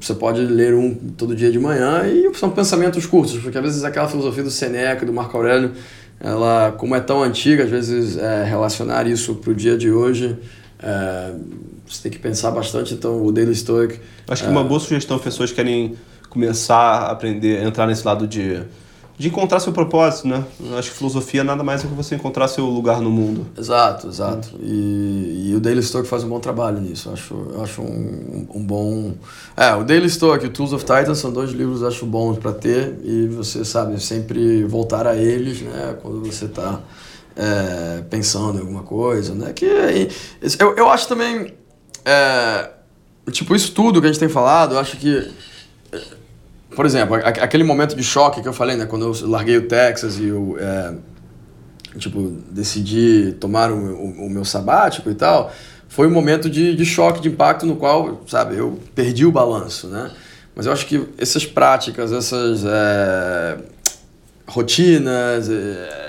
você 0.00 0.14
pode 0.14 0.40
ler 0.40 0.74
um 0.74 0.94
todo 0.94 1.34
dia 1.34 1.50
de 1.50 1.58
manhã 1.58 2.06
e 2.06 2.30
são 2.34 2.50
pensamentos 2.50 3.06
curtos, 3.06 3.38
porque 3.38 3.56
às 3.56 3.64
vezes 3.64 3.84
aquela 3.84 4.06
filosofia 4.08 4.42
do 4.42 4.50
Seneca, 4.50 5.06
do 5.06 5.12
Marco 5.12 5.36
Aurélio, 5.36 5.72
ela, 6.20 6.72
como 6.72 6.94
é 6.94 7.00
tão 7.00 7.22
antiga, 7.22 7.64
às 7.64 7.70
vezes 7.70 8.16
é, 8.16 8.44
relacionar 8.44 9.06
isso 9.06 9.34
para 9.36 9.50
o 9.50 9.54
dia 9.54 9.76
de 9.76 9.90
hoje, 9.90 10.36
é, 10.82 11.32
você 11.86 12.02
tem 12.02 12.12
que 12.12 12.18
pensar 12.18 12.50
bastante. 12.50 12.94
Então, 12.94 13.24
o 13.24 13.32
Daily 13.32 13.54
Stoic. 13.54 14.00
Acho 14.28 14.44
que 14.44 14.50
uma 14.50 14.64
boa 14.64 14.80
sugestão, 14.80 15.18
pessoas 15.18 15.52
querem 15.52 15.94
começar 16.28 16.76
a 16.76 17.10
aprender, 17.12 17.62
entrar 17.62 17.86
nesse 17.86 18.04
lado 18.04 18.26
de, 18.26 18.60
de 19.18 19.28
encontrar 19.28 19.60
seu 19.60 19.72
propósito, 19.72 20.28
né? 20.28 20.44
Acho 20.78 20.90
que 20.90 20.98
filosofia 20.98 21.42
nada 21.42 21.64
mais 21.64 21.82
é 21.82 21.88
que 21.88 21.94
você 21.94 22.14
encontrar 22.14 22.48
seu 22.48 22.66
lugar 22.66 23.00
no 23.00 23.10
mundo. 23.10 23.46
Exato, 23.56 24.08
exato. 24.08 24.50
E, 24.60 25.48
e 25.50 25.54
o 25.54 25.60
Daily 25.60 25.82
Stoic 25.82 26.06
faz 26.06 26.22
um 26.22 26.28
bom 26.28 26.38
trabalho 26.38 26.80
nisso. 26.80 27.08
Eu 27.08 27.12
acho, 27.14 27.34
eu 27.54 27.62
acho 27.62 27.80
um, 27.80 28.46
um 28.54 28.62
bom. 28.62 29.14
É, 29.56 29.74
o 29.74 29.84
Daily 29.84 30.08
Stoic 30.10 30.44
e 30.44 30.48
o 30.48 30.50
Tools 30.50 30.74
of 30.74 30.84
Titan 30.84 31.14
são 31.14 31.32
dois 31.32 31.50
livros 31.50 31.80
que 31.80 31.86
acho 31.86 32.04
bons 32.04 32.38
para 32.38 32.52
ter 32.52 32.98
e 33.02 33.26
você 33.28 33.64
sabe 33.64 33.98
sempre 34.02 34.64
voltar 34.64 35.06
a 35.06 35.16
eles, 35.16 35.62
né? 35.62 35.96
Quando 36.02 36.22
você 36.22 36.44
está 36.44 36.80
é, 37.34 38.02
pensando 38.10 38.58
em 38.58 38.60
alguma 38.60 38.82
coisa, 38.82 39.34
né? 39.34 39.54
Que 39.54 40.08
eu, 40.58 40.76
eu 40.76 40.90
acho 40.90 41.08
também 41.08 41.54
é, 42.04 42.70
tipo 43.30 43.56
isso 43.56 43.72
tudo 43.72 43.98
que 44.02 44.06
a 44.06 44.10
gente 44.10 44.20
tem 44.20 44.28
falado. 44.28 44.74
Eu 44.74 44.78
acho 44.78 44.98
que 44.98 45.30
por 46.76 46.84
exemplo, 46.84 47.16
aquele 47.16 47.64
momento 47.64 47.96
de 47.96 48.04
choque 48.04 48.42
que 48.42 48.46
eu 48.46 48.52
falei, 48.52 48.76
né? 48.76 48.84
Quando 48.84 49.06
eu 49.06 49.28
larguei 49.30 49.56
o 49.56 49.66
Texas 49.66 50.18
e 50.18 50.28
eu, 50.28 50.58
é, 50.60 50.94
tipo, 51.98 52.36
decidi 52.50 53.34
tomar 53.40 53.72
o, 53.72 53.76
o, 53.76 54.26
o, 54.26 54.30
meu 54.30 54.44
sabático 54.44 55.10
e 55.10 55.14
tal, 55.14 55.50
foi 55.88 56.06
um 56.06 56.10
momento 56.10 56.50
de, 56.50 56.76
de 56.76 56.84
choque, 56.84 57.22
de 57.22 57.28
impacto 57.28 57.64
no 57.64 57.76
qual, 57.76 58.22
sabe, 58.26 58.58
eu 58.58 58.78
perdi 58.94 59.24
o 59.24 59.32
balanço, 59.32 59.88
né? 59.88 60.10
Mas 60.54 60.66
eu 60.66 60.72
acho 60.72 60.86
que 60.86 61.02
essas 61.16 61.46
práticas, 61.46 62.12
essas 62.12 62.62
é, 62.66 63.56
rotinas, 64.46 65.48
é, 65.48 66.05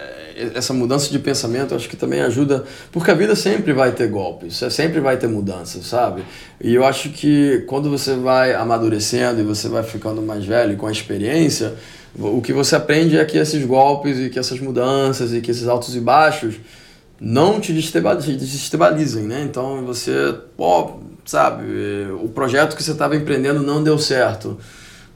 essa 0.56 0.74
mudança 0.74 1.10
de 1.10 1.20
pensamento 1.20 1.74
acho 1.74 1.90
que 1.90 1.96
também 1.96 2.22
ajuda, 2.22 2.64
porque 2.92 3.10
a 3.10 3.14
vida 3.14 3.36
sempre 3.36 3.74
vai 3.74 3.92
ter 3.92 4.08
golpes, 4.08 4.62
sempre 4.72 5.00
vai 5.00 5.18
ter 5.18 5.28
mudanças, 5.28 5.86
sabe? 5.86 6.24
E 6.62 6.74
eu 6.74 6.86
acho 6.86 7.10
que 7.10 7.64
quando 7.68 7.90
você 7.90 8.16
vai 8.16 8.54
amadurecendo 8.54 9.42
e 9.42 9.44
você 9.44 9.68
vai 9.68 9.84
ficando 9.84 10.22
mais 10.22 10.46
velho 10.46 10.78
com 10.78 10.88
a 10.88 10.92
experiência, 10.92 11.74
o 12.18 12.42
que 12.42 12.54
você 12.54 12.76
aprende 12.76 13.18
é 13.18 13.26
que 13.26 13.38
esses 13.38 13.64
golpes 13.66 14.18
e 14.20 14.30
que 14.30 14.40
essas 14.40 14.60
mudanças 14.60 15.34
e 15.34 15.42
que 15.42 15.52
esses 15.52 15.68
altos 15.68 15.96
e 15.96 16.00
baixos 16.00 16.56
não 17.20 17.60
te 17.60 17.74
desestabilizem, 17.74 19.24
né? 19.24 19.42
Então 19.44 19.86
você, 19.86 20.36
pô, 20.56 21.00
sabe, 21.26 21.66
o 22.22 22.30
projeto 22.30 22.76
que 22.76 22.84
você 22.84 22.92
estava 22.92 23.16
empreendendo 23.16 23.62
não 23.62 23.84
deu 23.84 23.98
certo 23.98 24.58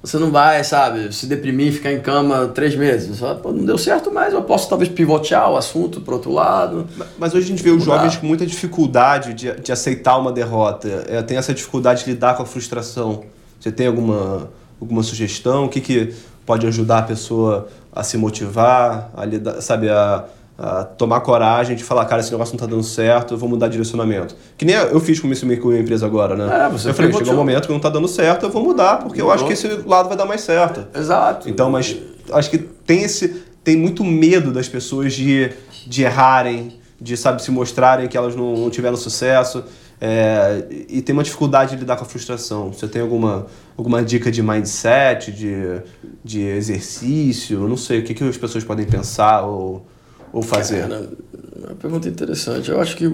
você 0.03 0.17
não 0.17 0.31
vai, 0.31 0.63
sabe, 0.63 1.13
se 1.13 1.27
deprimir 1.27 1.67
e 1.67 1.71
ficar 1.71 1.93
em 1.93 1.99
cama 1.99 2.47
três 2.47 2.75
meses. 2.75 3.19
Pô, 3.41 3.51
não 3.51 3.63
deu 3.63 3.77
certo, 3.77 4.11
mas 4.11 4.33
eu 4.33 4.41
posso 4.41 4.67
talvez 4.67 4.89
pivotear 4.89 5.51
o 5.51 5.55
assunto 5.55 6.01
para 6.01 6.15
outro 6.15 6.31
lado. 6.31 6.87
Mas 7.19 7.35
hoje 7.35 7.45
a 7.45 7.47
gente 7.49 7.61
vê 7.61 7.69
os 7.69 7.83
jovens 7.83 8.17
com 8.17 8.25
muita 8.25 8.45
dificuldade 8.45 9.35
de, 9.35 9.51
de 9.61 9.71
aceitar 9.71 10.17
uma 10.17 10.31
derrota. 10.31 11.05
É, 11.07 11.21
tem 11.21 11.37
essa 11.37 11.53
dificuldade 11.53 12.03
de 12.03 12.11
lidar 12.11 12.35
com 12.35 12.41
a 12.41 12.45
frustração. 12.45 13.23
Você 13.59 13.71
tem 13.71 13.85
alguma, 13.85 14.49
alguma 14.79 15.03
sugestão? 15.03 15.65
O 15.65 15.69
que, 15.69 15.79
que 15.79 16.13
pode 16.47 16.65
ajudar 16.65 16.99
a 16.99 17.03
pessoa 17.03 17.67
a 17.93 18.03
se 18.03 18.17
motivar, 18.17 19.11
a 19.15 19.23
lidar, 19.23 19.61
sabe, 19.61 19.87
a 19.87 20.25
Uh, 20.61 20.85
tomar 20.95 21.21
coragem 21.21 21.75
de 21.75 21.83
falar, 21.83 22.05
cara, 22.05 22.21
esse 22.21 22.31
negócio 22.31 22.53
não 22.53 22.59
tá 22.59 22.67
dando 22.67 22.83
certo, 22.83 23.33
eu 23.33 23.37
vou 23.37 23.49
mudar 23.49 23.67
direcionamento. 23.67 24.35
Que 24.55 24.63
nem 24.63 24.75
eu 24.75 24.99
fiz 24.99 25.19
com 25.19 25.27
isso 25.31 25.43
com 25.43 25.69
a 25.69 25.71
minha 25.71 25.81
empresa 25.81 26.05
agora, 26.05 26.35
né? 26.35 26.65
É, 26.67 26.69
você 26.69 26.89
eu 26.89 26.93
falei, 26.93 27.11
chegou 27.11 27.33
um 27.33 27.37
momento 27.37 27.65
que 27.65 27.73
não 27.73 27.79
tá 27.79 27.89
dando 27.89 28.07
certo, 28.07 28.45
eu 28.45 28.51
vou 28.51 28.63
mudar, 28.63 28.97
porque 28.97 29.19
eu 29.19 29.31
acho 29.31 29.43
que 29.47 29.53
esse 29.53 29.67
lado 29.87 30.07
vai 30.07 30.15
dar 30.15 30.27
mais 30.27 30.41
certo. 30.41 30.85
Exato. 30.95 31.49
Então, 31.49 31.71
mas 31.71 31.97
acho 32.31 32.47
que 32.51 32.59
tem 32.59 33.01
esse 33.01 33.43
tem 33.63 33.75
muito 33.75 34.03
medo 34.03 34.51
das 34.51 34.67
pessoas 34.67 35.13
de, 35.13 35.51
de 35.87 36.03
errarem, 36.03 36.79
de 36.99 37.17
sabe 37.17 37.41
se 37.41 37.49
mostrarem 37.49 38.07
que 38.07 38.15
elas 38.15 38.35
não, 38.35 38.55
não 38.55 38.69
tiveram 38.69 38.95
sucesso. 38.95 39.63
É, 39.99 40.65
e 40.89 41.01
tem 41.01 41.13
uma 41.13 41.23
dificuldade 41.23 41.71
de 41.71 41.77
lidar 41.77 41.95
com 41.95 42.03
a 42.03 42.07
frustração. 42.07 42.71
Você 42.71 42.87
tem 42.87 43.01
alguma, 43.01 43.47
alguma 43.75 44.03
dica 44.03 44.31
de 44.31 44.41
mindset, 44.43 45.31
de, 45.31 45.81
de 46.23 46.41
exercício? 46.41 47.63
Eu 47.63 47.67
não 47.67 47.77
sei, 47.77 47.99
o 47.99 48.03
que, 48.03 48.13
que 48.13 48.23
as 48.23 48.37
pessoas 48.37 48.63
podem 48.63 48.85
pensar 48.85 49.41
ou 49.41 49.85
ou 50.31 50.41
fazer? 50.41 50.81
Cara, 50.87 51.09
uma 51.57 51.75
pergunta 51.75 52.07
interessante. 52.07 52.69
Eu 52.69 52.79
acho 52.79 52.95
que 52.95 53.05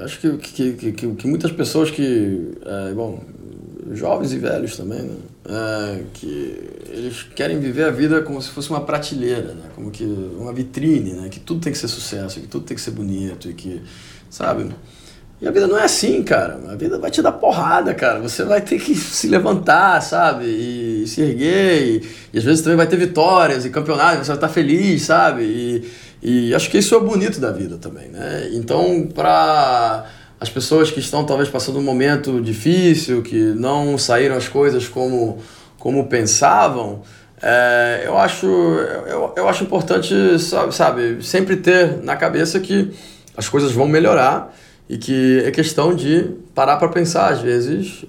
acho 0.00 0.20
que, 0.20 0.36
que, 0.38 0.92
que, 0.92 1.14
que, 1.14 1.26
muitas 1.26 1.52
pessoas 1.52 1.90
que, 1.90 2.52
é, 2.64 2.94
bom, 2.94 3.22
jovens 3.92 4.32
e 4.32 4.38
velhos 4.38 4.76
também, 4.76 5.02
né? 5.02 5.16
É, 5.44 6.04
que 6.14 6.70
eles 6.88 7.24
querem 7.34 7.58
viver 7.58 7.84
a 7.84 7.90
vida 7.90 8.22
como 8.22 8.40
se 8.40 8.50
fosse 8.50 8.70
uma 8.70 8.80
prateleira, 8.80 9.54
né? 9.54 9.70
Como 9.74 9.90
que 9.90 10.04
uma 10.04 10.52
vitrine, 10.52 11.12
né? 11.14 11.28
Que 11.28 11.40
tudo 11.40 11.60
tem 11.60 11.72
que 11.72 11.78
ser 11.78 11.88
sucesso, 11.88 12.40
que 12.40 12.46
tudo 12.46 12.64
tem 12.64 12.76
que 12.76 12.80
ser 12.80 12.92
bonito 12.92 13.50
e 13.50 13.54
que, 13.54 13.82
sabe? 14.30 14.70
E 15.42 15.48
a 15.48 15.50
vida 15.50 15.66
não 15.66 15.76
é 15.76 15.82
assim, 15.82 16.22
cara. 16.22 16.56
A 16.68 16.76
vida 16.76 17.00
vai 17.00 17.10
te 17.10 17.20
dar 17.20 17.32
porrada, 17.32 17.92
cara. 17.92 18.20
Você 18.20 18.44
vai 18.44 18.60
ter 18.60 18.78
que 18.78 18.94
se 18.94 19.26
levantar, 19.26 20.00
sabe? 20.00 20.44
E 20.44 21.04
se 21.08 21.20
erguer. 21.20 21.82
E, 21.82 22.08
e 22.32 22.38
às 22.38 22.44
vezes 22.44 22.62
também 22.62 22.76
vai 22.76 22.86
ter 22.86 22.96
vitórias 22.96 23.66
e 23.66 23.70
campeonatos, 23.70 24.18
você 24.18 24.28
vai 24.28 24.36
estar 24.36 24.48
feliz, 24.48 25.02
sabe? 25.02 25.42
E, 25.42 25.90
e 26.22 26.54
acho 26.54 26.70
que 26.70 26.78
isso 26.78 26.94
é 26.94 27.00
bonito 27.00 27.40
da 27.40 27.50
vida 27.50 27.76
também, 27.76 28.08
né? 28.08 28.50
Então, 28.52 29.08
para 29.12 30.06
as 30.38 30.48
pessoas 30.48 30.92
que 30.92 31.00
estão 31.00 31.24
talvez 31.24 31.48
passando 31.48 31.80
um 31.80 31.82
momento 31.82 32.40
difícil, 32.40 33.20
que 33.20 33.36
não 33.36 33.98
saíram 33.98 34.36
as 34.36 34.46
coisas 34.46 34.86
como, 34.86 35.42
como 35.76 36.06
pensavam, 36.06 37.02
é, 37.42 38.04
eu, 38.06 38.16
acho, 38.16 38.46
eu, 38.46 39.32
eu 39.36 39.48
acho 39.48 39.64
importante, 39.64 40.38
sabe, 40.38 40.72
sabe, 40.72 41.24
sempre 41.24 41.56
ter 41.56 42.00
na 42.00 42.14
cabeça 42.14 42.60
que 42.60 42.92
as 43.36 43.48
coisas 43.48 43.72
vão 43.72 43.88
melhorar 43.88 44.54
e 44.88 44.98
que 44.98 45.42
é 45.44 45.50
questão 45.50 45.94
de 45.94 46.30
parar 46.54 46.76
para 46.76 46.88
pensar, 46.88 47.32
às 47.32 47.40
vezes, 47.40 48.04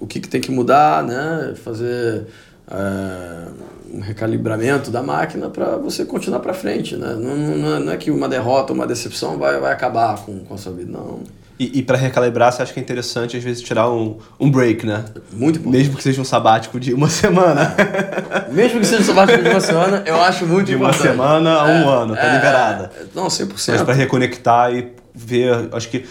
o 0.00 0.06
que, 0.06 0.20
que 0.20 0.28
tem 0.28 0.40
que 0.40 0.50
mudar, 0.50 1.02
né? 1.02 1.54
fazer 1.62 2.26
é, 2.70 3.48
um 3.92 4.00
recalibramento 4.00 4.90
da 4.90 5.02
máquina 5.02 5.48
para 5.48 5.76
você 5.76 6.04
continuar 6.04 6.40
para 6.40 6.52
frente. 6.52 6.96
Né? 6.96 7.16
Não, 7.18 7.36
não, 7.36 7.80
não, 7.80 7.92
é 7.92 7.96
que 7.96 8.10
uma 8.10 8.28
derrota, 8.28 8.72
uma 8.72 8.86
decepção 8.86 9.38
vai, 9.38 9.58
vai 9.58 9.72
acabar 9.72 10.18
com, 10.18 10.40
com 10.40 10.54
a 10.54 10.58
sua 10.58 10.72
vida, 10.72 10.92
não. 10.92 11.20
E, 11.58 11.80
e 11.80 11.82
para 11.82 11.96
recalibrar, 11.96 12.52
você 12.52 12.62
acha 12.62 12.72
que 12.72 12.78
é 12.78 12.82
interessante, 12.82 13.36
às 13.36 13.42
vezes, 13.42 13.60
tirar 13.62 13.90
um, 13.90 14.18
um 14.38 14.48
break, 14.48 14.86
né? 14.86 15.04
Muito 15.32 15.58
bom. 15.58 15.70
Mesmo 15.70 15.96
que 15.96 16.02
seja 16.04 16.20
um 16.22 16.24
sabático 16.24 16.78
de 16.78 16.94
uma 16.94 17.08
semana. 17.10 17.74
Mesmo 18.52 18.78
que 18.78 18.86
seja 18.86 19.02
um 19.02 19.04
sabático 19.04 19.42
de 19.42 19.48
uma 19.48 19.60
semana, 19.60 20.04
eu 20.06 20.22
acho 20.22 20.46
muito 20.46 20.66
de 20.66 20.74
importante. 20.74 21.02
De 21.02 21.08
uma 21.08 21.12
semana 21.14 21.54
a 21.54 21.64
um 21.64 21.68
é, 21.68 22.02
ano, 22.02 22.14
tá 22.14 22.22
é, 22.22 22.34
liberada. 22.36 22.92
Não, 23.12 23.26
100%. 23.26 23.72
Mas 23.72 23.82
para 23.82 23.94
reconectar 23.94 24.72
e 24.72 24.92
ver, 25.18 25.68
acho 25.72 25.90
que 25.90 26.06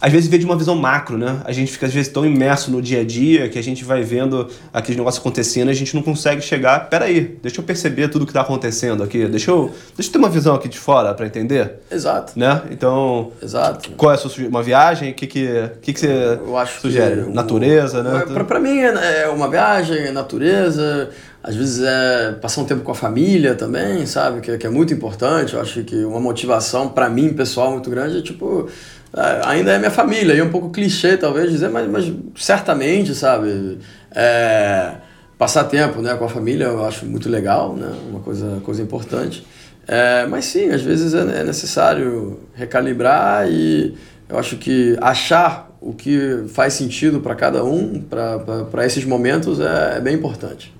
às 0.00 0.12
vezes 0.12 0.28
vê 0.28 0.38
de 0.38 0.44
uma 0.44 0.56
visão 0.56 0.76
macro, 0.76 1.18
né? 1.18 1.40
A 1.44 1.52
gente 1.52 1.72
fica 1.72 1.86
às 1.86 1.92
vezes 1.92 2.10
tão 2.12 2.24
imerso 2.24 2.70
no 2.70 2.80
dia 2.80 3.00
a 3.00 3.04
dia 3.04 3.48
que 3.48 3.58
a 3.58 3.62
gente 3.62 3.84
vai 3.84 4.02
vendo 4.02 4.48
aqueles 4.72 4.96
negócios 4.96 5.20
acontecendo 5.20 5.68
e 5.68 5.70
a 5.72 5.74
gente 5.74 5.94
não 5.94 6.02
consegue 6.02 6.40
chegar. 6.40 6.88
Peraí, 6.88 7.38
deixa 7.42 7.60
eu 7.60 7.64
perceber 7.64 8.08
tudo 8.08 8.24
que 8.24 8.30
está 8.30 8.42
acontecendo 8.42 9.02
aqui. 9.02 9.26
Deixa 9.26 9.50
eu, 9.50 9.72
deixa 9.96 10.08
eu 10.08 10.12
ter 10.12 10.18
uma 10.18 10.28
visão 10.28 10.54
aqui 10.54 10.68
de 10.68 10.78
fora 10.78 11.14
para 11.14 11.26
entender. 11.26 11.80
Exato. 11.90 12.38
Né? 12.38 12.62
Então. 12.70 13.32
Exato. 13.42 13.90
Qual 13.96 14.12
é 14.12 14.14
a 14.14 14.18
sua 14.18 14.30
uma 14.46 14.62
viagem? 14.62 15.10
O 15.10 15.14
que, 15.14 15.26
que, 15.26 15.70
que, 15.82 15.92
que 15.92 16.00
você 16.00 16.38
sugere? 16.80 17.24
Que 17.24 17.30
natureza, 17.30 18.02
né? 18.02 18.24
Para 18.46 18.60
mim 18.60 18.78
é, 18.78 19.22
é 19.22 19.28
uma 19.28 19.48
viagem, 19.48 19.98
é 19.98 20.12
natureza. 20.12 21.10
Às 21.42 21.54
vezes 21.54 21.82
é 21.82 22.32
passar 22.32 22.60
um 22.60 22.64
tempo 22.64 22.82
com 22.82 22.90
a 22.90 22.94
família 22.94 23.54
também, 23.54 24.04
sabe? 24.06 24.40
Que, 24.40 24.58
que 24.58 24.66
é 24.66 24.70
muito 24.70 24.92
importante. 24.92 25.54
Eu 25.54 25.60
acho 25.60 25.82
que 25.82 26.04
uma 26.04 26.20
motivação 26.20 26.88
para 26.88 27.08
mim 27.08 27.32
pessoal 27.32 27.72
muito 27.72 27.88
grande 27.88 28.18
é 28.18 28.22
tipo 28.22 28.68
é, 28.68 28.97
ainda 29.44 29.72
é 29.72 29.78
minha 29.78 29.90
família, 29.90 30.34
e 30.34 30.38
é 30.38 30.44
um 30.44 30.50
pouco 30.50 30.70
clichê 30.70 31.16
talvez 31.16 31.50
dizer, 31.50 31.68
mas, 31.68 31.88
mas 31.88 32.12
certamente, 32.36 33.14
sabe? 33.14 33.78
É, 34.14 34.96
passar 35.38 35.64
tempo 35.64 36.02
né, 36.02 36.14
com 36.16 36.24
a 36.24 36.28
família 36.28 36.64
eu 36.64 36.84
acho 36.84 37.06
muito 37.06 37.28
legal, 37.28 37.74
né? 37.74 37.92
Uma 38.10 38.20
coisa, 38.20 38.60
coisa 38.64 38.82
importante. 38.82 39.46
É, 39.86 40.26
mas 40.26 40.44
sim, 40.44 40.68
às 40.70 40.82
vezes 40.82 41.14
é, 41.14 41.40
é 41.40 41.44
necessário 41.44 42.40
recalibrar 42.54 43.50
e 43.50 43.94
eu 44.28 44.38
acho 44.38 44.56
que 44.56 44.96
achar 45.00 45.68
o 45.80 45.94
que 45.94 46.44
faz 46.48 46.74
sentido 46.74 47.20
para 47.20 47.34
cada 47.34 47.64
um, 47.64 48.02
para 48.02 48.84
esses 48.84 49.04
momentos, 49.04 49.60
é, 49.60 49.96
é, 49.96 50.00
bem 50.00 50.14
importante. 50.14 50.74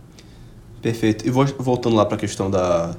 Perfeito. 0.83 1.27
E 1.27 1.31
voltando 1.31 1.97
lá 1.97 2.05
para 2.05 2.17
a 2.17 2.19
questão 2.19 2.51
da, 2.51 2.95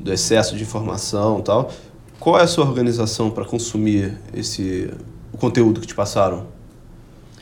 do 0.00 0.12
excesso 0.12 0.56
de 0.56 0.62
informação 0.62 1.38
e 1.38 1.42
tal, 1.42 1.70
qual 2.18 2.38
é 2.38 2.42
a 2.42 2.46
sua 2.46 2.64
organização 2.64 3.30
para 3.30 3.44
consumir 3.44 4.16
esse 4.32 4.90
o 5.32 5.36
conteúdo 5.36 5.80
que 5.80 5.86
te 5.86 5.94
passaram? 5.94 6.46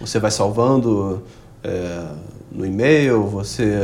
Você 0.01 0.19
vai 0.19 0.31
salvando 0.31 1.23
é, 1.63 2.07
no 2.51 2.67
e-mail? 2.67 3.25
Você, 3.25 3.79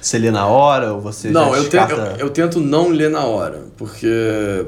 você 0.00 0.18
lê 0.18 0.30
na 0.30 0.46
hora? 0.46 0.92
Ou 0.92 1.00
você 1.00 1.30
não, 1.30 1.54
eu, 1.54 1.62
descarta... 1.62 1.94
te, 1.94 2.20
eu, 2.20 2.26
eu, 2.26 2.30
tento 2.30 2.60
não 2.60 2.90
ler 2.90 3.10
na 3.10 3.24
hora, 3.24 3.64
porque... 3.76 4.66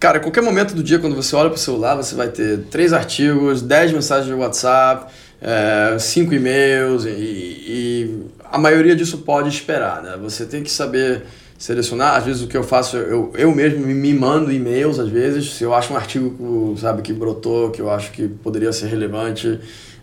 Cara, 0.00 0.20
qualquer 0.20 0.42
momento 0.42 0.74
do 0.74 0.82
dia, 0.82 0.98
quando 0.98 1.14
você 1.14 1.34
olha 1.34 1.48
para 1.48 1.56
o 1.56 1.60
celular, 1.60 1.94
você 1.94 2.14
vai 2.14 2.28
ter 2.28 2.64
três 2.70 2.92
artigos, 2.92 3.62
dez 3.62 3.90
mensagens 3.90 4.26
de 4.26 4.34
WhatsApp, 4.34 5.10
é, 5.40 5.96
cinco 5.98 6.34
e-mails, 6.34 7.06
e, 7.06 7.10
e 7.10 8.22
a 8.50 8.58
maioria 8.58 8.94
disso 8.94 9.18
pode 9.18 9.48
esperar, 9.48 10.02
né? 10.02 10.18
Você 10.20 10.44
tem 10.44 10.62
que 10.62 10.70
saber 10.70 11.22
selecionar. 11.64 12.16
Às 12.16 12.24
vezes 12.24 12.42
o 12.42 12.46
que 12.46 12.56
eu 12.58 12.62
faço, 12.62 12.98
eu, 12.98 13.32
eu 13.34 13.54
mesmo 13.54 13.86
me 13.86 14.12
mando 14.12 14.52
e-mails, 14.52 14.98
às 14.98 15.08
vezes, 15.08 15.54
se 15.54 15.64
eu 15.64 15.72
acho 15.72 15.94
um 15.94 15.96
artigo 15.96 16.74
sabe, 16.76 17.00
que 17.00 17.10
brotou, 17.10 17.70
que 17.70 17.80
eu 17.80 17.88
acho 17.88 18.12
que 18.12 18.28
poderia 18.28 18.70
ser 18.70 18.88
relevante. 18.88 19.58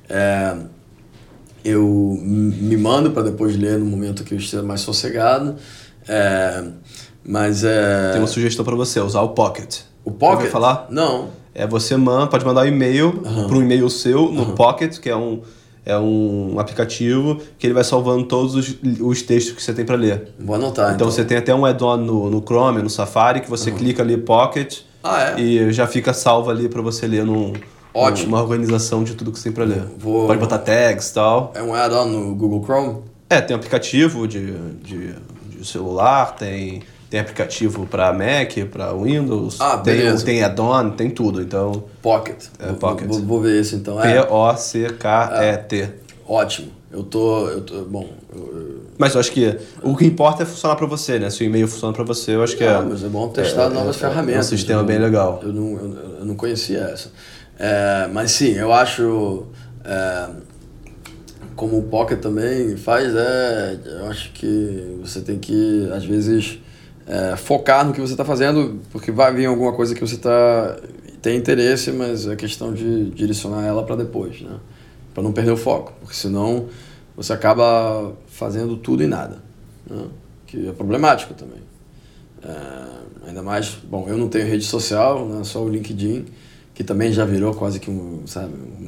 É, 0.09 0.57
eu 1.63 2.17
me 2.19 2.75
mando 2.77 3.11
para 3.11 3.21
depois 3.21 3.55
ler 3.55 3.77
no 3.77 3.85
momento 3.85 4.23
que 4.23 4.33
eu 4.33 4.39
esteja 4.39 4.63
mais 4.63 4.81
sossegado. 4.81 5.55
É, 6.07 6.63
mas 7.23 7.63
é. 7.63 8.13
Tem 8.13 8.21
uma 8.21 8.27
sugestão 8.27 8.65
para 8.65 8.75
você, 8.75 8.99
usar 8.99 9.21
o 9.21 9.29
Pocket. 9.29 9.81
O 10.03 10.09
Pocket? 10.09 10.49
Falar? 10.49 10.87
Não. 10.89 11.29
É 11.53 11.67
você 11.67 11.95
manda, 11.95 12.25
pode 12.25 12.43
mandar 12.43 12.61
um 12.61 12.69
e-mail 12.69 13.21
Aham. 13.23 13.47
para 13.47 13.57
um 13.57 13.61
e-mail 13.61 13.87
seu 13.87 14.31
no 14.31 14.41
Aham. 14.41 14.55
Pocket, 14.55 14.97
que 14.97 15.11
é 15.11 15.15
um, 15.15 15.41
é 15.85 15.97
um 15.97 16.59
aplicativo 16.59 17.39
que 17.57 17.65
ele 17.67 17.73
vai 17.73 17.83
salvando 17.83 18.23
todos 18.25 18.53
os, 18.55 18.75
os 18.99 19.21
textos 19.21 19.55
que 19.55 19.63
você 19.63 19.73
tem 19.73 19.83
para 19.85 19.95
ler. 19.95 20.27
Vou 20.39 20.55
anotar. 20.55 20.93
Então, 20.93 21.09
você 21.09 21.23
tem 21.25 21.37
até 21.37 21.53
um 21.55 21.65
add-on 21.65 21.97
no, 21.97 22.29
no 22.29 22.41
Chrome, 22.41 22.81
no 22.81 22.89
Safari, 22.89 23.41
que 23.41 23.49
você 23.49 23.71
clica 23.71 24.03
ali 24.03 24.15
Pocket 24.17 24.79
Ah, 25.03 25.31
é? 25.37 25.41
e 25.41 25.73
já 25.73 25.87
fica 25.87 26.13
salvo 26.13 26.49
ali 26.51 26.69
para 26.69 26.81
você 26.81 27.07
ler 27.07 27.25
num, 27.25 27.53
Ótimo. 27.93 28.29
uma 28.35 28.41
organização 28.43 29.03
de 29.03 29.15
tudo 29.15 29.31
que 29.31 29.37
você 29.39 29.45
tem 29.45 29.51
para 29.53 29.63
ler. 29.63 29.83
Vou- 29.97 30.27
Pode 30.27 30.39
botar 30.39 30.59
tags 30.59 31.09
e 31.09 31.13
tal. 31.15 31.51
É 31.55 31.63
um 31.63 31.73
add-on 31.73 32.05
no 32.05 32.35
Google 32.35 32.63
Chrome? 32.63 32.97
É, 33.29 33.41
tem 33.41 33.55
aplicativo 33.55 34.27
de, 34.27 34.51
de, 34.83 35.15
de 35.49 35.65
celular, 35.67 36.35
tem, 36.35 36.83
tem 37.11 37.19
aplicativo 37.19 37.85
para 37.85 38.13
Mac, 38.13 38.57
para 38.71 38.93
Windows, 38.93 39.57
Ah, 39.59 39.77
tem, 39.77 40.15
tem 40.23 40.41
add-on, 40.41 40.91
tem 40.91 41.09
tudo. 41.09 41.41
Então, 41.41 41.83
Pocket. 42.01 42.45
É, 42.57 42.67
Vou- 42.67 42.75
Pocket. 42.77 43.05
Vou, 43.07 43.19
vou 43.19 43.41
ver 43.41 43.59
esse 43.59 43.75
então. 43.75 44.01
É, 44.01 44.23
P-O-C-K-E-T. 44.23 45.89
ótimo. 46.25 46.69
Eu 46.89 47.03
tô. 47.03 47.47
Eu 47.49 47.61
tô 47.61 47.81
bom. 47.83 48.09
eu- 48.33 48.81
Mas 48.97 49.13
eu 49.13 49.19
acho 49.19 49.31
que 49.31 49.57
o 49.83 49.95
que 49.95 50.05
importa 50.05 50.43
é 50.43 50.45
funcionar 50.45 50.75
para 50.77 50.85
você, 50.87 51.19
né? 51.19 51.29
Se 51.29 51.41
o 51.43 51.45
e-mail 51.45 51.67
funciona 51.67 51.93
para 51.93 52.03
você, 52.03 52.35
eu 52.35 52.43
acho 52.43 52.55
que 52.55 52.63
é. 52.63 52.69
Ah, 52.69 52.81
mas 52.81 53.03
é 53.03 53.07
bom 53.07 53.27
testar 53.29 53.63
é- 53.65 53.69
novas 53.69 53.95
é- 53.97 53.99
ferramentas. 53.99 54.35
É 54.35 54.39
um 54.39 54.57
sistema 54.57 54.81
Eu- 54.81 54.85
bem 54.85 54.97
legal. 54.99 55.39
Eu 55.43 55.51
não, 55.53 55.71
eu, 55.77 55.97
eu 56.19 56.25
não 56.25 56.35
conhecia 56.35 56.79
essa. 56.79 57.09
É, 57.59 58.07
mas 58.11 58.31
sim, 58.31 58.53
eu 58.53 58.71
acho. 58.73 59.45
é, 59.85 60.29
como 61.55 61.77
o 61.77 61.83
Pocket 61.83 62.19
também 62.19 62.75
faz, 62.77 63.13
é, 63.15 63.77
eu 63.85 64.05
acho 64.07 64.31
que 64.33 64.97
você 65.01 65.21
tem 65.21 65.37
que, 65.39 65.89
às 65.93 66.03
vezes, 66.05 66.59
é, 67.11 67.35
focar 67.35 67.85
no 67.85 67.91
que 67.91 67.99
você 67.99 68.13
está 68.13 68.23
fazendo, 68.23 68.79
porque 68.89 69.11
vai 69.11 69.33
vir 69.33 69.45
alguma 69.45 69.73
coisa 69.73 69.93
que 69.93 69.99
você 69.99 70.15
tá, 70.15 70.77
tem 71.21 71.35
interesse, 71.35 71.91
mas 71.91 72.25
é 72.25 72.37
questão 72.37 72.73
de 72.73 73.09
direcionar 73.09 73.65
ela 73.65 73.83
para 73.83 73.97
depois, 73.97 74.39
né? 74.39 74.57
Para 75.13 75.21
não 75.21 75.33
perder 75.33 75.51
o 75.51 75.57
foco, 75.57 75.91
porque 75.99 76.15
senão 76.15 76.69
você 77.13 77.33
acaba 77.33 78.13
fazendo 78.27 78.77
tudo 78.77 79.03
e 79.03 79.07
nada, 79.07 79.39
né? 79.89 80.05
que 80.47 80.69
é 80.69 80.71
problemático 80.71 81.33
também. 81.33 81.59
É, 82.43 83.27
ainda 83.27 83.43
mais, 83.43 83.75
bom, 83.83 84.05
eu 84.07 84.17
não 84.17 84.29
tenho 84.29 84.47
rede 84.47 84.63
social, 84.63 85.27
né, 85.27 85.43
só 85.43 85.61
o 85.61 85.67
LinkedIn, 85.67 86.25
que 86.73 86.81
também 86.81 87.11
já 87.11 87.25
virou 87.25 87.53
quase 87.53 87.77
que 87.81 87.91
um, 87.91 88.23
sabe, 88.25 88.53
um... 88.53 88.87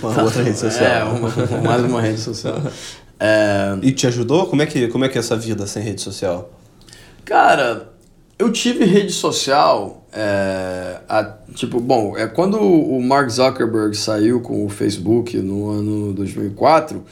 Uma 0.00 0.22
outra 0.22 0.44
rede 0.44 0.58
social. 0.58 0.86
É, 0.86 1.04
uma, 1.04 1.60
mais 1.60 1.82
uma 1.82 2.00
rede 2.00 2.20
social. 2.20 2.62
É, 3.24 3.78
E 3.82 3.92
te 3.92 4.08
ajudou? 4.08 4.46
Como 4.48 4.62
é, 4.62 4.66
que, 4.66 4.88
como 4.88 5.04
é 5.04 5.08
que 5.08 5.16
é 5.16 5.20
essa 5.20 5.36
vida 5.36 5.64
sem 5.64 5.80
rede 5.80 6.00
social? 6.00 6.50
Cara, 7.24 7.92
eu 8.38 8.50
tive 8.50 8.84
rede 8.84 9.12
social, 9.12 10.06
é, 10.12 10.98
a- 11.08 11.36
tipo, 11.54 11.80
bom, 11.80 12.16
é 12.16 12.26
quando 12.26 12.58
o 12.60 13.00
Mark 13.02 13.28
Zuckerberg 13.30 13.96
saiu 13.96 14.40
com 14.40 14.64
o 14.64 14.68
Facebook 14.68 15.36
no 15.38 15.70
ano 15.70 16.12
2004, 16.12 17.04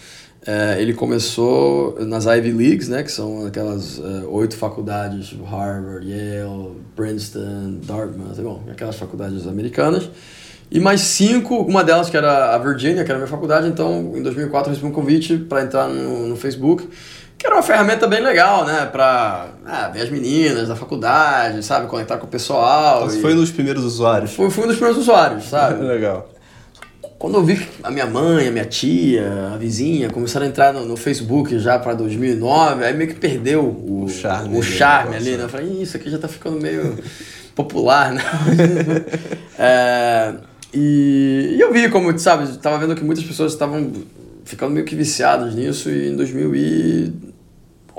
é, 0.46 0.80
ele 0.80 0.94
começou 0.94 1.98
nas 2.06 2.24
Ivy 2.24 2.50
Leagues, 2.52 2.88
né, 2.88 3.02
que 3.02 3.12
são 3.12 3.46
aquelas 3.46 3.98
é, 3.98 4.26
oito 4.26 4.56
faculdades, 4.56 5.28
tipo 5.28 5.44
Harvard, 5.44 6.06
Yale, 6.10 6.76
Princeton, 6.96 7.78
Dartmouth, 7.86 8.40
bom, 8.42 8.62
aquelas 8.70 8.96
faculdades 8.96 9.46
americanas. 9.46 10.08
E 10.72 10.78
mais 10.78 11.00
cinco, 11.00 11.56
uma 11.62 11.82
delas 11.82 12.08
que 12.08 12.16
era 12.16 12.54
a 12.54 12.58
Virginia, 12.58 13.02
que 13.04 13.10
era 13.10 13.14
a 13.14 13.18
minha 13.18 13.26
faculdade, 13.30 13.66
então 13.66 14.12
em 14.16 14.22
2004 14.22 14.70
eu 14.70 14.74
recebi 14.74 14.88
um 14.90 14.94
convite 14.94 15.36
para 15.36 15.62
entrar 15.64 15.88
no, 15.88 16.28
no 16.28 16.36
Facebook, 16.36 16.88
que 17.40 17.46
era 17.46 17.56
uma 17.56 17.62
ferramenta 17.62 18.06
bem 18.06 18.20
legal, 18.20 18.66
né, 18.66 18.84
para 18.84 19.48
ah, 19.64 19.88
ver 19.88 20.02
as 20.02 20.10
meninas 20.10 20.68
da 20.68 20.76
faculdade, 20.76 21.64
sabe, 21.64 21.86
conectar 21.86 22.18
com 22.18 22.26
o 22.26 22.28
pessoal. 22.28 23.08
Você 23.08 23.18
e- 23.18 23.22
foi 23.22 23.32
um 23.32 23.36
dos 23.36 23.50
primeiros 23.50 23.82
usuários. 23.82 24.34
fui, 24.34 24.50
fui 24.50 24.64
um 24.64 24.66
dos 24.66 24.76
primeiros 24.76 25.00
usuários, 25.00 25.44
sabe? 25.48 25.80
Legal. 25.82 26.28
Quando 27.18 27.36
eu 27.36 27.42
vi 27.44 27.56
que 27.56 27.66
a 27.82 27.90
minha 27.90 28.04
mãe, 28.04 28.46
a 28.48 28.50
minha 28.50 28.64
tia, 28.66 29.52
a 29.54 29.56
vizinha 29.56 30.10
começaram 30.10 30.44
a 30.44 30.48
entrar 30.50 30.74
no, 30.74 30.84
no 30.84 30.98
Facebook 30.98 31.58
já 31.58 31.78
para 31.78 31.94
2009, 31.94 32.84
aí 32.84 32.94
meio 32.94 33.08
que 33.08 33.16
perdeu 33.18 33.62
o, 33.64 34.04
O 34.04 34.08
charme 34.08 34.54
o 34.54 34.60
ali, 34.60 34.62
charme 34.62 35.16
ali, 35.16 35.36
né? 35.36 35.44
Eu 35.44 35.48
falei, 35.48 35.66
"Ih, 35.66 35.82
isso 35.82 35.96
aqui 35.96 36.10
já 36.10 36.18
tá 36.18 36.28
ficando 36.28 36.60
meio 36.60 36.98
popular, 37.56 38.12
né? 38.12 38.22
É, 39.58 40.34
e, 40.72 41.56
e 41.56 41.60
eu 41.60 41.70
vi 41.70 41.88
como, 41.90 42.18
sabe, 42.18 42.46
tava 42.58 42.78
vendo 42.78 42.94
que 42.94 43.04
muitas 43.04 43.22
pessoas 43.24 43.52
estavam 43.52 43.92
ficando 44.44 44.72
meio 44.72 44.86
que 44.86 44.96
viciadas 44.96 45.54
nisso 45.54 45.90
e 45.90 46.08
em 46.08 46.16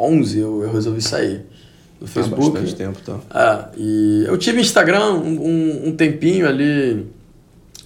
2011 0.09 0.39
eu, 0.39 0.63
eu 0.63 0.71
resolvi 0.73 1.01
sair 1.01 1.45
do 1.99 2.05
Há 2.05 2.07
Facebook. 2.07 2.49
bastante 2.51 2.75
tempo, 2.75 2.99
então. 3.01 3.21
É, 3.33 3.65
e 3.77 4.23
eu 4.27 4.37
tive 4.37 4.59
Instagram 4.61 5.11
um, 5.13 5.39
um, 5.41 5.87
um 5.89 5.95
tempinho 5.95 6.47
ali, 6.47 7.05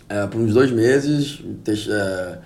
é, 0.08 0.26
por 0.28 0.40
uns 0.40 0.54
dois 0.54 0.72
meses, 0.72 1.40
é, 1.90 2.38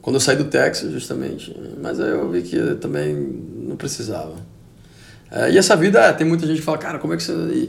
quando 0.00 0.16
eu 0.16 0.20
saí 0.20 0.36
do 0.36 0.44
Texas, 0.44 0.90
justamente. 0.92 1.54
Mas 1.82 2.00
aí 2.00 2.10
eu 2.10 2.30
vi 2.30 2.42
que 2.42 2.56
eu 2.56 2.78
também 2.78 3.14
não 3.14 3.76
precisava. 3.76 4.34
É, 5.30 5.50
e 5.50 5.58
essa 5.58 5.76
vida, 5.76 6.00
é, 6.00 6.12
tem 6.12 6.26
muita 6.26 6.46
gente 6.46 6.58
que 6.58 6.64
fala, 6.64 6.78
cara, 6.78 6.98
como 6.98 7.12
é 7.14 7.16
que 7.16 7.22
você... 7.22 7.32
E, 7.32 7.68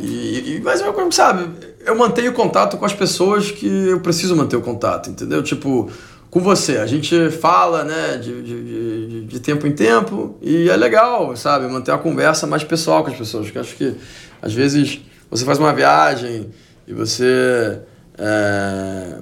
e- 0.00 0.56
e- 0.56 0.60
mas 0.62 0.80
eu, 0.80 0.92
como 0.94 1.12
sabe, 1.12 1.46
eu 1.84 1.94
mantenho 1.94 2.32
contato 2.32 2.78
com 2.78 2.84
as 2.86 2.94
pessoas 2.94 3.50
que 3.50 3.66
eu 3.66 4.00
preciso 4.00 4.34
manter 4.34 4.56
o 4.56 4.62
contato, 4.62 5.10
entendeu? 5.10 5.42
Tipo, 5.42 5.90
com 6.32 6.40
você, 6.40 6.78
a 6.78 6.86
gente 6.86 7.28
fala, 7.28 7.84
né, 7.84 8.16
de, 8.16 8.40
de, 8.40 8.64
de, 8.64 9.24
de 9.26 9.38
tempo 9.38 9.66
em 9.66 9.72
tempo 9.72 10.34
e 10.40 10.66
é 10.70 10.74
legal, 10.74 11.36
sabe, 11.36 11.66
manter 11.66 11.90
uma 11.90 11.98
conversa 11.98 12.46
mais 12.46 12.64
pessoal 12.64 13.04
com 13.04 13.10
as 13.10 13.16
pessoas, 13.18 13.44
porque 13.44 13.58
acho 13.58 13.76
que 13.76 13.94
às 14.40 14.54
vezes 14.54 15.02
você 15.30 15.44
faz 15.44 15.58
uma 15.58 15.74
viagem 15.74 16.48
e 16.88 16.94
você 16.94 17.80
é, 18.16 19.16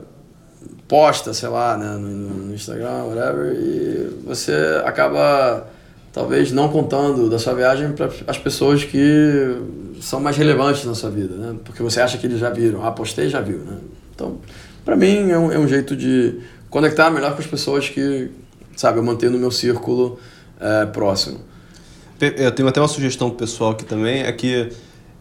posta, 0.86 1.34
sei 1.34 1.48
lá, 1.48 1.76
né, 1.76 1.94
no, 1.94 2.46
no 2.46 2.54
Instagram, 2.54 3.02
whatever, 3.06 3.54
e 3.54 4.22
você 4.24 4.80
acaba 4.84 5.66
talvez 6.12 6.52
não 6.52 6.68
contando 6.68 7.28
da 7.28 7.40
sua 7.40 7.54
viagem 7.54 7.90
para 7.90 8.08
as 8.28 8.38
pessoas 8.38 8.84
que 8.84 9.56
são 10.00 10.20
mais 10.20 10.36
relevantes 10.36 10.84
na 10.84 10.94
sua 10.94 11.10
vida, 11.10 11.34
né? 11.34 11.56
Porque 11.64 11.82
você 11.82 12.00
acha 12.00 12.16
que 12.18 12.26
eles 12.28 12.38
já 12.38 12.50
viram, 12.50 12.84
ah, 12.84 12.92
postei 12.92 13.28
já 13.28 13.40
viu, 13.40 13.58
né? 13.58 13.78
Então, 14.14 14.38
para 14.84 14.94
mim 14.94 15.30
é 15.30 15.38
um, 15.38 15.52
é 15.52 15.58
um 15.58 15.66
jeito 15.66 15.96
de 15.96 16.40
conectar 16.70 17.10
melhor 17.10 17.34
com 17.34 17.40
as 17.40 17.46
pessoas 17.46 17.88
que, 17.88 18.30
sabe, 18.76 18.98
eu 18.98 19.02
mantenho 19.02 19.32
no 19.32 19.38
meu 19.38 19.50
círculo 19.50 20.18
é, 20.60 20.86
próximo. 20.86 21.38
Eu 22.20 22.52
tenho 22.52 22.68
até 22.68 22.80
uma 22.80 22.88
sugestão 22.88 23.30
pessoal 23.30 23.70
aqui 23.72 23.84
também, 23.84 24.22
é 24.22 24.30
que 24.32 24.68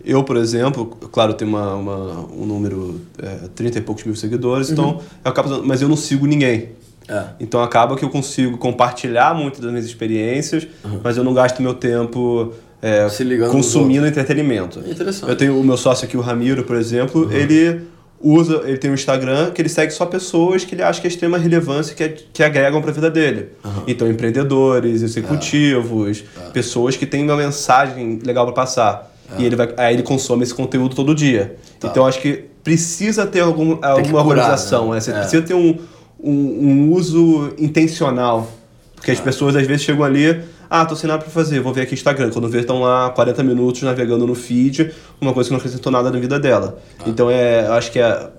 eu, 0.03 0.23
por 0.23 0.35
exemplo, 0.37 0.85
claro, 1.11 1.33
tenho 1.33 1.49
uma, 1.49 1.75
uma- 1.75 2.19
um 2.31 2.45
número, 2.45 2.99
é, 3.21 3.47
30 3.55 3.77
e 3.79 3.81
poucos 3.81 4.03
mil 4.03 4.15
seguidores, 4.15 4.69
então 4.69 4.99
eu 5.23 5.31
acabo, 5.31 5.63
mas 5.65 5.81
eu 5.81 5.87
não 5.89 5.95
sigo 5.97 6.25
ninguém. 6.25 6.69
É. 7.07 7.23
Então 7.39 7.61
acaba 7.63 7.95
que 7.95 8.05
eu 8.05 8.09
consigo 8.09 8.57
compartilhar 8.57 9.33
muito 9.33 9.59
das 9.61 9.71
minhas 9.71 9.85
experiências, 9.85 10.67
mas 11.03 11.17
eu 11.17 11.23
não 11.23 11.33
gasto 11.33 11.59
meu 11.61 11.73
tempo 11.73 12.53
é, 12.81 13.07
consumindo 13.51 14.05
entretenimento. 14.05 14.79
É 14.85 14.91
interessante. 14.91 15.29
Eu 15.29 15.35
tenho 15.35 15.59
o 15.59 15.63
meu 15.63 15.75
sócio 15.77 16.05
aqui, 16.05 16.15
o 16.17 16.21
Ramiro, 16.21 16.63
por 16.65 16.75
exemplo, 16.75 17.31
ele 17.33 17.81
usa, 18.21 18.61
ele 18.65 18.77
tem 18.77 18.91
um 18.91 18.93
Instagram 18.93 19.51
que 19.51 19.61
ele 19.61 19.69
segue 19.69 19.91
só 19.91 20.05
pessoas 20.05 20.65
que 20.65 20.75
ele 20.75 20.83
acha 20.83 20.99
que 20.99 21.07
é 21.07 21.09
extrema 21.09 21.37
relevância 21.37 21.95
que, 21.95 22.09
que 22.33 22.43
agregam 22.43 22.81
para 22.81 22.91
a 22.91 22.93
vida 22.93 23.09
dele. 23.09 23.49
Então 23.87 24.09
empreendedores, 24.09 25.01
executivos, 25.01 26.23
pessoas 26.53 26.95
que 26.97 27.05
têm 27.05 27.23
uma 27.23 27.37
mensagem 27.37 28.19
legal 28.23 28.45
para 28.45 28.53
passar. 28.55 29.09
E 29.37 29.45
ele 29.45 29.55
vai, 29.55 29.69
aí 29.77 29.93
ele 29.93 30.03
consome 30.03 30.43
esse 30.43 30.53
conteúdo 30.53 30.95
todo 30.95 31.13
dia. 31.13 31.55
Então 31.83 32.05
acho 32.05 32.19
que 32.19 32.45
precisa 32.63 33.25
ter 33.25 33.41
algum, 33.41 33.77
alguma 33.81 34.23
curar, 34.23 34.25
organização, 34.25 34.89
né? 34.89 34.95
né? 34.95 34.99
Você 35.01 35.11
É. 35.11 35.19
precisa 35.19 35.41
ter 35.43 35.53
um, 35.53 35.77
um, 36.21 36.33
um 36.33 36.91
uso 36.91 37.53
intencional. 37.57 38.51
Porque 38.95 39.11
as 39.11 39.19
pessoas 39.19 39.55
às 39.55 39.65
vezes 39.65 39.83
chegam 39.83 40.03
ali, 40.03 40.41
ah, 40.69 40.85
tô 40.85 40.95
sem 40.95 41.07
nada 41.07 41.21
pra 41.23 41.31
fazer, 41.31 41.59
vou 41.61 41.73
ver 41.73 41.81
aqui 41.81 41.93
Instagram. 41.95 42.29
Quando 42.29 42.47
vê, 42.49 42.59
estão 42.59 42.79
lá 42.81 43.09
40 43.09 43.43
minutos 43.43 43.81
navegando 43.81 44.27
no 44.27 44.35
feed, 44.35 44.91
uma 45.19 45.33
coisa 45.33 45.49
que 45.49 45.53
não 45.53 45.57
acrescentou 45.59 45.91
nada 45.91 46.11
na 46.11 46.19
vida 46.19 46.39
dela. 46.39 46.79
Então 47.07 47.29
é, 47.29 47.65
eu 47.67 47.73
acho 47.73 47.91
que 47.91 47.99
é, 47.99 48.29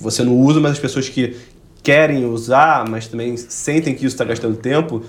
você 0.00 0.22
não 0.24 0.34
usa, 0.36 0.60
mas 0.60 0.72
as 0.72 0.78
pessoas 0.78 1.08
que 1.08 1.36
querem 1.82 2.24
usar, 2.24 2.88
mas 2.88 3.06
também 3.06 3.36
sentem 3.36 3.94
que 3.94 4.06
isso 4.06 4.14
está 4.14 4.24
gastando 4.24 4.56
tempo, 4.56 5.02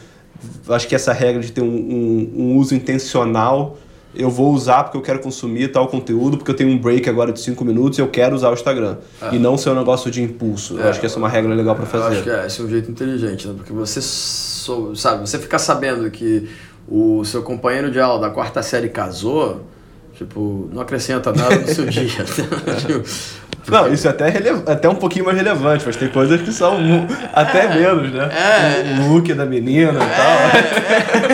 acho 0.68 0.88
que 0.88 0.93
essa 0.95 1.14
regra 1.14 1.41
de 1.41 1.52
ter 1.52 1.61
um, 1.61 1.65
um- 1.68 2.34
um 2.35 2.56
uso 2.57 2.76
intencional, 2.76 3.77
eu 4.15 4.29
vou 4.29 4.53
usar 4.53 4.83
porque 4.83 4.97
eu 4.97 5.01
quero 5.01 5.19
consumir 5.19 5.69
tal 5.71 5.87
conteúdo, 5.87 6.37
porque 6.37 6.51
eu 6.51 6.55
tenho 6.55 6.69
um 6.69 6.77
break 6.77 7.09
agora 7.09 7.31
de 7.33 7.39
5 7.39 7.63
minutos 7.65 7.99
e 7.99 8.01
eu 8.01 8.07
quero 8.07 8.35
usar 8.35 8.49
o 8.49 8.53
Instagram. 8.53 8.97
E 9.31 9.37
não 9.37 9.57
ser 9.57 9.69
um 9.71 9.75
negócio 9.75 10.09
de 10.11 10.21
impulso. 10.23 10.77
eu 10.77 10.89
acho 10.89 10.99
que 10.99 11.05
essa 11.05 11.15
é 11.15 11.19
uma 11.19 11.29
regra 11.29 11.53
legal 11.53 11.75
para 11.75 11.83
Eu 11.97 12.03
acho 12.05 12.23
que 12.23 12.29
fazer. 12.29 12.43
é, 12.43 12.47
esse 12.47 12.61
é 12.61 12.63
um 12.63 12.69
jeito 12.69 12.89
inteligente, 12.91 13.47
né? 13.47 13.53
Porque 13.57 13.73
você, 13.73 14.01
sou, 14.01 14.95
sabe, 14.95 15.27
você 15.27 15.37
ficar 15.39 15.59
sabendo 15.59 16.09
que 16.09 16.49
o 16.87 17.23
seu 17.25 17.41
companheiro 17.43 17.91
de 17.91 17.99
aula 17.99 18.21
da 18.21 18.29
quarta 18.29 18.61
série 18.61 18.89
casou, 18.89 19.61
tipo, 20.13 20.69
não 20.71 20.81
acrescenta 20.81 21.31
nada 21.33 21.55
no 21.55 21.67
seu 21.67 21.85
dia. 21.89 22.23
Não, 23.67 23.91
isso 23.91 24.07
é 24.07 24.11
até, 24.11 24.29
rele... 24.29 24.49
até 24.65 24.87
um 24.87 24.95
pouquinho 24.95 25.25
mais 25.25 25.37
relevante, 25.37 25.83
mas 25.85 25.95
tem 25.95 26.07
coisas 26.07 26.41
que 26.41 26.51
são 26.51 26.77
até 27.33 27.65
é, 27.65 27.75
menos, 27.75 28.11
né? 28.11 28.29
É, 28.31 29.01
o 29.01 29.13
look 29.13 29.33
da 29.33 29.45
menina 29.45 29.93
e 29.93 30.03
é, 30.03 30.09
tal. 30.15 31.25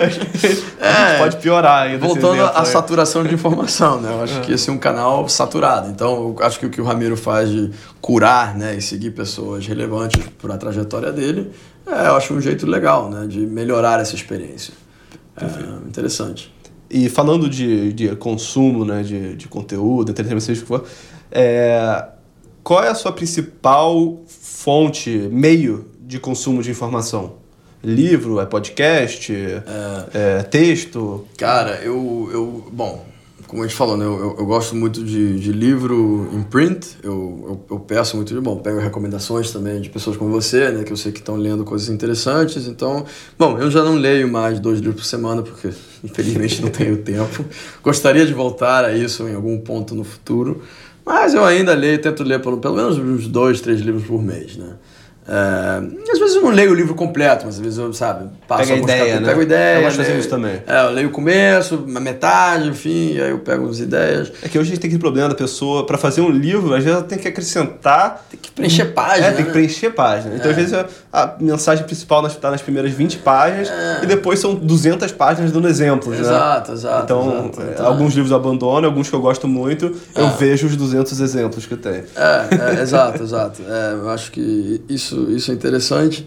É, 0.00 0.04
a 0.04 0.08
gente 0.08 0.64
é. 0.80 1.18
pode 1.18 1.36
piorar 1.36 1.82
ainda. 1.82 2.04
Voltando 2.04 2.42
à 2.42 2.64
saturação 2.64 3.22
de 3.22 3.34
informação, 3.34 4.00
né? 4.00 4.10
Eu 4.12 4.22
acho 4.22 4.38
é. 4.38 4.40
que 4.40 4.52
esse 4.52 4.68
é 4.68 4.72
um 4.72 4.78
canal 4.78 5.28
saturado. 5.28 5.88
Então, 5.88 6.34
eu 6.38 6.44
acho 6.44 6.58
que 6.58 6.66
o 6.66 6.70
que 6.70 6.80
o 6.80 6.84
Ramiro 6.84 7.16
faz 7.16 7.48
de 7.48 7.70
curar 8.00 8.56
né, 8.56 8.74
e 8.76 8.82
seguir 8.82 9.12
pessoas 9.12 9.66
relevantes 9.66 10.20
por 10.38 10.50
a 10.50 10.56
trajetória 10.56 11.12
dele, 11.12 11.50
é, 11.86 12.08
eu 12.08 12.16
acho 12.16 12.34
um 12.34 12.40
jeito 12.40 12.66
legal 12.66 13.08
né, 13.08 13.26
de 13.28 13.40
melhorar 13.40 14.00
essa 14.00 14.14
experiência. 14.14 14.74
É 15.40 15.88
interessante. 15.88 16.52
E 16.90 17.08
falando 17.08 17.48
de, 17.48 17.92
de 17.92 18.16
consumo, 18.16 18.84
né, 18.84 19.04
de, 19.04 19.36
de 19.36 19.46
conteúdo, 19.46 20.10
entretenimento, 20.10 20.44
seja 20.44 20.60
o 20.60 20.62
que 20.62 20.68
for, 20.68 20.84
é, 21.30 22.04
qual 22.62 22.84
é 22.84 22.88
a 22.88 22.94
sua 22.94 23.12
principal 23.12 24.20
fonte, 24.26 25.10
meio 25.30 25.86
de 26.00 26.18
consumo 26.18 26.62
de 26.62 26.70
informação? 26.70 27.34
Livro, 27.82 28.40
é 28.40 28.46
podcast, 28.46 29.32
é, 29.32 30.38
é 30.38 30.42
texto? 30.42 31.26
Cara, 31.38 31.80
eu, 31.82 32.28
eu. 32.30 32.68
Bom, 32.70 33.06
como 33.50 33.64
a 33.64 33.66
gente 33.66 33.76
falou, 33.76 33.96
né, 33.96 34.04
eu, 34.04 34.36
eu, 34.38 34.46
gosto 34.46 34.76
muito 34.76 35.02
de, 35.02 35.40
de 35.40 35.50
livro 35.50 36.30
em 36.32 36.40
print, 36.40 36.98
eu, 37.02 37.10
eu, 37.48 37.76
eu, 37.76 37.80
peço 37.80 38.14
muito 38.14 38.32
de 38.32 38.40
bom, 38.40 38.56
pego 38.58 38.78
recomendações 38.78 39.50
também 39.50 39.80
de 39.80 39.90
pessoas 39.90 40.16
como 40.16 40.30
você, 40.30 40.70
né, 40.70 40.84
que 40.84 40.92
eu 40.92 40.96
sei 40.96 41.10
que 41.10 41.18
estão 41.18 41.34
lendo 41.34 41.64
coisas 41.64 41.88
interessantes, 41.88 42.68
então, 42.68 43.04
bom, 43.36 43.58
eu 43.58 43.68
já 43.68 43.82
não 43.82 43.96
leio 43.96 44.30
mais 44.30 44.60
dois 44.60 44.78
livros 44.78 45.00
por 45.00 45.04
semana, 45.04 45.42
porque 45.42 45.70
infelizmente 46.04 46.62
não 46.62 46.70
tenho 46.70 46.98
tempo, 46.98 47.44
gostaria 47.82 48.24
de 48.24 48.32
voltar 48.32 48.84
a 48.84 48.92
isso 48.94 49.28
em 49.28 49.34
algum 49.34 49.58
ponto 49.58 49.96
no 49.96 50.04
futuro, 50.04 50.62
mas 51.04 51.34
eu 51.34 51.44
ainda 51.44 51.74
leio, 51.74 52.00
tento 52.00 52.22
ler 52.22 52.40
pelo, 52.40 52.58
pelo 52.58 52.76
menos 52.76 52.98
uns 52.98 53.26
dois, 53.26 53.60
três 53.60 53.80
livros 53.80 54.04
por 54.04 54.22
mês, 54.22 54.56
né. 54.56 54.74
É, 55.30 56.12
às 56.12 56.18
vezes 56.18 56.34
eu 56.34 56.42
não 56.42 56.50
leio 56.50 56.72
o 56.72 56.74
livro 56.74 56.94
completo, 56.96 57.46
mas 57.46 57.54
às 57.54 57.60
vezes 57.60 57.78
eu, 57.78 57.92
sabe, 57.92 58.28
passo 58.48 58.64
Pega 58.64 58.74
a 58.74 58.82
ideia, 58.82 59.20
né? 59.20 59.28
Pego 59.28 59.42
ideia. 59.42 59.76
Eu 59.76 59.82
gosto 59.82 59.98
de 59.98 60.04
fazer 60.04 60.18
isso 60.18 60.28
também. 60.28 60.60
É, 60.66 60.86
eu 60.86 60.90
leio 60.90 61.08
o 61.08 61.12
começo, 61.12 61.86
a 61.94 62.00
metade, 62.00 62.68
enfim, 62.68 63.18
aí 63.20 63.30
eu 63.30 63.38
pego 63.38 63.68
as 63.68 63.78
ideias. 63.78 64.32
É 64.42 64.48
que 64.48 64.58
hoje 64.58 64.70
a 64.70 64.74
gente 64.74 64.80
tem 64.80 64.88
aquele 64.88 65.00
problema 65.00 65.28
da 65.28 65.36
pessoa, 65.36 65.86
para 65.86 65.96
fazer 65.96 66.20
um 66.20 66.30
livro, 66.30 66.74
às 66.74 66.82
vezes 66.82 66.98
ela 66.98 67.06
tem 67.06 67.16
que 67.16 67.28
acrescentar. 67.28 68.26
Tem 68.28 68.40
que 68.40 68.50
preencher 68.50 68.86
página. 68.86 69.26
É, 69.28 69.32
tem 69.32 69.44
que 69.44 69.52
preencher 69.52 69.90
página. 69.90 70.34
Então, 70.34 70.48
é. 70.48 70.50
às 70.50 70.56
vezes, 70.56 70.84
a 71.12 71.36
mensagem 71.40 71.84
principal 71.84 72.26
está 72.26 72.50
nas 72.50 72.62
primeiras 72.62 72.90
20 72.92 73.18
páginas 73.18 73.68
é. 73.68 74.00
e 74.02 74.06
depois 74.06 74.40
são 74.40 74.54
200 74.54 75.12
páginas 75.12 75.52
dando 75.52 75.68
exemplos, 75.68 76.18
exato, 76.18 76.72
né? 76.72 76.76
Exato. 76.76 77.04
Então, 77.04 77.30
exato, 77.30 77.62
então, 77.72 77.86
alguns 77.86 78.14
livros 78.14 78.30
eu 78.30 78.36
abandono, 78.36 78.86
alguns 78.86 79.08
que 79.08 79.14
eu 79.14 79.20
gosto 79.20 79.46
muito, 79.46 79.94
eu 80.14 80.26
é. 80.26 80.30
vejo 80.30 80.66
os 80.66 80.76
200 80.76 81.20
exemplos 81.20 81.66
que 81.66 81.76
tem. 81.76 82.04
É, 82.16 82.78
é 82.78 82.82
exato, 82.82 83.22
exato. 83.22 83.62
Eu 83.62 84.08
acho 84.10 84.30
que 84.32 84.82
isso, 84.88 85.19
isso 85.30 85.50
é 85.50 85.54
interessante 85.54 85.80
interessante. 85.80 86.26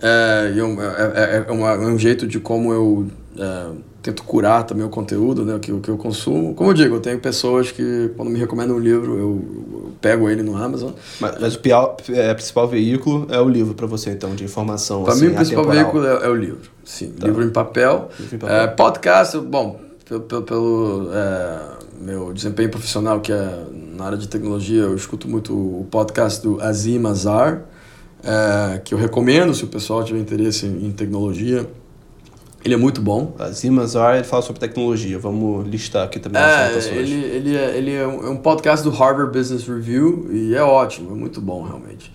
É, 0.00 0.52
é, 0.54 1.44
é, 1.48 1.52
uma, 1.52 1.72
é, 1.72 1.86
um 1.86 1.98
jeito 1.98 2.26
de 2.26 2.40
como 2.40 2.72
eu 2.72 3.06
é, 3.38 3.66
tento 4.02 4.24
curar 4.24 4.64
também 4.64 4.84
o 4.84 4.88
conteúdo, 4.88 5.44
né, 5.44 5.58
que, 5.60 5.72
que 5.80 5.88
eu 5.88 5.96
consumo. 5.96 6.54
Como 6.54 6.70
eu 6.70 6.74
digo, 6.74 6.96
eu 6.96 7.00
tenho 7.00 7.20
pessoas 7.20 7.70
que, 7.70 8.10
quando 8.16 8.30
me 8.30 8.38
recomendam 8.38 8.76
um 8.76 8.80
livro, 8.80 9.12
eu, 9.12 9.44
eu 9.72 9.92
pego 10.00 10.28
ele 10.28 10.42
no 10.42 10.56
Amazon. 10.56 10.90
Mas, 11.20 11.38
mas 11.40 11.54
o 11.54 11.60
pior, 11.60 11.96
é, 12.08 12.34
principal 12.34 12.66
veículo 12.66 13.28
é 13.30 13.40
o 13.40 13.48
livro 13.48 13.74
para 13.74 13.86
você, 13.86 14.10
então, 14.10 14.34
de 14.34 14.42
informação 14.42 15.04
Para 15.04 15.12
assim, 15.12 15.26
mim, 15.26 15.32
o 15.32 15.36
principal 15.36 15.64
veículo 15.68 16.04
é, 16.04 16.24
é, 16.24 16.28
o 16.28 16.34
livro. 16.34 16.70
Sim, 16.84 17.12
tá. 17.12 17.26
livro 17.28 17.44
em 17.44 17.50
papel. 17.50 18.08
Livro 18.18 18.36
em 18.36 18.38
papel. 18.38 18.56
É, 18.56 18.66
podcast, 18.66 19.38
bom, 19.38 19.80
pelo, 20.04 20.20
pelo, 20.22 20.42
pelo 20.42 21.10
meu 22.00 22.32
desempenho 22.32 22.70
profissional, 22.70 23.20
que 23.20 23.32
é 23.32 23.66
na 23.94 24.06
área 24.06 24.18
de 24.18 24.26
tecnologia, 24.26 24.82
eu 24.82 24.96
escuto 24.96 25.28
muito 25.28 25.52
o 25.54 25.86
podcast 25.88 26.42
do 26.42 26.60
Azim 26.60 27.06
Azar 27.06 27.62
é, 28.24 28.78
que 28.78 28.94
eu 28.94 28.98
recomendo 28.98 29.54
se 29.54 29.64
o 29.64 29.68
pessoal 29.68 30.04
tiver 30.04 30.20
interesse 30.20 30.66
em, 30.66 30.86
em 30.86 30.92
tecnologia. 30.92 31.68
Ele 32.64 32.74
é 32.74 32.76
muito 32.76 33.00
bom. 33.00 33.34
A 33.38 33.50
Zimazar, 33.50 34.14
ele 34.14 34.24
fala 34.24 34.42
sobre 34.42 34.60
tecnologia. 34.60 35.18
Vamos 35.18 35.66
listar 35.66 36.04
aqui 36.04 36.20
também 36.20 36.40
é, 36.40 36.44
as 36.44 36.60
anotações. 36.60 36.96
Ele, 36.96 37.14
ele, 37.14 37.56
é, 37.56 37.76
ele 37.76 37.92
é 37.92 38.06
um, 38.06 38.26
é 38.26 38.30
um 38.30 38.36
podcast 38.36 38.84
do 38.84 38.90
Harvard 38.90 39.36
Business 39.36 39.66
Review 39.66 40.28
e 40.30 40.54
é 40.54 40.62
ótimo, 40.62 41.10
é 41.10 41.14
muito 41.14 41.40
bom 41.40 41.62
realmente. 41.62 42.12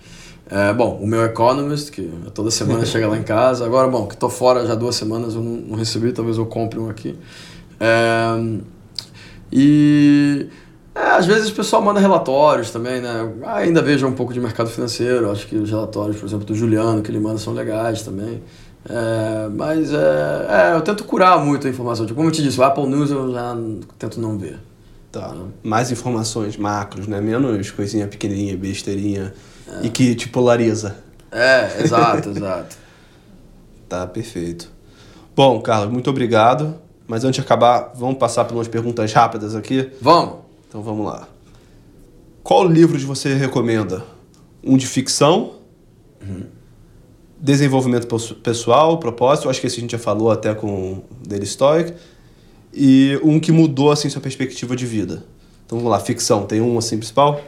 É, 0.50 0.72
bom, 0.72 0.98
o 1.02 1.06
meu 1.06 1.22
Economist, 1.24 1.92
que 1.92 2.10
toda 2.32 2.50
semana 2.50 2.86
chega 2.86 3.06
lá 3.06 3.18
em 3.18 3.22
casa. 3.22 3.66
Agora, 3.66 3.86
bom, 3.86 4.06
que 4.06 4.14
estou 4.14 4.30
fora 4.30 4.66
já 4.66 4.74
duas 4.74 4.96
semanas, 4.96 5.34
eu 5.34 5.42
não, 5.42 5.56
não, 5.56 5.76
recebi, 5.76 6.10
talvez 6.12 6.38
eu 6.38 6.46
compre 6.46 6.78
um 6.78 6.88
aqui. 6.88 7.14
É, 7.78 8.58
e 9.52 10.46
é, 10.98 11.10
às 11.10 11.26
vezes 11.26 11.48
o 11.48 11.54
pessoal 11.54 11.80
manda 11.80 12.00
relatórios 12.00 12.72
também, 12.72 13.00
né? 13.00 13.32
Ainda 13.46 13.80
vejo 13.80 14.04
um 14.04 14.12
pouco 14.12 14.32
de 14.32 14.40
mercado 14.40 14.68
financeiro, 14.68 15.30
acho 15.30 15.46
que 15.46 15.54
os 15.54 15.70
relatórios, 15.70 16.16
por 16.16 16.26
exemplo, 16.26 16.44
do 16.44 16.54
Juliano, 16.56 17.02
que 17.02 17.10
ele 17.10 17.20
manda, 17.20 17.38
são 17.38 17.54
legais 17.54 18.02
também. 18.02 18.42
É, 18.88 19.48
mas 19.48 19.92
é, 19.92 20.46
é, 20.48 20.74
eu 20.74 20.80
tento 20.80 21.04
curar 21.04 21.38
muito 21.44 21.68
a 21.68 21.70
informação. 21.70 22.04
Tipo, 22.04 22.16
como 22.16 22.28
eu 22.28 22.32
te 22.32 22.42
disse, 22.42 22.58
o 22.58 22.64
Apple 22.64 22.86
News 22.86 23.12
eu 23.12 23.32
já 23.32 23.56
tento 23.96 24.20
não 24.20 24.36
ver. 24.36 24.58
Tá. 25.12 25.36
Mais 25.62 25.92
informações 25.92 26.56
macros, 26.56 27.06
né? 27.06 27.20
Menos 27.20 27.70
coisinha 27.70 28.08
pequenininha, 28.08 28.56
besteirinha 28.56 29.32
é. 29.68 29.86
e 29.86 29.90
que 29.90 30.16
te 30.16 30.28
polariza. 30.28 30.96
É, 31.30 31.82
exato, 31.82 32.30
exato. 32.30 32.76
Tá, 33.88 34.06
perfeito. 34.06 34.70
Bom, 35.34 35.62
Carlos, 35.62 35.90
muito 35.90 36.10
obrigado. 36.10 36.74
Mas 37.06 37.24
antes 37.24 37.36
de 37.36 37.40
acabar, 37.40 37.92
vamos 37.94 38.18
passar 38.18 38.44
por 38.44 38.54
umas 38.54 38.68
perguntas 38.68 39.10
rápidas 39.14 39.56
aqui? 39.56 39.90
Vamos! 39.98 40.47
Então 40.68 40.82
vamos 40.82 41.06
lá. 41.06 41.26
Qual 42.42 42.66
livro 42.66 42.98
você 42.98 43.34
recomenda? 43.34 44.04
Um 44.62 44.76
de 44.76 44.86
ficção? 44.86 45.54
Uhum. 46.20 46.44
Desenvolvimento 47.40 48.06
pessoal, 48.42 48.98
propósito, 48.98 49.48
acho 49.48 49.60
que 49.60 49.66
esse 49.66 49.78
a 49.78 49.80
gente 49.80 49.92
já 49.92 49.98
falou 49.98 50.30
até 50.30 50.54
com 50.54 50.92
o 50.92 51.04
Daily 51.26 51.46
Stoic. 51.46 51.94
E 52.72 53.18
um 53.22 53.40
que 53.40 53.50
mudou 53.50 53.90
assim 53.90 54.10
sua 54.10 54.20
perspectiva 54.20 54.76
de 54.76 54.84
vida. 54.84 55.24
Então 55.64 55.78
vamos 55.78 55.90
lá, 55.90 56.00
ficção, 56.00 56.44
tem 56.44 56.60
um 56.60 56.76
assim 56.78 56.98
principal? 56.98 57.40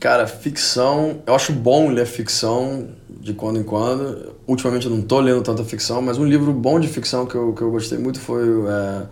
Cara, 0.00 0.26
ficção, 0.26 1.22
eu 1.26 1.34
acho 1.34 1.52
bom 1.52 1.90
ler 1.90 2.06
ficção 2.06 2.88
de 3.08 3.34
quando 3.34 3.58
em 3.58 3.64
quando. 3.64 4.32
Ultimamente 4.46 4.86
eu 4.86 4.92
não 4.92 5.02
tô 5.02 5.20
lendo 5.20 5.42
tanta 5.42 5.64
ficção, 5.64 6.00
mas 6.00 6.18
um 6.18 6.24
livro 6.24 6.52
bom 6.52 6.78
de 6.78 6.86
ficção 6.86 7.26
que 7.26 7.34
eu, 7.34 7.52
que 7.52 7.62
eu 7.62 7.70
gostei 7.70 7.98
muito 7.98 8.20
foi 8.20 8.44
é, 8.44 9.06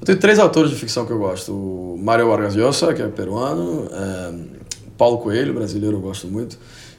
eu 0.00 0.06
tenho 0.06 0.18
três 0.18 0.38
autores 0.38 0.70
de 0.70 0.76
ficção 0.76 1.04
que 1.04 1.12
eu 1.12 1.18
gosto. 1.18 1.52
O 1.52 1.98
Mário 1.98 2.28
Vargas 2.28 2.54
Llosa, 2.54 2.94
que 2.94 3.02
é 3.02 3.08
peruano, 3.08 3.88
é, 3.90 4.34
Paulo 4.96 5.18
Coelho, 5.18 5.54
brasileiro, 5.54 5.96
eu 5.96 6.00
gosto 6.00 6.26
muito, 6.26 6.58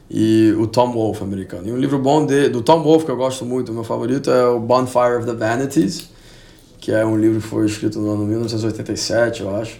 e 0.09 0.53
o 0.57 0.67
Tom 0.67 0.91
Wolfe, 0.91 1.23
americano. 1.23 1.67
E 1.67 1.71
um 1.71 1.77
livro 1.77 1.99
bom 1.99 2.26
de, 2.26 2.49
do 2.49 2.61
Tom 2.61 2.81
Wolfe 2.81 3.05
que 3.05 3.11
eu 3.11 3.17
gosto 3.17 3.45
muito, 3.45 3.71
meu 3.71 3.84
favorito, 3.84 4.30
é 4.31 4.47
o 4.47 4.59
Bonfire 4.59 5.17
of 5.17 5.26
the 5.26 5.34
Vanities, 5.34 6.09
que 6.80 6.91
é 6.91 7.05
um 7.05 7.17
livro 7.17 7.41
que 7.41 7.47
foi 7.47 7.65
escrito 7.65 7.99
no 7.99 8.11
ano 8.11 8.26
1987, 8.26 9.41
eu 9.41 9.55
acho, 9.55 9.80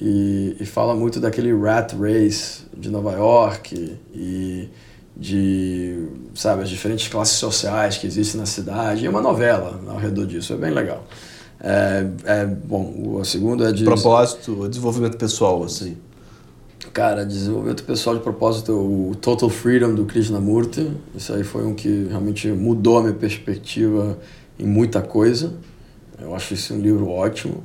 e, 0.00 0.56
e 0.60 0.66
fala 0.66 0.94
muito 0.94 1.20
daquele 1.20 1.52
rat 1.54 1.92
race 1.94 2.62
de 2.76 2.90
Nova 2.90 3.12
York 3.12 3.96
e 4.14 4.68
de, 5.16 6.08
sabe, 6.34 6.62
as 6.62 6.68
diferentes 6.68 7.08
classes 7.08 7.36
sociais 7.36 7.96
que 7.96 8.06
existem 8.06 8.38
na 8.38 8.46
cidade. 8.46 9.04
E 9.04 9.06
é 9.06 9.10
uma 9.10 9.22
novela 9.22 9.80
ao 9.88 9.96
redor 9.96 10.26
disso, 10.26 10.52
é 10.52 10.56
bem 10.56 10.70
legal. 10.70 11.06
É, 11.60 12.06
é, 12.24 12.46
bom, 12.46 13.18
a 13.20 13.24
segunda 13.24 13.68
é 13.68 13.72
de... 13.72 13.84
Propósito, 13.84 14.68
desenvolvimento 14.68 15.16
pessoal, 15.16 15.62
assim. 15.64 15.96
Cara, 16.92 17.24
desenvolvimento 17.26 17.84
pessoal 17.84 18.16
de 18.16 18.22
propósito, 18.22 18.72
o 18.72 19.14
Total 19.20 19.48
Freedom 19.50 19.94
do 19.94 20.04
Krishnamurti. 20.04 20.90
Isso 21.14 21.32
aí 21.32 21.44
foi 21.44 21.64
um 21.66 21.74
que 21.74 22.06
realmente 22.08 22.48
mudou 22.48 22.98
a 22.98 23.02
minha 23.02 23.14
perspectiva 23.14 24.18
em 24.58 24.66
muita 24.66 25.02
coisa. 25.02 25.54
Eu 26.18 26.34
acho 26.34 26.54
esse 26.54 26.72
um 26.72 26.80
livro 26.80 27.08
ótimo. 27.08 27.62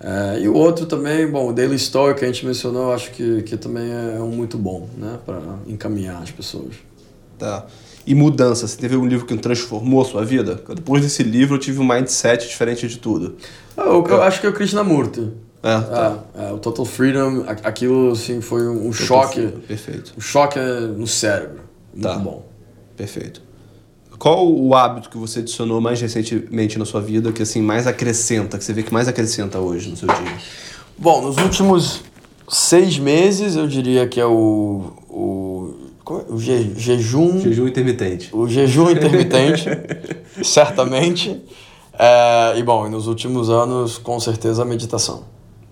É, 0.00 0.40
e 0.40 0.48
o 0.48 0.54
outro 0.54 0.86
também, 0.86 1.30
bom, 1.30 1.48
o 1.48 1.52
Daily 1.52 1.76
Story 1.76 2.14
que 2.14 2.24
a 2.24 2.28
gente 2.28 2.44
mencionou, 2.44 2.84
eu 2.84 2.92
acho 2.92 3.10
que, 3.12 3.42
que 3.42 3.56
também 3.56 3.90
é 3.90 4.20
um 4.20 4.28
muito 4.28 4.58
bom, 4.58 4.88
né, 4.98 5.18
para 5.24 5.40
encaminhar 5.66 6.22
as 6.22 6.30
pessoas. 6.30 6.74
Tá 7.38 7.66
e 8.06 8.14
mudança? 8.14 8.66
Você 8.66 8.76
teve 8.76 8.96
um 8.96 9.06
livro 9.06 9.26
que 9.26 9.36
transformou 9.36 10.02
a 10.02 10.04
sua 10.04 10.24
vida? 10.24 10.62
Depois 10.74 11.02
desse 11.02 11.22
livro 11.22 11.56
eu 11.56 11.58
tive 11.58 11.80
um 11.80 11.86
mindset 11.86 12.46
diferente 12.46 12.86
de 12.86 12.98
tudo. 12.98 13.36
Ah, 13.76 13.82
eu, 13.86 14.04
eu 14.06 14.22
acho 14.22 14.40
que 14.40 14.46
é 14.46 14.50
o 14.50 14.52
Krishnamurti. 14.52 15.30
É, 15.62 15.80
tá. 15.80 16.18
é, 16.34 16.44
é, 16.44 16.52
o 16.52 16.58
Total 16.58 16.84
Freedom, 16.84 17.44
aquilo 17.46 18.12
assim 18.12 18.40
foi 18.42 18.68
um, 18.68 18.92
choque. 18.92 19.40
Freedom, 19.40 19.60
perfeito. 19.60 20.12
Um 20.16 20.20
choque 20.20 20.58
no 20.58 21.06
cérebro. 21.06 21.62
Muito 21.94 22.08
tá. 22.08 22.18
bom. 22.18 22.44
Perfeito. 22.96 23.42
Qual 24.18 24.46
o 24.46 24.74
hábito 24.74 25.08
que 25.08 25.16
você 25.16 25.40
adicionou 25.40 25.80
mais 25.80 26.00
recentemente 26.00 26.78
na 26.78 26.84
sua 26.84 27.00
vida 27.00 27.32
que 27.32 27.42
assim 27.42 27.62
mais 27.62 27.86
acrescenta, 27.86 28.58
que 28.58 28.64
você 28.64 28.72
vê 28.72 28.82
que 28.82 28.92
mais 28.92 29.08
acrescenta 29.08 29.58
hoje 29.58 29.90
no 29.90 29.96
seu 29.96 30.08
dia? 30.08 30.38
Bom, 30.96 31.22
nos 31.22 31.36
últimos 31.38 32.02
seis 32.48 32.98
meses 32.98 33.56
eu 33.56 33.66
diria 33.66 34.06
que 34.06 34.20
é 34.20 34.26
o, 34.26 34.92
o 35.08 35.74
o 36.06 36.38
je, 36.38 36.74
jejum. 36.76 37.40
Jejum 37.40 37.66
intermitente. 37.66 38.30
O 38.34 38.46
jejum 38.46 38.90
intermitente, 38.90 39.68
certamente. 40.44 41.42
É, 41.98 42.58
e 42.58 42.62
bom, 42.62 42.88
nos 42.88 43.06
últimos 43.06 43.48
anos, 43.48 43.98
com 43.98 44.18
certeza, 44.20 44.62
a 44.62 44.64
meditação. 44.64 45.24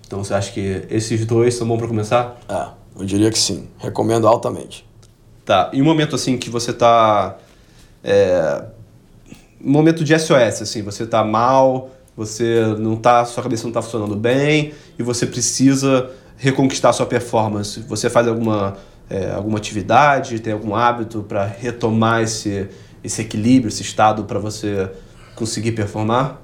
Então 0.06 0.22
você 0.22 0.34
acha 0.34 0.52
que 0.52 0.86
esses 0.90 1.24
dois 1.26 1.54
são 1.54 1.66
bons 1.66 1.78
para 1.78 1.88
começar? 1.88 2.38
É. 2.48 2.66
Eu 2.98 3.04
diria 3.04 3.30
que 3.30 3.38
sim. 3.38 3.68
Recomendo 3.78 4.28
altamente. 4.28 4.86
Tá. 5.44 5.70
E 5.72 5.80
um 5.82 5.84
momento 5.84 6.14
assim 6.14 6.36
que 6.36 6.50
você 6.50 6.72
tá. 6.72 7.36
É, 8.04 8.64
um 9.64 9.70
momento 9.70 10.04
de 10.04 10.18
SOS, 10.18 10.62
assim, 10.62 10.82
você 10.82 11.06
tá 11.06 11.24
mal, 11.24 11.90
você 12.16 12.60
não 12.78 12.96
tá. 12.96 13.24
Sua 13.24 13.42
cabeça 13.42 13.64
não 13.64 13.72
tá 13.72 13.82
funcionando 13.82 14.16
bem 14.16 14.72
e 14.98 15.02
você 15.02 15.26
precisa 15.26 16.10
reconquistar 16.36 16.92
sua 16.92 17.06
performance. 17.06 17.80
Você 17.80 18.10
faz 18.10 18.28
alguma, 18.28 18.76
é, 19.12 19.30
alguma 19.30 19.58
atividade, 19.58 20.38
tem 20.40 20.54
algum 20.54 20.74
hábito 20.74 21.22
para 21.22 21.44
retomar 21.44 22.22
esse, 22.22 22.66
esse 23.04 23.20
equilíbrio, 23.20 23.68
esse 23.68 23.82
estado 23.82 24.24
para 24.24 24.38
você 24.38 24.90
conseguir 25.34 25.72
performar? 25.72 26.40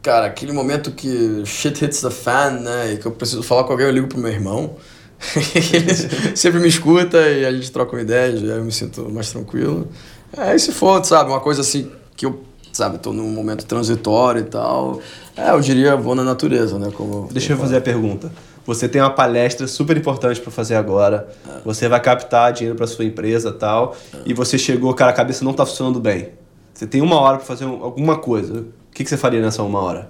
Cara, 0.00 0.26
aquele 0.26 0.52
momento 0.52 0.90
que 0.90 1.42
shit 1.44 1.84
hits 1.84 2.00
the 2.00 2.08
fan, 2.08 2.52
né? 2.60 2.94
E 2.94 2.96
que 2.96 3.04
eu 3.04 3.12
preciso 3.12 3.42
falar 3.42 3.64
com 3.64 3.72
alguém, 3.72 3.86
eu 3.86 3.92
ligo 3.92 4.06
pro 4.06 4.18
meu 4.18 4.32
irmão. 4.32 4.76
ele 5.74 6.34
sempre 6.34 6.60
me 6.60 6.68
escuta 6.68 7.18
e 7.18 7.44
a 7.44 7.52
gente 7.52 7.70
troca 7.70 7.94
uma 7.94 8.00
ideia, 8.00 8.32
aí 8.32 8.48
eu 8.48 8.64
me 8.64 8.72
sinto 8.72 9.10
mais 9.10 9.30
tranquilo. 9.30 9.86
É, 10.34 10.54
e 10.54 10.58
se 10.58 10.72
for, 10.72 11.04
sabe, 11.04 11.28
uma 11.28 11.40
coisa 11.40 11.60
assim 11.60 11.90
que 12.16 12.24
eu, 12.24 12.42
sabe, 12.72 12.96
tô 12.96 13.12
num 13.12 13.30
momento 13.30 13.66
transitório 13.66 14.40
e 14.40 14.44
tal, 14.44 15.02
é, 15.36 15.50
eu 15.50 15.60
diria 15.60 15.94
vou 15.94 16.14
na 16.14 16.24
natureza, 16.24 16.78
né? 16.78 16.90
Como 16.94 17.28
Deixa 17.30 17.52
eu 17.52 17.58
fazer 17.58 17.76
a 17.76 17.80
pergunta. 17.82 18.32
Você 18.70 18.88
tem 18.88 19.02
uma 19.02 19.10
palestra 19.10 19.66
super 19.66 19.96
importante 19.96 20.40
para 20.40 20.52
fazer 20.52 20.76
agora. 20.76 21.28
Você 21.64 21.88
vai 21.88 22.00
captar 22.00 22.52
dinheiro 22.52 22.76
para 22.76 22.86
sua 22.86 23.04
empresa 23.04 23.50
tal. 23.50 23.96
E 24.24 24.32
você 24.32 24.56
chegou, 24.56 24.94
cara, 24.94 25.10
a 25.10 25.12
cabeça 25.12 25.44
não 25.44 25.52
tá 25.52 25.66
funcionando 25.66 25.98
bem. 25.98 26.28
Você 26.72 26.86
tem 26.86 27.00
uma 27.00 27.20
hora 27.20 27.38
para 27.38 27.46
fazer 27.46 27.64
alguma 27.64 28.16
coisa. 28.18 28.60
O 28.60 28.94
que, 28.94 29.02
que 29.02 29.10
você 29.10 29.16
faria 29.16 29.42
nessa 29.42 29.64
uma 29.64 29.80
hora? 29.80 30.08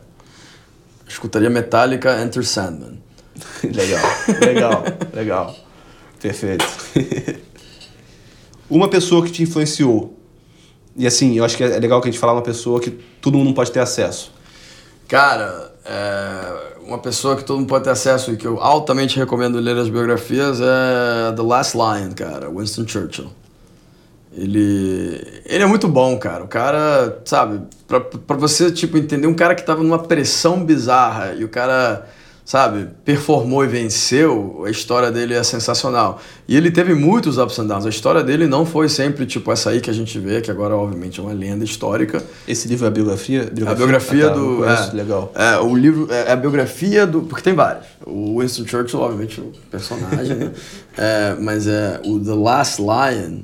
Escutaria 1.09 1.49
Metallica 1.49 2.23
Enter 2.23 2.45
Sandman. 2.45 3.03
legal, 3.65 4.05
legal, 4.45 4.85
legal. 5.15 5.57
Perfeito. 6.21 6.67
uma 8.69 8.89
pessoa 8.89 9.25
que 9.25 9.33
te 9.33 9.43
influenciou. 9.43 10.19
E 10.95 11.07
assim, 11.07 11.39
eu 11.39 11.47
acho 11.47 11.57
que 11.57 11.65
é 11.65 11.79
legal 11.79 11.99
que 12.03 12.09
a 12.09 12.11
gente 12.11 12.21
falar 12.21 12.35
uma 12.35 12.43
pessoa 12.43 12.79
que 12.79 12.91
todo 13.23 13.39
mundo 13.39 13.55
pode 13.55 13.73
ter 13.73 13.81
acesso. 13.81 14.35
Cara, 15.09 15.73
é, 15.83 16.71
uma 16.91 16.99
pessoa 16.99 17.37
que 17.37 17.45
todo 17.45 17.59
mundo 17.59 17.69
pode 17.69 17.85
ter 17.85 17.91
acesso 17.91 18.33
e 18.33 18.37
que 18.37 18.45
eu 18.45 18.61
altamente 18.61 19.17
recomendo 19.17 19.61
ler 19.61 19.77
as 19.77 19.89
biografias 19.89 20.61
é 20.61 21.33
The 21.37 21.43
Last 21.43 21.77
Lion, 21.77 22.11
cara, 22.17 22.51
Winston 22.51 22.87
Churchill. 22.87 23.31
Ele, 24.37 25.43
ele 25.47 25.63
é 25.63 25.67
muito 25.67 25.87
bom, 25.87 26.19
cara. 26.19 26.43
O 26.45 26.49
cara, 26.49 27.21
sabe, 27.25 27.61
pra, 27.87 28.37
você, 28.37 28.73
tipo, 28.73 28.99
entender 28.99 29.29
um 29.29 29.35
cara 29.35 29.55
que 29.55 29.65
tava 29.65 29.83
numa 29.83 30.01
pressão 30.01 30.65
bizarra 30.65 31.35
e 31.35 31.45
o 31.45 31.49
cara, 31.49 32.09
sabe, 32.51 32.89
performou 33.05 33.65
e 33.65 33.69
venceu, 33.69 34.65
a 34.67 34.71
história 34.71 35.09
dele 35.09 35.35
é 35.35 35.43
sensacional. 35.45 36.21
E 36.49 36.57
ele 36.57 36.69
teve 36.69 36.95
muitos 36.95 37.39
ups 37.39 37.57
and 37.61 37.69
downs. 37.69 37.87
A 37.87 37.89
história 37.89 38.25
dele 38.25 38.49
não 38.49 38.67
foi 38.67 38.89
sempre, 38.89 39.25
tipo, 39.25 39.53
essa 39.53 39.71
aí 39.71 39.81
que 39.81 39.89
a 39.89 39.93
gente 39.93 40.19
vê, 40.19 40.41
que 40.41 40.51
agora, 40.51 40.75
obviamente, 40.75 41.21
é 41.21 41.23
uma 41.23 41.33
lenda 41.33 41.65
histórica. 41.65 42.21
Esse 42.49 42.67
livro 42.67 42.87
é 42.87 42.89
a 42.89 42.91
biografia? 42.91 43.45
biografia? 43.45 43.71
A 43.71 43.75
biografia 43.77 44.27
ah, 44.27 44.31
tá, 44.31 44.35
do... 44.35 44.65
É, 44.65 44.93
legal. 44.95 45.33
É, 45.37 45.59
o 45.59 45.77
livro 45.77 46.09
é, 46.11 46.23
é 46.23 46.33
a 46.33 46.37
biografia 46.37 47.07
do... 47.07 47.23
Porque 47.23 47.45
tem 47.45 47.55
vários. 47.55 47.87
O 48.05 48.41
Winston 48.41 48.67
Churchill, 48.67 48.99
obviamente, 48.99 49.41
o 49.41 49.53
personagem, 49.71 50.35
né? 50.35 50.51
É, 50.99 51.37
mas 51.41 51.69
é 51.69 52.01
o 52.05 52.19
The 52.19 52.35
Last 52.35 52.83
Lion 52.83 53.43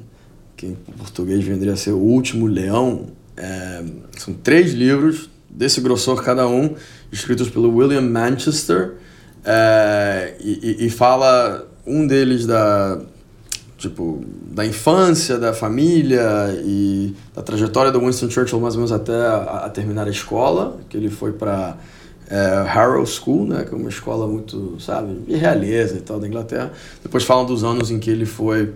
que 0.57 0.67
em 0.67 0.75
português 0.99 1.45
vendria 1.45 1.75
a 1.75 1.77
ser 1.77 1.93
O 1.93 1.99
Último 1.99 2.49
Leão. 2.49 3.07
É, 3.37 3.85
são 4.19 4.35
três 4.35 4.73
livros, 4.73 5.31
desse 5.49 5.81
grossor 5.81 6.23
cada 6.23 6.47
um, 6.47 6.75
escritos 7.11 7.49
pelo 7.49 7.75
William 7.75 8.03
Manchester, 8.03 8.95
é, 9.45 10.35
e, 10.41 10.87
e, 10.87 10.91
fala 10.91 11.67
um 11.87 12.07
deles 12.07 12.47
da 12.47 12.99
tipo 13.79 14.25
da 14.51 14.67
infância, 14.67 15.39
da 15.39 15.53
família 15.53 16.49
e 16.65 17.15
da 17.35 17.43
trajetória 17.43 17.93
do 17.93 18.01
Winston 18.01 18.29
Churchill 18.29 18.59
mais 18.59 18.75
ou 18.75 18.81
menos 18.81 18.91
até 18.91 19.15
a, 19.15 19.67
a 19.67 19.71
terminar 19.71 20.09
a 20.09 20.11
escola, 20.11 20.79
que 20.89 20.97
ele 20.97 21.11
foi 21.11 21.33
para 21.33 21.77
é, 22.29 22.65
Harrow 22.67 23.07
School, 23.07 23.47
né, 23.47 23.65
que 23.65 23.75
é 23.75 23.77
uma 23.77 23.89
escola 23.89 24.27
muito, 24.27 24.77
sabe, 24.81 25.15
de 25.27 25.37
realeza 25.37 25.97
e 25.97 26.01
tal 26.01 26.19
da 26.19 26.27
Inglaterra. 26.27 26.73
Depois 27.03 27.23
falam 27.23 27.45
dos 27.45 27.63
anos 27.63 27.91
em 27.91 27.99
que 27.99 28.11
ele 28.11 28.27
foi 28.27 28.73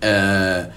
é, 0.00 0.68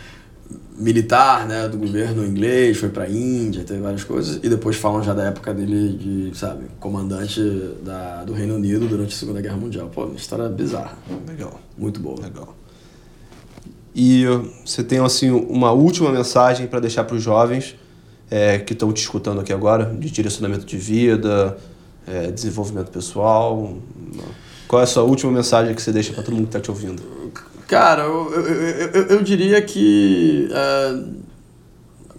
militar, 0.78 1.48
né, 1.48 1.68
do 1.70 1.78
governo 1.78 2.26
inglês, 2.26 2.78
foi 2.78 2.90
para 2.90 3.10
Índia, 3.10 3.64
teve 3.64 3.80
várias 3.80 4.04
coisas, 4.04 4.40
e 4.44 4.50
depois 4.50 4.76
falam 4.76 5.02
já 5.02 5.14
da 5.14 5.24
época 5.24 5.54
dele 5.54 5.98
de, 5.98 6.38
sabe, 6.38 6.66
comandante 6.80 7.40
da, 7.84 8.24
do 8.24 8.34
Reino 8.34 8.56
Unido 8.56 8.88
durante 8.88 9.16
a 9.16 9.18
Segunda 9.18 9.42
Guerra 9.42 9.58
Mundial. 9.58 9.90
Pô, 9.94 10.04
uma 10.04 10.16
história 10.16 10.50
bizarra. 10.50 10.98
Legal. 11.28 11.60
Muito 11.78 12.00
boa. 12.00 12.22
Legal. 12.22 12.56
E 13.96 14.26
você 14.66 14.84
tem, 14.84 15.00
assim, 15.00 15.32
uma 15.32 15.72
última 15.72 16.12
mensagem 16.12 16.68
para 16.68 16.82
deixar 16.82 17.06
para 17.06 17.16
os 17.16 17.24
jovens 17.24 17.76
é, 18.30 18.60
que 18.60 18.74
estão 18.74 18.92
te 18.92 19.02
escutando 19.02 19.40
aqui 19.40 19.54
agora, 19.54 19.86
de 19.86 20.12
direcionamento 20.12 20.66
de 20.66 20.78
vida, 20.78 21.58
é, 22.06 22.30
desenvolvimento 22.30 22.92
pessoal. 22.92 23.78
Qual 24.68 24.82
é 24.82 24.84
a 24.84 24.88
sua 24.88 25.04
última 25.04 25.32
mensagem 25.32 25.74
que 25.74 25.82
você 25.82 25.94
deixa 25.94 26.12
para 26.12 26.24
todo 26.24 26.34
mundo 26.34 26.48
que 26.48 26.58
está 26.58 26.60
te 26.60 26.70
ouvindo? 26.70 27.25
Cara, 27.68 28.04
eu, 28.04 28.32
eu, 28.34 28.88
eu, 28.90 29.04
eu 29.08 29.24
diria 29.24 29.62
que 29.62 30.48
uh, 30.52 31.16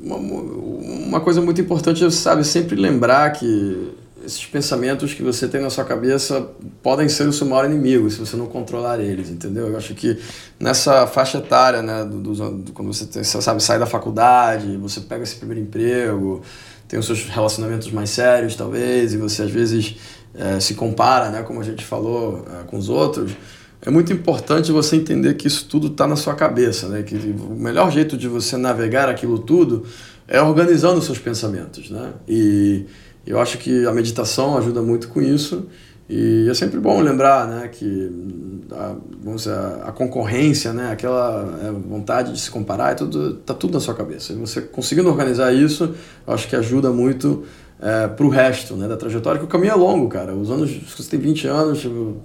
uma, 0.01 0.16
uma 0.16 1.20
coisa 1.20 1.40
muito 1.40 1.60
importante 1.60 2.05
é, 2.05 2.10
sabe, 2.10 2.44
sempre 2.44 2.74
lembrar 2.77 3.31
que 3.31 3.94
esses 4.24 4.44
pensamentos 4.44 5.14
que 5.14 5.23
você 5.23 5.47
tem 5.47 5.60
na 5.60 5.70
sua 5.70 5.85
cabeça 5.85 6.48
podem 6.82 7.09
ser 7.09 7.28
o 7.28 7.32
seu 7.32 7.47
maior 7.47 7.64
inimigo 7.64 8.10
se 8.10 8.18
você 8.18 8.36
não 8.36 8.47
controlar 8.47 8.98
eles, 8.98 9.31
entendeu? 9.31 9.68
Eu 9.68 9.77
acho 9.77 9.94
que 9.94 10.18
nessa 10.59 11.06
faixa 11.06 11.39
etária, 11.39 11.81
né, 11.81 12.05
do, 12.05 12.18
do, 12.18 12.51
do 12.51 12.73
quando 12.73 12.93
você, 12.93 13.06
tem, 13.06 13.23
você 13.23 13.40
sabe, 13.40 13.62
sai 13.62 13.78
da 13.78 13.86
faculdade, 13.86 14.77
você 14.78 15.01
pega 15.01 15.23
esse 15.23 15.36
primeiro 15.36 15.62
emprego, 15.62 16.43
tem 16.89 16.98
os 16.98 17.06
seus 17.06 17.24
relacionamentos 17.28 17.90
mais 17.93 18.10
sérios, 18.10 18.56
talvez, 18.56 19.14
e 19.14 19.16
você 19.16 19.43
às 19.43 19.51
vezes 19.51 19.97
é, 20.35 20.59
se 20.59 20.74
compara, 20.74 21.31
né, 21.31 21.43
como 21.43 21.60
a 21.60 21.64
gente 21.64 21.85
falou, 21.85 22.44
é, 22.48 22.64
com 22.64 22.77
os 22.77 22.89
outros 22.89 23.31
é 23.87 23.91
muito 23.91 24.13
importante 24.13 24.73
você 24.73 24.97
entender 24.97 25.35
que 25.35 25.47
isso 25.47 25.65
tudo 25.69 25.87
está 25.87 26.09
na 26.09 26.17
sua 26.17 26.35
cabeça, 26.35 26.89
né? 26.89 27.05
Que 27.05 27.15
o 27.15 27.55
melhor 27.55 27.93
jeito 27.93 28.17
de 28.17 28.27
você 28.27 28.57
navegar 28.57 29.09
aquilo 29.09 29.39
tudo 29.39 29.85
é 30.27 30.43
organizando 30.43 31.01
seus 31.01 31.21
pensamentos, 31.21 31.89
né? 31.89 32.13
E 32.29 32.85
eu 33.25 33.39
acho 33.39 33.59
que 33.59 33.87
a 33.87 33.93
meditação 33.93 34.59
ajuda 34.59 34.83
muito 34.83 35.07
com 35.07 35.23
isso. 35.23 35.69
E 36.09 36.49
é 36.49 36.55
sempre 36.55 36.79
bom 36.79 37.01
lembrar, 37.01 37.49
né, 37.49 37.67
que 37.67 38.11
a, 38.71 38.95
vamos 39.25 39.43
dizer, 39.43 39.57
a 39.85 39.91
concorrência, 39.91 40.73
né, 40.73 40.93
aquela 40.93 41.59
é, 41.65 41.73
vontade 41.73 42.33
de 42.33 42.39
se 42.39 42.49
comparar, 42.49 42.93
é 42.93 42.95
tudo, 42.95 43.35
tá 43.39 43.53
tudo 43.53 43.75
na 43.75 43.81
sua 43.81 43.93
cabeça. 43.93 44.33
E 44.33 44.37
você 44.37 44.61
conseguindo 44.61 45.09
organizar 45.09 45.53
isso, 45.53 45.97
eu 46.25 46.33
acho 46.33 46.47
que 46.47 46.55
ajuda 46.55 46.91
muito 46.91 47.43
é, 47.81 48.07
para 48.07 48.25
o 48.25 48.29
resto, 48.29 48.77
né, 48.77 48.87
da 48.87 48.97
trajetória, 48.97 49.41
que 49.41 49.45
o 49.45 49.49
caminho 49.49 49.73
é 49.73 49.75
longo, 49.75 50.09
cara. 50.09 50.33
Os 50.33 50.49
anos, 50.49 50.71
você 50.97 51.11
tem 51.11 51.19
20 51.19 51.49
anos, 51.49 51.81
tipo, 51.81 52.23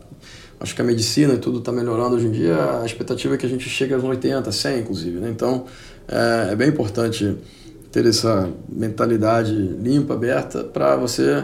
acho 0.61 0.75
que 0.75 0.81
a 0.81 0.85
medicina 0.85 1.33
e 1.33 1.37
tudo 1.37 1.59
está 1.59 1.71
melhorando 1.71 2.15
hoje 2.15 2.27
em 2.27 2.31
dia, 2.31 2.81
a 2.81 2.85
expectativa 2.85 3.33
é 3.33 3.37
que 3.37 3.45
a 3.45 3.49
gente 3.49 3.67
chegue 3.67 3.93
aos 3.93 4.03
80, 4.03 4.51
100 4.51 4.79
inclusive, 4.79 5.19
né? 5.19 5.29
Então, 5.29 5.65
é, 6.07 6.51
é 6.51 6.55
bem 6.55 6.69
importante 6.69 7.35
ter 7.91 8.05
essa 8.05 8.49
mentalidade 8.69 9.53
limpa, 9.53 10.13
aberta, 10.13 10.63
para 10.63 10.95
você 10.95 11.43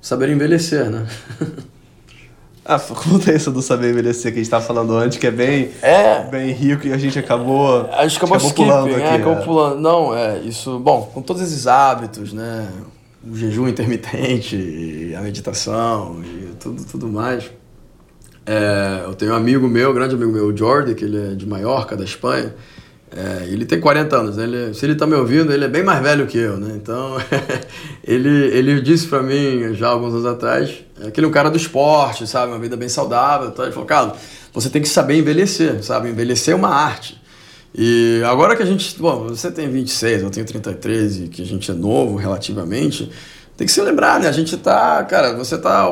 saber 0.00 0.28
envelhecer, 0.30 0.90
né? 0.90 1.06
Ah, 2.70 2.78
conta 2.78 3.32
isso 3.32 3.50
do 3.50 3.62
saber 3.62 3.92
envelhecer 3.92 4.30
que 4.30 4.38
a 4.38 4.42
gente 4.42 4.46
estava 4.46 4.62
falando 4.62 4.94
antes, 4.94 5.16
que 5.16 5.26
é 5.26 5.30
bem, 5.30 5.70
é, 5.80 6.24
bem 6.24 6.52
rico 6.52 6.86
e 6.86 6.92
a 6.92 6.98
gente 6.98 7.18
acabou, 7.18 7.88
a 7.90 8.06
gente 8.06 8.18
acabou, 8.18 8.36
acabou 8.36 8.52
pulando 8.52 8.94
aqui. 8.94 9.00
É, 9.00 9.14
acabou 9.14 9.32
é. 9.32 9.42
pulando. 9.42 9.80
Não, 9.80 10.14
é, 10.14 10.40
isso, 10.40 10.78
bom, 10.78 11.10
com 11.14 11.22
todos 11.22 11.40
esses 11.40 11.66
hábitos, 11.66 12.34
né, 12.34 12.68
o 13.26 13.34
jejum 13.34 13.66
intermitente, 13.68 15.14
a 15.16 15.22
meditação 15.22 16.22
e 16.22 16.52
tudo, 16.60 16.84
tudo 16.84 17.08
mais, 17.08 17.50
é, 18.48 19.04
eu 19.04 19.14
tenho 19.14 19.32
um 19.32 19.36
amigo 19.36 19.68
meu, 19.68 19.92
grande 19.92 20.14
amigo 20.14 20.32
meu, 20.32 20.46
o 20.46 20.56
Jordi, 20.56 20.94
que 20.94 21.04
ele 21.04 21.32
é 21.32 21.34
de 21.34 21.46
Maiorca, 21.46 21.94
da 21.94 22.02
Espanha. 22.02 22.54
É, 23.14 23.46
ele 23.46 23.66
tem 23.66 23.78
40 23.78 24.16
anos, 24.16 24.36
né? 24.38 24.44
ele, 24.44 24.74
se 24.74 24.86
ele 24.86 24.94
está 24.94 25.06
me 25.06 25.14
ouvindo, 25.14 25.52
ele 25.52 25.66
é 25.66 25.68
bem 25.68 25.82
mais 25.82 26.02
velho 26.02 26.26
que 26.26 26.38
eu, 26.38 26.56
né? 26.56 26.72
Então, 26.74 27.16
ele, 28.02 28.28
ele 28.28 28.80
disse 28.80 29.06
para 29.06 29.22
mim, 29.22 29.74
já 29.74 29.88
alguns 29.88 30.14
anos 30.14 30.24
atrás, 30.24 30.82
é, 30.98 31.10
que 31.10 31.20
ele 31.20 31.26
é 31.26 31.28
um 31.28 31.32
cara 31.32 31.50
do 31.50 31.58
esporte, 31.58 32.26
sabe? 32.26 32.50
Uma 32.50 32.58
vida 32.58 32.74
bem 32.74 32.88
saudável. 32.88 33.48
Então, 33.48 33.66
ele 33.66 33.72
falou, 33.72 33.86
Carlos, 33.86 34.16
você 34.50 34.70
tem 34.70 34.80
que 34.80 34.88
saber 34.88 35.18
envelhecer, 35.18 35.82
sabe? 35.82 36.08
Envelhecer 36.08 36.54
é 36.54 36.56
uma 36.56 36.70
arte. 36.70 37.20
E 37.74 38.22
agora 38.24 38.56
que 38.56 38.62
a 38.62 38.66
gente, 38.66 38.98
bom, 38.98 39.28
você 39.28 39.50
tem 39.50 39.70
26, 39.70 40.22
eu 40.22 40.30
tenho 40.30 40.46
33 40.46 41.16
e 41.18 41.28
que 41.28 41.42
a 41.42 41.46
gente 41.46 41.70
é 41.70 41.74
novo 41.74 42.16
relativamente, 42.16 43.10
tem 43.58 43.66
que 43.66 43.72
se 43.72 43.82
lembrar, 43.82 44.18
né? 44.18 44.26
A 44.26 44.32
gente 44.32 44.56
tá, 44.56 45.04
cara, 45.04 45.34
você 45.34 45.58
tá 45.58 45.86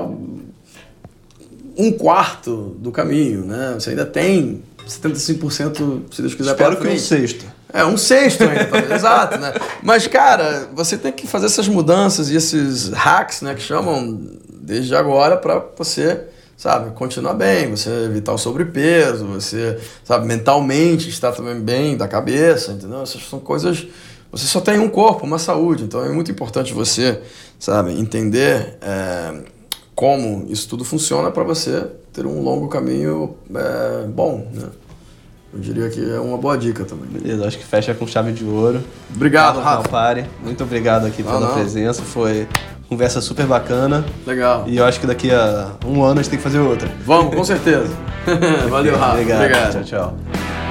um 1.77 1.93
quarto 1.93 2.77
do 2.79 2.91
caminho, 2.91 3.45
né? 3.45 3.75
Você 3.75 3.91
ainda 3.91 4.07
tem 4.07 4.63
75%, 4.89 6.03
se 6.11 6.23
Deus 6.23 6.35
quiser, 6.35 6.51
Espero 6.53 6.77
que 6.77 6.89
um 6.89 6.99
sexto. 6.99 7.45
É, 7.73 7.85
um 7.85 7.97
sexto 7.97 8.45
ainda, 8.45 8.65
talvez, 8.67 8.91
exato, 8.93 9.39
né? 9.39 9.53
Mas, 9.83 10.07
cara, 10.07 10.69
você 10.75 10.97
tem 10.97 11.13
que 11.13 11.27
fazer 11.27 11.47
essas 11.47 11.69
mudanças 11.69 12.31
e 12.31 12.37
esses 12.37 12.89
hacks, 12.89 13.43
né, 13.43 13.55
que 13.55 13.63
chamam 13.63 14.19
desde 14.49 14.95
agora 14.95 15.37
para 15.37 15.63
você 15.77 16.27
sabe, 16.57 16.91
continuar 16.93 17.35
bem, 17.35 17.71
você 17.71 17.91
evitar 18.07 18.33
o 18.33 18.39
sobrepeso, 18.39 19.27
você, 19.27 19.79
sabe, 20.03 20.27
mentalmente 20.27 21.09
estar 21.09 21.33
também 21.33 21.61
bem 21.61 21.97
da 21.97 22.09
cabeça, 22.09 22.73
entendeu? 22.73 23.03
Essas 23.03 23.29
são 23.29 23.39
coisas. 23.39 23.87
Você 24.33 24.47
só 24.47 24.61
tem 24.61 24.79
um 24.79 24.89
corpo, 24.89 25.25
uma 25.25 25.39
saúde, 25.39 25.85
então 25.85 26.03
é 26.03 26.09
muito 26.09 26.31
importante 26.31 26.73
você, 26.73 27.21
sabe, 27.59 27.93
entender 27.93 28.79
é, 28.81 29.35
como 29.97 30.45
isso 30.49 30.69
tudo 30.69 30.85
funciona 30.85 31.31
para 31.31 31.43
você 31.43 31.87
ter 32.13 32.27
um 32.27 32.43
longo 32.43 32.69
caminho 32.69 33.35
é, 33.53 34.07
bom, 34.07 34.47
né? 34.53 34.69
Eu 35.55 35.61
diria 35.61 35.89
que 35.89 36.01
é 36.01 36.21
uma 36.21 36.37
boa 36.37 36.57
dica 36.59 36.85
também. 36.85 37.09
Beleza, 37.09 37.47
acho 37.47 37.57
que 37.57 37.65
fecha 37.65 37.95
com 37.95 38.07
chave 38.07 38.31
de 38.31 38.45
ouro. 38.45 38.85
Obrigado, 39.15 39.59
Rafa. 39.59 39.89
Pare. 39.89 40.27
Muito 40.45 40.63
obrigado 40.63 41.07
aqui 41.07 41.23
pela 41.23 41.55
presença. 41.55 42.03
Foi 42.03 42.47
conversa 42.91 43.23
super 43.23 43.47
bacana. 43.47 44.05
Legal. 44.27 44.65
E 44.67 44.77
eu 44.77 44.85
acho 44.85 45.01
que 45.01 45.07
daqui 45.07 45.31
a 45.31 45.73
um 45.87 46.05
ano 46.05 46.21
a 46.21 46.23
gente 46.23 46.31
tem 46.31 46.39
que 46.39 46.43
fazer 46.43 46.59
outra. 46.59 46.91
Vamos, 47.07 47.35
com 47.35 47.43
certeza. 47.43 47.95
Valeu, 48.69 48.99
Rafa. 48.99 49.13
Obrigado. 49.13 49.41
Obrigado. 49.41 49.73
Tchau, 49.73 49.85
tchau. 49.85 50.66